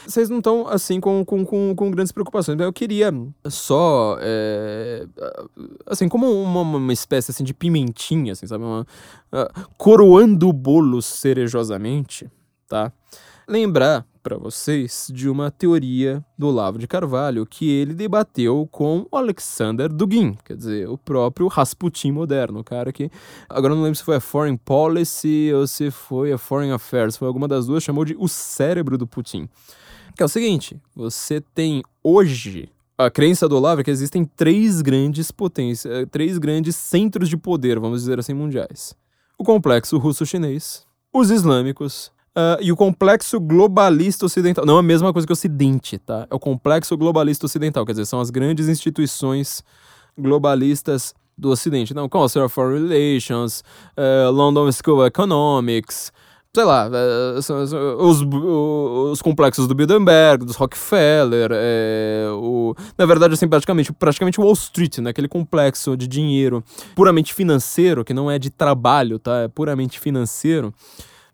vocês 0.07 0.29
não 0.29 0.37
estão 0.37 0.67
assim 0.67 0.99
com, 0.99 1.23
com, 1.25 1.45
com, 1.45 1.75
com 1.75 1.91
grandes 1.91 2.11
preocupações. 2.11 2.59
Eu 2.59 2.71
queria 2.71 3.13
só, 3.49 4.17
é, 4.21 5.05
assim, 5.85 6.07
como 6.07 6.31
uma, 6.41 6.61
uma 6.61 6.93
espécie 6.93 7.31
assim, 7.31 7.43
de 7.43 7.53
pimentinha, 7.53 8.31
assim, 8.31 8.47
sabe? 8.47 8.63
Uma, 8.63 8.87
ah, 9.31 9.51
coroando 9.77 10.47
o 10.47 10.53
bolo 10.53 11.01
cerejosamente, 11.01 12.29
tá? 12.67 12.91
Lembrar 13.47 14.05
para 14.27 14.37
vocês 14.37 15.09
de 15.13 15.29
uma 15.29 15.49
teoria 15.49 16.21
do 16.37 16.49
Olavo 16.49 16.77
de 16.77 16.85
Carvalho 16.85 17.45
que 17.45 17.71
ele 17.71 17.93
debateu 17.93 18.67
com 18.69 19.07
o 19.09 19.15
Alexander 19.15 19.87
Dugin, 19.87 20.35
quer 20.43 20.57
dizer, 20.57 20.89
o 20.89 20.97
próprio 20.97 21.47
Rasputin 21.47 22.11
moderno, 22.11 22.59
o 22.59 22.63
cara 22.63 22.91
que 22.91 23.09
agora 23.47 23.73
não 23.73 23.83
lembro 23.83 23.97
se 23.97 24.03
foi 24.03 24.17
a 24.17 24.19
Foreign 24.19 24.57
Policy 24.57 25.53
ou 25.53 25.65
se 25.65 25.89
foi 25.89 26.33
a 26.33 26.37
Foreign 26.37 26.73
Affairs, 26.73 27.15
foi 27.15 27.25
alguma 27.25 27.47
das 27.47 27.67
duas, 27.67 27.81
chamou 27.81 28.03
de 28.03 28.17
o 28.19 28.27
cérebro 28.27 28.97
do 28.97 29.07
Putin. 29.07 29.47
Que 30.13 30.23
é 30.23 30.25
o 30.25 30.29
seguinte, 30.29 30.77
você 30.93 31.39
tem 31.39 31.81
hoje 32.03 32.67
a 32.97 33.09
crença 33.09 33.47
do 33.47 33.55
Olavo 33.55 33.79
é 33.79 33.83
que 33.85 33.91
existem 33.91 34.25
três 34.25 34.81
grandes 34.81 35.31
potências, 35.31 36.05
três 36.11 36.37
grandes 36.37 36.75
centros 36.75 37.29
de 37.29 37.37
poder, 37.37 37.79
vamos 37.79 38.01
dizer 38.01 38.19
assim, 38.19 38.33
mundiais. 38.33 38.93
O 39.37 39.45
complexo 39.45 39.97
russo-chinês, 39.97 40.85
os 41.13 41.31
islâmicos 41.31 42.11
ah, 42.39 42.55
e 42.61 42.71
o 42.71 42.75
complexo 42.75 43.39
globalista 43.39 44.27
ocidental. 44.27 44.63
Não 44.63 44.77
é 44.77 44.79
a 44.79 44.83
mesma 44.83 45.11
coisa 45.11 45.25
que 45.25 45.31
o 45.31 45.33
ocidente, 45.33 45.97
tá? 45.97 46.27
É 46.29 46.35
o 46.35 46.39
complexo 46.39 46.95
globalista 46.95 47.47
ocidental, 47.47 47.83
quer 47.83 47.93
dizer, 47.93 48.05
são 48.05 48.19
as 48.19 48.29
grandes 48.29 48.67
instituições 48.67 49.63
globalistas 50.15 51.15
do 51.35 51.49
ocidente. 51.49 51.93
Então, 51.93 52.07
Council 52.07 52.45
of 52.45 52.53
Foreign 52.53 52.89
Relations, 52.89 53.63
eh, 53.95 54.27
London 54.31 54.71
School 54.71 54.99
of 54.99 55.07
Economics, 55.07 56.11
sei 56.53 56.63
lá, 56.63 56.87
são 57.41 57.63
os, 57.97 58.21
os 59.11 59.21
complexos 59.21 59.67
do 59.67 59.73
Bilderberg, 59.73 60.45
dos 60.45 60.55
Rockefeller, 60.55 61.49
eh, 61.51 62.27
o, 62.33 62.75
na 62.95 63.07
verdade, 63.07 63.33
assim, 63.33 63.47
praticamente, 63.47 63.91
praticamente 63.91 64.39
Wall 64.39 64.53
Street, 64.53 64.99
né? 64.99 65.09
Aquele 65.09 65.27
complexo 65.27 65.97
de 65.97 66.07
dinheiro 66.07 66.63
puramente 66.95 67.33
financeiro, 67.33 68.05
que 68.05 68.13
não 68.13 68.29
é 68.29 68.37
de 68.37 68.51
trabalho, 68.51 69.17
tá? 69.17 69.41
É 69.41 69.47
puramente 69.47 69.99
financeiro, 69.99 70.71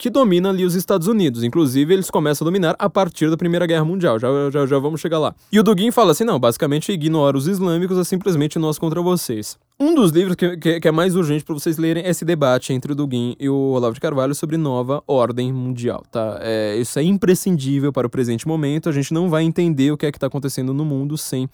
que 0.04 0.10
domina 0.10 0.50
ali 0.50 0.66
os 0.66 0.76
Estados 0.76 1.08
Unidos. 1.08 1.46
Inclusive, 1.46 1.94
eles 1.94 2.12
começam 2.12 2.46
a 2.46 2.48
dominar 2.50 2.76
a 2.78 2.90
partir 2.90 3.30
da 3.30 3.38
Primeira 3.38 3.66
Guerra 3.66 3.86
Mundial. 3.86 4.20
Já, 4.20 4.28
já, 4.52 4.66
já 4.66 4.78
vamos 4.78 5.00
chegar 5.00 5.18
lá. 5.18 5.34
E 5.50 5.58
o 5.58 5.64
Dugin 5.64 5.92
fala 5.92 6.12
assim: 6.12 6.26
não, 6.26 6.38
basicamente 6.38 6.92
ignora 6.92 7.38
os 7.38 7.48
islâmicos, 7.48 7.98
é 7.98 8.04
simplesmente 8.04 8.60
nós 8.60 8.78
contra 8.78 9.02
vocês. 9.02 9.58
Um 9.80 9.96
dos 9.96 10.12
livros 10.12 10.36
que, 10.36 10.56
que, 10.58 10.80
que 10.80 10.88
é 10.88 10.92
mais 10.92 11.16
urgente 11.16 11.44
para 11.44 11.56
vocês 11.56 11.78
lerem 11.80 12.04
é 12.04 12.10
esse 12.10 12.24
debate 12.24 12.72
entre 12.72 12.92
o 12.92 12.96
Dugin 12.96 13.36
e 13.40 13.50
o 13.50 13.56
Olavo 13.56 13.96
de 13.96 14.00
Carvalho 14.00 14.36
sobre 14.36 14.56
nova 14.56 15.04
ordem 15.08 15.52
mundial, 15.52 16.04
tá? 16.12 16.38
É, 16.42 16.78
isso 16.78 17.00
é 17.00 17.04
imprescindível 17.04 17.92
para 17.92 18.06
o 18.06 18.10
presente 18.10 18.48
momento. 18.48 18.88
A 18.88 18.92
gente 18.92 19.12
não 19.12 19.32
vai 19.32 19.44
entender 19.44 19.92
o 19.92 19.98
que 19.98 20.06
é 20.06 20.12
que 20.12 20.18
está 20.18 20.28
acontecendo 20.28 20.76
no 20.76 20.86
mundo 20.86 21.18
sem 21.18 21.50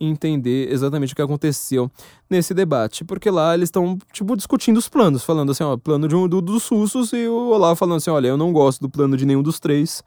entender 0.00 0.72
exatamente 0.72 1.12
o 1.12 1.16
que 1.16 1.22
aconteceu 1.22 1.90
nesse 2.30 2.54
debate, 2.54 3.04
porque 3.04 3.28
lá 3.28 3.54
eles 3.54 3.66
estão 3.66 3.98
tipo 4.12 4.36
discutindo 4.36 4.76
os 4.76 4.88
planos, 4.88 5.24
falando 5.24 5.50
assim, 5.50 5.64
ó, 5.64 5.76
plano 5.76 6.06
de 6.06 6.14
um 6.14 6.28
do, 6.28 6.40
dos 6.40 6.68
russos 6.68 7.12
e 7.12 7.26
o 7.26 7.48
Olavo 7.48 7.76
falando 7.76 7.96
assim, 7.96 8.10
olha, 8.10 8.28
eu 8.28 8.36
não 8.36 8.52
gosto 8.52 8.80
do 8.80 8.88
plano 8.88 9.16
de 9.16 9.26
nenhum 9.26 9.42
dos 9.42 9.58
três 9.58 10.02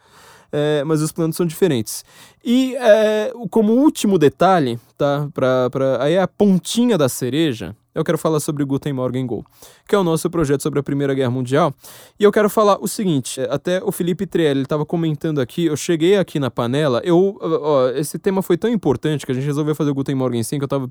é, 0.51 0.83
mas 0.83 1.01
os 1.01 1.11
planos 1.11 1.35
são 1.35 1.45
diferentes. 1.45 2.03
E 2.43 2.75
é, 2.75 3.33
como 3.49 3.73
último 3.73 4.17
detalhe, 4.17 4.79
tá? 4.97 5.27
Pra, 5.33 5.69
pra, 5.69 6.03
aí 6.03 6.13
é 6.13 6.21
a 6.21 6.27
pontinha 6.27 6.97
da 6.97 7.09
cereja, 7.09 7.75
eu 7.97 8.03
quero 8.03 8.17
falar 8.17 8.39
sobre 8.39 8.61
o 8.61 8.67
Guten 8.67 8.93
Morgen 8.93 9.25
Go, 9.25 9.43
que 9.87 9.95
é 9.95 9.97
o 9.97 10.03
nosso 10.03 10.29
projeto 10.29 10.61
sobre 10.61 10.79
a 10.79 10.83
Primeira 10.83 11.15
Guerra 11.15 11.31
Mundial. 11.31 11.73
E 12.19 12.23
eu 12.23 12.31
quero 12.31 12.47
falar 12.47 12.77
o 12.79 12.87
seguinte: 12.87 13.41
é, 13.41 13.47
até 13.51 13.83
o 13.83 13.91
Felipe 13.91 14.27
Trielli 14.27 14.61
estava 14.61 14.85
comentando 14.85 15.41
aqui, 15.41 15.65
eu 15.65 15.75
cheguei 15.75 16.15
aqui 16.15 16.39
na 16.39 16.51
panela, 16.51 17.01
eu, 17.03 17.39
ó, 17.41 17.89
esse 17.89 18.19
tema 18.19 18.43
foi 18.43 18.55
tão 18.55 18.69
importante 18.69 19.25
que 19.25 19.31
a 19.31 19.35
gente 19.35 19.45
resolveu 19.45 19.73
fazer 19.73 19.89
o 19.89 19.95
Guten 19.95 20.13
Morgen 20.13 20.43
sim, 20.43 20.59
que 20.59 20.63
eu 20.63 20.67
estava 20.67 20.87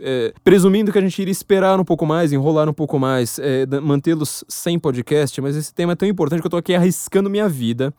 é, 0.00 0.32
presumindo 0.42 0.90
que 0.90 0.98
a 0.98 1.02
gente 1.02 1.20
iria 1.20 1.30
esperar 1.30 1.78
um 1.78 1.84
pouco 1.84 2.06
mais, 2.06 2.32
enrolar 2.32 2.70
um 2.70 2.74
pouco 2.74 2.98
mais, 2.98 3.38
é, 3.38 3.66
mantê-los 3.82 4.42
sem 4.48 4.78
podcast, 4.78 5.38
mas 5.42 5.56
esse 5.56 5.74
tema 5.74 5.92
é 5.92 5.96
tão 5.96 6.08
importante 6.08 6.40
que 6.40 6.46
eu 6.46 6.48
estou 6.48 6.58
aqui 6.58 6.74
arriscando 6.74 7.28
minha 7.28 7.50
vida 7.50 7.92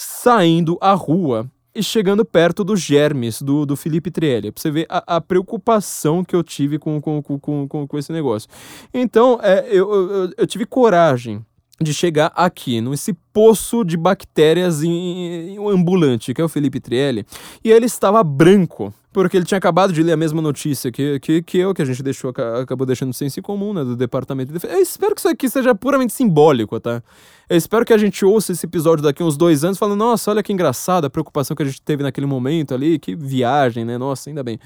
saindo 0.00 0.78
à 0.80 0.94
rua 0.94 1.46
e 1.74 1.82
chegando 1.82 2.24
perto 2.24 2.64
dos 2.64 2.80
germes 2.80 3.42
do, 3.42 3.66
do 3.66 3.76
Felipe 3.76 4.10
Trielli, 4.10 4.50
pra 4.50 4.60
você 4.60 4.70
ver 4.70 4.86
a, 4.88 5.16
a 5.16 5.20
preocupação 5.20 6.24
que 6.24 6.34
eu 6.34 6.42
tive 6.42 6.78
com, 6.78 7.00
com, 7.00 7.22
com, 7.22 7.68
com, 7.68 7.86
com 7.86 7.98
esse 7.98 8.10
negócio. 8.10 8.48
Então, 8.92 9.38
é, 9.42 9.66
eu, 9.68 9.92
eu, 9.92 10.32
eu 10.36 10.46
tive 10.46 10.64
coragem 10.64 11.44
de 11.80 11.94
chegar 11.94 12.32
aqui, 12.34 12.80
nesse 12.80 13.12
poço 13.32 13.84
de 13.84 13.96
bactérias 13.96 14.82
em, 14.82 15.54
em, 15.54 15.70
ambulante, 15.70 16.34
que 16.34 16.40
é 16.40 16.44
o 16.44 16.48
Felipe 16.48 16.80
Trielli, 16.80 17.24
e 17.62 17.70
ele 17.70 17.86
estava 17.86 18.22
branco, 18.24 18.92
porque 19.12 19.36
ele 19.36 19.44
tinha 19.44 19.58
acabado 19.58 19.92
de 19.92 20.02
ler 20.02 20.12
a 20.12 20.16
mesma 20.16 20.40
notícia 20.40 20.92
que, 20.92 21.18
que, 21.18 21.42
que 21.42 21.58
eu, 21.58 21.74
que 21.74 21.82
a 21.82 21.84
gente 21.84 22.02
deixou, 22.02 22.30
acabou 22.30 22.86
deixando 22.86 23.12
sem 23.12 23.28
senso 23.28 23.42
comum, 23.42 23.72
né, 23.72 23.82
do 23.82 23.96
Departamento 23.96 24.48
de 24.48 24.54
Defesa. 24.54 24.74
Eu 24.74 24.80
espero 24.80 25.14
que 25.14 25.20
isso 25.20 25.28
aqui 25.28 25.48
seja 25.48 25.74
puramente 25.74 26.12
simbólico, 26.12 26.78
tá? 26.78 27.02
Eu 27.48 27.56
espero 27.56 27.84
que 27.84 27.92
a 27.92 27.98
gente 27.98 28.24
ouça 28.24 28.52
esse 28.52 28.64
episódio 28.64 29.02
daqui 29.02 29.24
uns 29.24 29.36
dois 29.36 29.64
anos 29.64 29.76
falando, 29.76 29.98
nossa, 29.98 30.30
olha 30.30 30.40
que 30.40 30.52
engraçado 30.52 31.06
a 31.06 31.10
preocupação 31.10 31.56
que 31.56 31.62
a 31.64 31.66
gente 31.66 31.82
teve 31.82 32.04
naquele 32.04 32.26
momento 32.26 32.72
ali, 32.72 32.96
que 32.96 33.16
viagem, 33.16 33.84
né? 33.84 33.98
Nossa, 33.98 34.30
ainda 34.30 34.44
bem. 34.44 34.60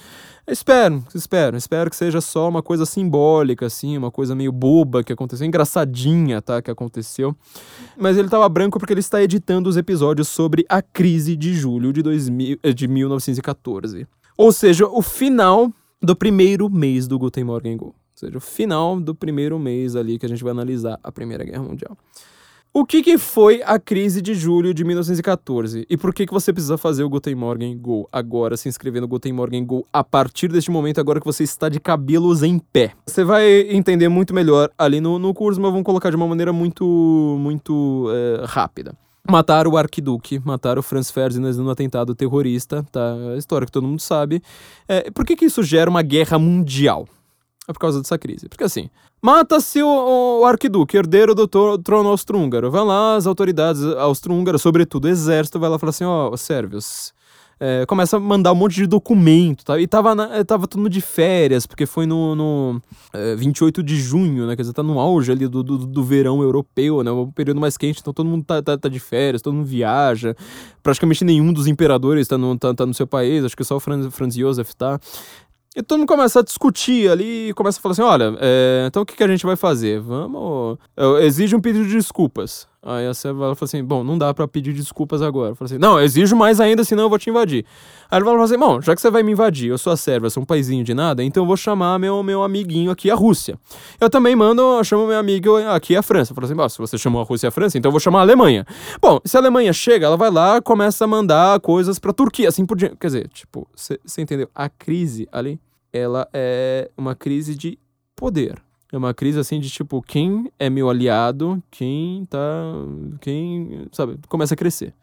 Eu 0.46 0.52
espero, 0.52 1.02
espero, 1.14 1.56
espero 1.56 1.88
que 1.88 1.96
seja 1.96 2.20
só 2.20 2.46
uma 2.46 2.62
coisa 2.62 2.84
simbólica, 2.84 3.64
assim, 3.64 3.96
uma 3.96 4.10
coisa 4.10 4.34
meio 4.34 4.52
boba 4.52 5.02
que 5.02 5.10
aconteceu, 5.10 5.46
engraçadinha, 5.46 6.42
tá? 6.42 6.60
Que 6.60 6.70
aconteceu. 6.70 7.34
Mas 7.96 8.18
ele 8.18 8.28
tava 8.28 8.46
branco 8.50 8.78
porque 8.78 8.92
ele 8.92 9.00
está 9.00 9.22
editando 9.22 9.70
os 9.70 9.78
episódios 9.78 10.28
sobre 10.28 10.66
a 10.68 10.82
crise 10.82 11.34
de 11.34 11.54
julho 11.54 11.90
de, 11.90 12.02
2000, 12.02 12.58
eh, 12.62 12.72
de 12.74 12.86
1914. 12.86 14.06
Ou 14.36 14.52
seja, 14.52 14.86
o 14.86 15.01
final 15.01 15.70
do 16.02 16.15
primeiro 16.16 16.69
mês 16.69 17.06
do 17.06 17.19
Guten 17.19 17.44
Morgen 17.44 17.77
Go. 17.77 17.86
Ou 17.86 17.94
seja, 18.15 18.39
o 18.39 18.40
final 18.40 19.01
do 19.01 19.15
primeiro 19.15 19.59
mês 19.59 19.97
ali 19.97 20.19
que 20.19 20.27
a 20.27 20.28
gente 20.28 20.43
vai 20.43 20.51
analisar 20.51 20.98
a 21.02 21.11
Primeira 21.11 21.44
Guerra 21.44 21.62
Mundial. 21.62 21.97
O 22.77 22.85
que, 22.85 23.05
que 23.05 23.16
foi 23.16 23.62
a 23.65 23.78
crise 23.78 24.20
de 24.20 24.35
julho 24.35 24.74
de 24.74 24.82
1914? 24.82 25.86
E 25.89 25.97
por 25.97 26.12
que, 26.12 26.27
que 26.27 26.32
você 26.32 26.52
precisa 26.52 26.77
fazer 26.77 27.05
o 27.05 27.09
Guten 27.09 27.36
Morgen 27.36 27.78
Go 27.78 28.09
agora, 28.11 28.56
se 28.56 28.69
inscrever 28.69 29.01
no 29.01 29.06
Guten 29.06 29.32
Morgen 29.32 29.65
Go 29.65 29.86
a 29.93 30.02
partir 30.02 30.48
deste 30.48 30.73
momento, 30.73 31.01
agora 31.01 31.20
que 31.20 31.27
você 31.27 31.44
está 31.44 31.69
de 31.69 31.78
cabelos 31.78 32.43
em 32.43 32.59
pé? 32.59 32.93
Você 33.06 33.23
vai 33.23 33.61
entender 33.70 34.09
muito 34.09 34.35
melhor 34.35 34.69
ali 34.77 35.01
no, 35.01 35.20
no 35.20 35.32
curso, 35.32 35.61
mas 35.61 35.70
vamos 35.70 35.85
colocar 35.85 36.11
de 36.11 36.16
uma 36.16 36.27
maneira 36.27 36.52
muito, 36.52 36.85
muito 37.39 38.09
é, 38.11 38.44
rápida. 38.44 38.97
Mataram 39.28 39.70
o 39.70 39.76
arquiduque, 39.78 40.38
mataram 40.44 40.80
o 40.80 40.82
Franz 40.82 41.10
Ferdinand 41.10 41.55
no 41.55 41.70
atentado 41.70 42.14
terrorista, 42.14 42.84
tá? 42.92 43.14
A 43.34 43.38
história 43.38 43.64
que 43.64 43.72
todo 43.72 43.86
mundo 43.86 44.01
sabe. 44.01 44.42
É, 44.86 45.10
por 45.10 45.24
que, 45.24 45.34
que 45.34 45.46
isso 45.46 45.62
gera 45.62 45.88
uma 45.88 46.02
guerra 46.02 46.38
mundial? 46.38 47.09
É 47.66 47.72
por 47.72 47.78
causa 47.78 48.02
dessa 48.02 48.18
crise. 48.18 48.48
Porque 48.48 48.64
assim, 48.64 48.90
mata-se 49.22 49.82
o, 49.82 50.40
o, 50.40 50.44
arquiduque, 50.44 50.98
herdeiro 50.98 51.34
do 51.34 51.48
trono 51.48 52.10
austro-húngaro. 52.10 52.70
Vai 52.70 52.84
lá, 52.84 53.16
as 53.16 53.26
autoridades 53.26 53.82
austro-húngaras, 53.82 54.60
sobretudo 54.60 55.06
o 55.06 55.09
exército, 55.09 55.59
vai 55.59 55.70
lá 55.70 55.76
e 55.76 55.78
fala 55.78 55.90
assim: 55.90 56.05
ó, 56.05 56.30
oh, 56.30 56.36
sérvios, 56.36 57.14
é, 57.66 57.86
começa 57.86 58.19
a 58.19 58.20
mandar 58.20 58.53
um 58.53 58.55
monte 58.55 58.74
de 58.74 58.86
documento, 58.86 59.65
tá? 59.65 59.81
E 59.81 59.86
tava, 59.86 60.15
na, 60.15 60.45
tava 60.45 60.69
todo 60.69 60.86
de 60.91 61.01
férias, 61.01 61.66
porque 61.66 61.86
foi 61.86 62.05
no, 62.05 62.35
no 62.35 62.82
é, 63.11 63.35
28 63.35 63.82
de 63.82 63.97
junho, 63.97 64.47
né? 64.47 64.55
Quer 64.55 64.61
dizer, 64.61 64.74
tá 64.74 64.82
no 64.82 65.01
auge 65.01 65.32
ali 65.32 65.49
do, 65.49 65.62
do, 65.62 65.78
do 65.78 66.05
verão 66.05 66.43
europeu, 66.43 67.03
né? 67.03 67.11
O 67.11 67.28
período 67.28 67.62
mais 67.62 67.78
quente, 67.78 68.01
então 68.03 68.12
todo 68.12 68.28
mundo 68.28 68.45
tá, 68.45 68.61
tá, 68.61 68.77
tá, 68.77 68.86
de 68.86 69.01
férias, 69.01 69.41
todo 69.41 69.55
mundo 69.55 69.65
viaja. 69.65 70.36
Praticamente 70.82 71.24
nenhum 71.24 71.55
dos 71.55 71.66
imperadores 71.66 72.28
tá 72.28 72.36
no, 72.36 72.59
tá, 72.59 72.74
tá 72.74 72.85
no 72.85 72.93
seu 72.93 73.07
país, 73.07 73.43
acho 73.43 73.57
que 73.57 73.65
só 73.65 73.77
o 73.77 73.81
Franz, 73.81 74.15
Franz 74.15 74.35
Josef 74.35 74.77
tá. 74.77 75.01
E 75.74 75.82
todo 75.82 76.01
mundo 76.01 76.09
começa 76.09 76.41
a 76.41 76.43
discutir 76.43 77.11
ali 77.11 77.49
e 77.49 77.55
começa 77.55 77.78
a 77.78 77.82
falar 77.82 77.93
assim: 77.95 78.03
olha, 78.03 78.36
é, 78.41 78.85
então 78.86 79.03
o 79.03 79.07
que, 79.07 79.16
que 79.16 79.24
a 79.24 79.28
gente 79.28 79.47
vai 79.47 79.57
fazer? 79.57 80.01
Vamos. 80.01 80.77
Exige 81.23 81.57
um 81.57 81.61
pedido 81.61 81.86
de 81.86 81.95
desculpas. 81.95 82.69
Aí 82.86 83.06
a 83.06 83.15
Seva 83.15 83.55
fala 83.55 83.56
assim: 83.62 83.82
bom, 83.82 84.05
não 84.05 84.19
dá 84.19 84.35
para 84.35 84.47
pedir 84.47 84.74
desculpas 84.74 85.23
agora. 85.23 85.55
Fala 85.55 85.66
assim: 85.66 85.78
não, 85.78 85.98
exijo 85.98 86.36
mais 86.36 86.61
ainda, 86.61 86.85
senão 86.85 87.05
eu 87.05 87.09
vou 87.09 87.19
te 87.19 87.31
invadir. 87.31 87.65
Aí 88.11 88.19
ele 88.19 88.27
fala 88.27 88.44
assim: 88.44 88.59
bom, 88.59 88.81
já 88.81 88.94
que 88.94 89.01
você 89.01 89.11
vai 89.11 89.23
me 89.23 89.32
invadir, 89.32 89.70
eu 89.70 89.78
sou 89.78 89.93
a 89.93 89.97
Sérvia, 89.97 90.28
sou 90.28 90.43
um 90.43 90.47
paizinho 90.47 90.85
de 90.85 90.93
nada, 90.93 91.24
então 91.24 91.43
eu 91.43 91.47
vou 91.47 91.56
chamar 91.56 91.98
meu, 91.98 92.23
meu 92.23 92.43
amiguinho 92.43 92.90
aqui, 92.90 93.11
a 93.11 93.15
Rússia. 93.15 93.59
Eu 93.98 94.11
também 94.11 94.36
mando, 94.36 94.61
eu 94.61 94.85
chamo 94.85 95.06
meu 95.06 95.19
amigo 95.19 95.56
aqui, 95.56 95.97
a 95.97 96.02
França. 96.02 96.35
Fala 96.35 96.44
assim: 96.44 96.55
bom, 96.55 96.69
se 96.69 96.78
você 96.78 96.98
chamou 96.98 97.23
a 97.23 97.24
Rússia 97.24 97.47
e 97.47 97.48
a 97.48 97.51
França, 97.51 97.78
então 97.78 97.89
eu 97.89 97.93
vou 97.93 98.01
chamar 98.01 98.19
a 98.19 98.23
Alemanha. 98.23 98.66
Bom, 99.01 99.19
se 99.24 99.35
a 99.36 99.40
Alemanha 99.40 99.73
chega, 99.73 100.06
ela 100.06 100.16
vai 100.16 100.31
lá, 100.31 100.61
começa 100.61 101.05
a 101.05 101.09
mandar 101.09 101.59
coisas 101.61 101.98
pra 101.98 102.12
Turquia, 102.12 102.48
assim 102.48 102.66
por 102.66 102.77
diante. 102.77 102.97
Quer 102.97 103.06
dizer, 103.06 103.28
tipo, 103.28 103.66
você 103.74 103.98
entendeu? 104.20 104.48
A 104.55 104.69
crise 104.69 105.27
ali 105.32 105.59
ela 105.90 106.28
é 106.35 106.90
uma 106.98 107.15
crise 107.15 107.55
de 107.55 107.78
poder. 108.16 108.61
É 108.94 108.96
uma 108.96 109.12
crise 109.12 109.40
assim 109.40 109.58
de 109.58 109.68
tipo, 109.68 110.00
quem 110.00 110.52
é 110.56 110.70
meu 110.70 110.88
aliado, 110.88 111.60
quem 111.68 112.24
tá. 112.26 112.38
Quem, 113.20 113.88
sabe, 113.90 114.16
começa 114.28 114.54
a 114.54 114.56
crescer. 114.56 114.94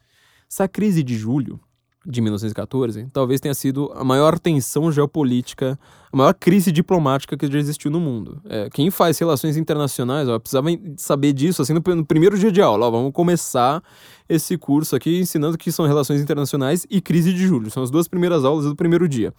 Essa 0.50 0.66
crise 0.66 1.04
de 1.04 1.18
julho 1.18 1.60
de 2.06 2.22
1914 2.22 3.08
talvez 3.12 3.42
tenha 3.42 3.54
sido 3.54 3.92
a 3.94 4.02
maior 4.02 4.40
tensão 4.40 4.90
geopolítica, 4.94 5.78
a 6.10 6.16
maior 6.16 6.34
crise 6.34 6.72
diplomática 6.72 7.36
que 7.36 7.52
já 7.52 7.60
existiu 7.60 7.92
no 7.92 8.00
mundo. 8.00 8.42
É, 8.46 8.70
quem 8.70 8.90
faz 8.90 9.20
relações 9.20 9.58
internacionais, 9.58 10.30
ó, 10.30 10.40
precisava 10.40 10.70
saber 10.96 11.34
disso 11.34 11.62
assim 11.62 11.74
no, 11.74 11.84
no 11.94 12.06
primeiro 12.06 12.40
dia 12.40 12.50
de 12.50 12.62
aula. 12.62 12.88
Ó, 12.88 12.92
vamos 12.92 13.12
começar 13.12 13.84
esse 14.30 14.58
curso 14.58 14.96
aqui 14.96 15.20
ensinando 15.20 15.58
que 15.58 15.70
são 15.70 15.86
relações 15.86 16.22
internacionais 16.22 16.88
e 16.90 17.02
crise 17.02 17.34
de 17.34 17.46
julho. 17.46 17.70
São 17.70 17.84
as 17.84 17.92
duas 17.92 18.08
primeiras 18.08 18.46
aulas 18.46 18.64
do 18.64 18.76
primeiro 18.76 19.06
dia. 19.06 19.34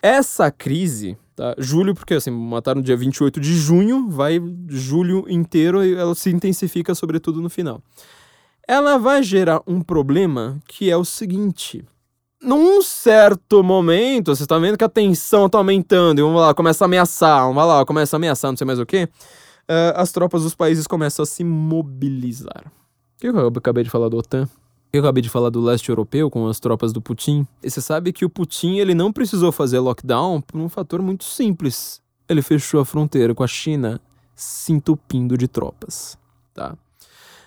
Essa 0.00 0.50
crise, 0.50 1.18
tá? 1.34 1.54
Julho, 1.58 1.94
porque 1.94 2.14
assim, 2.14 2.30
mataram 2.30 2.80
no 2.80 2.84
dia 2.84 2.96
28 2.96 3.40
de 3.40 3.54
junho, 3.54 4.08
vai 4.08 4.40
julho 4.68 5.24
inteiro 5.28 5.84
e 5.84 5.94
ela 5.94 6.14
se 6.14 6.30
intensifica, 6.30 6.94
sobretudo 6.94 7.40
no 7.40 7.50
final. 7.50 7.82
Ela 8.66 8.98
vai 8.98 9.22
gerar 9.22 9.60
um 9.66 9.80
problema 9.80 10.58
que 10.66 10.90
é 10.90 10.96
o 10.96 11.04
seguinte. 11.04 11.84
Num 12.42 12.82
certo 12.82 13.62
momento, 13.62 14.34
você 14.34 14.42
está 14.42 14.58
vendo 14.58 14.76
que 14.76 14.84
a 14.84 14.88
tensão 14.88 15.46
está 15.46 15.58
aumentando, 15.58 16.18
e 16.18 16.22
vamos 16.22 16.40
lá, 16.40 16.52
começa 16.52 16.84
a 16.84 16.86
ameaçar, 16.86 17.46
vamos 17.46 17.64
lá, 17.64 17.84
começa 17.84 18.16
a 18.16 18.18
ameaçar, 18.18 18.50
não 18.50 18.56
sei 18.56 18.66
mais 18.66 18.80
o 18.80 18.86
que, 18.86 19.04
uh, 19.04 19.94
as 19.94 20.10
tropas 20.10 20.42
dos 20.42 20.54
países 20.54 20.86
começam 20.86 21.22
a 21.22 21.26
se 21.26 21.44
mobilizar. 21.44 22.64
O 23.16 23.20
que 23.20 23.28
eu 23.28 23.46
acabei 23.46 23.84
de 23.84 23.90
falar 23.90 24.08
do 24.08 24.16
OTAN? 24.16 24.48
Eu 24.92 25.00
acabei 25.00 25.22
de 25.22 25.30
falar 25.30 25.48
do 25.48 25.58
leste 25.58 25.88
europeu 25.88 26.30
com 26.30 26.46
as 26.46 26.60
tropas 26.60 26.92
do 26.92 27.00
Putin. 27.00 27.46
E 27.62 27.70
você 27.70 27.80
sabe 27.80 28.12
que 28.12 28.26
o 28.26 28.30
Putin 28.30 28.76
ele 28.76 28.94
não 28.94 29.10
precisou 29.10 29.50
fazer 29.50 29.78
lockdown 29.78 30.42
por 30.42 30.60
um 30.60 30.68
fator 30.68 31.00
muito 31.00 31.24
simples. 31.24 32.02
Ele 32.28 32.42
fechou 32.42 32.78
a 32.78 32.84
fronteira 32.84 33.34
com 33.34 33.42
a 33.42 33.46
China 33.46 33.98
se 34.34 34.70
entupindo 34.70 35.38
de 35.38 35.48
tropas, 35.48 36.18
tá? 36.52 36.76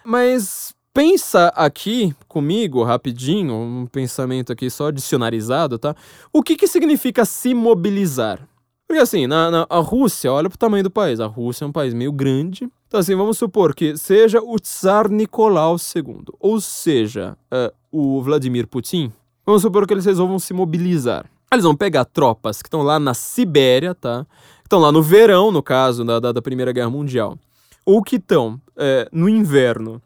Mas 0.03 0.73
pensa 0.91 1.49
aqui 1.49 2.15
comigo 2.27 2.83
rapidinho, 2.83 3.53
um 3.53 3.85
pensamento 3.85 4.51
aqui 4.51 4.67
só 4.69 4.89
dicionarizado, 4.89 5.77
tá? 5.77 5.95
O 6.33 6.41
que 6.41 6.55
que 6.55 6.67
significa 6.67 7.25
se 7.25 7.53
mobilizar? 7.53 8.39
Porque 8.87 9.01
assim, 9.01 9.25
na, 9.25 9.49
na, 9.49 9.67
a 9.69 9.79
Rússia, 9.79 10.31
olha 10.31 10.49
pro 10.49 10.57
tamanho 10.57 10.83
do 10.83 10.91
país. 10.91 11.19
A 11.19 11.25
Rússia 11.25 11.65
é 11.65 11.67
um 11.67 11.71
país 11.71 11.93
meio 11.93 12.11
grande. 12.11 12.69
Então, 12.87 12.99
assim, 12.99 13.15
vamos 13.15 13.37
supor 13.37 13.73
que 13.73 13.97
seja 13.97 14.39
o 14.41 14.57
Tsar 14.59 15.09
Nicolau 15.09 15.75
II, 15.75 16.23
ou 16.39 16.61
seja, 16.61 17.35
uh, 17.51 17.73
o 17.91 18.21
Vladimir 18.21 18.67
Putin. 18.67 19.11
Vamos 19.45 19.63
supor 19.63 19.87
que 19.87 19.93
eles 19.93 20.05
resolvam 20.05 20.39
se 20.39 20.53
mobilizar. 20.53 21.25
Eles 21.51 21.63
vão 21.63 21.75
pegar 21.75 22.05
tropas 22.05 22.61
que 22.61 22.67
estão 22.67 22.83
lá 22.83 22.99
na 22.99 23.13
Sibéria, 23.13 23.95
tá? 23.95 24.25
Estão 24.63 24.79
lá 24.79 24.91
no 24.91 25.01
verão, 25.01 25.51
no 25.51 25.61
caso 25.61 26.03
da, 26.03 26.19
da, 26.19 26.31
da 26.31 26.41
Primeira 26.41 26.71
Guerra 26.71 26.89
Mundial. 26.89 27.37
Ou 27.85 28.03
que 28.03 28.15
estão 28.15 28.59
é, 28.75 29.07
no 29.11 29.29
inverno, 29.29 30.01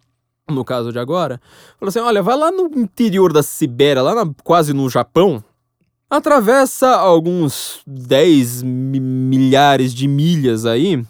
no 0.49 0.65
caso 0.65 0.91
de 0.91 0.99
agora. 0.99 1.39
Fala 1.79 1.89
assim: 1.89 1.99
olha, 1.99 2.21
vai 2.21 2.35
lá 2.35 2.51
no 2.51 2.65
interior 2.75 3.31
da 3.31 3.41
Sibéria, 3.41 4.01
lá 4.01 4.13
na, 4.13 4.31
quase 4.43 4.73
no 4.73 4.89
Japão, 4.89 5.43
atravessa 6.09 6.89
alguns 6.95 7.81
10 7.85 8.63
mi- 8.63 8.99
milhares 8.99 9.93
de 9.93 10.07
milhas 10.07 10.65
aí 10.65 11.03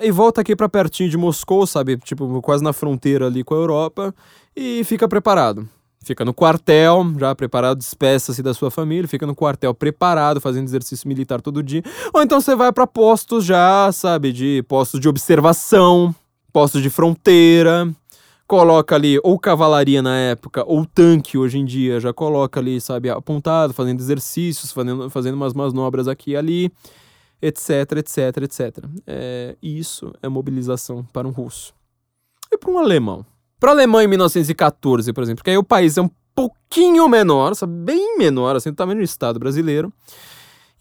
e 0.00 0.10
volta 0.10 0.40
aqui 0.40 0.56
pra 0.56 0.68
pertinho 0.68 1.08
de 1.08 1.16
Moscou, 1.16 1.66
sabe? 1.66 1.96
Tipo, 1.98 2.40
quase 2.42 2.62
na 2.64 2.72
fronteira 2.72 3.26
ali 3.26 3.44
com 3.44 3.54
a 3.54 3.58
Europa 3.58 4.14
e 4.56 4.82
fica 4.84 5.06
preparado. 5.08 5.68
Fica 6.04 6.24
no 6.24 6.34
quartel, 6.34 7.06
já 7.16 7.32
preparado, 7.32 7.78
despeça-se 7.78 8.42
da 8.42 8.52
sua 8.52 8.72
família, 8.72 9.06
fica 9.06 9.24
no 9.24 9.36
quartel 9.36 9.72
preparado, 9.72 10.40
fazendo 10.40 10.64
exercício 10.66 11.06
militar 11.06 11.40
todo 11.40 11.62
dia. 11.62 11.80
Ou 12.12 12.20
então 12.20 12.40
você 12.40 12.56
vai 12.56 12.72
pra 12.72 12.88
postos 12.88 13.44
já, 13.44 13.88
sabe, 13.92 14.32
de 14.32 14.64
postos 14.66 14.98
de 14.98 15.08
observação, 15.08 16.12
postos 16.52 16.82
de 16.82 16.90
fronteira, 16.90 17.88
coloca 18.52 18.94
ali 18.94 19.18
ou 19.22 19.38
cavalaria 19.38 20.02
na 20.02 20.14
época, 20.14 20.62
ou 20.66 20.84
tanque 20.84 21.38
hoje 21.38 21.56
em 21.56 21.64
dia, 21.64 21.98
já 21.98 22.12
coloca 22.12 22.60
ali, 22.60 22.82
sabe, 22.82 23.08
apontado, 23.08 23.72
fazendo 23.72 23.98
exercícios, 23.98 24.70
fazendo, 24.70 25.08
fazendo 25.08 25.36
umas 25.36 25.54
manobras 25.54 26.06
aqui 26.06 26.32
e 26.32 26.36
ali, 26.36 26.70
etc, 27.40 27.92
etc, 27.96 28.18
etc. 28.42 28.84
É, 29.06 29.56
isso 29.62 30.12
é 30.22 30.28
mobilização 30.28 31.02
para 31.02 31.26
um 31.26 31.30
russo. 31.30 31.72
E 32.52 32.58
para 32.58 32.70
um 32.70 32.76
alemão? 32.76 33.24
Para 33.58 33.70
o 33.70 33.72
alemão 33.72 34.02
em 34.02 34.06
1914, 34.06 35.14
por 35.14 35.22
exemplo, 35.22 35.38
porque 35.38 35.48
aí 35.48 35.56
o 35.56 35.64
país 35.64 35.96
é 35.96 36.02
um 36.02 36.10
pouquinho 36.34 37.08
menor, 37.08 37.54
sabe, 37.54 37.72
bem 37.72 38.18
menor, 38.18 38.54
assim, 38.54 38.68
do 38.68 38.76
tamanho 38.76 38.98
do 38.98 39.04
Estado 39.04 39.38
brasileiro. 39.38 39.90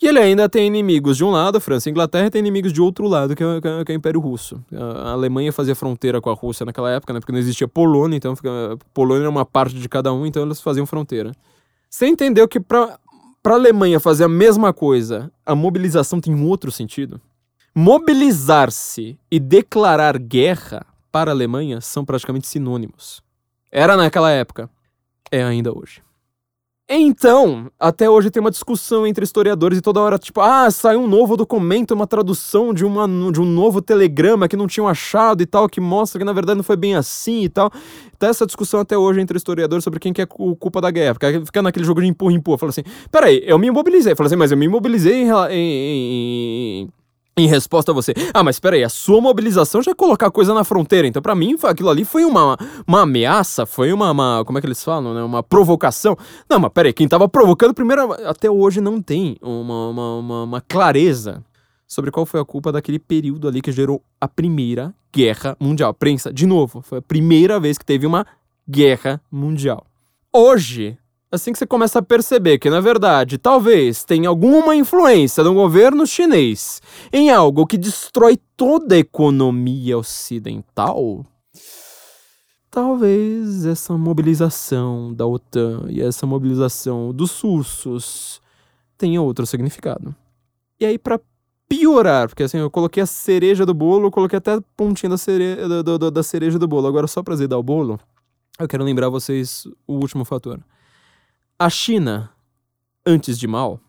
E 0.01 0.07
ele 0.07 0.17
ainda 0.19 0.49
tem 0.49 0.65
inimigos 0.65 1.15
de 1.15 1.23
um 1.23 1.29
lado, 1.29 1.61
França 1.61 1.87
e 1.87 1.91
Inglaterra, 1.91 2.25
e 2.25 2.29
tem 2.31 2.39
inimigos 2.39 2.73
de 2.73 2.81
outro 2.81 3.07
lado, 3.07 3.35
que 3.35 3.43
é, 3.43 3.61
que 3.61 3.67
é- 3.67 3.85
que 3.85 3.91
é 3.91 3.95
o 3.95 3.97
Império 3.97 4.19
Russo. 4.19 4.59
A 4.73 5.09
a 5.09 5.11
Alemanha 5.11 5.53
fazia 5.53 5.75
fronteira 5.75 6.19
com 6.19 6.29
a 6.29 6.33
Rússia 6.33 6.65
naquela 6.65 6.89
época, 6.89 7.13
né? 7.13 7.19
Porque 7.19 7.31
não 7.31 7.37
existia 7.39 7.67
Polônia, 7.67 8.17
então 8.17 8.35
fica- 8.35 8.49
Polônia 8.93 9.21
era 9.23 9.29
uma 9.29 9.45
parte 9.45 9.75
de 9.75 9.87
cada 9.87 10.11
um, 10.11 10.25
então 10.25 10.41
eles 10.43 10.59
faziam 10.59 10.85
fronteira. 10.87 11.31
Você 11.89 12.07
entendeu 12.07 12.47
que 12.47 12.59
para 12.59 12.97
a 13.45 13.49
Alemanha 13.53 13.99
fazer 13.99 14.23
a 14.23 14.27
mesma 14.29 14.73
coisa, 14.73 15.31
a 15.45 15.53
mobilização 15.53 16.19
tem 16.19 16.33
um 16.33 16.47
outro 16.47 16.71
sentido? 16.71 17.21
Mobilizar-se 17.75 19.19
e 19.29 19.39
declarar 19.39 20.17
guerra 20.17 20.85
para 21.11 21.29
a 21.29 21.33
Alemanha 21.33 21.79
são 21.79 22.03
praticamente 22.03 22.47
sinônimos. 22.47 23.21
Era 23.71 23.95
naquela 23.95 24.31
época, 24.31 24.67
é 25.31 25.43
ainda 25.43 25.71
hoje. 25.77 26.01
Então, 26.93 27.71
até 27.79 28.09
hoje 28.09 28.29
tem 28.29 28.41
uma 28.41 28.51
discussão 28.51 29.07
entre 29.07 29.23
historiadores 29.23 29.77
e 29.77 29.81
toda 29.81 30.01
hora, 30.01 30.19
tipo, 30.19 30.41
ah, 30.41 30.69
saiu 30.69 30.99
um 30.99 31.07
novo 31.07 31.37
documento, 31.37 31.91
uma 31.93 32.05
tradução 32.05 32.73
de, 32.73 32.83
uma, 32.83 33.07
de 33.31 33.39
um 33.39 33.45
novo 33.45 33.81
telegrama 33.81 34.45
que 34.45 34.57
não 34.57 34.67
tinham 34.67 34.89
achado 34.89 35.41
e 35.41 35.45
tal, 35.45 35.69
que 35.69 35.79
mostra 35.79 36.19
que 36.19 36.25
na 36.25 36.33
verdade 36.33 36.57
não 36.57 36.65
foi 36.65 36.75
bem 36.75 36.93
assim 36.95 37.43
e 37.45 37.49
tal. 37.49 37.71
Tá 38.19 38.27
essa 38.27 38.45
discussão 38.45 38.81
até 38.81 38.97
hoje 38.97 39.21
entre 39.21 39.37
historiadores 39.37 39.85
sobre 39.85 40.01
quem 40.01 40.11
que 40.11 40.21
é 40.21 40.25
cu- 40.25 40.53
culpa 40.57 40.81
da 40.81 40.91
guerra. 40.91 41.13
Porque 41.15 41.45
fica 41.45 41.61
naquele 41.61 41.85
jogo 41.85 42.01
de 42.01 42.07
empurra, 42.07 42.33
empurra. 42.33 42.57
Fala 42.57 42.71
assim, 42.71 42.83
peraí, 43.09 43.41
eu 43.45 43.57
me 43.57 43.71
mobilizei. 43.71 44.13
Fala 44.13 44.27
assim, 44.27 44.35
mas 44.35 44.51
eu 44.51 44.57
me 44.57 44.67
mobilizei 44.67 45.23
em, 45.23 45.29
em- 45.49 46.81
em- 46.81 46.89
em- 47.37 47.47
resposta 47.47 47.91
a 47.91 47.95
você. 47.95 48.13
Ah, 48.33 48.43
mas 48.43 48.59
peraí, 48.59 48.83
a 48.83 48.89
sua 48.89 49.19
mobilização 49.21 49.81
já 49.81 49.91
é 49.91 49.95
colocar 49.95 50.29
coisa 50.31 50.53
na 50.53 50.63
fronteira. 50.63 51.07
Então, 51.07 51.21
pra 51.21 51.33
mim, 51.35 51.55
aquilo 51.63 51.89
ali 51.89 52.03
foi 52.05 52.23
uma, 52.25 52.57
uma 52.87 53.01
ameaça, 53.01 53.65
foi 53.65 53.91
uma, 53.93 54.11
uma- 54.11 54.43
Como 54.45 54.57
é 54.57 54.61
que 54.61 54.67
eles 54.67 54.83
falam, 54.83 55.13
né? 55.13 55.23
Uma 55.23 55.41
provocação. 55.41 56.17
Não, 56.49 56.59
mas 56.59 56.71
peraí, 56.73 56.93
quem 56.93 57.07
tava 57.07 57.27
provocando 57.29 57.73
primeiro. 57.73 58.13
Até 58.27 58.49
hoje 58.49 58.81
não 58.81 59.01
tem 59.01 59.37
uma, 59.41 59.87
uma, 59.89 60.15
uma, 60.17 60.43
uma 60.43 60.61
clareza 60.61 61.43
sobre 61.87 62.09
qual 62.11 62.25
foi 62.25 62.39
a 62.39 62.45
culpa 62.45 62.71
daquele 62.71 62.99
período 62.99 63.47
ali 63.47 63.61
que 63.61 63.71
gerou 63.71 64.01
a 64.19 64.27
primeira 64.27 64.93
guerra 65.13 65.57
mundial. 65.59 65.93
Prensa, 65.93 66.31
de 66.31 66.45
novo, 66.45 66.81
foi 66.81 66.99
a 66.99 67.01
primeira 67.01 67.59
vez 67.59 67.77
que 67.77 67.85
teve 67.85 68.05
uma 68.07 68.25
guerra 68.69 69.21
mundial. 69.29 69.85
Hoje, 70.33 70.97
assim 71.31 71.51
que 71.53 71.57
você 71.59 71.65
começa 71.65 71.99
a 71.99 72.01
perceber 72.01 72.59
que, 72.59 72.69
na 72.69 72.79
verdade, 72.81 73.37
talvez 73.37 74.03
tenha 74.03 74.27
alguma 74.29 74.75
influência 74.75 75.43
do 75.43 75.53
governo 75.53 76.05
chinês 76.05 76.81
em 77.11 77.29
algo 77.31 77.65
que 77.65 77.77
destrói 77.77 78.37
toda 78.57 78.95
a 78.95 78.99
economia 78.99 79.97
ocidental, 79.97 81.25
talvez 82.69 83.65
essa 83.65 83.97
mobilização 83.97 85.13
da 85.13 85.25
OTAN 85.25 85.85
e 85.89 86.01
essa 86.01 86.25
mobilização 86.25 87.13
dos 87.13 87.39
russos 87.41 88.41
tenha 88.97 89.21
outro 89.21 89.45
significado. 89.45 90.15
E 90.79 90.85
aí, 90.85 90.97
pra 90.97 91.19
piorar, 91.67 92.27
porque 92.27 92.43
assim, 92.43 92.57
eu 92.57 92.69
coloquei 92.69 93.01
a 93.03 93.05
cereja 93.05 93.65
do 93.65 93.73
bolo, 93.73 94.11
coloquei 94.11 94.37
até 94.37 94.53
a 94.53 94.61
pontinha 94.75 95.09
da, 95.09 95.17
cere... 95.17 95.55
da, 95.67 95.81
da- 95.97 96.09
da- 96.09 96.23
cereja 96.23 96.59
do 96.59 96.67
bolo. 96.67 96.87
Agora, 96.87 97.07
só 97.07 97.23
pra 97.23 97.35
zedar 97.35 97.57
o 97.57 97.63
bolo, 97.63 97.99
eu 98.59 98.67
quero 98.67 98.83
lembrar 98.83 99.09
vocês 99.09 99.65
o 99.87 99.93
último 99.93 100.25
fator. 100.25 100.59
A 101.63 101.69
China, 101.69 102.31
antes 103.05 103.37
de 103.37 103.45
Mao, 103.45 103.79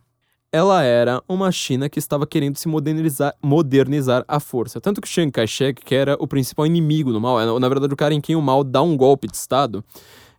ela 0.53 0.83
era 0.83 1.23
uma 1.27 1.51
China 1.51 1.89
que 1.89 1.99
estava 1.99 2.27
querendo 2.27 2.59
se 2.59 2.69
modernizar, 2.69 3.35
modernizar 3.43 4.27
à 4.29 4.39
força. 4.39 4.79
Tanto 4.79 5.01
que 5.01 5.09
Chiang 5.09 5.33
Kai-shek, 5.33 5.83
que 5.83 5.95
era 5.95 6.15
o 6.21 6.29
principal 6.29 6.67
inimigo 6.67 7.15
do 7.15 7.19
Mao, 7.19 7.41
é, 7.41 7.59
na 7.59 7.69
verdade 7.71 7.95
o 7.95 7.97
cara 7.97 8.13
em 8.13 8.21
quem 8.21 8.37
o 8.37 8.43
Mao 8.43 8.63
dá 8.63 8.83
um 8.83 8.95
golpe 8.95 9.27
de 9.27 9.39
Estado, 9.39 9.83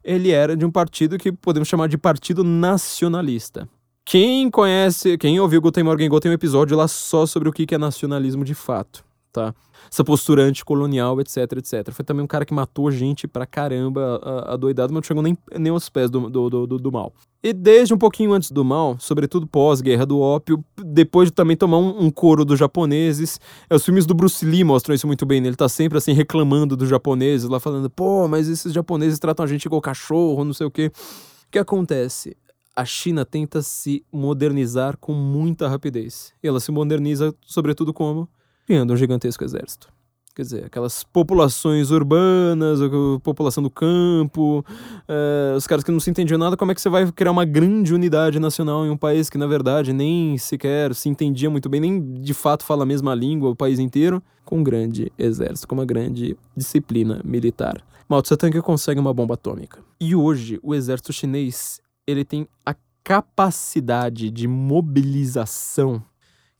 ele 0.04 0.30
era 0.30 0.56
de 0.56 0.64
um 0.64 0.70
partido 0.70 1.18
que 1.18 1.32
podemos 1.32 1.68
chamar 1.68 1.90
de 1.90 1.98
partido 1.98 2.44
nacionalista. 2.44 3.68
Quem 4.06 4.52
conhece, 4.52 5.18
quem 5.18 5.40
ouviu 5.40 5.60
Guten 5.60 5.86
Morgen 5.86 6.10
Go 6.10 6.20
tem 6.20 6.30
um 6.30 6.36
episódio 6.36 6.78
lá 6.78 6.88
só 6.88 7.26
sobre 7.26 7.50
o 7.50 7.52
que 7.52 7.66
que 7.66 7.74
é 7.74 7.80
nacionalismo 7.80 8.46
de 8.46 8.54
fato, 8.54 9.04
tá? 9.34 9.54
Essa 9.92 10.04
postura 10.04 10.44
anticolonial, 10.44 11.20
etc, 11.20 11.38
etc. 11.58 11.92
Foi 11.92 12.06
também 12.06 12.24
um 12.24 12.28
cara 12.28 12.46
que 12.46 12.54
matou 12.54 12.90
gente 12.90 13.28
pra 13.28 13.46
caramba, 13.46 14.20
a, 14.24 14.54
a 14.54 14.58
doidado, 14.58 14.94
mas 14.94 15.02
não 15.02 15.08
chegou 15.08 15.22
nem, 15.22 15.38
nem 15.60 15.72
aos 15.72 15.90
pés 15.90 16.10
do, 16.10 16.30
do, 16.30 16.50
do, 16.68 16.80
do- 16.80 16.92
mal. 16.92 17.12
E 17.44 17.52
desde 17.52 17.94
um 17.94 17.98
pouquinho 17.98 18.32
antes 18.32 18.50
do 18.52 18.64
mal, 18.64 18.96
sobretudo 19.00 19.46
pós-guerra 19.46 20.06
do 20.06 20.18
ópio, 20.20 20.64
depois 20.78 21.28
de 21.30 21.34
também 21.34 21.58
tomar 21.58 21.78
um, 21.80 22.06
um 22.06 22.10
coro 22.10 22.46
dos 22.46 22.58
japoneses, 22.58 23.38
é, 23.70 23.76
os 23.76 23.84
filmes 23.84 24.06
do 24.06 24.14
Bruce 24.14 24.46
Lee 24.46 24.64
mostram 24.64 24.96
isso 24.96 25.06
muito 25.08 25.26
bem, 25.26 25.42
né? 25.42 25.48
Ele 25.50 25.56
tá 25.58 25.68
sempre 25.68 25.98
assim 25.98 26.14
reclamando 26.14 26.78
dos 26.78 26.88
japoneses, 26.88 27.50
lá 27.50 27.60
falando, 27.60 27.90
pô, 27.90 28.28
mas 28.30 28.48
esses 28.48 28.72
japoneses 28.72 29.20
tratam 29.20 29.44
a 29.44 29.48
gente 29.48 29.66
igual 29.66 29.82
cachorro, 29.82 30.46
não 30.46 30.54
sei 30.54 30.68
o 30.68 30.72
quê. 30.72 30.90
O 31.48 31.52
que 31.52 31.60
acontece? 31.60 32.38
A 32.76 32.86
China 32.86 33.24
tenta 33.26 33.62
se 33.62 34.04
modernizar 34.12 34.98
com 34.98 35.14
muita 35.14 35.68
rapidez. 35.68 36.34
E 36.42 36.48
ela 36.48 36.60
se 36.60 36.72
moderniza, 36.72 37.36
sobretudo, 37.46 37.94
como? 37.94 38.28
Criando 38.66 38.94
um 38.94 38.98
gigantesco 38.98 39.44
exército. 39.44 39.88
Quer 40.36 40.42
dizer, 40.42 40.66
aquelas 40.66 41.04
populações 41.04 41.92
urbanas, 41.92 42.82
a 42.82 42.90
população 43.22 43.62
do 43.62 43.70
campo, 43.70 44.66
eh, 45.08 45.54
os 45.56 45.68
caras 45.68 45.84
que 45.84 45.92
não 45.92 46.00
se 46.00 46.10
entendiam 46.10 46.40
nada, 46.40 46.58
como 46.58 46.72
é 46.72 46.76
que 46.76 46.82
você 46.82 46.90
vai 46.90 47.12
criar 47.12 47.30
uma 47.30 47.46
grande 47.46 47.94
unidade 47.94 48.40
nacional 48.40 48.84
em 48.84 48.90
um 48.90 48.98
país 48.98 49.30
que, 49.30 49.38
na 49.38 49.46
verdade, 49.46 49.94
nem 49.94 50.36
sequer 50.40 50.96
se 50.96 51.08
entendia 51.08 51.52
muito 51.52 51.70
bem, 51.70 51.80
nem 51.80 52.14
de 52.16 52.34
fato 52.34 52.66
fala 52.66 52.82
a 52.82 52.86
mesma 52.86 53.14
língua, 53.14 53.52
o 53.52 53.56
país 53.56 53.78
inteiro, 53.78 54.24
com 54.44 54.58
um 54.58 54.64
grande 54.64 55.12
exército, 55.20 55.68
com 55.68 55.76
uma 55.76 55.86
grande 55.86 56.36
disciplina 56.58 57.22
militar. 57.24 57.84
Mao 58.10 58.24
Tse 58.24 58.36
Tung 58.36 58.60
consegue 58.64 59.00
uma 59.00 59.14
bomba 59.14 59.36
atômica. 59.36 59.82
E 60.02 60.16
hoje, 60.16 60.60
o 60.64 60.74
exército 60.74 61.14
chinês, 61.14 61.80
ele 62.08 62.26
tem 62.26 62.48
a 62.66 62.76
capacidade 63.04 64.32
de 64.32 64.48
mobilização 64.48 66.02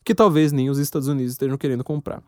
que 0.04 0.14
talvez 0.14 0.52
nem 0.52 0.70
os 0.70 0.78
Estados 0.78 1.08
Unidos 1.08 1.32
estejam 1.32 1.56
querendo 1.56 1.82
comprar. 1.82 2.22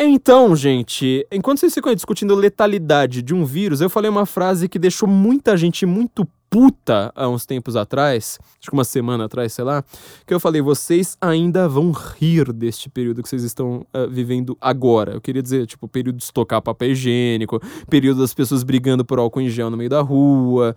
Então, 0.00 0.56
gente, 0.56 1.26
enquanto 1.30 1.60
vocês 1.60 1.74
ficam 1.74 1.90
aí 1.90 1.94
discutindo 1.94 2.34
letalidade 2.34 3.22
de 3.22 3.32
um 3.32 3.44
vírus, 3.44 3.80
eu 3.80 3.88
falei 3.88 4.10
uma 4.10 4.26
frase 4.26 4.68
que 4.68 4.78
deixou 4.78 5.08
muita 5.08 5.56
gente 5.56 5.86
muito 5.86 6.26
puta 6.52 7.10
há 7.14 7.26
uns 7.28 7.46
tempos 7.46 7.76
atrás, 7.76 8.38
acho 8.60 8.68
que 8.68 8.74
uma 8.74 8.84
semana 8.84 9.24
atrás, 9.24 9.54
sei 9.54 9.64
lá, 9.64 9.82
que 10.26 10.34
eu 10.34 10.38
falei, 10.38 10.60
vocês 10.60 11.16
ainda 11.18 11.66
vão 11.66 11.92
rir 11.92 12.52
deste 12.52 12.90
período 12.90 13.22
que 13.22 13.28
vocês 13.28 13.42
estão 13.42 13.86
ah, 13.90 14.06
vivendo 14.06 14.54
agora. 14.60 15.12
Eu 15.14 15.20
queria 15.20 15.40
dizer, 15.40 15.66
tipo, 15.66 15.88
período 15.88 16.18
de 16.18 16.24
estocar 16.24 16.60
papel 16.60 16.90
higiênico, 16.90 17.58
período 17.88 18.20
das 18.20 18.34
pessoas 18.34 18.62
brigando 18.62 19.02
por 19.02 19.18
álcool 19.18 19.40
em 19.40 19.48
gel 19.48 19.70
no 19.70 19.78
meio 19.78 19.88
da 19.88 20.02
rua. 20.02 20.76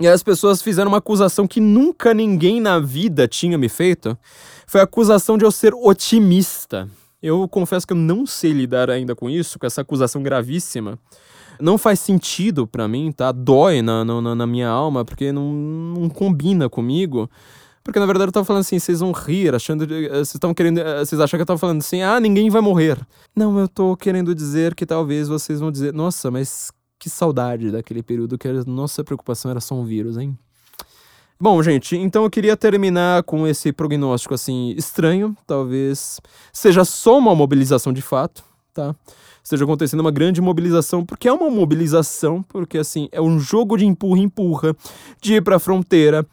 E 0.00 0.08
as 0.08 0.22
pessoas 0.22 0.60
fizeram 0.60 0.90
uma 0.90 0.98
acusação 0.98 1.46
que 1.46 1.60
nunca 1.60 2.12
ninguém 2.12 2.60
na 2.60 2.78
vida 2.80 3.28
tinha 3.28 3.56
me 3.56 3.68
feito. 3.68 4.18
Foi 4.66 4.80
a 4.80 4.84
acusação 4.84 5.38
de 5.38 5.44
eu 5.44 5.52
ser 5.52 5.72
otimista. 5.74 6.88
Eu 7.22 7.48
confesso 7.48 7.86
que 7.86 7.92
eu 7.92 7.96
não 7.96 8.26
sei 8.26 8.52
lidar 8.52 8.90
ainda 8.90 9.14
com 9.14 9.30
isso, 9.30 9.58
com 9.58 9.66
essa 9.66 9.80
acusação 9.80 10.22
gravíssima. 10.22 10.98
Não 11.60 11.78
faz 11.78 12.00
sentido 12.00 12.66
pra 12.66 12.88
mim, 12.88 13.12
tá? 13.12 13.30
Dói 13.30 13.80
na, 13.82 14.04
na, 14.04 14.34
na 14.34 14.46
minha 14.46 14.68
alma, 14.68 15.04
porque 15.04 15.30
não, 15.30 15.52
não 15.52 16.08
combina 16.08 16.68
comigo. 16.68 17.30
Porque 17.84 18.00
na 18.00 18.06
verdade 18.06 18.28
eu 18.28 18.32
tava 18.32 18.44
falando 18.44 18.62
assim, 18.62 18.78
vocês 18.78 18.98
vão 19.00 19.12
rir, 19.12 19.54
achando. 19.54 19.84
eh, 19.84 20.08
Vocês 20.08 20.34
estavam 20.34 20.54
querendo. 20.54 20.78
eh, 20.78 21.04
Vocês 21.04 21.20
acham 21.20 21.38
que 21.38 21.42
eu 21.42 21.46
tava 21.46 21.58
falando 21.58 21.78
assim, 21.78 22.02
ah, 22.02 22.18
ninguém 22.18 22.50
vai 22.50 22.60
morrer. 22.60 22.98
Não, 23.36 23.58
eu 23.60 23.68
tô 23.68 23.96
querendo 23.96 24.34
dizer 24.34 24.74
que 24.74 24.84
talvez 24.84 25.28
vocês 25.28 25.60
vão 25.60 25.70
dizer, 25.70 25.92
nossa, 25.92 26.30
mas 26.30 26.72
que 27.04 27.10
saudade 27.10 27.70
daquele 27.70 28.02
período 28.02 28.38
que 28.38 28.48
a 28.48 28.64
nossa 28.64 29.04
preocupação 29.04 29.50
era 29.50 29.60
só 29.60 29.74
um 29.74 29.84
vírus, 29.84 30.16
hein? 30.16 30.38
Bom, 31.38 31.62
gente, 31.62 31.94
então 31.98 32.24
eu 32.24 32.30
queria 32.30 32.56
terminar 32.56 33.22
com 33.24 33.46
esse 33.46 33.74
prognóstico 33.74 34.32
assim 34.32 34.70
estranho, 34.70 35.36
talvez 35.46 36.18
seja 36.50 36.82
só 36.82 37.18
uma 37.18 37.34
mobilização 37.34 37.92
de 37.92 38.00
fato, 38.00 38.42
tá? 38.72 38.96
Esteja 39.42 39.64
acontecendo 39.64 40.00
uma 40.00 40.10
grande 40.10 40.40
mobilização, 40.40 41.04
porque 41.04 41.28
é 41.28 41.32
uma 41.32 41.50
mobilização, 41.50 42.42
porque 42.42 42.78
assim, 42.78 43.06
é 43.12 43.20
um 43.20 43.38
jogo 43.38 43.76
de 43.76 43.84
empurra-empurra, 43.84 44.74
de 45.20 45.34
ir 45.34 45.42
pra 45.42 45.58
fronteira, 45.58 46.26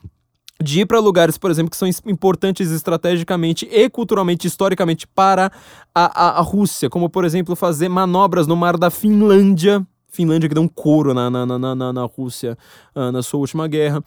de 0.64 0.80
ir 0.80 0.86
para 0.86 1.00
lugares, 1.00 1.38
por 1.38 1.52
exemplo, 1.52 1.70
que 1.70 1.76
são 1.76 1.90
importantes 2.06 2.72
estrategicamente 2.72 3.68
e 3.70 3.90
culturalmente, 3.90 4.48
historicamente 4.48 5.06
para 5.06 5.52
a, 5.94 6.28
a, 6.28 6.40
a, 6.40 6.42
Rússia, 6.42 6.90
como 6.90 7.10
por 7.10 7.26
exemplo 7.26 7.58
fazer 7.58 7.90
manobras 7.90 8.48
no 8.48 8.56
mar 8.56 8.78
da 8.78 8.90
Finlândia. 8.90 9.86
Finlândia 10.12 10.50
que 10.50 10.54
deu 10.54 10.64
um 10.64 10.68
couro 10.68 11.14
na, 11.14 11.30
na, 11.30 11.46
na, 11.46 11.76
na, 11.76 11.94
na 11.94 12.04
Rússia 12.04 12.58
uh, 12.96 13.12
na 13.12 13.24
sua 13.24 13.40
última 13.40 13.68
guerra. 13.68 14.04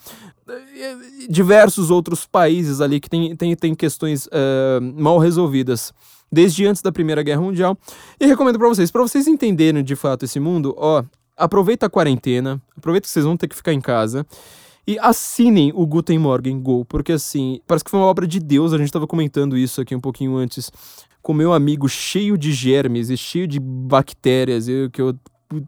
Diversos 1.28 1.90
outros 1.90 2.26
países 2.26 2.81
ali 2.81 3.01
que 3.01 3.09
tem, 3.09 3.35
tem, 3.35 3.56
tem 3.56 3.74
questões 3.74 4.26
uh, 4.26 4.81
mal 4.97 5.18
resolvidas 5.18 5.93
desde 6.31 6.66
antes 6.66 6.82
da 6.82 6.93
Primeira 6.93 7.22
Guerra 7.22 7.40
Mundial. 7.40 7.76
E 8.20 8.26
recomendo 8.26 8.59
para 8.59 8.68
vocês, 8.68 8.90
para 8.90 9.02
vocês 9.02 9.26
entenderem 9.26 9.82
de 9.82 9.97
fato 9.97 10.24
esse 10.24 10.39
mundo, 10.39 10.74
ó, 10.76 11.02
aproveita 11.36 11.86
a 11.86 11.90
quarentena, 11.90 12.60
aproveita 12.76 13.06
que 13.06 13.12
vocês 13.12 13.24
vão 13.24 13.36
ter 13.36 13.48
que 13.48 13.56
ficar 13.56 13.72
em 13.72 13.81
casa 13.81 14.26
e 14.86 14.98
assinem 14.98 15.72
o 15.74 15.86
Guten 15.86 16.18
Morgen 16.18 16.60
Go, 16.60 16.85
porque 16.85 17.12
assim, 17.12 17.60
parece 17.66 17.85
que 17.85 17.90
foi 17.90 18.01
uma 18.01 18.06
obra 18.06 18.26
de 18.26 18.39
Deus, 18.39 18.72
a 18.72 18.76
gente 18.76 18.89
estava 18.89 19.06
comentando 19.06 19.56
isso 19.56 19.81
aqui 19.81 19.94
um 19.94 20.01
pouquinho 20.01 20.36
antes, 20.36 20.70
com 21.22 21.32
meu 21.32 21.55
amigo 21.55 21.89
cheio 21.89 22.36
de 22.36 22.52
germes 22.52 23.09
e 23.09 23.16
cheio 23.16 23.47
de 23.47 23.59
bactérias, 23.59 24.68
eu, 24.68 24.90
que 24.90 25.01
eu 25.01 25.14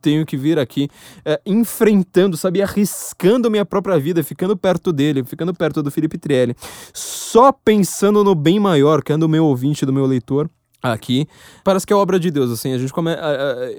tenho 0.00 0.24
que 0.26 0.36
vir 0.36 0.58
aqui 0.58 0.88
é, 1.24 1.40
enfrentando, 1.46 2.36
sabe, 2.36 2.62
arriscando 2.62 3.50
minha 3.50 3.64
própria 3.64 3.98
vida, 3.98 4.22
ficando 4.22 4.56
perto 4.56 4.92
dele, 4.92 5.24
ficando 5.24 5.54
perto 5.54 5.82
do 5.82 5.90
Felipe 5.90 6.18
Trielli, 6.18 6.56
só 6.92 7.52
pensando 7.52 8.24
no 8.24 8.34
bem 8.34 8.58
maior, 8.58 9.02
que 9.02 9.12
é 9.12 9.18
do 9.18 9.28
meu 9.28 9.44
ouvinte, 9.44 9.86
do 9.86 9.92
meu 9.92 10.06
leitor 10.06 10.50
aqui. 10.92 11.26
Parece 11.64 11.86
que 11.86 11.92
é 11.92 11.96
obra 11.96 12.18
de 12.18 12.30
Deus, 12.30 12.50
assim. 12.50 12.72
A 12.72 12.78
gente. 12.78 12.92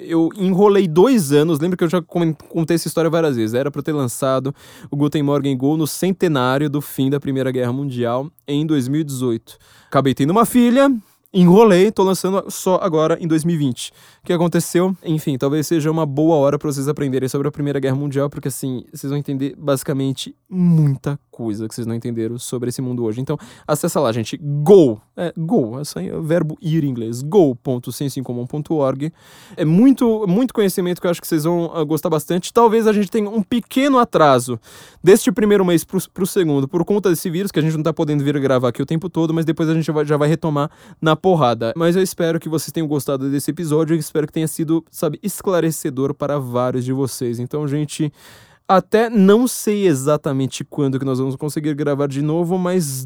Eu 0.01 0.29
enrolei 0.35 0.87
dois 0.87 1.31
anos, 1.31 1.59
lembra 1.59 1.77
que 1.77 1.83
eu 1.83 1.89
já 1.89 2.01
contei 2.01 2.75
essa 2.75 2.87
história 2.87 3.09
várias 3.09 3.35
vezes. 3.35 3.53
Era 3.53 3.71
para 3.71 3.81
ter 3.81 3.93
lançado 3.93 4.53
o 4.89 4.95
Guten 4.95 5.23
Morgen 5.23 5.55
Go 5.57 5.77
no 5.77 5.87
centenário 5.87 6.69
do 6.69 6.81
fim 6.81 7.09
da 7.09 7.19
Primeira 7.19 7.51
Guerra 7.51 7.73
Mundial 7.73 8.29
em 8.47 8.65
2018. 8.65 9.57
Acabei 9.87 10.13
tendo 10.13 10.31
uma 10.31 10.45
filha, 10.45 10.91
enrolei, 11.33 11.91
tô 11.91 12.03
lançando 12.03 12.49
só 12.49 12.79
agora 12.81 13.17
em 13.21 13.27
2020. 13.27 13.91
Que 14.27 14.33
aconteceu? 14.33 14.93
Enfim, 15.05 15.37
talvez 15.37 15.67
seja 15.67 15.89
uma 15.89 16.05
boa 16.05 16.35
hora 16.35 16.59
para 16.59 16.69
vocês 16.69 16.89
aprenderem 16.89 17.29
sobre 17.29 17.47
a 17.47 17.51
Primeira 17.51 17.79
Guerra 17.79 17.95
Mundial, 17.95 18.29
porque 18.29 18.49
assim, 18.49 18.83
vocês 18.93 19.09
vão 19.09 19.17
entender 19.17 19.55
basicamente 19.57 20.35
muita 20.49 21.17
coisa 21.37 21.67
que 21.67 21.75
vocês 21.75 21.85
não 21.85 21.93
entenderam 21.93 22.39
sobre 22.39 22.69
esse 22.69 22.81
mundo 22.81 23.03
hoje. 23.05 23.21
Então, 23.21 23.37
acessa 23.67 23.99
lá, 23.99 24.11
gente. 24.11 24.35
Go! 24.37 24.99
É, 25.15 25.31
go, 25.37 25.79
é 25.79 26.15
o 26.15 26.23
verbo 26.23 26.57
ir 26.59 26.83
em 26.83 26.89
inglês. 26.89 27.21
go.sensoincomum.org. 27.21 29.13
É 29.55 29.63
muito, 29.63 30.25
muito 30.27 30.53
conhecimento 30.53 30.99
que 30.99 31.05
eu 31.05 31.11
acho 31.11 31.21
que 31.21 31.27
vocês 31.27 31.43
vão 31.43 31.65
uh, 31.65 31.85
gostar 31.85 32.09
bastante. 32.09 32.51
Talvez 32.51 32.87
a 32.87 32.91
gente 32.91 33.11
tenha 33.11 33.29
um 33.29 33.43
pequeno 33.43 33.99
atraso 33.99 34.59
deste 35.03 35.31
primeiro 35.31 35.63
mês 35.63 35.85
pro, 35.85 35.99
pro 36.11 36.25
segundo, 36.25 36.67
por 36.67 36.83
conta 36.83 37.09
desse 37.09 37.29
vírus, 37.29 37.51
que 37.51 37.59
a 37.59 37.61
gente 37.61 37.77
não 37.77 37.83
tá 37.83 37.93
podendo 37.93 38.23
vir 38.23 38.39
gravar 38.39 38.69
aqui 38.69 38.81
o 38.81 38.85
tempo 38.85 39.07
todo, 39.09 39.31
mas 39.31 39.45
depois 39.45 39.69
a 39.69 39.75
gente 39.75 39.91
vai, 39.91 40.03
já 40.05 40.17
vai 40.17 40.27
retomar 40.27 40.71
na 40.99 41.15
porrada. 41.15 41.71
Mas 41.77 41.95
eu 41.95 42.01
espero 42.01 42.39
que 42.39 42.49
vocês 42.49 42.71
tenham 42.71 42.87
gostado 42.87 43.29
desse 43.29 43.51
episódio 43.51 43.95
e 43.95 43.99
espero 43.99 44.16
que 44.25 44.33
tenha 44.33 44.47
sido, 44.47 44.83
sabe, 44.89 45.19
esclarecedor 45.21 46.13
para 46.13 46.39
vários 46.39 46.85
de 46.85 46.93
vocês. 46.93 47.39
Então, 47.39 47.67
gente. 47.67 48.11
Até 48.69 49.09
não 49.09 49.47
sei 49.47 49.87
exatamente 49.87 50.65
quando 50.65 50.99
que 50.99 51.05
nós 51.05 51.19
vamos 51.19 51.37
conseguir 51.37 51.73
gravar 51.73 52.05
de 52.05 52.21
novo, 52.21 52.57
mas 52.57 53.05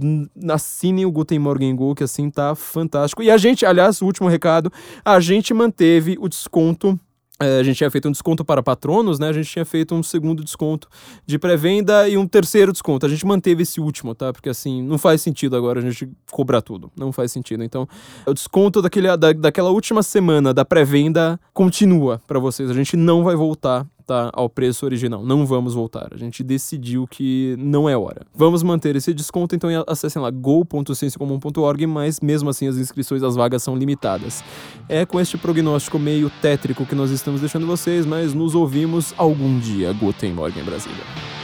assinem 0.49 1.05
o 1.05 1.11
Guten 1.11 1.37
Morgen 1.37 1.75
Go, 1.75 1.93
que 1.93 2.03
assim 2.03 2.31
tá 2.31 2.55
fantástico. 2.55 3.21
E 3.21 3.29
a 3.29 3.37
gente, 3.37 3.63
aliás, 3.63 4.01
último 4.01 4.27
recado, 4.27 4.73
a 5.05 5.19
gente 5.19 5.53
manteve 5.53 6.17
o 6.19 6.27
desconto 6.27 6.99
a 7.41 7.63
gente 7.63 7.77
tinha 7.77 7.89
feito 7.89 8.07
um 8.07 8.11
desconto 8.11 8.45
para 8.45 8.61
patronos, 8.61 9.19
né? 9.19 9.29
A 9.29 9.33
gente 9.33 9.49
tinha 9.49 9.65
feito 9.65 9.95
um 9.95 10.03
segundo 10.03 10.43
desconto 10.43 10.87
de 11.25 11.39
pré-venda 11.39 12.07
e 12.07 12.17
um 12.17 12.27
terceiro 12.27 12.71
desconto. 12.71 13.05
A 13.05 13.09
gente 13.09 13.25
manteve 13.25 13.63
esse 13.63 13.79
último, 13.79 14.13
tá? 14.13 14.31
Porque 14.31 14.49
assim, 14.49 14.81
não 14.83 14.97
faz 14.97 15.21
sentido 15.21 15.55
agora 15.55 15.79
a 15.79 15.81
gente 15.81 16.09
cobrar 16.31 16.61
tudo. 16.61 16.91
Não 16.95 17.11
faz 17.11 17.31
sentido. 17.31 17.63
Então, 17.63 17.87
o 18.25 18.33
desconto 18.33 18.81
daquele, 18.81 19.15
da, 19.17 19.33
daquela 19.33 19.69
última 19.69 20.03
semana 20.03 20.53
da 20.53 20.63
pré-venda 20.63 21.39
continua 21.53 22.21
para 22.27 22.39
vocês. 22.39 22.69
A 22.69 22.73
gente 22.73 22.95
não 22.95 23.23
vai 23.23 23.35
voltar 23.35 23.85
voltar 24.01 24.31
ao 24.33 24.49
preço 24.49 24.85
original. 24.85 25.23
Não 25.23 25.45
vamos 25.45 25.73
voltar. 25.73 26.09
A 26.11 26.17
gente 26.17 26.43
decidiu 26.43 27.07
que 27.07 27.55
não 27.59 27.87
é 27.87 27.95
hora. 27.95 28.25
Vamos 28.33 28.63
manter 28.63 28.95
esse 28.95 29.13
desconto, 29.13 29.55
então 29.55 29.69
acessem 29.87 30.21
lá 30.21 30.31
go.cienciacomum.org, 30.31 31.87
mas 31.87 32.19
mesmo 32.19 32.49
assim 32.49 32.67
as 32.67 32.77
inscrições 32.77 33.21
das 33.21 33.35
vagas 33.35 33.63
são 33.63 33.75
limitadas. 33.75 34.43
É 34.89 35.05
com 35.05 35.19
este 35.19 35.37
prognóstico 35.37 35.99
meio 35.99 36.29
tétrico 36.41 36.85
que 36.85 36.95
nós 36.95 37.11
estamos 37.11 37.39
deixando 37.39 37.67
vocês, 37.67 38.05
mas 38.05 38.33
nos 38.33 38.55
ouvimos 38.55 39.13
algum 39.17 39.59
dia. 39.59 39.93
Guten 39.93 40.33
Morgen, 40.33 40.63
Brasília. 40.63 41.40